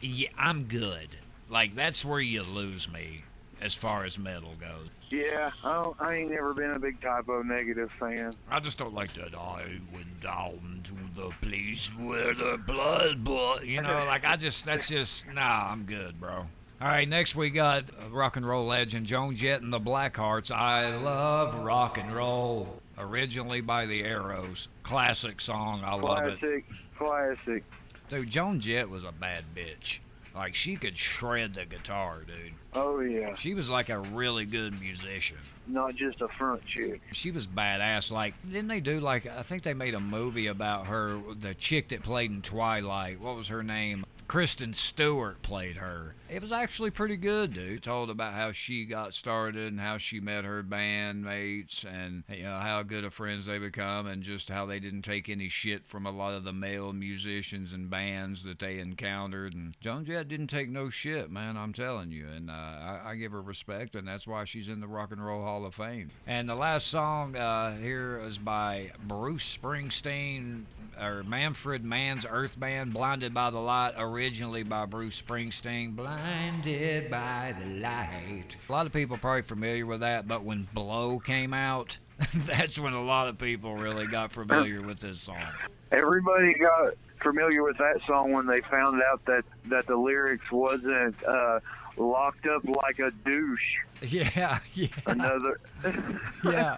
Yeah, 0.02 0.28
I'm 0.36 0.64
good. 0.64 1.08
Like 1.48 1.74
that's 1.74 2.04
where 2.04 2.20
you 2.20 2.42
lose 2.42 2.90
me 2.90 3.22
as 3.60 3.74
far 3.74 4.04
as 4.04 4.18
metal 4.18 4.54
goes. 4.60 4.88
Yeah, 5.10 5.50
I, 5.62 5.90
I 6.00 6.14
ain't 6.14 6.30
never 6.30 6.52
been 6.52 6.72
a 6.72 6.78
big 6.78 7.00
Type 7.00 7.28
O 7.28 7.42
Negative 7.42 7.92
fan. 7.92 8.34
I 8.50 8.60
just 8.60 8.78
don't 8.78 8.94
like 8.94 9.12
that. 9.14 9.34
I 9.34 9.78
went 9.94 10.20
down 10.20 10.82
to 10.84 11.20
the 11.20 11.30
place 11.40 11.88
where 11.96 12.34
the 12.34 12.58
blood 12.66 13.22
boiled. 13.22 13.62
You 13.62 13.82
know, 13.82 14.04
like 14.06 14.24
I 14.24 14.36
just 14.36 14.64
that's 14.66 14.88
just 14.88 15.32
nah. 15.32 15.70
I'm 15.70 15.84
good, 15.84 16.18
bro. 16.18 16.46
All 16.80 16.88
right, 16.88 17.08
next 17.08 17.36
we 17.36 17.50
got 17.50 17.84
rock 18.10 18.36
and 18.36 18.46
roll 18.46 18.66
legend 18.66 19.06
Joan 19.06 19.36
Jett 19.36 19.62
and 19.62 19.72
the 19.72 19.78
Blackhearts. 19.80 20.50
I 20.50 20.96
love 20.96 21.54
rock 21.56 21.96
and 21.96 22.12
roll. 22.12 22.80
Originally 22.98 23.60
by 23.62 23.86
the 23.86 24.04
Arrows, 24.04 24.68
classic 24.82 25.40
song. 25.40 25.82
I 25.84 25.94
love 25.94 26.26
it. 26.26 26.38
Classic, 26.40 26.64
classic. 26.96 27.64
Dude, 28.12 28.28
Joan 28.28 28.60
Jett 28.60 28.90
was 28.90 29.04
a 29.04 29.12
bad 29.12 29.42
bitch. 29.56 30.00
Like 30.34 30.54
she 30.54 30.76
could 30.76 30.96
shred 30.98 31.54
the 31.54 31.64
guitar, 31.64 32.22
dude. 32.26 32.52
Oh 32.74 33.00
yeah, 33.00 33.34
She 33.34 33.54
was 33.54 33.70
like 33.70 33.88
a 33.88 33.98
really 33.98 34.44
good 34.44 34.78
musician. 34.80 35.38
not 35.66 35.94
just 35.94 36.20
a 36.20 36.28
front 36.28 36.64
chick. 36.66 37.00
She 37.10 37.30
was 37.30 37.46
badass. 37.46 38.12
Like, 38.12 38.34
didn't 38.46 38.68
they 38.68 38.80
do 38.80 39.00
like 39.00 39.26
I 39.26 39.42
think 39.42 39.62
they 39.62 39.74
made 39.74 39.94
a 39.94 40.00
movie 40.00 40.46
about 40.46 40.88
her, 40.88 41.18
the 41.38 41.54
chick 41.54 41.88
that 41.88 42.02
played 42.02 42.30
in 42.30 42.42
Twilight. 42.42 43.20
What 43.20 43.36
was 43.36 43.48
her 43.48 43.62
name? 43.62 44.04
Kristen 44.28 44.72
Stewart 44.74 45.40
played 45.42 45.76
her. 45.76 46.14
It 46.32 46.40
was 46.40 46.50
actually 46.50 46.90
pretty 46.90 47.18
good, 47.18 47.52
dude. 47.52 47.82
Told 47.82 48.08
about 48.08 48.32
how 48.32 48.52
she 48.52 48.86
got 48.86 49.12
started 49.12 49.70
and 49.70 49.78
how 49.78 49.98
she 49.98 50.18
met 50.18 50.46
her 50.46 50.62
bandmates 50.62 51.84
and 51.84 52.24
you 52.26 52.44
know 52.44 52.58
how 52.58 52.82
good 52.82 53.04
of 53.04 53.12
friends 53.12 53.44
they 53.44 53.58
become 53.58 54.06
and 54.06 54.22
just 54.22 54.48
how 54.48 54.64
they 54.64 54.80
didn't 54.80 55.02
take 55.02 55.28
any 55.28 55.48
shit 55.48 55.84
from 55.84 56.06
a 56.06 56.10
lot 56.10 56.32
of 56.32 56.44
the 56.44 56.52
male 56.54 56.94
musicians 56.94 57.74
and 57.74 57.90
bands 57.90 58.44
that 58.44 58.60
they 58.60 58.78
encountered. 58.78 59.52
And 59.52 59.78
Joan 59.80 60.04
Jett 60.04 60.28
didn't 60.28 60.46
take 60.46 60.70
no 60.70 60.88
shit, 60.88 61.30
man. 61.30 61.58
I'm 61.58 61.74
telling 61.74 62.10
you, 62.10 62.26
and 62.34 62.48
uh, 62.48 62.54
I, 62.54 63.00
I 63.08 63.14
give 63.16 63.32
her 63.32 63.42
respect, 63.42 63.94
and 63.94 64.08
that's 64.08 64.26
why 64.26 64.44
she's 64.44 64.70
in 64.70 64.80
the 64.80 64.88
Rock 64.88 65.12
and 65.12 65.22
Roll 65.22 65.42
Hall 65.42 65.66
of 65.66 65.74
Fame. 65.74 66.12
And 66.26 66.48
the 66.48 66.54
last 66.54 66.86
song 66.86 67.36
uh, 67.36 67.76
here 67.76 68.18
is 68.24 68.38
by 68.38 68.92
Bruce 69.06 69.58
Springsteen 69.58 70.64
or 70.98 71.22
Manfred 71.24 71.84
Mann's 71.84 72.24
Earth 72.28 72.58
Band, 72.58 72.94
"Blinded 72.94 73.34
by 73.34 73.50
the 73.50 73.58
Light," 73.58 73.94
originally 73.98 74.62
by 74.62 74.86
Bruce 74.86 75.20
Springsteen. 75.20 75.94
Blinded 76.22 77.10
by 77.10 77.52
the 77.58 77.80
light. 77.80 78.56
A 78.68 78.72
lot 78.72 78.86
of 78.86 78.92
people 78.92 79.16
are 79.16 79.18
probably 79.18 79.42
familiar 79.42 79.84
with 79.84 80.00
that, 80.00 80.28
but 80.28 80.44
when 80.44 80.68
"Blow" 80.72 81.18
came 81.18 81.52
out. 81.52 81.98
That's 82.34 82.78
when 82.78 82.92
a 82.92 83.02
lot 83.02 83.26
of 83.26 83.38
people 83.38 83.74
really 83.74 84.06
got 84.06 84.30
familiar 84.30 84.82
with 84.82 85.00
this 85.00 85.20
song. 85.20 85.42
Everybody 85.90 86.54
got 86.54 86.94
familiar 87.20 87.64
with 87.64 87.76
that 87.78 87.98
song 88.06 88.30
when 88.30 88.46
they 88.46 88.60
found 88.60 89.02
out 89.02 89.24
that 89.24 89.42
that 89.66 89.88
the 89.88 89.96
lyrics 89.96 90.48
wasn't 90.52 91.20
uh, 91.24 91.58
locked 91.96 92.46
up 92.46 92.62
like 92.84 93.00
a 93.00 93.10
douche. 93.24 93.78
Yeah, 94.04 94.58
yeah. 94.74 94.88
Another. 95.06 95.60
yeah. 96.44 96.76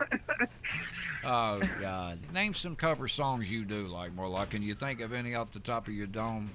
Oh 1.25 1.59
God! 1.81 2.19
Name 2.35 2.53
some 2.53 2.77
cover 2.77 3.09
songs 3.09 3.51
you 3.51 3.65
do 3.65 3.87
like 3.87 4.15
Morlock. 4.15 4.51
Can 4.51 4.63
you 4.63 4.75
think 4.75 5.01
of 5.01 5.15
any 5.15 5.35
off 5.35 5.53
the 5.53 5.61
top 5.61 5.89
of 5.89 5.95
your 5.95 6.07
dome? 6.07 6.51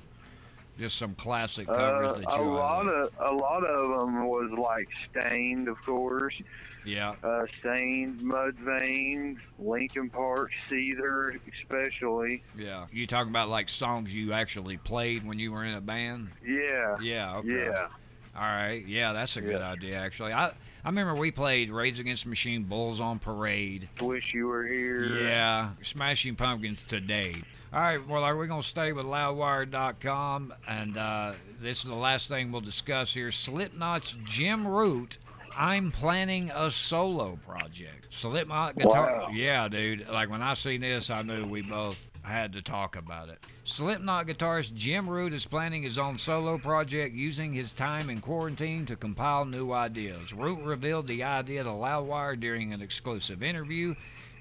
Just 0.79 0.97
some 0.97 1.13
classic 1.13 1.67
covers 1.67 2.13
Uh, 2.13 2.15
that 2.19 2.33
a 2.33 2.41
you 2.41 2.49
lot 2.51 2.85
like. 2.85 2.95
of 2.95 3.13
a 3.19 3.35
lot 3.35 3.65
of 3.65 3.89
them 3.99 4.25
was 4.27 4.49
like 4.57 4.87
Staind, 5.11 5.67
of 5.67 5.79
course. 5.85 6.33
Yeah, 6.85 7.15
Uh, 7.21 7.41
Staind, 7.59 8.21
Mudvayne, 8.21 9.37
Linkin 9.59 10.09
Park, 10.09 10.49
Seether, 10.71 11.37
especially. 11.61 12.41
yeah. 12.57 12.87
You 12.93 13.05
talking 13.05 13.29
about 13.29 13.49
like 13.49 13.67
songs 13.67 14.15
you 14.15 14.31
actually 14.31 14.77
played 14.77 15.25
when 15.27 15.37
you 15.37 15.51
were 15.51 15.65
in 15.65 15.73
a 15.73 15.81
band? 15.81 16.29
Yeah, 16.45 16.97
Yeah. 17.01 17.35
Okay. 17.37 17.65
yeah. 17.65 17.87
All 18.39 18.45
right. 18.45 18.85
Yeah, 18.87 19.11
that's 19.11 19.35
a 19.35 19.41
good 19.41 19.61
idea 19.61 19.97
actually. 19.97 20.31
I 20.31 20.53
I 20.85 20.87
remember 20.87 21.13
we 21.15 21.29
played 21.31 21.71
Rage 21.71 21.99
Against 21.99 22.23
the 22.23 22.29
Machine, 22.29 22.63
Bulls 22.63 23.01
on 23.01 23.19
Parade. 23.19 23.89
Wish 23.99 24.33
you 24.33 24.47
were 24.47 24.65
here. 24.65 25.23
Yeah, 25.23 25.71
Smashing 25.81 26.35
Pumpkins 26.35 26.83
today. 26.83 27.35
All 27.73 27.81
right, 27.81 28.07
well, 28.07 28.23
are 28.23 28.37
we 28.37 28.47
going 28.47 28.61
to 28.61 28.67
stay 28.67 28.93
with 28.93 29.05
loudwire.com? 29.05 30.53
And 30.67 30.97
uh, 30.97 31.33
this 31.59 31.79
is 31.79 31.89
the 31.89 31.95
last 31.95 32.29
thing 32.29 32.51
we'll 32.51 32.61
discuss 32.61 33.13
here. 33.13 33.29
Slipknot's 33.29 34.17
Jim 34.23 34.65
Root. 34.65 35.17
I'm 35.55 35.91
planning 35.91 36.49
a 36.55 36.71
solo 36.71 37.37
project. 37.45 38.07
Slipknot 38.09 38.77
guitar. 38.77 39.19
Wow. 39.19 39.29
Yeah, 39.33 39.67
dude. 39.67 40.07
Like 40.07 40.29
when 40.29 40.41
I 40.41 40.53
seen 40.53 40.79
this, 40.81 41.09
I 41.09 41.23
knew 41.23 41.45
we 41.45 41.61
both 41.61 42.03
had 42.23 42.53
to 42.53 42.61
talk 42.61 42.95
about 42.95 43.29
it. 43.29 43.39
Slipknot 43.63 44.27
guitarist 44.27 44.73
Jim 44.73 45.09
Root 45.09 45.33
is 45.33 45.45
planning 45.45 45.83
his 45.83 45.97
own 45.97 46.17
solo 46.17 46.57
project 46.57 47.15
using 47.15 47.53
his 47.53 47.73
time 47.73 48.09
in 48.09 48.21
quarantine 48.21 48.85
to 48.85 48.95
compile 48.95 49.45
new 49.45 49.71
ideas. 49.71 50.33
Root 50.33 50.59
revealed 50.63 51.07
the 51.07 51.23
idea 51.23 51.63
to 51.63 51.69
Loudwire 51.69 52.39
during 52.39 52.73
an 52.73 52.81
exclusive 52.81 53.41
interview, 53.43 53.95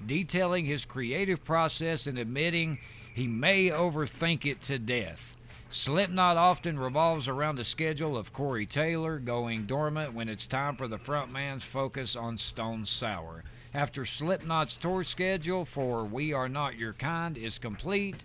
detailing 0.05 0.65
his 0.65 0.85
creative 0.85 1.43
process 1.43 2.07
and 2.07 2.17
admitting 2.17 2.79
he 3.13 3.27
may 3.27 3.69
overthink 3.69 4.45
it 4.45 4.61
to 4.63 4.79
death. 4.79 5.35
Slipknot 5.71 6.35
often 6.35 6.79
revolves 6.79 7.27
around 7.27 7.57
the 7.57 7.63
schedule 7.63 8.17
of 8.17 8.33
Corey 8.33 8.65
Taylor 8.65 9.19
going 9.19 9.65
dormant 9.65 10.13
when 10.13 10.27
it's 10.27 10.47
time 10.47 10.75
for 10.75 10.87
the 10.87 10.97
frontman's 10.97 11.63
focus 11.63 12.15
on 12.15 12.37
Stone 12.37 12.85
Sour. 12.85 13.43
After 13.73 14.03
Slipknot's 14.03 14.77
tour 14.77 15.03
schedule 15.03 15.63
for 15.63 16.03
We 16.03 16.33
Are 16.33 16.49
Not 16.49 16.77
Your 16.77 16.93
Kind 16.93 17.37
is 17.37 17.59
complete, 17.59 18.23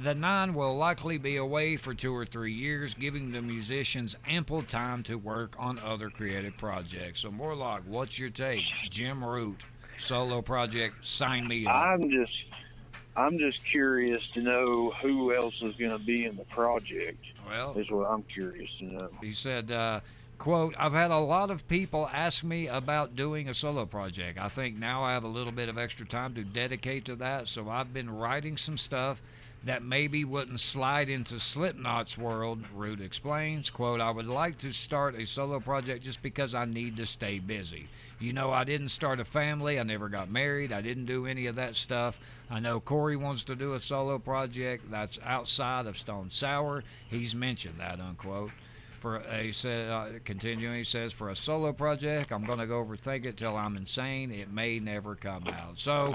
the 0.00 0.14
nine 0.14 0.54
will 0.54 0.76
likely 0.76 1.18
be 1.18 1.36
away 1.38 1.76
for 1.76 1.92
two 1.92 2.14
or 2.14 2.24
three 2.24 2.52
years, 2.52 2.94
giving 2.94 3.32
the 3.32 3.42
musicians 3.42 4.16
ample 4.28 4.62
time 4.62 5.02
to 5.04 5.16
work 5.16 5.56
on 5.58 5.78
other 5.80 6.08
creative 6.08 6.56
projects. 6.56 7.20
So, 7.20 7.30
Morlock, 7.32 7.82
what's 7.86 8.18
your 8.18 8.30
take? 8.30 8.62
Jim 8.90 9.24
Root. 9.24 9.64
solo 9.98 10.40
project, 10.40 11.04
sign 11.04 11.48
me 11.48 11.66
up. 11.66 11.74
I'm 11.74 12.08
just, 12.10 12.32
I'm 13.16 13.38
just 13.38 13.64
curious 13.64 14.28
to 14.34 14.40
know 14.40 14.90
who 15.02 15.34
else 15.34 15.54
is 15.62 15.74
going 15.76 15.90
to 15.92 15.98
be 15.98 16.26
in 16.26 16.36
the 16.36 16.44
project. 16.44 17.24
well, 17.48 17.76
Is 17.76 17.90
what 17.90 18.08
I'm 18.08 18.22
curious 18.22 18.70
to 18.78 18.84
know. 18.84 19.08
he 19.20 19.32
said, 19.32 19.72
uh, 19.72 20.00
"quote 20.38 20.74
I've 20.78 20.92
had 20.92 21.10
a 21.10 21.18
lot 21.18 21.50
of 21.50 21.66
people 21.68 22.08
ask 22.12 22.44
me 22.44 22.66
about 22.66 23.16
doing 23.16 23.48
a 23.48 23.54
solo 23.54 23.86
project. 23.86 24.38
I 24.38 24.48
think 24.48 24.78
now 24.78 25.02
I 25.02 25.12
have 25.12 25.24
a 25.24 25.28
little 25.28 25.52
bit 25.52 25.68
of 25.68 25.78
extra 25.78 26.06
time 26.06 26.34
to 26.34 26.44
dedicate 26.44 27.04
to 27.06 27.16
that, 27.16 27.48
so 27.48 27.68
I've 27.68 27.92
been 27.92 28.16
writing 28.16 28.56
some 28.56 28.78
stuff." 28.78 29.20
That 29.64 29.82
maybe 29.82 30.24
wouldn't 30.24 30.60
slide 30.60 31.10
into 31.10 31.40
Slipknot's 31.40 32.16
world, 32.16 32.62
Root 32.72 33.00
explains. 33.00 33.68
Quote, 33.68 34.00
I 34.00 34.12
would 34.12 34.28
like 34.28 34.58
to 34.58 34.70
start 34.70 35.16
a 35.16 35.26
solo 35.26 35.58
project 35.58 36.04
just 36.04 36.22
because 36.22 36.54
I 36.54 36.66
need 36.66 36.98
to 36.98 37.06
stay 37.06 37.40
busy. 37.40 37.88
You 38.20 38.32
know, 38.32 38.52
I 38.52 38.62
didn't 38.62 38.90
start 38.90 39.18
a 39.18 39.24
family. 39.24 39.80
I 39.80 39.82
never 39.82 40.08
got 40.08 40.30
married. 40.30 40.72
I 40.72 40.82
didn't 40.82 41.06
do 41.06 41.26
any 41.26 41.46
of 41.46 41.56
that 41.56 41.74
stuff. 41.74 42.20
I 42.48 42.60
know 42.60 42.78
Corey 42.78 43.16
wants 43.16 43.42
to 43.44 43.56
do 43.56 43.74
a 43.74 43.80
solo 43.80 44.20
project 44.20 44.88
that's 44.88 45.18
outside 45.24 45.86
of 45.86 45.98
Stone 45.98 46.30
Sour. 46.30 46.84
He's 47.08 47.34
mentioned 47.34 47.80
that, 47.80 47.98
unquote. 47.98 48.52
For 49.00 49.20
he 49.40 49.52
said, 49.52 49.90
uh, 49.90 50.06
continuing, 50.24 50.78
he 50.78 50.84
says, 50.84 51.12
for 51.12 51.28
a 51.28 51.36
solo 51.36 51.72
project, 51.72 52.32
I'm 52.32 52.44
going 52.44 52.58
to 52.58 52.66
go 52.66 52.84
overthink 52.84 53.24
it 53.24 53.36
till 53.36 53.56
I'm 53.56 53.76
insane. 53.76 54.32
It 54.32 54.50
may 54.50 54.78
never 54.78 55.14
come 55.14 55.46
out. 55.48 55.78
So, 55.78 56.14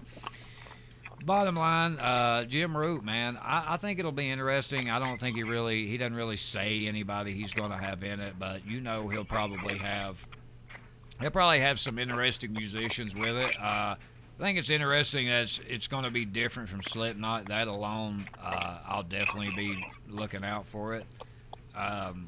bottom 1.23 1.55
line, 1.55 1.99
uh, 1.99 2.45
Jim 2.45 2.75
Root, 2.75 3.03
man, 3.03 3.37
I, 3.37 3.73
I 3.73 3.77
think 3.77 3.99
it'll 3.99 4.11
be 4.11 4.29
interesting. 4.29 4.89
I 4.89 4.99
don't 4.99 5.19
think 5.19 5.35
he 5.35 5.43
really, 5.43 5.87
he 5.87 5.97
doesn't 5.97 6.15
really 6.15 6.37
say 6.37 6.87
anybody 6.87 7.33
he's 7.33 7.53
going 7.53 7.71
to 7.71 7.77
have 7.77 8.03
in 8.03 8.19
it, 8.19 8.33
but 8.39 8.67
you 8.67 8.81
know 8.81 9.07
he'll 9.07 9.25
probably 9.25 9.77
have 9.77 10.25
He'll 11.21 11.29
probably 11.29 11.59
have 11.59 11.79
some 11.79 11.99
interesting 11.99 12.51
musicians 12.51 13.15
with 13.15 13.37
it. 13.37 13.55
Uh, 13.55 13.95
I 13.95 14.43
think 14.43 14.57
it's 14.57 14.71
interesting 14.71 15.27
that 15.27 15.43
it's, 15.43 15.61
it's 15.69 15.87
going 15.87 16.03
to 16.03 16.09
be 16.09 16.25
different 16.25 16.67
from 16.67 16.81
Slipknot. 16.81 17.49
That 17.49 17.67
alone, 17.67 18.25
uh, 18.43 18.79
I'll 18.87 19.03
definitely 19.03 19.51
be 19.55 19.85
looking 20.09 20.43
out 20.43 20.65
for 20.65 20.95
it. 20.95 21.05
Um, 21.75 22.25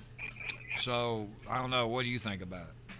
so 0.77 1.27
I 1.49 1.59
don't 1.59 1.69
know. 1.69 1.87
What 1.87 2.03
do 2.03 2.09
you 2.09 2.19
think 2.19 2.41
about 2.41 2.67
it? 2.67 2.95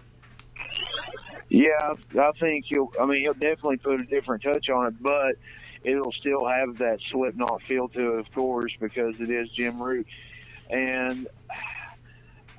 Yeah, 1.48 1.94
I 2.20 2.32
think 2.40 2.64
he'll. 2.68 2.90
I 3.00 3.06
mean, 3.06 3.20
he'll 3.20 3.34
definitely 3.34 3.76
put 3.76 4.00
a 4.00 4.04
different 4.04 4.42
touch 4.42 4.68
on 4.70 4.86
it, 4.86 5.02
but 5.02 5.36
it'll 5.84 6.12
still 6.12 6.46
have 6.48 6.78
that 6.78 7.00
Slipknot 7.10 7.62
feel 7.62 7.88
to 7.90 8.14
it, 8.14 8.20
of 8.20 8.34
course, 8.34 8.72
because 8.80 9.20
it 9.20 9.30
is 9.30 9.48
Jim 9.50 9.80
Root. 9.80 10.06
And 10.70 11.28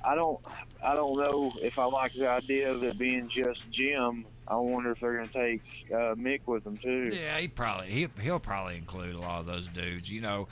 I 0.04 0.14
don't, 0.14 0.38
I 0.82 0.94
don't 0.94 1.18
know 1.18 1.52
if 1.60 1.78
I 1.78 1.84
like 1.84 2.14
the 2.14 2.28
idea 2.28 2.70
of 2.70 2.84
it 2.84 2.96
being 2.96 3.28
just 3.28 3.68
Jim. 3.70 4.24
I 4.48 4.56
wonder 4.56 4.92
if 4.92 5.00
they're 5.00 5.14
going 5.14 5.26
to 5.26 5.32
take 5.32 5.62
uh, 5.92 6.14
Mick 6.14 6.42
with 6.46 6.62
them 6.62 6.76
too. 6.76 7.10
Yeah, 7.12 7.38
he 7.38 7.48
probably 7.48 7.90
he 7.90 8.08
he'll 8.22 8.38
probably 8.38 8.76
include 8.76 9.16
a 9.16 9.20
lot 9.20 9.40
of 9.40 9.46
those 9.46 9.68
dudes. 9.68 10.10
You 10.10 10.20
know, 10.20 10.46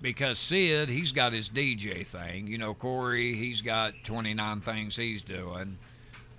because 0.00 0.38
Sid 0.38 0.88
he's 0.88 1.12
got 1.12 1.32
his 1.32 1.50
DJ 1.50 2.06
thing. 2.06 2.46
You 2.46 2.58
know, 2.58 2.74
Corey 2.74 3.34
he's 3.34 3.60
got 3.60 3.94
29 4.04 4.60
things 4.60 4.96
he's 4.96 5.22
doing. 5.22 5.78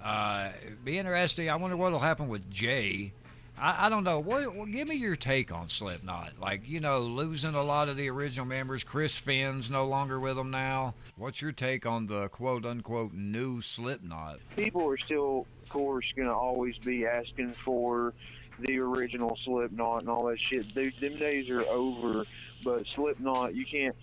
Uh, 0.04 0.50
be 0.84 0.98
interesting. 0.98 1.50
I 1.50 1.56
wonder 1.56 1.76
what'll 1.76 2.00
happen 2.00 2.30
with 2.30 2.50
Jay. 2.50 3.12
I, 3.60 3.88
I 3.88 3.90
don't 3.90 4.04
know. 4.04 4.20
What, 4.20 4.72
give 4.72 4.88
me 4.88 4.96
your 4.96 5.16
take 5.16 5.54
on 5.54 5.68
Slipknot. 5.68 6.34
Like 6.40 6.68
you 6.68 6.80
know, 6.80 7.00
losing 7.00 7.56
a 7.56 7.64
lot 7.64 7.90
of 7.90 7.98
the 7.98 8.10
original 8.10 8.46
members. 8.46 8.84
Chris 8.84 9.18
Fehn's 9.18 9.70
no 9.70 9.86
longer 9.86 10.20
with 10.20 10.38
them 10.38 10.52
now. 10.52 10.94
What's 11.18 11.42
your 11.42 11.52
take 11.52 11.86
on 11.86 12.08
the 12.08 12.30
quote 12.30 12.66
unquote 12.66 13.14
new 13.14 13.62
Slipknot? 13.62 14.40
People 14.56 14.90
are 14.90 14.98
still, 14.98 15.46
of 15.64 15.70
course, 15.70 16.06
going 16.16 16.28
to 16.28 16.34
always 16.34 16.78
be 16.78 17.06
asking 17.06 17.52
for 17.52 18.14
the 18.60 18.80
original 18.80 19.38
Slipknot 19.44 20.02
and 20.02 20.10
all 20.10 20.26
that 20.26 20.40
shit. 20.40 20.74
Dude, 20.74 20.94
them 21.00 21.16
days 21.18 21.50
are 21.50 21.66
over. 21.68 22.26
But 22.64 22.86
Slipknot, 22.96 23.56
you 23.56 23.66
can't. 23.66 23.96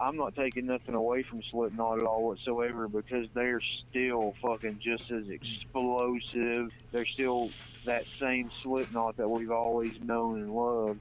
I'm 0.00 0.16
not 0.16 0.34
taking 0.34 0.66
nothing 0.66 0.94
away 0.94 1.22
from 1.22 1.42
Slipknot 1.50 2.00
at 2.00 2.04
all 2.04 2.24
whatsoever 2.24 2.88
because 2.88 3.28
they're 3.32 3.60
still 3.88 4.34
fucking 4.42 4.80
just 4.82 5.10
as 5.10 5.28
explosive. 5.28 6.70
They're 6.90 7.06
still 7.06 7.50
that 7.84 8.04
same 8.18 8.50
Slipknot 8.62 9.16
that 9.18 9.28
we've 9.28 9.52
always 9.52 9.92
known 10.02 10.40
and 10.40 10.54
loved. 10.54 11.00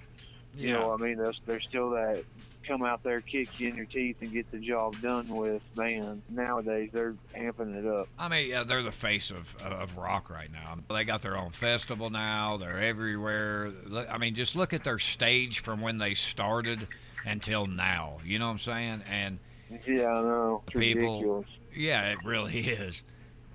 You 0.55 0.73
know 0.73 0.89
what 0.89 1.01
I 1.01 1.05
mean? 1.05 1.17
They're, 1.17 1.33
they're 1.47 1.59
still 1.61 1.89
that 1.91 2.23
come 2.67 2.83
out 2.83 3.03
there, 3.03 3.21
kick 3.21 3.59
you 3.59 3.69
in 3.69 3.75
your 3.75 3.85
teeth, 3.85 4.17
and 4.21 4.31
get 4.31 4.49
the 4.51 4.59
job 4.59 4.99
done 5.01 5.27
with 5.27 5.61
band. 5.75 6.21
Nowadays, 6.29 6.91
they're 6.93 7.15
amping 7.35 7.75
it 7.75 7.87
up. 7.87 8.07
I 8.19 8.29
mean, 8.29 8.49
yeah, 8.49 8.63
they're 8.63 8.83
the 8.83 8.91
face 8.91 9.31
of, 9.31 9.55
of 9.63 9.97
rock 9.97 10.29
right 10.29 10.51
now. 10.51 10.77
They 10.89 11.05
got 11.05 11.23
their 11.23 11.37
own 11.37 11.49
festival 11.49 12.09
now. 12.09 12.57
They're 12.57 12.77
everywhere. 12.77 13.71
I 14.09 14.17
mean, 14.19 14.35
just 14.35 14.55
look 14.55 14.73
at 14.73 14.83
their 14.83 14.99
stage 14.99 15.59
from 15.59 15.81
when 15.81 15.97
they 15.97 16.13
started 16.13 16.87
until 17.25 17.65
now. 17.67 18.17
You 18.25 18.39
know 18.39 18.45
what 18.45 18.51
I'm 18.53 18.57
saying? 18.59 19.03
And 19.09 19.39
Yeah, 19.87 20.07
I 20.09 20.21
know. 20.21 20.63
It's 20.67 20.73
People- 20.79 21.13
ridiculous. 21.15 21.47
yeah, 21.75 22.11
it 22.11 22.17
really 22.23 22.59
is. 22.59 23.03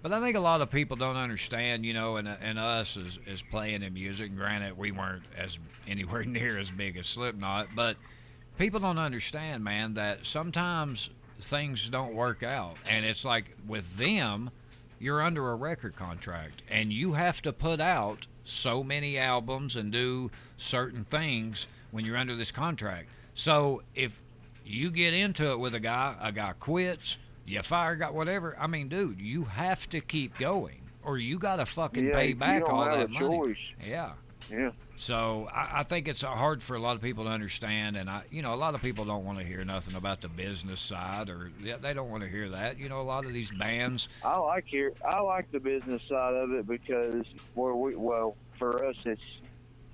But 0.00 0.12
I 0.12 0.20
think 0.20 0.36
a 0.36 0.40
lot 0.40 0.60
of 0.60 0.70
people 0.70 0.96
don't 0.96 1.16
understand, 1.16 1.84
you 1.84 1.92
know, 1.92 2.16
and, 2.16 2.28
and 2.28 2.58
us 2.58 2.96
as, 2.96 3.18
as 3.26 3.42
playing 3.42 3.82
in 3.82 3.92
music. 3.94 4.34
Granted, 4.36 4.78
we 4.78 4.92
weren't 4.92 5.24
as 5.36 5.58
anywhere 5.88 6.24
near 6.24 6.56
as 6.58 6.70
big 6.70 6.96
as 6.96 7.06
Slipknot, 7.08 7.68
but 7.74 7.96
people 8.58 8.78
don't 8.80 8.98
understand, 8.98 9.64
man, 9.64 9.94
that 9.94 10.24
sometimes 10.24 11.10
things 11.40 11.88
don't 11.88 12.14
work 12.14 12.42
out. 12.44 12.76
And 12.90 13.04
it's 13.04 13.24
like 13.24 13.56
with 13.66 13.96
them, 13.96 14.50
you're 15.00 15.20
under 15.22 15.50
a 15.50 15.54
record 15.56 15.94
contract 15.96 16.62
and 16.68 16.92
you 16.92 17.12
have 17.12 17.40
to 17.42 17.52
put 17.52 17.80
out 17.80 18.26
so 18.44 18.82
many 18.82 19.18
albums 19.18 19.76
and 19.76 19.92
do 19.92 20.30
certain 20.56 21.04
things 21.04 21.66
when 21.90 22.04
you're 22.04 22.16
under 22.16 22.34
this 22.34 22.50
contract. 22.50 23.08
So 23.38 23.82
if 23.94 24.20
you 24.66 24.90
get 24.90 25.14
into 25.14 25.52
it 25.52 25.60
with 25.60 25.76
a 25.76 25.80
guy, 25.80 26.16
a 26.20 26.32
guy 26.32 26.54
quits, 26.58 27.18
you 27.46 27.62
fire, 27.62 27.94
got 27.94 28.12
whatever. 28.12 28.56
I 28.58 28.66
mean, 28.66 28.88
dude, 28.88 29.20
you 29.20 29.44
have 29.44 29.88
to 29.90 30.00
keep 30.00 30.36
going, 30.38 30.80
or 31.04 31.18
you 31.18 31.38
got 31.38 31.56
to 31.56 31.66
fucking 31.66 32.06
Yeah, 32.08 32.14
pay 32.14 32.28
you 32.30 32.34
back 32.34 32.68
all 32.68 32.82
have 32.82 32.98
that 32.98 33.04
a 33.04 33.08
money. 33.08 33.26
choice. 33.28 33.56
Yeah. 33.86 34.10
Yeah. 34.50 34.70
So 34.96 35.48
I, 35.54 35.80
I 35.80 35.82
think 35.84 36.08
it's 36.08 36.22
hard 36.22 36.64
for 36.64 36.74
a 36.74 36.80
lot 36.80 36.96
of 36.96 37.02
people 37.02 37.24
to 37.24 37.30
understand, 37.30 37.96
and 37.96 38.10
I, 38.10 38.22
you 38.32 38.42
know, 38.42 38.54
a 38.54 38.56
lot 38.56 38.74
of 38.74 38.82
people 38.82 39.04
don't 39.04 39.24
want 39.24 39.38
to 39.38 39.44
hear 39.44 39.64
nothing 39.64 39.94
about 39.94 40.20
the 40.20 40.28
business 40.28 40.80
side, 40.80 41.30
or 41.30 41.52
they 41.62 41.92
don't 41.94 42.10
want 42.10 42.24
to 42.24 42.28
hear 42.28 42.48
that. 42.48 42.76
You 42.76 42.88
know, 42.88 43.00
a 43.00 43.02
lot 43.02 43.24
of 43.24 43.32
these 43.32 43.52
bands, 43.52 44.08
I 44.24 44.36
like 44.38 44.64
here. 44.66 44.92
I 45.08 45.20
like 45.20 45.52
the 45.52 45.60
business 45.60 46.02
side 46.08 46.34
of 46.34 46.50
it 46.52 46.66
because 46.66 47.24
where 47.54 47.74
we 47.76 47.94
well 47.94 48.36
for 48.58 48.84
us 48.84 48.96
it's 49.04 49.30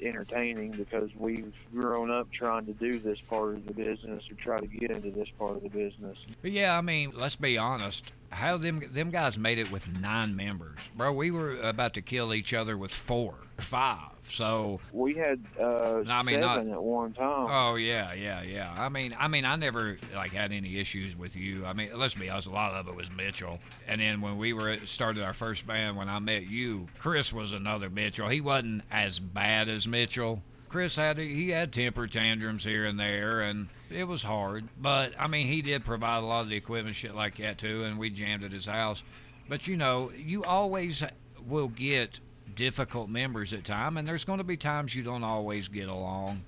entertaining 0.05 0.73
because 0.73 1.11
we've 1.17 1.53
grown 1.75 2.11
up 2.11 2.31
trying 2.33 2.67
to 2.67 2.73
do 2.73 2.99
this 2.99 3.19
part 3.29 3.55
of 3.55 3.67
the 3.67 3.75
business 3.75 4.23
or 4.31 4.35
try 4.35 4.59
to 4.59 4.67
get 4.67 4.91
into 4.91 5.11
this 5.11 5.29
part 5.39 5.57
of 5.57 5.63
the 5.63 5.69
business. 5.69 6.19
but 6.43 6.53
yeah, 6.53 6.77
I 6.77 6.81
mean, 6.81 7.13
let's 7.15 7.37
be 7.37 7.57
honest. 7.59 8.13
How 8.35 8.57
them 8.57 8.83
them 8.91 9.11
guys 9.11 9.39
made 9.39 9.59
it 9.59 9.71
with 9.71 9.99
nine 10.01 10.37
members, 10.37 10.79
bro? 10.97 11.13
We 11.13 11.31
were 11.31 11.57
about 11.61 11.95
to 11.95 12.03
kill 12.03 12.35
each 12.35 12.53
other 12.53 12.77
with 12.77 12.93
four, 12.93 13.35
five. 13.59 14.11
So 14.29 14.81
We 14.93 15.15
had 15.15 15.41
uh, 15.61 16.03
I 16.09 16.23
mean, 16.23 16.41
seven 16.41 16.73
at 16.73 16.83
one 16.83 17.13
time. 17.13 17.47
Oh 17.49 17.77
yeah, 17.77 18.13
yeah, 18.15 18.43
yeah. 18.43 18.75
I 18.77 18.89
mean, 18.89 19.15
I 19.19 19.29
mean, 19.29 19.45
I 19.45 19.57
never 19.57 19.99
like 20.15 20.33
had 20.33 20.53
any 20.53 20.79
issues 20.79 21.17
with 21.17 21.37
you. 21.37 21.65
I 21.67 21.73
mean, 21.75 21.91
let's 21.95 22.15
be 22.15 22.31
honest, 22.31 22.49
a 22.49 22.51
lot 22.51 22.73
of 22.73 22.89
it 22.89 22.95
was 22.95 23.11
Mitchell. 23.11 23.61
And 23.87 24.01
then 24.01 24.21
when 24.21 24.37
we 24.39 24.53
were 24.53 24.79
started 24.79 25.23
our 25.23 25.35
first 25.35 25.67
band, 25.67 25.97
when 25.97 26.09
I 26.09 26.19
met 26.19 26.49
you, 26.49 26.89
Chris 26.99 27.33
was 27.33 27.53
another 27.53 27.91
Mitchell. 27.91 28.29
He 28.29 28.41
wasn't 28.41 28.83
as 28.91 29.19
bad 29.21 29.69
as 29.69 29.87
Mitchell. 29.87 30.43
Chris 30.75 30.97
had 30.97 31.19
he 31.19 31.51
had 31.51 31.73
temper 31.73 32.09
tantrums 32.09 32.65
here 32.65 32.85
and 32.85 32.99
there, 32.99 33.43
and 33.43 33.69
it 33.91 34.09
was 34.09 34.25
hard. 34.25 34.67
But 34.77 35.13
I 35.17 35.29
mean, 35.29 35.47
he 35.47 35.63
did 35.63 35.85
provide 35.85 36.25
a 36.25 36.27
lot 36.27 36.41
of 36.41 36.49
the 36.49 36.57
equipment, 36.57 36.97
shit 36.97 37.15
like 37.15 37.37
that 37.37 37.59
too, 37.59 37.85
and 37.85 37.97
we 37.97 38.11
jammed 38.11 38.43
at 38.43 38.51
his 38.51 38.67
house. 38.67 39.05
But 39.49 39.69
you 39.69 39.77
know, 39.77 40.11
you 40.17 40.43
always 40.43 41.05
will 41.47 41.69
get 41.69 42.19
difficult 42.57 43.09
members 43.09 43.53
at 43.53 43.65
time, 43.65 43.97
and 43.97 44.09
there's 44.09 44.25
going 44.25 44.39
to 44.39 44.45
be 44.45 44.57
times 44.57 44.97
you 44.97 45.05
don't 45.05 45.23
always 45.23 45.69
get 45.69 45.89
along. 45.89 46.43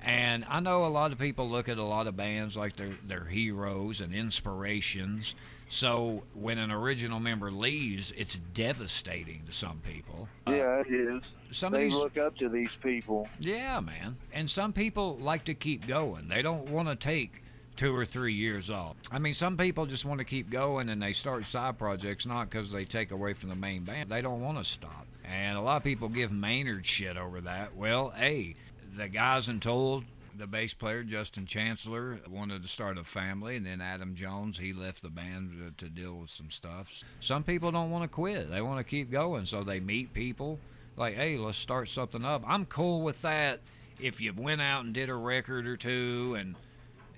And 0.00 0.46
I 0.48 0.60
know 0.60 0.84
a 0.84 0.86
lot 0.86 1.10
of 1.10 1.18
people 1.18 1.50
look 1.50 1.68
at 1.68 1.76
a 1.76 1.82
lot 1.82 2.06
of 2.06 2.16
bands 2.16 2.56
like 2.56 2.76
they're, 2.76 2.96
they're 3.04 3.24
heroes 3.24 4.00
and 4.00 4.14
inspirations. 4.14 5.34
So 5.68 6.22
when 6.32 6.58
an 6.58 6.70
original 6.70 7.18
member 7.18 7.50
leaves, 7.50 8.12
it's 8.12 8.38
devastating 8.38 9.42
to 9.46 9.52
some 9.52 9.80
people. 9.84 10.28
yeah, 10.46 10.78
it 10.86 10.92
is. 10.92 11.22
Some 11.54 11.72
of 11.72 11.78
They 11.80 11.84
these, 11.86 11.94
look 11.94 12.18
up 12.18 12.36
to 12.38 12.48
these 12.48 12.70
people. 12.82 13.28
yeah, 13.38 13.80
man. 13.80 14.16
And 14.32 14.48
some 14.50 14.72
people 14.72 15.16
like 15.16 15.44
to 15.44 15.54
keep 15.54 15.86
going. 15.86 16.28
They 16.28 16.42
don't 16.42 16.68
want 16.68 16.88
to 16.88 16.96
take 16.96 17.42
two 17.76 17.94
or 17.94 18.04
three 18.04 18.34
years 18.34 18.70
off. 18.70 18.96
I 19.10 19.18
mean, 19.18 19.34
some 19.34 19.56
people 19.56 19.86
just 19.86 20.04
want 20.04 20.18
to 20.18 20.24
keep 20.24 20.50
going 20.50 20.88
and 20.88 21.02
they 21.02 21.12
start 21.12 21.44
side 21.44 21.78
projects 21.78 22.26
not 22.26 22.50
because 22.50 22.70
they 22.70 22.84
take 22.84 23.10
away 23.10 23.34
from 23.34 23.48
the 23.48 23.56
main 23.56 23.84
band. 23.84 24.10
They 24.10 24.20
don't 24.20 24.40
want 24.40 24.58
to 24.58 24.64
stop. 24.64 25.06
And 25.24 25.56
a 25.56 25.60
lot 25.60 25.78
of 25.78 25.84
people 25.84 26.08
give 26.08 26.30
Maynard 26.32 26.84
shit 26.84 27.16
over 27.16 27.40
that. 27.42 27.74
Well, 27.76 28.10
hey, 28.10 28.54
the 28.96 29.08
guys 29.08 29.48
in 29.48 29.58
Tool, 29.60 30.04
the 30.36 30.46
bass 30.46 30.74
player 30.74 31.02
Justin 31.02 31.46
Chancellor 31.46 32.20
wanted 32.28 32.62
to 32.62 32.68
start 32.68 32.98
a 32.98 33.04
family, 33.04 33.56
and 33.56 33.64
then 33.64 33.80
Adam 33.80 34.14
Jones 34.14 34.58
he 34.58 34.72
left 34.72 35.00
the 35.02 35.08
band 35.08 35.76
to, 35.78 35.84
to 35.84 35.90
deal 35.90 36.14
with 36.14 36.30
some 36.30 36.50
stuff. 36.50 37.02
Some 37.20 37.42
people 37.42 37.72
don't 37.72 37.90
want 37.90 38.02
to 38.04 38.08
quit; 38.08 38.50
they 38.50 38.60
want 38.60 38.78
to 38.78 38.84
keep 38.84 39.10
going, 39.10 39.46
so 39.46 39.62
they 39.62 39.80
meet 39.80 40.12
people 40.12 40.58
like, 40.96 41.14
hey, 41.14 41.36
let's 41.36 41.58
start 41.58 41.88
something 41.88 42.24
up. 42.24 42.42
I'm 42.46 42.66
cool 42.66 43.02
with 43.02 43.22
that 43.22 43.60
if 44.00 44.20
you 44.20 44.32
went 44.32 44.60
out 44.60 44.84
and 44.84 44.92
did 44.92 45.08
a 45.08 45.14
record 45.14 45.66
or 45.66 45.76
two 45.76 46.36
and 46.38 46.56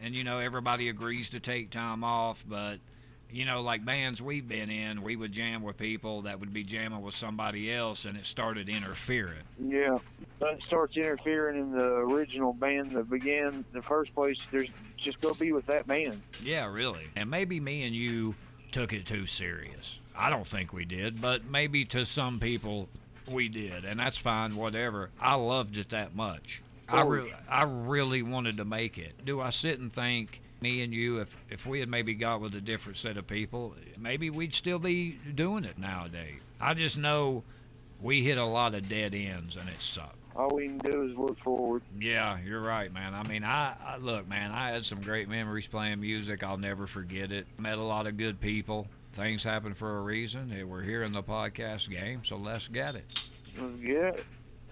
and 0.03 0.15
you 0.15 0.25
know 0.25 0.39
everybody 0.39 0.89
agrees 0.89 1.31
to 1.31 1.41
take 1.41 1.71
time 1.71 2.05
off, 2.05 2.45
but 2.47 2.79
you 3.31 3.45
know, 3.45 3.61
like 3.61 3.85
bands 3.85 4.23
we've 4.23 4.47
been 4.47 4.71
in, 4.71 5.03
we 5.03 5.17
would 5.17 5.33
jam 5.33 5.63
with 5.63 5.77
people 5.77 6.23
that 6.23 6.39
would 6.39 6.53
be 6.53 6.63
jamming 6.63 7.03
with 7.03 7.15
somebody 7.15 7.73
else, 7.73 8.05
and 8.05 8.17
it 8.17 8.25
started 8.25 8.69
interfering. 8.69 9.43
Yeah, 9.59 9.99
that 10.39 10.59
starts 10.67 10.97
interfering 10.97 11.59
in 11.59 11.73
the 11.73 11.87
original 11.87 12.53
band 12.53 12.93
that 12.93 13.11
began 13.11 13.65
the 13.73 13.83
first 13.83 14.15
place. 14.15 14.39
There's 14.51 14.71
just 14.97 15.21
go 15.21 15.35
be 15.35 15.53
with 15.53 15.67
that 15.67 15.87
band. 15.87 16.21
Yeah, 16.43 16.67
really. 16.67 17.09
And 17.17 17.29
maybe 17.31 17.59
me 17.59 17.83
and 17.85 17.95
you 17.95 18.37
took 18.71 18.93
it 18.93 19.07
too 19.07 19.27
serious. 19.27 20.01
I 20.17 20.31
don't 20.31 20.47
think 20.47 20.73
we 20.73 20.85
did, 20.85 21.21
but 21.21 21.45
maybe 21.45 21.85
to 21.87 22.05
some 22.05 22.39
people 22.39 22.89
we 23.29 23.49
did, 23.49 23.85
and 23.85 23.99
that's 23.99 24.19
fine. 24.19 24.57
Whatever. 24.57 25.11
I 25.21 25.35
loved 25.35 25.79
it 25.79 25.91
that 25.91 26.15
much. 26.15 26.63
Oh, 26.89 26.99
I, 26.99 27.03
re- 27.03 27.35
I 27.49 27.63
really 27.65 28.23
wanted 28.23 28.59
to 28.59 28.65
make 28.65 28.99
it. 28.99 29.25
Do 29.25 29.41
I 29.41 29.51
sit 29.51 29.81
and 29.81 29.93
think 29.93 30.41
me 30.61 30.83
and 30.83 30.93
you, 30.93 31.21
if 31.21 31.37
if 31.51 31.67
we 31.67 31.81
had 31.81 31.89
maybe 31.89 32.15
got 32.15 32.41
with 32.41 32.55
a 32.55 32.61
different 32.61 32.97
set 32.97 33.17
of 33.17 33.27
people, 33.27 33.75
maybe 33.99 34.31
we'd 34.31 34.55
still 34.55 34.79
be 34.79 35.19
doing 35.35 35.65
it 35.65 35.79
nowadays. 35.79 36.49
I 36.61 36.75
just 36.75 36.99
know 36.99 37.45
we 38.01 38.23
hit 38.23 38.39
a 38.39 38.45
lot 38.45 38.75
of 38.75 38.89
dead 38.89 39.15
ends 39.15 39.57
and 39.57 39.69
it 39.69 39.83
sucked. 39.83 40.15
All 40.37 40.51
we 40.55 40.67
can 40.67 40.79
do 40.79 41.11
is 41.11 41.17
look 41.17 41.39
forward. 41.39 41.83
Yeah, 41.99 42.39
you're 42.45 42.61
right, 42.61 42.93
man. 42.93 43.15
I 43.15 43.23
mean, 43.27 43.43
I, 43.43 43.75
I 43.85 43.97
look, 43.97 44.29
man. 44.29 44.53
I 44.53 44.71
had 44.71 44.85
some 44.85 45.01
great 45.01 45.31
memories 45.31 45.67
playing 45.67 46.01
music. 46.01 46.43
I'll 46.43 46.59
never 46.59 46.87
forget 46.87 47.33
it. 47.33 47.47
Met 47.59 47.79
a 47.79 47.83
lot 47.83 48.07
of 48.07 48.19
good 48.19 48.39
people. 48.39 48.87
Things 49.17 49.43
happen 49.43 49.73
for 49.73 49.97
a 49.97 50.03
reason. 50.03 50.55
We're 50.69 50.83
here 50.83 51.03
in 51.03 51.13
the 51.13 51.23
podcast 51.23 51.89
game, 51.89 52.23
so 52.23 52.37
let's 52.37 52.69
get 52.69 52.95
it. 52.95 53.07
Let's 53.59 53.77
get 53.81 54.19
it. 54.19 54.25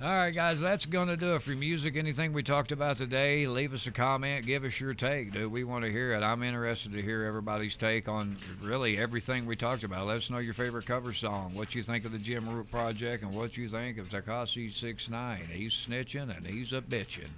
All 0.03 0.09
right, 0.09 0.35
guys, 0.35 0.61
that's 0.61 0.85
going 0.85 1.09
to 1.09 1.17
do 1.17 1.35
it 1.35 1.41
for 1.41 1.53
music. 1.53 1.97
Anything 1.97 2.35
we 2.35 2.43
talked 2.43 2.71
about 2.71 2.99
today, 2.99 3.47
leave 3.47 3.73
us 3.73 3.87
a 3.87 3.91
comment. 3.91 4.45
Give 4.45 4.65
us 4.65 4.79
your 4.79 4.93
take, 4.93 5.33
dude. 5.33 5.51
We 5.51 5.65
want 5.65 5.87
to 5.87 5.91
hear 5.91 6.13
it. 6.13 6.23
I'm 6.23 6.43
interested 6.43 6.93
to 6.93 7.01
hear 7.01 7.25
everybody's 7.25 7.75
take 7.75 8.07
on 8.07 8.37
really 8.61 8.99
everything 8.99 9.47
we 9.47 9.57
talked 9.57 9.83
about. 9.83 10.09
Let 10.09 10.19
us 10.19 10.29
know 10.29 10.41
your 10.41 10.53
favorite 10.53 10.85
cover 10.85 11.15
song, 11.15 11.53
what 11.55 11.75
you 11.75 11.83
think 11.83 12.05
of 12.05 12.13
the 12.13 12.19
Jim 12.19 12.47
Root 12.47 12.71
Project, 12.71 13.23
and 13.23 13.35
what 13.35 13.57
you 13.57 13.67
think 13.67 13.97
of 13.97 14.11
Tekashi 14.11 14.71
Six 14.71 15.09
Nine. 15.09 15.49
He's 15.51 15.73
snitching 15.73 16.37
and 16.37 16.47
he's 16.47 16.75
a 16.75 16.83
bitching. 16.83 17.31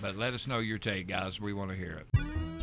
But 0.00 0.16
let 0.16 0.34
us 0.34 0.46
know 0.46 0.60
your 0.60 0.78
take, 0.78 1.08
guys. 1.08 1.40
We 1.40 1.52
want 1.52 1.72
to 1.72 1.76
hear 1.76 2.04
it. 2.14 2.53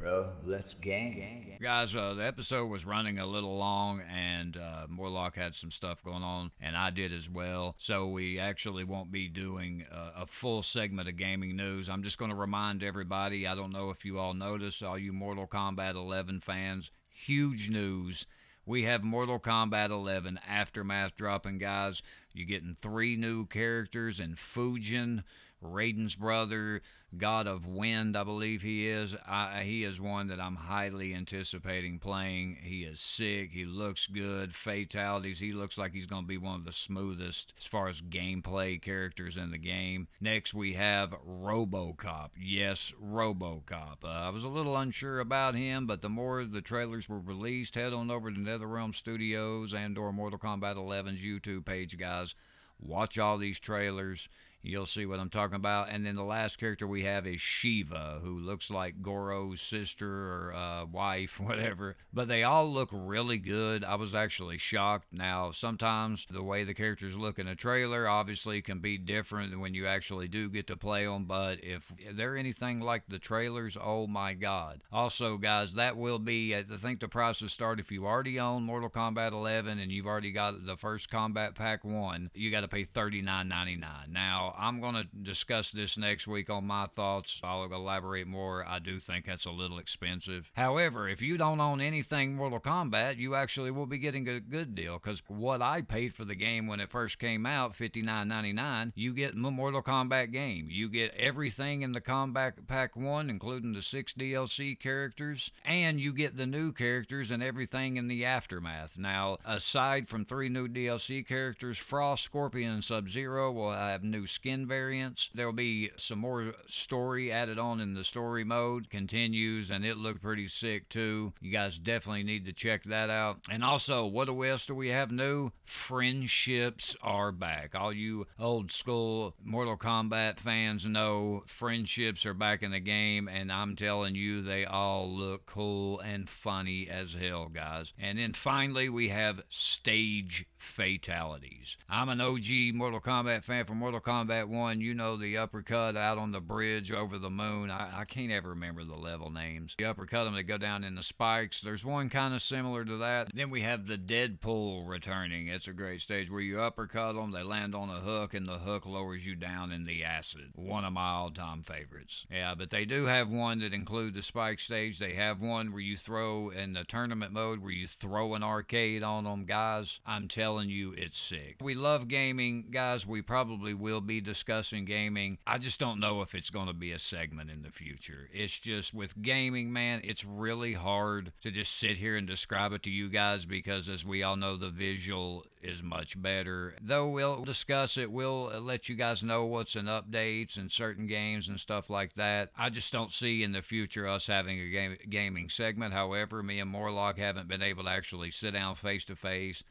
Bro. 0.00 0.30
Let's 0.44 0.74
gang. 0.74 1.56
Guys, 1.60 1.94
uh, 1.94 2.14
the 2.14 2.26
episode 2.26 2.66
was 2.66 2.86
running 2.86 3.18
a 3.18 3.26
little 3.26 3.56
long, 3.56 4.00
and 4.10 4.56
uh, 4.56 4.86
Morlock 4.88 5.36
had 5.36 5.54
some 5.54 5.70
stuff 5.70 6.02
going 6.02 6.22
on, 6.22 6.52
and 6.60 6.76
I 6.76 6.90
did 6.90 7.12
as 7.12 7.28
well. 7.28 7.74
So 7.78 8.08
we 8.08 8.38
actually 8.38 8.84
won't 8.84 9.12
be 9.12 9.28
doing 9.28 9.84
uh, 9.92 10.22
a 10.22 10.26
full 10.26 10.62
segment 10.62 11.08
of 11.08 11.16
gaming 11.16 11.56
news. 11.56 11.90
I'm 11.90 12.02
just 12.02 12.18
going 12.18 12.30
to 12.30 12.36
remind 12.36 12.82
everybody. 12.82 13.46
I 13.46 13.54
don't 13.54 13.72
know 13.72 13.90
if 13.90 14.04
you 14.04 14.18
all 14.18 14.34
noticed, 14.34 14.82
all 14.82 14.98
you 14.98 15.12
Mortal 15.12 15.46
Kombat 15.46 15.94
11 15.94 16.40
fans, 16.40 16.90
huge 17.12 17.68
news. 17.68 18.26
We 18.64 18.84
have 18.84 19.02
Mortal 19.02 19.38
Kombat 19.38 19.90
11 19.90 20.40
Aftermath 20.48 21.16
dropping, 21.16 21.58
guys. 21.58 22.02
You're 22.32 22.46
getting 22.46 22.74
three 22.74 23.16
new 23.16 23.44
characters 23.46 24.20
and 24.20 24.36
Fujin, 24.36 25.24
Raiden's 25.62 26.16
brother, 26.16 26.82
God 27.16 27.46
of 27.46 27.66
Wind, 27.66 28.16
I 28.16 28.22
believe 28.24 28.62
he 28.62 28.88
is. 28.88 29.16
I, 29.26 29.62
he 29.62 29.84
is 29.84 30.00
one 30.00 30.28
that 30.28 30.40
I'm 30.40 30.56
highly 30.56 31.14
anticipating 31.14 31.98
playing. 31.98 32.58
He 32.62 32.84
is 32.84 33.00
sick. 33.00 33.50
He 33.52 33.64
looks 33.64 34.06
good. 34.06 34.54
Fatalities. 34.54 35.40
He 35.40 35.50
looks 35.50 35.76
like 35.76 35.92
he's 35.92 36.06
going 36.06 36.22
to 36.22 36.28
be 36.28 36.38
one 36.38 36.54
of 36.60 36.64
the 36.64 36.72
smoothest 36.72 37.52
as 37.58 37.66
far 37.66 37.88
as 37.88 38.00
gameplay 38.00 38.80
characters 38.80 39.36
in 39.36 39.50
the 39.50 39.58
game. 39.58 40.08
Next, 40.20 40.54
we 40.54 40.74
have 40.74 41.14
Robocop. 41.26 42.30
Yes, 42.38 42.92
Robocop. 43.02 44.04
Uh, 44.04 44.08
I 44.08 44.30
was 44.30 44.44
a 44.44 44.48
little 44.48 44.76
unsure 44.76 45.20
about 45.20 45.54
him, 45.54 45.86
but 45.86 46.02
the 46.02 46.08
more 46.08 46.44
the 46.44 46.62
trailers 46.62 47.08
were 47.08 47.20
released, 47.20 47.74
head 47.74 47.92
on 47.92 48.10
over 48.10 48.30
to 48.30 48.38
NetherRealm 48.38 48.94
Studios 48.94 49.74
and 49.74 49.98
or 49.98 50.12
Mortal 50.12 50.38
Kombat 50.38 50.76
11's 50.76 51.22
YouTube 51.22 51.64
page, 51.64 51.98
guys. 51.98 52.34
Watch 52.78 53.18
all 53.18 53.36
these 53.36 53.60
trailers 53.60 54.28
You'll 54.62 54.86
see 54.86 55.06
what 55.06 55.20
I'm 55.20 55.30
talking 55.30 55.56
about. 55.56 55.88
And 55.90 56.04
then 56.04 56.14
the 56.14 56.24
last 56.24 56.58
character 56.58 56.86
we 56.86 57.02
have 57.04 57.26
is 57.26 57.40
Sheeva, 57.40 58.20
who 58.20 58.38
looks 58.38 58.70
like 58.70 59.02
Goro's 59.02 59.60
sister 59.60 60.08
or 60.08 60.54
uh, 60.54 60.84
wife, 60.86 61.40
whatever. 61.40 61.96
But 62.12 62.28
they 62.28 62.42
all 62.42 62.70
look 62.70 62.90
really 62.92 63.38
good. 63.38 63.84
I 63.84 63.94
was 63.94 64.14
actually 64.14 64.58
shocked. 64.58 65.08
Now, 65.12 65.50
sometimes 65.50 66.26
the 66.30 66.42
way 66.42 66.64
the 66.64 66.74
characters 66.74 67.16
look 67.16 67.38
in 67.38 67.48
a 67.48 67.54
trailer 67.54 68.06
obviously 68.06 68.60
can 68.60 68.80
be 68.80 68.98
different 68.98 69.58
when 69.58 69.74
you 69.74 69.86
actually 69.86 70.28
do 70.28 70.48
get 70.48 70.66
to 70.66 70.76
play 70.76 71.06
them. 71.06 71.24
But 71.24 71.64
if 71.64 71.92
they're 72.12 72.36
anything 72.36 72.80
like 72.80 73.04
the 73.08 73.18
trailers, 73.18 73.76
oh 73.80 74.06
my 74.06 74.34
God. 74.34 74.82
Also, 74.92 75.38
guys, 75.38 75.72
that 75.74 75.96
will 75.96 76.18
be, 76.18 76.54
I 76.54 76.62
think 76.62 77.00
the 77.00 77.08
prices 77.08 77.52
start 77.52 77.80
if 77.80 77.90
you 77.90 78.06
already 78.06 78.38
own 78.38 78.64
Mortal 78.64 78.90
Kombat 78.90 79.32
11 79.32 79.78
and 79.78 79.90
you've 79.90 80.06
already 80.06 80.32
got 80.32 80.66
the 80.66 80.76
first 80.76 81.10
Kombat 81.10 81.54
Pack 81.54 81.84
1, 81.84 82.30
you 82.34 82.50
got 82.50 82.60
to 82.60 82.68
pay 82.68 82.84
$39.99. 82.84 84.08
Now, 84.10 84.49
I'm 84.56 84.80
going 84.80 84.94
to 84.94 85.04
discuss 85.22 85.70
this 85.70 85.96
next 85.98 86.26
week 86.26 86.50
on 86.50 86.66
my 86.66 86.86
thoughts. 86.86 87.40
I'll 87.42 87.64
elaborate 87.64 88.26
more. 88.26 88.66
I 88.66 88.78
do 88.78 88.98
think 88.98 89.26
that's 89.26 89.44
a 89.44 89.50
little 89.50 89.78
expensive. 89.78 90.50
However, 90.54 91.08
if 91.08 91.22
you 91.22 91.36
don't 91.36 91.60
own 91.60 91.80
anything 91.80 92.36
Mortal 92.36 92.60
Kombat, 92.60 93.18
you 93.18 93.34
actually 93.34 93.70
will 93.70 93.86
be 93.86 93.98
getting 93.98 94.28
a 94.28 94.40
good 94.40 94.74
deal 94.74 94.94
because 94.94 95.22
what 95.28 95.62
I 95.62 95.82
paid 95.82 96.14
for 96.14 96.24
the 96.24 96.34
game 96.34 96.66
when 96.66 96.80
it 96.80 96.90
first 96.90 97.18
came 97.18 97.46
out, 97.46 97.74
$59.99, 97.74 98.92
you 98.94 99.12
get 99.12 99.36
Mortal 99.36 99.82
Kombat 99.82 100.32
game. 100.32 100.68
You 100.70 100.88
get 100.88 101.14
everything 101.14 101.82
in 101.82 101.92
the 101.92 102.00
Kombat 102.00 102.66
Pack 102.66 102.96
1, 102.96 103.30
including 103.30 103.72
the 103.72 103.82
six 103.82 104.12
DLC 104.12 104.78
characters, 104.78 105.50
and 105.64 106.00
you 106.00 106.12
get 106.12 106.36
the 106.36 106.46
new 106.46 106.72
characters 106.72 107.30
and 107.30 107.42
everything 107.42 107.96
in 107.96 108.08
the 108.08 108.24
aftermath. 108.24 108.98
Now, 108.98 109.38
aside 109.44 110.08
from 110.08 110.24
three 110.24 110.48
new 110.48 110.68
DLC 110.68 111.26
characters, 111.26 111.78
Frost, 111.78 112.24
Scorpion, 112.24 112.72
and 112.72 112.84
Sub 112.84 113.08
Zero 113.08 113.50
will 113.52 113.72
have 113.72 114.02
new 114.04 114.26
skin 114.40 114.66
variants. 114.66 115.28
There'll 115.34 115.52
be 115.52 115.90
some 115.96 116.18
more 116.18 116.54
story 116.66 117.30
added 117.30 117.58
on 117.58 117.78
in 117.78 117.92
the 117.92 118.02
story 118.02 118.42
mode. 118.42 118.88
Continues, 118.88 119.70
and 119.70 119.84
it 119.84 119.98
looked 119.98 120.22
pretty 120.22 120.48
sick 120.48 120.88
too. 120.88 121.34
You 121.42 121.52
guys 121.52 121.78
definitely 121.78 122.22
need 122.22 122.46
to 122.46 122.54
check 122.54 122.84
that 122.84 123.10
out. 123.10 123.40
And 123.50 123.62
also, 123.62 124.06
what 124.06 124.30
else 124.30 124.64
do 124.64 124.74
we 124.74 124.88
have 124.88 125.12
new? 125.12 125.50
Friendships 125.66 126.96
are 127.02 127.32
back. 127.32 127.74
All 127.74 127.92
you 127.92 128.28
old 128.38 128.72
school 128.72 129.34
Mortal 129.44 129.76
Kombat 129.76 130.38
fans 130.38 130.86
know 130.86 131.42
friendships 131.46 132.24
are 132.24 132.32
back 132.32 132.62
in 132.62 132.70
the 132.70 132.80
game, 132.80 133.28
and 133.28 133.52
I'm 133.52 133.76
telling 133.76 134.14
you, 134.14 134.40
they 134.40 134.64
all 134.64 135.06
look 135.06 135.44
cool 135.44 136.00
and 136.00 136.26
funny 136.26 136.88
as 136.88 137.12
hell, 137.12 137.48
guys. 137.48 137.92
And 137.98 138.18
then 138.18 138.32
finally, 138.32 138.88
we 138.88 139.10
have 139.10 139.42
stage 139.50 140.46
fatalities. 140.56 141.76
I'm 141.90 142.08
an 142.08 142.22
OG 142.22 142.74
Mortal 142.74 143.00
Kombat 143.00 143.44
fan 143.44 143.66
from 143.66 143.76
Mortal 143.78 144.00
Kombat 144.00 144.29
1. 144.30 144.80
You 144.80 144.94
know 144.94 145.16
the 145.16 145.36
uppercut 145.36 145.96
out 145.96 146.18
on 146.18 146.30
the 146.30 146.40
bridge 146.40 146.92
over 146.92 147.18
the 147.18 147.30
moon. 147.30 147.70
I, 147.70 148.00
I 148.00 148.04
can't 148.04 148.32
ever 148.32 148.50
remember 148.50 148.84
the 148.84 148.98
level 148.98 149.30
names. 149.30 149.74
The 149.78 149.84
uppercut 149.86 150.24
them, 150.24 150.34
they 150.34 150.42
go 150.42 150.58
down 150.58 150.84
in 150.84 150.94
the 150.94 151.02
spikes. 151.02 151.60
There's 151.60 151.84
one 151.84 152.08
kind 152.08 152.34
of 152.34 152.42
similar 152.42 152.84
to 152.84 152.96
that. 152.98 153.30
Then 153.34 153.50
we 153.50 153.62
have 153.62 153.86
the 153.86 153.98
Deadpool 153.98 154.88
returning. 154.88 155.48
It's 155.48 155.68
a 155.68 155.72
great 155.72 156.00
stage 156.00 156.30
where 156.30 156.40
you 156.40 156.60
uppercut 156.60 157.14
them, 157.14 157.32
they 157.32 157.42
land 157.42 157.74
on 157.74 157.88
a 157.88 158.00
hook, 158.00 158.34
and 158.34 158.46
the 158.46 158.58
hook 158.58 158.86
lowers 158.86 159.26
you 159.26 159.34
down 159.34 159.72
in 159.72 159.84
the 159.84 160.04
acid. 160.04 160.52
One 160.54 160.84
of 160.84 160.92
my 160.92 161.10
all 161.10 161.30
time 161.30 161.62
favorites. 161.62 162.26
Yeah, 162.30 162.54
but 162.54 162.70
they 162.70 162.84
do 162.84 163.06
have 163.06 163.28
one 163.30 163.60
that 163.60 163.74
include 163.74 164.14
the 164.14 164.22
spike 164.22 164.60
stage. 164.60 164.98
They 164.98 165.14
have 165.14 165.40
one 165.40 165.72
where 165.72 165.80
you 165.80 165.96
throw 165.96 166.50
in 166.50 166.72
the 166.72 166.84
tournament 166.84 167.32
mode 167.32 167.60
where 167.60 167.72
you 167.72 167.86
throw 167.86 168.34
an 168.34 168.42
arcade 168.42 169.02
on 169.02 169.24
them. 169.24 169.44
Guys, 169.44 170.00
I'm 170.06 170.28
telling 170.28 170.68
you 170.68 170.94
it's 170.96 171.18
sick. 171.18 171.56
We 171.60 171.74
love 171.74 172.08
gaming, 172.08 172.66
guys. 172.70 173.06
We 173.06 173.22
probably 173.22 173.74
will 173.74 174.00
be 174.00 174.19
discussing 174.20 174.84
gaming. 174.84 175.38
I 175.46 175.58
just 175.58 175.80
don't 175.80 176.00
know 176.00 176.22
if 176.22 176.34
it's 176.34 176.50
going 176.50 176.66
to 176.66 176.72
be 176.72 176.92
a 176.92 176.98
segment 176.98 177.50
in 177.50 177.62
the 177.62 177.70
future. 177.70 178.28
It's 178.32 178.60
just 178.60 178.94
with 178.94 179.20
gaming, 179.20 179.72
man, 179.72 180.00
it's 180.04 180.24
really 180.24 180.74
hard 180.74 181.32
to 181.42 181.50
just 181.50 181.76
sit 181.76 181.98
here 181.98 182.16
and 182.16 182.26
describe 182.26 182.72
it 182.72 182.82
to 182.84 182.90
you 182.90 183.08
guys 183.08 183.46
because, 183.46 183.88
as 183.88 184.04
we 184.04 184.22
all 184.22 184.36
know, 184.36 184.56
the 184.56 184.70
visual 184.70 185.44
is 185.62 185.82
much 185.82 186.20
better. 186.20 186.74
Though 186.80 187.08
we'll 187.08 187.44
discuss 187.44 187.96
it, 187.96 188.10
we'll 188.10 188.46
let 188.60 188.88
you 188.88 188.94
guys 188.94 189.22
know 189.22 189.44
what's 189.44 189.76
in 189.76 189.86
updates 189.86 190.56
and 190.56 190.70
certain 190.70 191.06
games 191.06 191.48
and 191.48 191.60
stuff 191.60 191.90
like 191.90 192.14
that. 192.14 192.50
I 192.56 192.70
just 192.70 192.92
don't 192.92 193.12
see 193.12 193.42
in 193.42 193.52
the 193.52 193.62
future 193.62 194.08
us 194.08 194.26
having 194.26 194.58
a 194.60 194.68
game, 194.68 194.96
gaming 195.08 195.48
segment. 195.48 195.92
However, 195.92 196.42
me 196.42 196.60
and 196.60 196.70
Morlock 196.70 197.18
haven't 197.18 197.48
been 197.48 197.62
able 197.62 197.84
to 197.84 197.90
actually 197.90 198.30
sit 198.30 198.52
down 198.52 198.74
face 198.74 199.04
to 199.06 199.16
face 199.16 199.62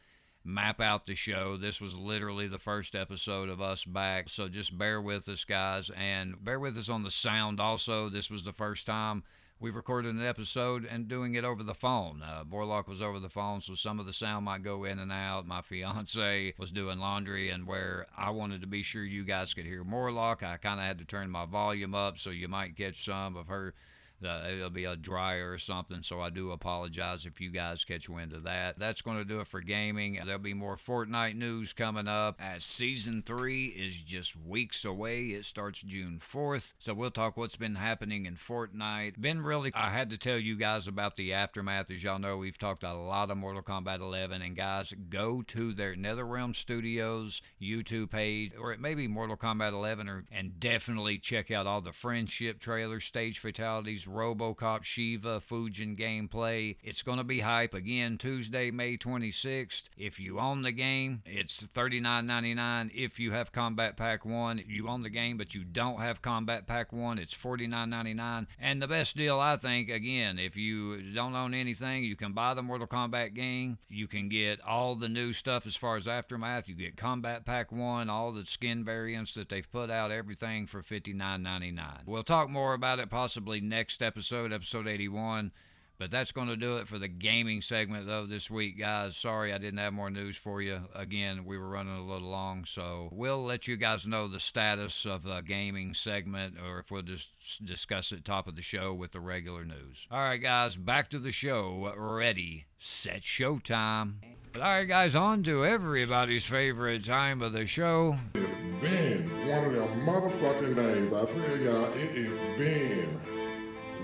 map 0.43 0.79
out 0.79 1.05
the 1.05 1.15
show. 1.15 1.57
This 1.57 1.81
was 1.81 1.97
literally 1.97 2.47
the 2.47 2.59
first 2.59 2.95
episode 2.95 3.49
of 3.49 3.61
us 3.61 3.85
back. 3.85 4.29
So 4.29 4.47
just 4.47 4.77
bear 4.77 5.01
with 5.01 5.27
us, 5.29 5.43
guys, 5.43 5.89
and 5.95 6.43
bear 6.43 6.59
with 6.59 6.77
us 6.77 6.89
on 6.89 7.03
the 7.03 7.11
sound 7.11 7.59
also. 7.59 8.09
This 8.09 8.29
was 8.29 8.43
the 8.43 8.53
first 8.53 8.85
time 8.85 9.23
we 9.61 9.71
recorded 9.71 10.15
an 10.15 10.25
episode 10.25 10.85
and 10.85 11.09
doing 11.09 11.35
it 11.35 11.43
over 11.43 11.63
the 11.63 11.73
phone. 11.73 12.23
Uh, 12.23 12.43
Morlock 12.49 12.87
was 12.87 13.01
over 13.01 13.19
the 13.19 13.29
phone, 13.29 13.59
so 13.59 13.75
some 13.75 13.99
of 13.99 14.05
the 14.05 14.13
sound 14.13 14.45
might 14.45 14.63
go 14.63 14.85
in 14.85 14.99
and 14.99 15.11
out. 15.11 15.45
My 15.45 15.61
fiance 15.63 16.53
was 16.57 16.71
doing 16.71 16.99
laundry, 16.99 17.49
and 17.49 17.67
where 17.67 18.07
I 18.15 18.29
wanted 18.29 18.61
to 18.61 18.67
be 18.67 18.83
sure 18.83 19.03
you 19.03 19.25
guys 19.25 19.53
could 19.53 19.65
hear 19.65 19.83
Morlock, 19.83 20.43
I 20.43 20.57
kind 20.57 20.79
of 20.79 20.85
had 20.85 20.99
to 20.99 21.05
turn 21.05 21.29
my 21.29 21.45
volume 21.45 21.93
up, 21.93 22.17
so 22.17 22.29
you 22.29 22.47
might 22.47 22.77
catch 22.77 23.03
some 23.03 23.35
of 23.35 23.47
her 23.47 23.73
it'll 24.21 24.69
be 24.69 24.85
a 24.85 24.95
dryer 24.95 25.51
or 25.51 25.57
something. 25.57 26.01
So 26.01 26.21
I 26.21 26.29
do 26.29 26.51
apologize 26.51 27.25
if 27.25 27.39
you 27.39 27.49
guys 27.49 27.83
catch 27.83 28.09
wind 28.09 28.33
of 28.33 28.43
that. 28.43 28.79
That's 28.79 29.01
going 29.01 29.17
to 29.17 29.25
do 29.25 29.39
it 29.39 29.47
for 29.47 29.61
gaming. 29.61 30.19
There'll 30.23 30.39
be 30.39 30.53
more 30.53 30.75
Fortnite 30.75 31.35
news 31.35 31.73
coming 31.73 32.07
up 32.07 32.35
as 32.39 32.63
season 32.63 33.23
three 33.25 33.67
is 33.67 34.01
just 34.01 34.35
weeks 34.35 34.85
away. 34.85 35.27
It 35.27 35.45
starts 35.45 35.81
June 35.81 36.19
4th. 36.19 36.73
So 36.79 36.93
we'll 36.93 37.11
talk 37.11 37.37
what's 37.37 37.55
been 37.55 37.75
happening 37.75 38.25
in 38.25 38.35
Fortnite. 38.35 39.19
Been 39.19 39.41
really, 39.41 39.71
I 39.73 39.89
had 39.89 40.09
to 40.09 40.17
tell 40.17 40.37
you 40.37 40.55
guys 40.55 40.87
about 40.87 41.15
the 41.15 41.33
aftermath. 41.33 41.91
As 41.91 42.03
y'all 42.03 42.19
know, 42.19 42.37
we've 42.37 42.57
talked 42.57 42.83
a 42.83 42.93
lot 42.93 43.31
of 43.31 43.37
Mortal 43.37 43.61
Kombat 43.61 43.99
11. 43.99 44.41
And 44.41 44.55
guys, 44.55 44.93
go 45.09 45.41
to 45.43 45.73
their 45.73 45.95
NetherRealm 45.95 46.55
Studios 46.55 47.41
YouTube 47.61 48.11
page, 48.11 48.53
or 48.59 48.71
it 48.73 48.79
may 48.79 48.95
be 48.95 49.07
Mortal 49.07 49.37
Kombat 49.37 49.73
11, 49.73 50.07
or, 50.09 50.25
and 50.31 50.59
definitely 50.59 51.17
check 51.17 51.51
out 51.51 51.67
all 51.67 51.81
the 51.81 51.91
friendship 51.91 52.59
trailers, 52.59 53.05
stage 53.05 53.39
fatalities, 53.39 54.07
RoboCop 54.09 54.83
Sheeva 54.83 55.41
Fujin 55.41 55.97
gameplay. 55.97 56.77
It's 56.83 57.01
going 57.01 57.17
to 57.17 57.23
be 57.23 57.39
hype 57.39 57.73
again 57.73 58.17
Tuesday, 58.17 58.71
May 58.71 58.97
26th. 58.97 59.89
If 59.97 60.19
you 60.19 60.39
own 60.39 60.61
the 60.61 60.71
game, 60.71 61.21
it's 61.25 61.63
$39.99. 61.63 62.91
If 62.93 63.19
you 63.19 63.31
have 63.31 63.51
Kombat 63.51 63.97
Pack 63.97 64.25
1, 64.25 64.63
you 64.67 64.87
own 64.87 65.01
the 65.01 65.09
game 65.09 65.37
but 65.37 65.55
you 65.55 65.63
don't 65.63 65.99
have 65.99 66.21
Kombat 66.21 66.67
Pack 66.67 66.91
1, 66.91 67.17
it's 67.17 67.33
$49.99. 67.33 68.47
And 68.59 68.81
the 68.81 68.87
best 68.87 69.15
deal, 69.15 69.39
I 69.39 69.55
think, 69.57 69.89
again, 69.89 70.37
if 70.39 70.55
you 70.55 71.13
don't 71.13 71.35
own 71.35 71.53
anything, 71.53 72.03
you 72.03 72.15
can 72.15 72.33
buy 72.33 72.53
the 72.53 72.63
Mortal 72.63 72.87
Kombat 72.87 73.33
game. 73.33 73.77
You 73.89 74.07
can 74.07 74.29
get 74.29 74.59
all 74.61 74.95
the 74.95 75.09
new 75.09 75.33
stuff 75.33 75.65
as 75.65 75.75
far 75.75 75.95
as 75.95 76.07
Aftermath. 76.07 76.67
You 76.67 76.75
get 76.75 76.95
Kombat 76.95 77.45
Pack 77.45 77.71
1, 77.71 78.09
all 78.09 78.31
the 78.31 78.45
skin 78.45 78.83
variants 78.83 79.33
that 79.33 79.49
they've 79.49 79.71
put 79.71 79.89
out, 79.89 80.11
everything 80.11 80.67
for 80.67 80.81
$59.99. 80.81 82.05
We'll 82.05 82.23
talk 82.23 82.49
more 82.49 82.73
about 82.73 82.99
it 82.99 83.09
possibly 83.09 83.61
next 83.61 83.98
next 83.99 84.07
episode, 84.07 84.53
episode 84.53 84.87
81. 84.87 85.51
But 85.97 86.11
that's 86.11 86.31
going 86.31 86.47
to 86.47 86.55
do 86.55 86.77
it 86.77 86.87
for 86.87 86.97
the 86.97 87.09
gaming 87.09 87.61
segment, 87.61 88.07
though, 88.07 88.25
this 88.25 88.49
week, 88.49 88.79
guys. 88.79 89.17
Sorry 89.17 89.53
I 89.53 89.57
didn't 89.57 89.79
have 89.79 89.91
more 89.91 90.09
news 90.09 90.37
for 90.37 90.61
you. 90.61 90.83
Again, 90.95 91.43
we 91.43 91.57
were 91.57 91.67
running 91.67 91.97
a 91.97 92.05
little 92.05 92.29
long, 92.29 92.63
so 92.63 93.09
we'll 93.11 93.43
let 93.43 93.67
you 93.67 93.75
guys 93.75 94.07
know 94.07 94.29
the 94.29 94.39
status 94.39 95.05
of 95.05 95.23
the 95.23 95.41
gaming 95.41 95.93
segment, 95.93 96.55
or 96.57 96.79
if 96.79 96.89
we'll 96.89 97.01
just 97.01 97.31
discuss 97.65 98.13
it 98.13 98.23
top 98.23 98.47
of 98.47 98.55
the 98.55 98.61
show 98.61 98.93
with 98.93 99.11
the 99.11 99.19
regular 99.19 99.65
news. 99.65 100.07
All 100.09 100.21
right, 100.21 100.37
guys, 100.37 100.77
back 100.77 101.09
to 101.09 101.19
the 101.19 101.33
show. 101.33 101.93
Ready, 101.97 102.67
set, 102.77 103.19
showtime. 103.19 104.13
All 104.55 104.61
right, 104.61 104.85
guys, 104.85 105.15
on 105.15 105.43
to 105.43 105.65
everybody's 105.65 106.45
favorite 106.45 107.03
time 107.03 107.41
of 107.41 107.51
the 107.51 107.65
show. 107.65 108.15
It's 108.35 108.81
been 108.81 109.49
one 109.49 109.65
of 109.65 109.73
them 109.73 110.05
motherfucking 110.05 110.75
days. 110.77 111.11
I 111.11 111.25
tell 111.25 111.57
y'all, 111.57 111.91
it 111.91 112.15
has 112.15 112.57
been 112.57 113.38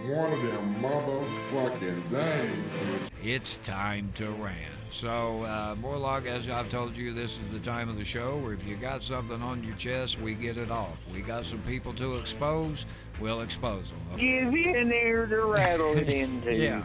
one 0.08 0.32
of 0.32 0.42
them 0.42 0.76
motherfucking 0.82 2.12
days. 2.12 3.10
It's 3.24 3.58
time 3.60 4.12
to 4.16 4.30
rant. 4.32 4.60
So, 4.90 5.44
uh, 5.44 5.76
Morlock, 5.82 6.28
as 6.28 6.48
I've 6.48 6.70
told 6.70 6.96
you, 6.96 7.12
this 7.12 7.40
is 7.40 7.46
the 7.50 7.60
time 7.60 7.90
of 7.90 7.98
the 7.98 8.06
show 8.06 8.38
where 8.38 8.54
if 8.54 8.66
you 8.66 8.76
got 8.76 9.02
something 9.02 9.42
on 9.42 9.64
your 9.64 9.76
chest, 9.76 10.22
we 10.22 10.36
get 10.36 10.58
it 10.58 10.70
off. 10.70 10.98
We 11.12 11.22
got 11.22 11.46
some 11.46 11.60
people 11.64 11.92
to 11.94 12.18
expose, 12.18 12.86
we'll 13.20 13.42
expose 13.42 13.90
them. 13.90 14.20
Give 14.20 14.54
in 14.54 14.90
there 14.90 15.26
to 15.26 15.46
rattle 15.46 15.98
it 15.98 16.10
into. 16.10 16.54
yeah. 16.56 16.84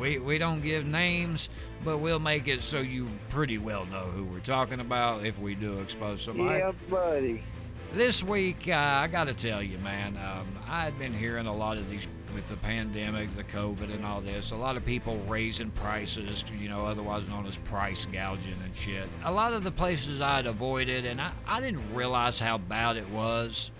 We, 0.00 0.18
we 0.18 0.38
don't 0.38 0.62
give 0.62 0.86
names, 0.86 1.50
but 1.84 1.98
we'll 1.98 2.18
make 2.18 2.48
it 2.48 2.62
so 2.62 2.80
you 2.80 3.08
pretty 3.28 3.58
well 3.58 3.84
know 3.86 4.04
who 4.04 4.24
we're 4.24 4.40
talking 4.40 4.80
about 4.80 5.26
if 5.26 5.38
we 5.38 5.54
do 5.54 5.80
expose 5.80 6.22
somebody. 6.22 6.60
Yeah, 6.60 6.72
buddy. 6.88 7.44
This 7.92 8.22
week, 8.22 8.68
uh, 8.68 8.74
I 8.74 9.06
got 9.06 9.24
to 9.24 9.34
tell 9.34 9.62
you, 9.62 9.78
man, 9.78 10.16
um, 10.16 10.46
I 10.66 10.84
had 10.84 10.98
been 10.98 11.12
hearing 11.12 11.46
a 11.46 11.54
lot 11.54 11.78
of 11.78 11.90
these 11.90 12.06
with 12.34 12.46
the 12.48 12.56
pandemic, 12.56 13.34
the 13.36 13.44
COVID, 13.44 13.94
and 13.94 14.04
all 14.04 14.20
this. 14.20 14.50
A 14.52 14.56
lot 14.56 14.76
of 14.76 14.84
people 14.84 15.18
raising 15.26 15.70
prices, 15.70 16.44
you 16.58 16.68
know, 16.68 16.86
otherwise 16.86 17.28
known 17.28 17.46
as 17.46 17.56
price 17.58 18.06
gouging 18.06 18.56
and 18.64 18.74
shit. 18.74 19.08
A 19.24 19.32
lot 19.32 19.52
of 19.52 19.64
the 19.64 19.70
places 19.70 20.20
I'd 20.20 20.46
avoided, 20.46 21.04
and 21.04 21.20
I, 21.20 21.32
I 21.46 21.60
didn't 21.60 21.94
realize 21.94 22.38
how 22.38 22.58
bad 22.58 22.96
it 22.96 23.08
was 23.10 23.70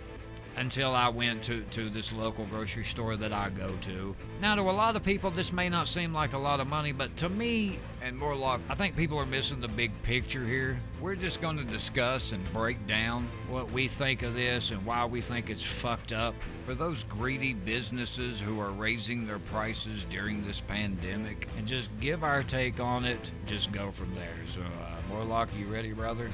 until 0.58 0.92
I 0.92 1.08
went 1.08 1.42
to, 1.44 1.62
to 1.62 1.88
this 1.88 2.12
local 2.12 2.44
grocery 2.46 2.82
store 2.82 3.16
that 3.16 3.32
I 3.32 3.48
go 3.50 3.74
to. 3.82 4.16
Now, 4.40 4.56
to 4.56 4.62
a 4.62 4.72
lot 4.72 4.96
of 4.96 5.04
people, 5.04 5.30
this 5.30 5.52
may 5.52 5.68
not 5.68 5.86
seem 5.86 6.12
like 6.12 6.32
a 6.32 6.38
lot 6.38 6.58
of 6.58 6.66
money, 6.66 6.90
but 6.90 7.16
to 7.18 7.28
me, 7.28 7.78
and 8.02 8.18
Morlock, 8.18 8.60
I 8.68 8.74
think 8.74 8.96
people 8.96 9.18
are 9.18 9.26
missing 9.26 9.60
the 9.60 9.68
big 9.68 9.92
picture 10.02 10.44
here. 10.44 10.76
We're 11.00 11.14
just 11.14 11.40
going 11.40 11.58
to 11.58 11.64
discuss 11.64 12.32
and 12.32 12.52
break 12.52 12.88
down 12.88 13.28
what 13.48 13.70
we 13.70 13.86
think 13.86 14.22
of 14.22 14.34
this 14.34 14.72
and 14.72 14.84
why 14.84 15.04
we 15.04 15.20
think 15.20 15.48
it's 15.48 15.62
fucked 15.62 16.12
up. 16.12 16.34
For 16.64 16.74
those 16.74 17.04
greedy 17.04 17.54
businesses 17.54 18.40
who 18.40 18.60
are 18.60 18.72
raising 18.72 19.26
their 19.28 19.38
prices 19.38 20.04
during 20.04 20.44
this 20.44 20.60
pandemic, 20.60 21.48
and 21.56 21.68
just 21.68 21.88
give 22.00 22.24
our 22.24 22.42
take 22.42 22.80
on 22.80 23.04
it, 23.04 23.30
just 23.46 23.70
go 23.70 23.92
from 23.92 24.12
there. 24.16 24.36
So, 24.46 24.62
uh, 24.62 25.08
Morlock, 25.08 25.50
you 25.56 25.66
ready, 25.66 25.92
brother? 25.92 26.30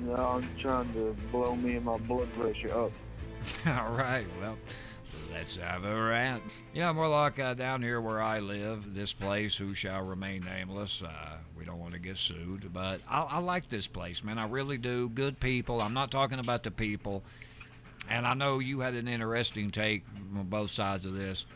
No, 0.00 0.14
I'm 0.14 0.48
trying 0.60 0.92
to 0.94 1.16
blow 1.30 1.54
me 1.54 1.76
and 1.76 1.84
my 1.84 1.96
blood 1.96 2.28
pressure 2.34 2.76
up. 2.76 2.92
All 3.66 3.92
right, 3.92 4.26
well, 4.40 4.58
let's 5.32 5.56
have 5.56 5.84
a 5.84 6.02
rant. 6.02 6.42
Know, 6.74 6.92
Morlock 6.92 7.38
uh, 7.38 7.54
down 7.54 7.82
here 7.82 8.00
where 8.00 8.20
I 8.20 8.40
live, 8.40 8.94
this 8.94 9.12
place, 9.12 9.56
who 9.56 9.74
shall 9.74 10.02
remain 10.02 10.42
nameless. 10.44 11.02
Uh, 11.02 11.36
we 11.56 11.64
don't 11.64 11.78
want 11.78 11.94
to 11.94 11.98
get 11.98 12.16
sued, 12.16 12.72
but 12.72 13.00
I, 13.08 13.22
I 13.22 13.38
like 13.38 13.68
this 13.68 13.86
place, 13.86 14.22
man. 14.22 14.38
I 14.38 14.46
really 14.46 14.78
do. 14.78 15.08
Good 15.08 15.40
people. 15.40 15.80
I'm 15.80 15.94
not 15.94 16.10
talking 16.10 16.38
about 16.38 16.62
the 16.62 16.70
people. 16.70 17.22
And 18.08 18.26
I 18.26 18.34
know 18.34 18.58
you 18.58 18.80
had 18.80 18.94
an 18.94 19.08
interesting 19.08 19.70
take 19.70 20.04
on 20.36 20.46
both 20.46 20.70
sides 20.70 21.04
of 21.04 21.14
this. 21.14 21.46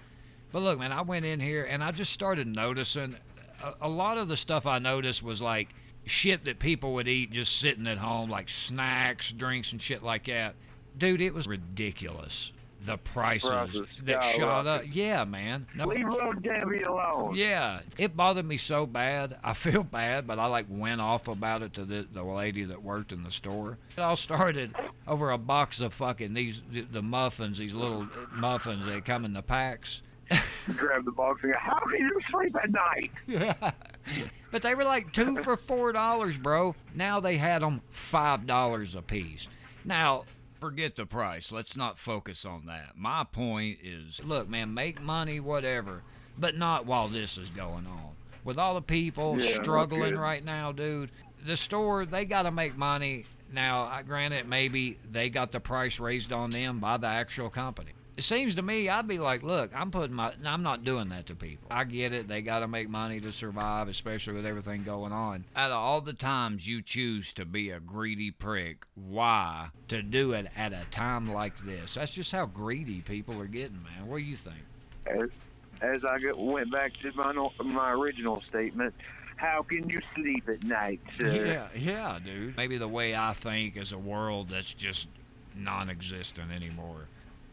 But 0.51 0.63
look, 0.63 0.79
man, 0.79 0.93
I 0.93 1.01
went 1.03 1.25
in 1.25 1.41
here 1.41 1.65
and 1.65 1.83
I 1.83 1.93
just 1.93 2.13
started 2.13 2.47
noticing 2.47 3.17
a, 3.63 3.87
a 3.87 3.89
lot 3.89 4.19
of 4.19 4.29
the 4.29 4.37
stuff 4.37 4.67
I 4.67 4.79
noticed 4.79 5.23
was 5.23 5.41
like 5.41 5.69
shit 6.05 6.45
that 6.45 6.59
people 6.59 6.95
would 6.95 7.09
eat 7.09 7.31
just 7.31 7.59
sitting 7.59 7.87
at 7.87 7.99
home, 7.99 8.29
like 8.29 8.49
snacks, 8.49 9.33
drinks, 9.33 9.73
and 9.73 9.81
shit 9.81 10.03
like 10.03 10.25
that. 10.25 10.55
Dude, 10.97 11.21
it 11.21 11.35
was 11.35 11.47
ridiculous. 11.47 12.53
The 12.85 12.97
prices 12.99 13.49
Prices 13.49 13.83
that 14.03 14.25
shot 14.25 14.67
up. 14.67 14.83
Yeah, 14.91 15.23
man. 15.23 15.69
No, 15.77 15.87
Leave 15.87 16.11
old 16.11 16.43
Debbie 16.43 16.83
alone. 16.83 17.37
yeah, 17.37 17.79
it 17.97 18.17
bothered 18.17 18.45
me 18.45 18.57
so 18.57 18.87
bad. 18.87 19.37
I 19.45 19.53
feel 19.55 19.85
bad, 19.85 20.27
but 20.27 20.41
I 20.41 20.47
like 20.47 20.67
went 20.69 21.01
off 21.01 21.29
about 21.29 21.63
it 21.63 21.75
to 21.75 21.85
the, 21.85 22.09
the 22.13 22.25
lady 22.25 22.65
that 22.65 22.83
worked 22.83 23.13
in 23.13 23.23
the 23.23 23.31
store. 23.31 23.79
It 23.97 24.01
all 24.01 24.17
started 24.17 24.75
over 25.07 25.31
a 25.31 25.39
box 25.39 25.81
of 25.81 25.95
fucking 25.95 26.35
these 26.35 26.61
the, 26.73 27.03
muffins, 27.03 27.59
these 27.59 27.73
little 27.75 28.03
uh, 28.03 28.07
muffins. 28.35 28.85
They 28.85 29.01
come 29.01 29.25
in 29.25 29.33
the 29.33 29.43
packs. 29.43 30.03
Grab 30.77 31.05
the 31.05 31.13
box 31.13 31.41
and 31.45 31.53
go, 31.53 31.59
how 31.61 31.79
can 31.79 32.01
you 32.01 32.21
sleep 32.33 32.57
at 32.57 32.71
night? 32.73 33.75
But 34.51 34.61
they 34.61 34.75
were 34.75 34.85
like 34.85 35.13
two 35.15 35.39
for 35.43 35.57
four 35.57 35.93
dollars, 35.93 36.37
bro. 36.37 36.75
Now 36.95 37.21
they 37.21 37.39
had 37.39 37.63
them 37.63 37.81
five 37.89 38.47
dollars 38.47 38.95
a 38.95 39.01
piece. 39.01 39.49
Now, 39.85 40.25
forget 40.63 40.95
the 40.95 41.05
price. 41.05 41.51
Let's 41.51 41.77
not 41.77 41.99
focus 41.99 42.45
on 42.45 42.67
that. 42.67 42.93
My 42.97 43.25
point 43.25 43.79
is, 43.83 44.25
look, 44.25 44.49
man, 44.49 44.73
make 44.73 45.03
money, 45.03 45.41
whatever, 45.41 46.03
but 46.39 46.57
not 46.57 46.87
while 46.87 47.09
this 47.09 47.37
is 47.37 47.51
going 47.51 47.85
on. 47.85 48.11
With 48.45 48.59
all 48.59 48.75
the 48.75 48.81
people 48.81 49.37
Yeah, 49.41 49.61
struggling 49.61 50.17
right 50.17 50.45
now, 50.45 50.71
dude, 50.71 51.11
the 51.45 51.57
store 51.57 52.07
they 52.07 52.25
got 52.25 52.43
to 52.43 52.53
make 52.53 52.77
money. 52.77 53.25
Now, 53.53 53.87
I 53.87 54.03
granted, 54.03 54.49
maybe 54.49 54.99
they 55.11 55.31
got 55.31 55.51
the 55.51 55.59
price 55.59 55.99
raised 55.99 56.33
on 56.33 56.51
them 56.51 56.79
by 56.79 56.97
the 56.97 57.09
actual 57.09 57.51
company. 57.51 57.91
It 58.23 58.27
seems 58.27 58.55
to 58.55 58.63
me, 58.63 58.89
I'd 58.89 59.09
be 59.09 59.19
like, 59.19 59.43
look, 59.43 59.73
I'm 59.75 59.91
putting 59.91 60.15
my, 60.15 60.33
I'm 60.45 60.63
not 60.63 60.85
doing 60.85 61.09
that 61.09 61.27
to 61.27 61.35
people. 61.35 61.67
I 61.73 61.83
get 61.83 62.13
it. 62.13 62.29
They 62.29 62.41
got 62.41 62.61
to 62.61 62.69
make 62.69 62.89
money 62.89 63.19
to 63.19 63.33
survive, 63.33 63.89
especially 63.89 64.35
with 64.35 64.47
everything 64.47 64.85
going 64.85 65.11
on. 65.11 65.45
Out 65.57 65.73
of 65.73 65.77
all 65.77 66.01
the 66.01 66.13
times 66.13 66.69
you 66.69 66.83
choose 66.83 67.33
to 67.33 67.45
be 67.45 67.71
a 67.71 67.81
greedy 67.81 68.31
prick, 68.31 68.87
why 68.95 69.71
to 69.89 70.05
do 70.05 70.35
it 70.35 70.47
at 70.57 70.73
a 70.73 70.85
time 70.93 71.33
like 71.33 71.59
this? 71.65 71.95
That's 71.95 72.15
just 72.15 72.31
how 72.31 72.47
greedy 72.47 73.01
people 73.01 73.41
are 73.41 73.49
getting, 73.49 73.83
man. 73.83 74.07
What 74.07 74.19
do 74.19 74.23
you 74.23 74.37
think? 74.37 74.63
As, 75.05 75.29
as 75.81 76.05
I 76.05 76.21
go, 76.21 76.33
went 76.37 76.71
back 76.71 76.93
to 76.99 77.11
my 77.17 77.33
my 77.65 77.91
original 77.91 78.41
statement, 78.49 78.95
how 79.35 79.65
can 79.65 79.89
you 79.89 80.01
sleep 80.15 80.49
at 80.49 80.63
night, 80.63 81.01
sir? 81.19 81.45
Yeah, 81.45 81.69
yeah, 81.77 82.19
dude. 82.25 82.57
Maybe 82.57 82.79
the 82.79 82.87
way 82.87 83.17
I 83.17 83.33
think 83.33 83.77
is 83.77 83.91
a 83.91 83.99
world 83.99 84.51
that's 84.51 84.75
just 84.75 85.09
non 85.57 85.91
existent 85.91 86.53
anymore. 86.53 87.09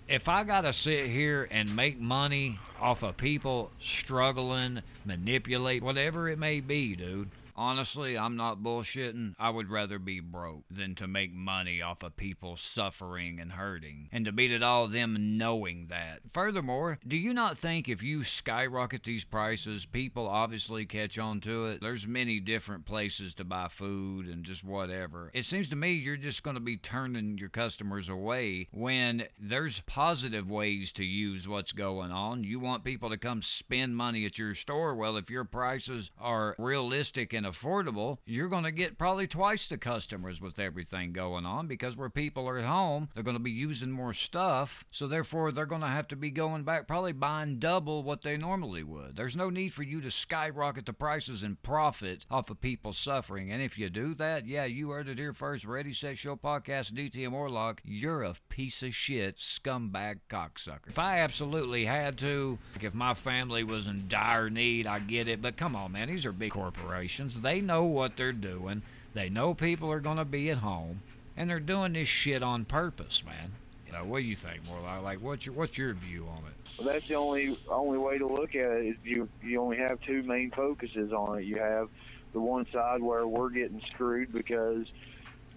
If 0.10 0.28
I 0.28 0.44
got 0.44 0.62
to 0.62 0.74
sit 0.74 1.06
here 1.06 1.48
and 1.52 1.76
make 1.76 2.00
money 2.00 2.58
off 2.82 3.04
of 3.04 3.16
people 3.16 3.70
struggling, 3.80 4.82
manipulate, 5.06 5.84
whatever 5.84 6.28
it 6.28 6.40
may 6.40 6.62
be, 6.62 6.96
dude, 6.96 7.30
honestly, 7.60 8.18
I'm 8.18 8.38
not 8.38 8.64
bullshitting. 8.64 9.34
I 9.38 9.50
would 9.50 9.70
rather 9.70 10.00
be 10.00 10.22
broke 10.22 10.64
than 10.72 10.96
to 10.96 11.08
make 11.08 11.34
money 11.34 11.82
off 11.82 12.02
of 12.04 12.16
people 12.16 12.56
suffering 12.56 13.40
and 13.40 13.52
hurting. 13.52 14.08
And 14.14 14.24
to 14.26 14.32
beat 14.32 14.54
it 14.54 14.64
all, 14.64 14.88
them 14.88 15.38
knowing 15.38 15.88
that. 15.88 16.22
Furthermore, 16.32 17.00
do 17.06 17.18
you 17.18 17.34
not 17.34 17.58
think 17.58 17.90
if 17.90 18.02
you 18.02 18.24
skyrocket 18.24 19.04
these 19.04 19.26
prices, 19.26 19.86
people 19.86 20.28
obviously 20.28 20.86
catch 20.86 21.20
on 21.20 21.42
to 21.42 21.66
it? 21.66 21.82
There's 21.82 22.08
many 22.08 22.40
different 22.40 22.86
places 22.86 23.34
to 23.36 23.44
buy 23.44 23.68
food 23.68 24.28
and 24.28 24.46
just 24.46 24.64
whatever. 24.64 25.30
It 25.34 25.44
seems 25.44 25.68
to 25.70 25.76
me 25.76 25.92
you're 25.92 26.16
just 26.16 26.44
going 26.44 26.56
to 26.56 26.62
be 26.62 26.78
turning 26.78 27.38
your 27.38 27.50
customers 27.50 28.08
away 28.08 28.70
when 28.72 29.26
there's 29.38 29.82
positive 29.82 30.50
ways 30.50 30.94
to 30.94 31.04
use 31.04 31.46
what's 31.46 31.74
going 31.74 32.12
on. 32.12 32.46
You 32.46 32.60
want 32.62 32.86
people 32.86 33.10
to 33.10 33.18
come 33.18 33.42
spend 33.42 33.98
money 33.98 34.26
at 34.26 34.38
your 34.38 34.56
store. 34.56 34.96
Well, 34.96 35.18
if 35.18 35.30
your 35.30 35.44
prices 35.44 36.12
are 36.18 36.56
realistic 36.58 37.34
and 37.34 37.49
affordable, 37.50 38.18
you're 38.26 38.48
going 38.48 38.64
to 38.64 38.72
get 38.72 38.98
probably 38.98 39.28
twice 39.28 39.68
the 39.68 39.78
customers 39.78 40.42
with 40.42 40.60
everything 40.60 41.14
going 41.14 41.46
on 41.46 41.68
because 41.68 41.98
where 41.98 42.10
people 42.10 42.48
are 42.48 42.58
at 42.58 42.66
home, 42.66 43.10
they're 43.14 43.24
going 43.24 43.38
to 43.38 43.44
be 43.44 43.52
using 43.52 43.92
more 43.92 44.14
stuff. 44.14 44.86
So 44.92 45.08
therefore, 45.08 45.52
they're 45.52 45.66
going 45.66 45.82
to 45.82 45.88
have 45.88 46.08
to 46.10 46.16
be 46.16 46.32
going 46.32 46.64
back, 46.64 46.88
probably 46.88 47.14
buying 47.14 47.60
double 47.60 48.04
what 48.04 48.22
they 48.22 48.38
normally 48.38 48.84
would. 48.84 49.16
There's 49.16 49.36
no 49.36 49.50
need 49.50 49.74
for 49.74 49.84
you 49.84 50.02
to 50.02 50.12
skyrocket 50.12 50.86
the 50.86 50.94
prices 50.94 51.44
and 51.44 51.62
profit 51.62 52.26
off 52.30 52.50
of 52.50 52.62
people 52.62 52.94
suffering. 52.94 53.52
And 53.52 53.62
if 53.62 53.78
you 53.78 53.90
do 53.90 54.14
that, 54.16 54.48
yeah, 54.48 54.66
you 54.66 54.92
heard 54.92 55.10
it 55.10 55.18
here 55.18 55.34
first. 55.34 55.66
Ready, 55.66 55.94
Set, 55.94 56.18
Show 56.18 56.36
podcast, 56.36 56.94
DTM 56.94 57.32
Orlock. 57.32 57.80
You're 57.84 58.24
a 58.24 58.36
piece 58.50 58.84
of 58.84 58.96
shit, 58.96 59.38
scumbag 59.38 60.20
cocksucker. 60.30 60.88
If 60.88 61.00
I 61.00 61.20
absolutely 61.20 61.86
had 61.86 62.18
to, 62.20 62.58
like 62.76 62.84
if 62.84 62.94
my 62.94 63.14
family 63.14 63.64
was 63.64 63.88
in 63.88 64.08
dire 64.08 64.50
need, 64.50 64.88
I 64.88 65.00
get 65.00 65.28
it. 65.28 65.42
But 65.42 65.58
come 65.58 65.76
on, 65.76 65.92
man, 65.92 66.08
these 66.08 66.26
are 66.26 66.32
big 66.32 66.52
corporations. 66.52 67.39
They 67.42 67.62
know 67.62 67.84
what 67.84 68.16
they're 68.16 68.32
doing. 68.32 68.82
They 69.14 69.30
know 69.30 69.54
people 69.54 69.92
are 69.92 70.00
going 70.00 70.18
to 70.18 70.26
be 70.26 70.50
at 70.50 70.58
home, 70.58 71.02
and 71.36 71.50
they're 71.50 71.60
doing 71.60 71.94
this 71.94 72.08
shit 72.08 72.44
on 72.44 72.66
purpose, 72.66 73.24
man. 73.26 73.54
You 73.88 73.94
know, 73.94 74.06
what 74.06 74.20
do 74.20 74.26
you 74.26 74.36
think, 74.36 74.68
Morlock, 74.68 75.04
like 75.04 75.20
what's 75.20 75.48
your 75.48 75.56
what's 75.56 75.78
your 75.78 75.94
view 75.94 76.28
on 76.30 76.38
it? 76.38 76.54
Well, 76.78 76.94
that's 76.94 77.08
the 77.08 77.16
only 77.16 77.58
only 77.70 77.98
way 77.98 78.20
to 78.20 78.28
look 78.28 78.56
at 78.56 78.68
it 78.68 78.86
is 78.86 78.96
you 79.04 79.28
you 79.44 79.60
only 79.60 79.78
have 79.78 80.00
two 80.02 80.22
main 80.24 80.52
focuses 80.52 81.12
on 81.12 81.40
it. 81.40 81.46
You 81.46 81.58
have 81.58 81.90
the 82.34 82.40
one 82.40 82.68
side 82.72 83.02
where 83.02 83.28
we're 83.28 83.50
getting 83.50 83.82
screwed 83.92 84.32
because 84.32 84.86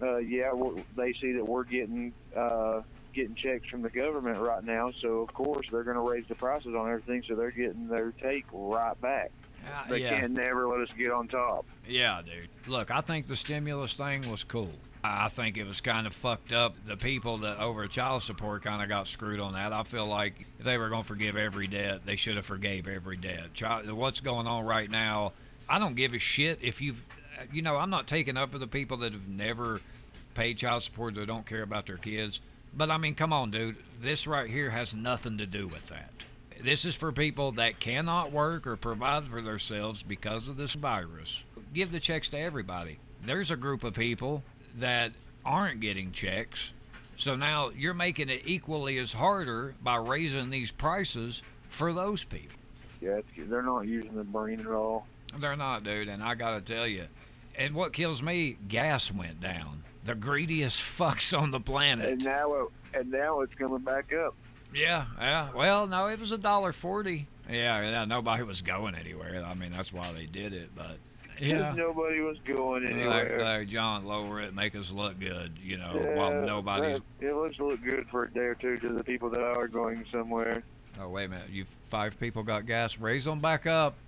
uh, 0.01 0.17
yeah 0.17 0.51
they 0.97 1.13
see 1.13 1.33
that 1.33 1.47
we're 1.47 1.63
getting 1.63 2.11
uh, 2.35 2.81
getting 3.13 3.35
checks 3.35 3.69
from 3.69 3.83
the 3.83 3.89
government 3.89 4.39
right 4.39 4.63
now, 4.63 4.91
so 4.99 5.19
of 5.21 5.33
course 5.33 5.67
they're 5.71 5.83
going 5.83 6.03
to 6.03 6.11
raise 6.11 6.25
the 6.27 6.35
prices 6.35 6.73
on 6.73 6.89
everything, 6.89 7.23
so 7.27 7.35
they're 7.35 7.51
getting 7.51 7.87
their 7.87 8.11
take 8.21 8.45
right 8.51 8.99
back. 8.99 9.31
Uh, 9.65 9.89
They 9.89 9.99
yeah. 9.99 10.19
can't 10.19 10.33
never 10.33 10.67
let 10.67 10.79
us 10.81 10.89
get 10.97 11.11
on 11.11 11.27
top. 11.27 11.65
Yeah, 11.87 12.21
dude. 12.23 12.49
Look, 12.67 12.91
I 12.91 13.01
think 13.01 13.27
the 13.27 13.35
stimulus 13.35 13.93
thing 13.95 14.29
was 14.29 14.43
cool. 14.43 14.71
I 15.05 15.27
think 15.27 15.57
it 15.57 15.65
was 15.67 15.81
kind 15.81 16.07
of 16.07 16.13
fucked 16.13 16.53
up. 16.53 16.75
The 16.85 16.95
people 16.95 17.39
that 17.39 17.59
over 17.59 17.85
child 17.87 18.23
support 18.23 18.63
kind 18.63 18.81
of 18.81 18.87
got 18.87 19.07
screwed 19.07 19.41
on 19.41 19.53
that. 19.53 19.73
I 19.73 19.83
feel 19.83 20.05
like 20.05 20.45
if 20.59 20.65
they 20.65 20.77
were 20.77 20.87
going 20.87 21.01
to 21.01 21.07
forgive 21.07 21.35
every 21.35 21.67
debt, 21.67 22.05
they 22.05 22.15
should 22.15 22.37
have 22.37 22.45
forgave 22.45 22.87
every 22.87 23.17
debt. 23.17 23.53
Child, 23.53 23.91
what's 23.91 24.21
going 24.21 24.47
on 24.47 24.65
right 24.65 24.89
now? 24.89 25.33
I 25.67 25.77
don't 25.79 25.95
give 25.95 26.13
a 26.13 26.19
shit 26.19 26.59
if 26.61 26.81
you've, 26.81 27.03
you 27.51 27.61
know, 27.61 27.75
I'm 27.75 27.89
not 27.89 28.07
taking 28.07 28.37
up 28.37 28.51
for 28.51 28.59
the 28.59 28.67
people 28.67 28.97
that 28.97 29.11
have 29.11 29.27
never 29.27 29.81
paid 30.35 30.57
child 30.57 30.83
support 30.83 31.15
that 31.15 31.25
don't 31.27 31.45
care 31.45 31.63
about 31.63 31.85
their 31.85 31.97
kids. 31.97 32.39
But 32.75 32.89
I 32.89 32.97
mean, 32.97 33.13
come 33.15 33.33
on, 33.33 33.51
dude. 33.51 33.75
This 33.99 34.25
right 34.25 34.49
here 34.49 34.69
has 34.69 34.95
nothing 34.95 35.37
to 35.37 35.45
do 35.45 35.67
with 35.67 35.87
that. 35.87 36.11
This 36.63 36.85
is 36.85 36.95
for 36.95 37.11
people 37.11 37.51
that 37.53 37.81
cannot 37.81 38.31
work 38.31 38.65
or 38.65 38.77
provide 38.77 39.25
for 39.25 39.41
themselves 39.41 40.01
because 40.01 40.47
of 40.47 40.55
this 40.55 40.75
virus. 40.75 41.43
Give 41.73 41.91
the 41.91 41.99
checks 41.99 42.29
to 42.29 42.39
everybody. 42.39 42.99
There's 43.21 43.51
a 43.51 43.57
group 43.57 43.83
of 43.83 43.95
people 43.95 44.43
that 44.75 45.11
aren't 45.45 45.81
getting 45.81 46.13
checks. 46.13 46.71
So 47.17 47.35
now 47.35 47.71
you're 47.75 47.93
making 47.93 48.29
it 48.29 48.43
equally 48.45 48.97
as 48.97 49.11
harder 49.11 49.75
by 49.83 49.97
raising 49.97 50.51
these 50.51 50.71
prices 50.71 51.43
for 51.67 51.91
those 51.91 52.23
people. 52.23 52.57
Yeah, 53.01 53.17
it's, 53.17 53.49
they're 53.49 53.61
not 53.61 53.81
using 53.81 54.15
the 54.15 54.23
brain 54.23 54.61
at 54.61 54.67
all. 54.67 55.05
They're 55.37 55.57
not, 55.57 55.83
dude, 55.83 56.07
and 56.07 56.23
I 56.23 56.35
gotta 56.35 56.61
tell 56.61 56.87
you. 56.87 57.07
And 57.57 57.75
what 57.75 57.91
kills 57.91 58.23
me, 58.23 58.55
gas 58.69 59.11
went 59.11 59.41
down. 59.41 59.83
The 60.05 60.15
greediest 60.15 60.81
fucks 60.97 61.37
on 61.37 61.51
the 61.51 61.59
planet. 61.59 62.09
And 62.09 62.23
now 62.23 62.53
it, 62.53 62.67
and 62.93 63.11
now 63.11 63.41
it's 63.41 63.53
coming 63.55 63.79
back 63.79 64.13
up. 64.13 64.33
Yeah, 64.73 65.05
yeah. 65.19 65.49
Well, 65.53 65.87
no, 65.87 66.07
it 66.07 66.19
was 66.19 66.31
a 66.31 66.37
dollar 66.37 66.71
forty. 66.73 67.27
Yeah, 67.49 67.81
yeah. 67.89 68.05
Nobody 68.05 68.43
was 68.43 68.61
going 68.61 68.95
anywhere. 68.95 69.43
I 69.45 69.53
mean, 69.53 69.71
that's 69.71 69.91
why 69.93 70.11
they 70.13 70.25
did 70.25 70.53
it. 70.53 70.69
But 70.75 70.97
yeah, 71.39 71.73
Nobody 71.75 72.21
was 72.21 72.37
going 72.45 72.85
anywhere. 72.85 73.39
like 73.43 73.67
John, 73.67 74.05
lower 74.05 74.39
it, 74.41 74.53
make 74.53 74.75
us 74.75 74.91
look 74.91 75.19
good. 75.19 75.53
You 75.61 75.77
know, 75.77 75.91
Yeah, 76.01 76.15
while 76.15 76.41
nobody's. 76.45 77.01
It 77.19 77.33
looks 77.35 77.59
look 77.59 77.83
good 77.83 78.07
for 78.09 78.25
a 78.25 78.31
day 78.33 78.41
or 78.41 78.55
two 78.55 78.77
to 78.77 78.89
the 78.89 79.03
people 79.03 79.29
that 79.31 79.41
are 79.41 79.67
going 79.67 80.05
somewhere. 80.11 80.63
Oh 80.99 81.09
wait 81.09 81.25
a 81.25 81.29
minute, 81.29 81.49
you 81.51 81.65
five 81.89 82.19
people 82.19 82.43
got 82.43 82.65
gas. 82.65 82.97
Raise 82.99 83.25
them 83.25 83.39
back 83.39 83.65
up. 83.65 83.95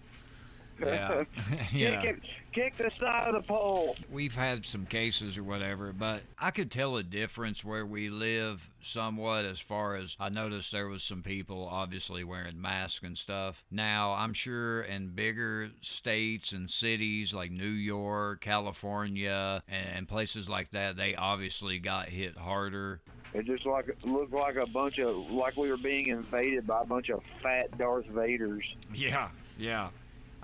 Yeah, 0.86 1.24
yeah. 1.72 2.12
Kick, 2.56 2.80
it, 2.80 2.94
the 2.98 3.06
side 3.06 3.28
of 3.28 3.34
the 3.34 3.42
pole. 3.42 3.98
we've 4.10 4.36
had 4.36 4.66
some 4.66 4.86
cases 4.86 5.38
or 5.38 5.44
whatever, 5.44 5.92
but 5.92 6.22
I 6.40 6.52
could 6.52 6.72
tell 6.72 6.96
a 6.96 7.04
difference 7.04 7.66
where 7.66 7.86
we 7.86 8.08
live 8.08 8.70
somewhat 8.82 9.44
as 9.44 9.60
far 9.60 9.96
as 9.96 10.16
I 10.22 10.30
noticed 10.30 10.72
there 10.72 10.88
was 10.88 11.04
some 11.04 11.22
people 11.22 11.68
obviously 11.70 12.24
wearing 12.24 12.62
masks 12.62 13.04
and 13.04 13.18
stuff. 13.18 13.66
Now, 13.70 14.14
I'm 14.14 14.32
sure 14.32 14.82
in 14.84 15.10
bigger 15.10 15.72
states 15.82 16.54
and 16.54 16.70
cities 16.70 17.34
like 17.34 17.52
New 17.52 17.66
York, 17.66 18.40
California, 18.40 19.62
and 19.68 20.08
places 20.08 20.48
like 20.48 20.72
that, 20.72 20.96
they 20.96 21.14
obviously 21.14 21.80
got 21.80 22.08
hit 22.08 22.38
harder. 22.38 23.02
It 23.34 23.48
just 23.48 23.66
like 23.66 23.94
looked 24.06 24.32
like 24.32 24.56
a 24.56 24.68
bunch 24.68 25.00
of 25.00 25.30
like 25.30 25.58
we 25.58 25.70
were 25.70 25.76
being 25.76 26.08
invaded 26.08 26.66
by 26.66 26.84
a 26.84 26.86
bunch 26.86 27.10
of 27.10 27.22
fat 27.44 27.78
Darth 27.78 28.08
Vaders. 28.08 28.64
Yeah, 28.94 29.28
yeah. 29.60 29.90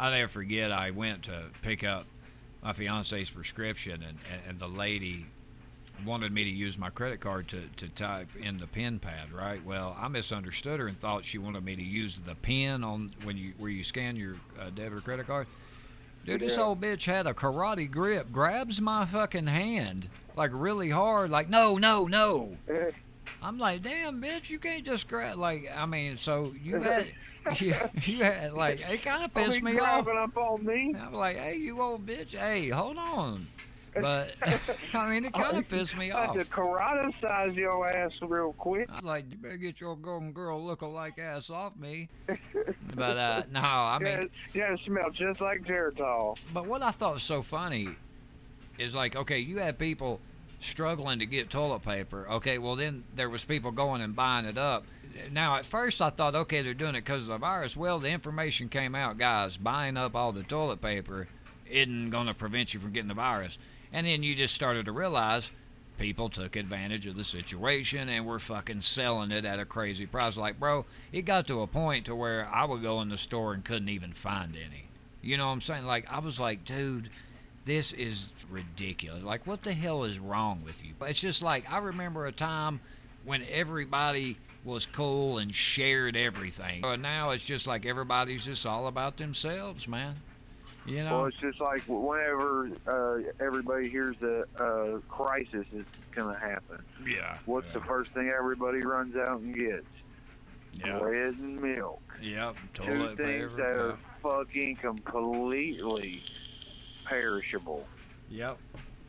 I'll 0.01 0.11
never 0.11 0.27
forget. 0.27 0.71
I 0.71 0.89
went 0.89 1.23
to 1.23 1.43
pick 1.61 1.83
up 1.83 2.05
my 2.63 2.73
fiance's 2.73 3.29
prescription, 3.29 4.03
and, 4.03 4.17
and, 4.31 4.41
and 4.49 4.59
the 4.59 4.67
lady 4.67 5.27
wanted 6.05 6.31
me 6.31 6.43
to 6.43 6.49
use 6.49 6.75
my 6.77 6.89
credit 6.89 7.19
card 7.19 7.47
to, 7.49 7.61
to 7.77 7.87
type 7.89 8.35
in 8.35 8.57
the 8.57 8.65
pin 8.65 8.97
pad. 8.97 9.31
Right. 9.31 9.63
Well, 9.63 9.95
I 9.99 10.07
misunderstood 10.07 10.79
her 10.79 10.87
and 10.87 10.97
thought 10.97 11.23
she 11.23 11.37
wanted 11.37 11.63
me 11.63 11.75
to 11.75 11.83
use 11.83 12.19
the 12.19 12.33
pin 12.33 12.83
on 12.83 13.11
when 13.23 13.37
you 13.37 13.53
where 13.59 13.69
you 13.69 13.83
scan 13.83 14.15
your 14.15 14.37
uh, 14.59 14.71
debit 14.73 14.93
or 14.93 15.01
credit 15.01 15.27
card. 15.27 15.45
Dude, 16.25 16.41
this 16.41 16.57
old 16.57 16.81
bitch 16.81 17.05
had 17.05 17.27
a 17.27 17.33
karate 17.33 17.89
grip, 17.89 18.31
grabs 18.31 18.81
my 18.81 19.05
fucking 19.05 19.47
hand 19.47 20.07
like 20.35 20.51
really 20.53 20.89
hard, 20.89 21.29
like 21.29 21.47
no, 21.49 21.77
no, 21.77 22.07
no. 22.07 22.57
I'm 23.43 23.57
like, 23.57 23.81
damn, 23.81 24.21
bitch, 24.21 24.49
you 24.49 24.59
can't 24.59 24.85
just 24.85 25.07
grab. 25.07 25.37
Like, 25.37 25.71
I 25.75 25.85
mean, 25.85 26.17
so 26.17 26.53
you 26.63 26.79
had, 26.79 27.07
you, 27.59 27.75
you 28.03 28.23
had, 28.23 28.53
like, 28.53 28.81
it 28.89 29.01
kind 29.01 29.23
of 29.23 29.33
pissed 29.33 29.61
me 29.61 29.79
off. 29.79 30.07
up 30.07 30.37
on 30.37 30.65
me. 30.65 30.95
I'm 30.99 31.13
like, 31.13 31.37
hey, 31.37 31.55
you 31.57 31.81
old 31.81 32.05
bitch, 32.05 32.35
hey, 32.37 32.69
hold 32.69 32.97
on. 32.97 33.47
But 33.93 34.35
I 34.93 35.09
mean, 35.09 35.25
it 35.25 35.33
kind 35.33 35.57
of 35.57 35.67
pissed 35.67 35.97
me 35.97 36.11
off. 36.11 36.29
I 36.29 36.33
had 36.33 36.45
to 36.45 36.51
karate 36.51 37.21
size 37.21 37.55
your 37.55 37.87
ass 37.89 38.11
real 38.21 38.53
quick. 38.53 38.89
I 38.89 38.95
was 38.95 39.03
like, 39.03 39.25
you 39.29 39.37
better 39.37 39.57
get 39.57 39.81
your 39.81 39.95
golden 39.95 40.31
girl 40.31 40.63
look-alike 40.63 41.19
ass 41.19 41.49
off 41.49 41.75
me. 41.77 42.09
But 42.95 43.17
uh, 43.17 43.43
no, 43.51 43.59
I 43.59 43.99
mean, 43.99 44.29
yeah, 44.53 44.67
yeah, 44.67 44.73
it 44.73 44.79
smelled 44.85 45.15
just 45.15 45.41
like 45.41 45.63
Geritol. 45.63 46.39
But 46.53 46.67
what 46.67 46.81
I 46.81 46.91
thought 46.91 47.15
was 47.15 47.23
so 47.23 47.41
funny 47.41 47.89
is 48.77 48.95
like, 48.95 49.15
okay, 49.15 49.39
you 49.39 49.59
had 49.59 49.77
people 49.77 50.19
struggling 50.59 51.19
to 51.19 51.25
get 51.25 51.49
toilet 51.49 51.83
paper. 51.83 52.27
Okay, 52.29 52.57
well 52.57 52.75
then 52.75 53.03
there 53.15 53.29
was 53.29 53.43
people 53.43 53.71
going 53.71 54.01
and 54.01 54.15
buying 54.15 54.45
it 54.45 54.57
up. 54.57 54.85
Now 55.31 55.57
at 55.57 55.65
first 55.65 56.01
I 56.01 56.09
thought, 56.09 56.35
okay, 56.35 56.61
they're 56.61 56.73
doing 56.73 56.95
it 56.95 57.05
because 57.05 57.23
of 57.23 57.27
the 57.27 57.37
virus. 57.37 57.75
Well, 57.75 57.99
the 57.99 58.09
information 58.09 58.69
came 58.69 58.95
out, 58.95 59.17
guys, 59.17 59.57
buying 59.57 59.97
up 59.97 60.15
all 60.15 60.31
the 60.31 60.43
toilet 60.43 60.81
paper 60.81 61.27
isn't 61.69 62.09
going 62.09 62.27
to 62.27 62.33
prevent 62.33 62.73
you 62.73 62.79
from 62.79 62.91
getting 62.91 63.07
the 63.07 63.13
virus. 63.13 63.57
And 63.93 64.07
then 64.07 64.23
you 64.23 64.35
just 64.35 64.55
started 64.55 64.85
to 64.85 64.91
realize 64.91 65.51
people 65.97 66.29
took 66.29 66.55
advantage 66.55 67.05
of 67.05 67.15
the 67.15 67.23
situation 67.23 68.09
and 68.09 68.25
were 68.25 68.39
fucking 68.39 68.81
selling 68.81 69.31
it 69.31 69.45
at 69.45 69.59
a 69.59 69.65
crazy 69.65 70.05
price. 70.05 70.37
Like, 70.37 70.59
bro, 70.59 70.85
it 71.11 71.23
got 71.23 71.47
to 71.47 71.61
a 71.61 71.67
point 71.67 72.05
to 72.05 72.15
where 72.15 72.49
I 72.51 72.65
would 72.65 72.81
go 72.81 73.01
in 73.01 73.09
the 73.09 73.17
store 73.17 73.53
and 73.53 73.63
couldn't 73.63 73.89
even 73.89 74.13
find 74.13 74.55
any. 74.55 74.85
You 75.21 75.37
know 75.37 75.47
what 75.47 75.53
I'm 75.53 75.61
saying? 75.61 75.85
Like, 75.85 76.11
I 76.11 76.19
was 76.19 76.39
like, 76.39 76.65
dude, 76.65 77.09
this 77.65 77.93
is 77.93 78.29
ridiculous. 78.49 79.23
Like, 79.23 79.45
what 79.45 79.63
the 79.63 79.73
hell 79.73 80.03
is 80.03 80.19
wrong 80.19 80.63
with 80.65 80.83
you? 80.83 80.93
But 80.97 81.11
it's 81.11 81.19
just 81.19 81.43
like, 81.43 81.71
I 81.71 81.77
remember 81.77 82.25
a 82.25 82.31
time 82.31 82.79
when 83.23 83.43
everybody 83.51 84.37
was 84.63 84.85
cool 84.85 85.37
and 85.37 85.53
shared 85.53 86.15
everything. 86.15 86.81
But 86.81 86.99
now 86.99 87.31
it's 87.31 87.45
just 87.45 87.67
like 87.67 87.85
everybody's 87.85 88.45
just 88.45 88.65
all 88.65 88.87
about 88.87 89.17
themselves, 89.17 89.87
man. 89.87 90.15
You 90.85 91.03
know? 91.03 91.19
Well, 91.19 91.25
it's 91.25 91.37
just 91.37 91.61
like 91.61 91.81
whenever 91.87 92.69
uh, 92.87 93.31
everybody 93.39 93.89
hears 93.89 94.15
the 94.19 94.45
uh, 94.59 94.99
crisis 95.13 95.65
is 95.73 95.85
going 96.11 96.33
to 96.33 96.39
happen. 96.39 96.83
yeah. 97.05 97.37
What's 97.45 97.67
yeah. 97.67 97.73
the 97.73 97.81
first 97.81 98.11
thing 98.11 98.31
everybody 98.35 98.79
runs 98.81 99.15
out 99.15 99.41
and 99.41 99.55
gets? 99.55 99.85
Yeah. 100.73 100.99
Bread 100.99 101.35
and 101.37 101.61
milk. 101.61 102.01
Yep. 102.21 102.55
Two 102.73 103.07
things 103.09 103.17
paper. 103.17 103.55
that 103.57 103.77
are 103.77 103.97
fucking 104.23 104.77
completely 104.77 106.23
perishable. 107.03 107.85
Yep. 108.29 108.57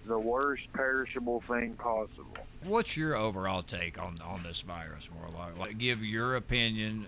The 0.05 0.19
worst 0.19 0.65
perishable 0.73 1.41
thing 1.41 1.75
possible. 1.75 2.37
What's 2.65 2.97
your 2.97 3.17
overall 3.17 3.63
take 3.63 4.01
on 4.01 4.19
on 4.25 4.43
this 4.43 4.61
virus, 4.61 5.09
Morlock? 5.15 5.59
Like, 5.59 5.79
give 5.79 6.05
your 6.05 6.37
opinion. 6.37 7.07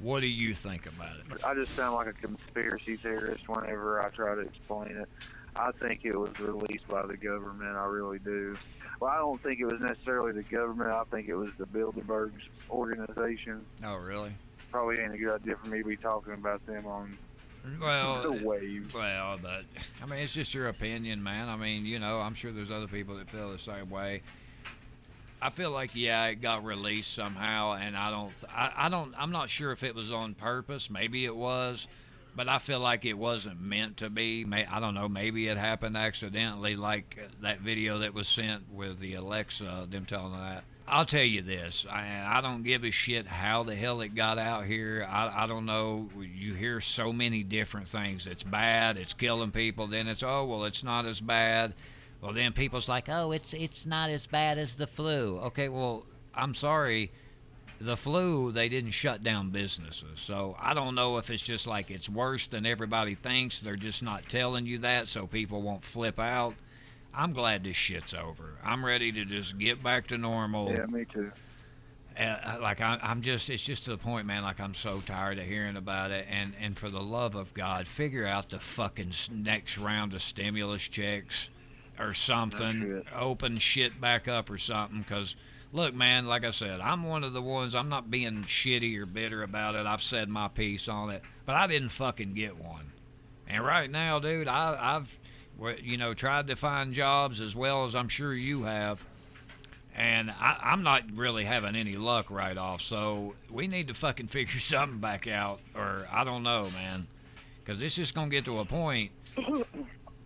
What 0.00 0.20
do 0.20 0.28
you 0.28 0.54
think 0.54 0.86
about 0.86 1.16
it? 1.16 1.44
I 1.44 1.54
just 1.54 1.74
sound 1.74 1.94
like 1.94 2.06
a 2.06 2.12
conspiracy 2.12 2.96
theorist 2.96 3.48
whenever 3.48 4.00
I 4.02 4.08
try 4.10 4.34
to 4.34 4.42
explain 4.42 4.96
it. 4.96 5.08
I 5.54 5.70
think 5.72 6.04
it 6.04 6.16
was 6.16 6.38
released 6.38 6.86
by 6.88 7.06
the 7.06 7.16
government. 7.16 7.76
I 7.76 7.86
really 7.86 8.18
do. 8.18 8.56
Well, 9.00 9.10
I 9.10 9.16
don't 9.18 9.42
think 9.42 9.60
it 9.60 9.64
was 9.66 9.80
necessarily 9.80 10.32
the 10.32 10.42
government. 10.42 10.90
I 10.90 11.04
think 11.04 11.28
it 11.28 11.34
was 11.34 11.50
the 11.58 11.66
Bilderberg's 11.66 12.42
organization. 12.70 13.64
Oh, 13.84 13.96
really? 13.96 14.32
Probably 14.70 14.98
ain't 14.98 15.14
a 15.14 15.18
good 15.18 15.34
idea 15.34 15.56
for 15.56 15.70
me 15.70 15.78
to 15.78 15.88
be 15.88 15.96
talking 15.96 16.34
about 16.34 16.64
them 16.66 16.86
on 16.86 17.16
Well, 17.80 18.22
the 18.22 18.44
wave. 18.44 18.92
Well, 18.94 19.38
but 19.42 19.64
I 20.02 20.06
mean, 20.06 20.20
it's 20.20 20.34
just 20.34 20.52
your 20.52 20.68
opinion, 20.68 21.22
man. 21.22 21.48
I 21.48 21.56
mean, 21.56 21.86
you 21.86 21.98
know, 21.98 22.20
I'm 22.20 22.34
sure 22.34 22.52
there's 22.52 22.70
other 22.70 22.86
people 22.86 23.16
that 23.16 23.30
feel 23.30 23.50
the 23.50 23.58
same 23.58 23.88
way. 23.88 24.22
I 25.40 25.50
feel 25.50 25.70
like 25.70 25.90
yeah, 25.94 26.26
it 26.26 26.40
got 26.40 26.64
released 26.64 27.12
somehow, 27.12 27.74
and 27.74 27.96
I 27.96 28.10
don't, 28.10 28.32
I, 28.48 28.72
I 28.76 28.88
don't, 28.88 29.14
I'm 29.18 29.32
not 29.32 29.50
sure 29.50 29.72
if 29.72 29.82
it 29.82 29.94
was 29.94 30.10
on 30.10 30.34
purpose. 30.34 30.88
Maybe 30.88 31.24
it 31.24 31.36
was, 31.36 31.86
but 32.34 32.48
I 32.48 32.58
feel 32.58 32.80
like 32.80 33.04
it 33.04 33.18
wasn't 33.18 33.60
meant 33.60 33.98
to 33.98 34.10
be. 34.10 34.44
May, 34.44 34.66
I 34.66 34.80
don't 34.80 34.94
know. 34.94 35.08
Maybe 35.08 35.48
it 35.48 35.58
happened 35.58 35.96
accidentally, 35.96 36.74
like 36.74 37.18
uh, 37.22 37.28
that 37.42 37.60
video 37.60 37.98
that 37.98 38.14
was 38.14 38.28
sent 38.28 38.72
with 38.72 38.98
the 38.98 39.14
Alexa, 39.14 39.86
them 39.90 40.06
telling 40.06 40.32
that. 40.32 40.64
I'll 40.88 41.04
tell 41.04 41.24
you 41.24 41.42
this. 41.42 41.84
I, 41.90 42.24
I 42.24 42.40
don't 42.40 42.62
give 42.62 42.84
a 42.84 42.90
shit 42.90 43.26
how 43.26 43.64
the 43.64 43.74
hell 43.74 44.00
it 44.02 44.14
got 44.14 44.38
out 44.38 44.66
here. 44.66 45.06
I, 45.08 45.44
I 45.44 45.46
don't 45.46 45.66
know. 45.66 46.10
You 46.16 46.54
hear 46.54 46.80
so 46.80 47.12
many 47.12 47.42
different 47.42 47.88
things. 47.88 48.26
It's 48.26 48.44
bad. 48.44 48.96
It's 48.96 49.12
killing 49.12 49.50
people. 49.50 49.88
Then 49.88 50.06
it's 50.06 50.22
oh 50.22 50.44
well, 50.44 50.64
it's 50.64 50.84
not 50.84 51.04
as 51.04 51.20
bad. 51.20 51.74
Well, 52.20 52.32
then 52.32 52.52
people's 52.52 52.88
like, 52.88 53.08
oh, 53.08 53.32
it's 53.32 53.52
it's 53.52 53.86
not 53.86 54.10
as 54.10 54.26
bad 54.26 54.58
as 54.58 54.76
the 54.76 54.86
flu. 54.86 55.38
Okay, 55.44 55.68
well, 55.68 56.04
I'm 56.34 56.54
sorry. 56.54 57.12
The 57.78 57.96
flu, 57.96 58.52
they 58.52 58.70
didn't 58.70 58.92
shut 58.92 59.22
down 59.22 59.50
businesses. 59.50 60.18
So 60.18 60.56
I 60.58 60.72
don't 60.72 60.94
know 60.94 61.18
if 61.18 61.30
it's 61.30 61.44
just 61.44 61.66
like 61.66 61.90
it's 61.90 62.08
worse 62.08 62.48
than 62.48 62.64
everybody 62.64 63.14
thinks. 63.14 63.60
They're 63.60 63.76
just 63.76 64.02
not 64.02 64.28
telling 64.30 64.64
you 64.64 64.78
that 64.78 65.08
so 65.08 65.26
people 65.26 65.60
won't 65.60 65.84
flip 65.84 66.18
out. 66.18 66.54
I'm 67.12 67.32
glad 67.32 67.64
this 67.64 67.76
shit's 67.76 68.14
over. 68.14 68.54
I'm 68.64 68.84
ready 68.84 69.12
to 69.12 69.24
just 69.24 69.58
get 69.58 69.82
back 69.82 70.06
to 70.08 70.18
normal. 70.18 70.70
Yeah, 70.70 70.86
me 70.86 71.04
too. 71.04 71.32
Uh, 72.18 72.56
like 72.62 72.80
I, 72.80 72.98
I'm 73.02 73.20
just, 73.20 73.50
it's 73.50 73.62
just 73.62 73.84
to 73.84 73.90
the 73.90 73.98
point, 73.98 74.26
man. 74.26 74.42
Like 74.42 74.58
I'm 74.58 74.72
so 74.72 75.00
tired 75.04 75.38
of 75.38 75.44
hearing 75.44 75.76
about 75.76 76.10
it, 76.10 76.26
and 76.30 76.54
and 76.58 76.78
for 76.78 76.88
the 76.88 77.02
love 77.02 77.34
of 77.34 77.52
God, 77.52 77.86
figure 77.86 78.26
out 78.26 78.48
the 78.48 78.58
fucking 78.58 79.12
next 79.30 79.76
round 79.76 80.14
of 80.14 80.22
stimulus 80.22 80.88
checks 80.88 81.50
or 81.98 82.14
something. 82.14 83.02
Open 83.14 83.58
shit 83.58 84.00
back 84.00 84.28
up 84.28 84.50
or 84.50 84.58
something. 84.58 85.04
Cause 85.04 85.36
look, 85.72 85.94
man, 85.94 86.26
like 86.26 86.44
I 86.44 86.50
said, 86.50 86.80
I'm 86.80 87.04
one 87.04 87.24
of 87.24 87.32
the 87.32 87.42
ones. 87.42 87.74
I'm 87.74 87.88
not 87.88 88.10
being 88.10 88.44
shitty 88.44 88.98
or 89.00 89.06
bitter 89.06 89.42
about 89.42 89.74
it. 89.74 89.86
I've 89.86 90.02
said 90.02 90.28
my 90.28 90.48
piece 90.48 90.88
on 90.88 91.10
it, 91.10 91.22
but 91.44 91.56
I 91.56 91.66
didn't 91.66 91.90
fucking 91.90 92.34
get 92.34 92.56
one. 92.56 92.92
And 93.48 93.64
right 93.64 93.90
now, 93.90 94.18
dude, 94.18 94.48
I, 94.48 94.96
I've, 94.96 95.18
you 95.82 95.96
know, 95.96 96.14
tried 96.14 96.48
to 96.48 96.56
find 96.56 96.92
jobs 96.92 97.40
as 97.40 97.54
well 97.54 97.84
as 97.84 97.94
I'm 97.94 98.08
sure 98.08 98.34
you 98.34 98.64
have 98.64 99.04
and 99.96 100.30
I, 100.30 100.58
I'm 100.62 100.82
not 100.82 101.04
really 101.14 101.44
having 101.44 101.74
any 101.74 101.94
luck 101.94 102.30
right 102.30 102.56
off. 102.56 102.82
So 102.82 103.34
we 103.50 103.66
need 103.66 103.88
to 103.88 103.94
fucking 103.94 104.26
figure 104.28 104.60
something 104.60 104.98
back 104.98 105.26
out, 105.26 105.60
or 105.74 106.06
I 106.12 106.22
don't 106.22 106.42
know, 106.42 106.68
man, 106.74 107.06
because 107.64 107.82
it's 107.82 107.96
just 107.96 108.14
gonna 108.14 108.28
get 108.28 108.44
to 108.44 108.58
a 108.60 108.64
point. 108.64 109.10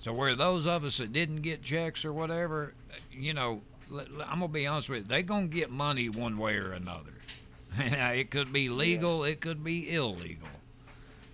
So 0.00 0.12
where 0.12 0.34
those 0.34 0.66
of 0.66 0.84
us 0.84 0.98
that 0.98 1.12
didn't 1.12 1.42
get 1.42 1.62
checks 1.62 2.04
or 2.04 2.12
whatever, 2.12 2.74
you 3.12 3.34
know, 3.34 3.60
I'm 3.92 4.40
gonna 4.40 4.48
be 4.48 4.66
honest 4.66 4.88
with 4.88 4.98
you, 5.02 5.04
they 5.04 5.22
gonna 5.22 5.46
get 5.46 5.70
money 5.70 6.08
one 6.08 6.38
way 6.38 6.56
or 6.56 6.72
another. 6.72 7.12
it 7.78 8.30
could 8.30 8.52
be 8.52 8.68
legal, 8.68 9.24
it 9.24 9.40
could 9.40 9.62
be 9.62 9.92
illegal. 9.94 10.48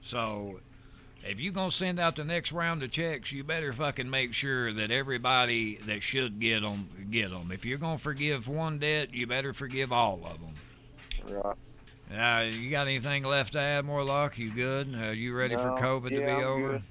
So 0.02 0.60
if 1.24 1.40
you 1.40 1.52
gonna 1.52 1.70
send 1.70 2.00
out 2.00 2.16
the 2.16 2.24
next 2.24 2.52
round 2.52 2.82
of 2.82 2.90
checks, 2.90 3.30
you 3.32 3.44
better 3.44 3.72
fucking 3.72 4.10
make 4.10 4.34
sure 4.34 4.72
that 4.72 4.90
everybody 4.90 5.76
that 5.86 6.02
should 6.02 6.40
get 6.40 6.62
them 6.62 6.88
get 7.10 7.30
them. 7.30 7.50
If 7.52 7.64
you're 7.64 7.78
gonna 7.78 7.98
forgive 7.98 8.48
one 8.48 8.78
debt, 8.78 9.14
you 9.14 9.26
better 9.26 9.52
forgive 9.52 9.92
all 9.92 10.20
of 10.24 10.38
them. 10.40 11.36
Right. 11.44 11.56
Uh, 12.08 12.44
you 12.50 12.70
got 12.70 12.86
anything 12.86 13.24
left 13.24 13.54
to 13.54 13.60
add, 13.60 13.84
Morlock? 13.84 14.38
You 14.38 14.50
good? 14.50 14.94
Are 14.94 15.12
you 15.12 15.36
ready 15.36 15.56
for 15.56 15.70
No, 15.70 15.76
COVID 15.76 16.10
to 16.10 16.20
be 16.20 16.24
I'm 16.24 16.44
over? 16.44 16.72
good. 16.74 16.82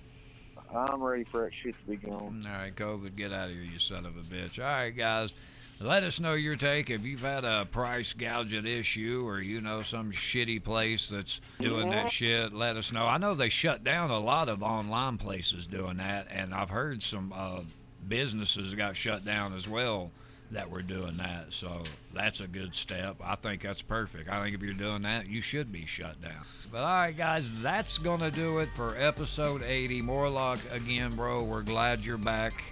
I'm 0.75 1.01
ready 1.01 1.23
for 1.23 1.41
that 1.41 1.51
shit 1.63 1.75
to 1.79 1.91
be 1.91 1.97
gone. 1.97 2.43
All 2.45 2.51
right, 2.51 2.75
COVID, 2.75 3.15
get 3.15 3.31
out 3.31 3.49
of 3.49 3.55
here, 3.55 3.63
you 3.63 3.79
son 3.79 4.05
of 4.05 4.17
a 4.17 4.21
bitch. 4.21 4.59
All 4.59 4.65
right, 4.65 4.95
guys, 4.95 5.33
let 5.81 6.03
us 6.03 6.19
know 6.19 6.33
your 6.33 6.55
take. 6.55 6.89
If 6.89 7.05
you've 7.05 7.21
had 7.21 7.43
a 7.43 7.65
price 7.65 8.13
gouging 8.13 8.65
issue 8.65 9.23
or 9.25 9.41
you 9.41 9.61
know 9.61 9.81
some 9.81 10.11
shitty 10.11 10.63
place 10.63 11.07
that's 11.07 11.41
doing 11.59 11.89
that 11.91 12.11
shit, 12.11 12.53
let 12.53 12.77
us 12.77 12.91
know. 12.91 13.05
I 13.05 13.17
know 13.17 13.35
they 13.35 13.49
shut 13.49 13.83
down 13.83 14.11
a 14.11 14.19
lot 14.19 14.49
of 14.49 14.63
online 14.63 15.17
places 15.17 15.67
doing 15.67 15.97
that, 15.97 16.27
and 16.29 16.53
I've 16.53 16.69
heard 16.69 17.03
some 17.03 17.33
uh, 17.35 17.61
businesses 18.07 18.73
got 18.73 18.95
shut 18.95 19.25
down 19.25 19.53
as 19.53 19.67
well 19.67 20.11
that 20.51 20.69
we're 20.69 20.81
doing 20.81 21.17
that. 21.17 21.53
So 21.53 21.83
that's 22.13 22.39
a 22.39 22.47
good 22.47 22.75
step. 22.75 23.17
I 23.23 23.35
think 23.35 23.61
that's 23.61 23.81
perfect. 23.81 24.29
I 24.29 24.43
think 24.43 24.55
if 24.55 24.61
you're 24.61 24.73
doing 24.73 25.03
that, 25.03 25.27
you 25.27 25.41
should 25.41 25.71
be 25.71 25.85
shut 25.85 26.21
down. 26.21 26.45
But 26.71 26.79
all 26.79 26.85
right, 26.85 27.15
guys, 27.15 27.61
that's 27.61 27.97
going 27.97 28.21
to 28.21 28.31
do 28.31 28.59
it 28.59 28.69
for 28.75 28.95
episode 28.97 29.63
80. 29.63 30.01
Morlock, 30.01 30.59
again, 30.71 31.15
bro, 31.15 31.43
we're 31.43 31.61
glad 31.61 32.05
you're 32.05 32.17
back. 32.17 32.63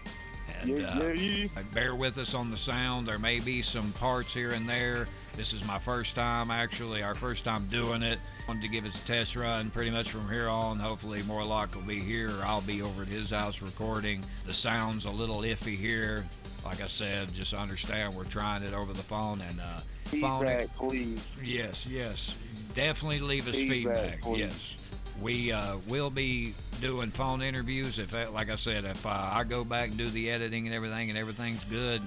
And, 0.62 0.86
uh, 0.86 1.60
uh, 1.60 1.64
bear 1.74 1.96
with 1.96 2.18
us 2.18 2.34
on 2.34 2.52
the 2.52 2.58
sound. 2.58 3.08
There 3.08 3.20
may 3.20 3.40
be 3.40 3.62
some 3.62 3.92
parts 3.94 4.34
here 4.34 4.52
and 4.52 4.68
there. 4.68 5.08
This 5.36 5.52
is 5.52 5.66
my 5.66 5.80
first 5.80 6.16
time, 6.16 6.52
actually, 6.52 7.02
our 7.02 7.16
first 7.16 7.44
time 7.44 7.66
doing 7.68 8.04
it. 8.04 8.20
Wanted 8.48 8.62
to 8.62 8.68
give 8.68 8.86
it 8.86 8.94
a 8.94 9.06
test 9.06 9.36
run 9.36 9.72
pretty 9.72 9.90
much 9.90 10.12
from 10.12 10.30
here 10.30 10.48
on. 10.48 10.80
Hopefully, 10.80 11.24
Morlock 11.24 11.74
will 11.76 11.82
be 11.82 12.00
here, 12.00 12.32
I'll 12.44 12.62
be 12.62 12.82
over 12.82 13.02
at 13.02 13.08
his 13.08 13.32
house 13.32 13.62
recording. 13.62 14.24
The 14.46 14.54
sound's 14.54 15.06
a 15.06 15.12
little 15.12 15.40
iffy 15.40 15.76
here. 15.78 16.26
Like 16.66 16.82
I 16.82 16.88
said, 16.88 17.34
just 17.34 17.54
understand 17.54 18.16
we're 18.16 18.24
trying 18.26 18.64
it 18.64 18.74
over 18.74 18.94
the 18.94 19.04
phone 19.04 19.42
and 19.42 19.60
uh, 19.60 19.80
phone 20.06 20.46
it. 20.48 20.62
Feedback, 20.70 20.78
please. 20.78 21.28
Yes, 21.44 21.88
yes. 21.90 22.38
Definitely 22.74 23.20
leave 23.20 23.48
us 23.48 23.56
Feedback, 23.56 24.24
feedback. 24.24 24.38
Yes. 24.38 24.78
We 25.22 25.52
uh, 25.52 25.78
will 25.88 26.10
be 26.10 26.54
doing 26.82 27.12
phone 27.12 27.42
interviews. 27.42 28.00
If, 28.00 28.12
that- 28.12 28.34
like 28.34 28.50
I 28.50 28.56
said, 28.56 28.86
if 28.86 29.06
uh, 29.06 29.10
I 29.10 29.44
go 29.44 29.64
back 29.64 29.90
and 29.90 29.98
do 29.98 30.10
the 30.10 30.30
editing 30.32 30.66
and 30.66 30.76
everything 30.76 31.10
and 31.10 31.18
everything's 31.20 31.64
good, 31.66 32.02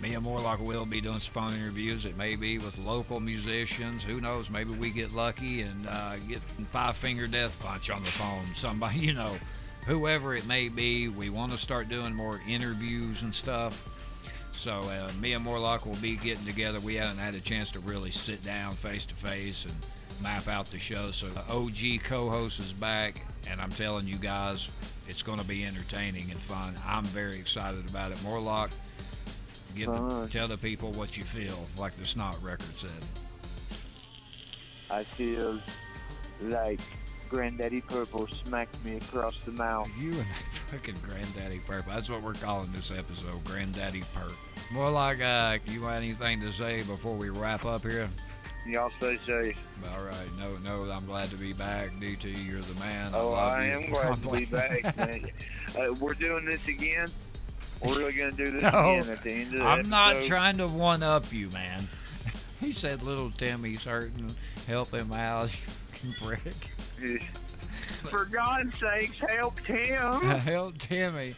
me 0.00 0.12
and 0.14 0.24
Morlock 0.24 0.60
will 0.60 0.84
be 0.84 1.00
doing 1.00 1.20
some 1.20 1.32
phone 1.32 1.54
interviews. 1.54 2.04
It 2.04 2.16
may 2.18 2.36
be 2.36 2.58
with 2.58 2.78
local 2.78 3.20
musicians. 3.20 4.02
Who 4.02 4.20
knows? 4.20 4.50
Maybe 4.50 4.74
we 4.74 4.90
get 4.90 5.12
lucky 5.14 5.62
and 5.62 5.86
uh, 5.88 6.16
get 6.28 6.40
Five 6.70 6.96
Finger 6.96 7.26
Death 7.26 7.58
Punch 7.60 7.90
on 7.90 8.02
the 8.02 8.10
phone. 8.10 8.44
Somebody, 8.54 8.98
you 9.06 9.12
know, 9.14 9.34
whoever 9.86 10.34
it 10.34 10.46
may 10.46 10.68
be. 10.68 11.08
We 11.08 11.30
want 11.30 11.52
to 11.52 11.58
start 11.58 11.88
doing 11.88 12.14
more 12.14 12.40
interviews 12.46 13.22
and 13.22 13.34
stuff. 13.34 13.82
So 14.52 14.80
uh, 14.80 15.10
me 15.20 15.34
and 15.34 15.44
Morlock 15.44 15.86
will 15.86 15.96
be 15.96 16.16
getting 16.16 16.44
together. 16.44 16.80
We 16.80 16.94
haven't 16.94 17.18
had 17.18 17.34
a 17.34 17.40
chance 17.40 17.70
to 17.72 17.80
really 17.80 18.10
sit 18.10 18.42
down 18.44 18.74
face 18.74 19.06
to 19.06 19.14
face 19.14 19.64
and 19.64 19.74
map 20.22 20.48
out 20.48 20.70
the 20.70 20.78
show. 20.78 21.10
So 21.10 21.28
the 21.28 21.42
OG 21.52 22.04
co-host 22.04 22.58
is 22.58 22.72
back, 22.72 23.20
and 23.48 23.60
I'm 23.60 23.70
telling 23.70 24.06
you 24.06 24.16
guys, 24.16 24.70
it's 25.08 25.22
going 25.22 25.38
to 25.38 25.46
be 25.46 25.64
entertaining 25.64 26.30
and 26.30 26.40
fun. 26.40 26.74
I'm 26.86 27.04
very 27.04 27.38
excited 27.38 27.88
about 27.88 28.12
it. 28.12 28.22
Morlock, 28.22 28.70
give 29.74 29.86
the, 29.86 30.28
tell 30.30 30.48
the 30.48 30.56
people 30.56 30.90
what 30.92 31.16
you 31.16 31.24
feel, 31.24 31.66
like 31.78 31.96
the 31.98 32.06
Snot 32.06 32.42
record 32.42 32.74
said. 32.76 32.90
I 34.90 35.02
feel 35.02 35.58
like 36.40 36.80
Granddaddy 37.28 37.80
Purple 37.80 38.28
smacked 38.44 38.82
me 38.84 38.96
across 38.96 39.38
the 39.44 39.52
mouth. 39.52 39.88
You 39.98 40.10
and 40.10 40.18
that 40.18 40.26
fucking 40.70 40.96
Granddaddy 41.02 41.60
Perp. 41.66 41.86
That's 41.86 42.08
what 42.10 42.22
we're 42.22 42.34
calling 42.34 42.70
this 42.72 42.90
episode, 42.90 43.42
Granddaddy 43.44 44.00
Perp. 44.00 44.32
Morlock, 44.72 45.20
uh, 45.20 45.58
you 45.70 45.80
got 45.80 45.94
anything 45.96 46.40
to 46.40 46.52
say 46.52 46.78
before 46.82 47.14
we 47.16 47.28
wrap 47.30 47.64
up 47.64 47.82
here? 47.82 48.08
Y'all 48.66 48.90
stay 48.98 49.16
safe. 49.24 49.56
All 49.92 50.02
right, 50.02 50.26
no, 50.38 50.56
no, 50.64 50.90
I'm 50.90 51.06
glad 51.06 51.28
to 51.30 51.36
be 51.36 51.52
back. 51.52 51.90
DT, 52.00 52.44
you're 52.44 52.60
the 52.60 52.74
man. 52.80 53.12
Oh, 53.14 53.30
love 53.30 53.52
I 53.52 53.66
am 53.66 53.90
glad 53.90 54.20
to 54.22 54.30
be 54.30 54.44
back, 54.44 54.96
man. 54.96 55.30
Uh, 55.76 55.92
we're 56.00 56.14
doing 56.14 56.44
this 56.46 56.66
again. 56.68 57.10
We're 57.84 57.98
really 57.98 58.12
gonna 58.14 58.32
do 58.32 58.50
this 58.50 58.62
No, 58.62 58.68
again 58.98 59.10
at 59.12 59.22
the 59.22 59.30
end 59.30 59.52
of 59.52 59.58
the 59.58 59.64
I'm 59.66 59.90
not 59.90 60.22
trying 60.22 60.56
to 60.58 60.66
one 60.68 61.02
up 61.02 61.30
you, 61.32 61.50
man. 61.50 61.86
he 62.60 62.72
said 62.72 63.02
little 63.02 63.30
Timmy's 63.32 63.84
hurting. 63.84 64.34
Help 64.66 64.94
him 64.94 65.12
out, 65.12 65.42
you 65.42 65.48
fucking 65.48 66.14
prick. 66.26 66.54
For 68.10 68.24
God's 68.24 68.78
sakes, 68.78 69.18
help 69.18 69.60
Tim. 69.64 70.20
Help 70.40 70.78
Timmy. 70.78 71.34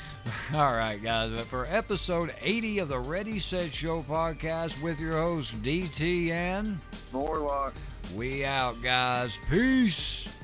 All 0.54 0.72
right, 0.72 1.02
guys. 1.02 1.30
But 1.30 1.46
for 1.46 1.66
episode 1.66 2.34
80 2.40 2.78
of 2.80 2.88
the 2.88 2.98
Ready 2.98 3.38
Set 3.38 3.72
Show 3.72 4.02
podcast 4.02 4.80
with 4.82 5.00
your 5.00 5.12
host 5.12 5.60
DT 5.62 6.30
and 6.30 6.78
Morlock. 7.12 7.74
we 8.14 8.44
out, 8.44 8.80
guys. 8.82 9.38
Peace. 9.48 10.34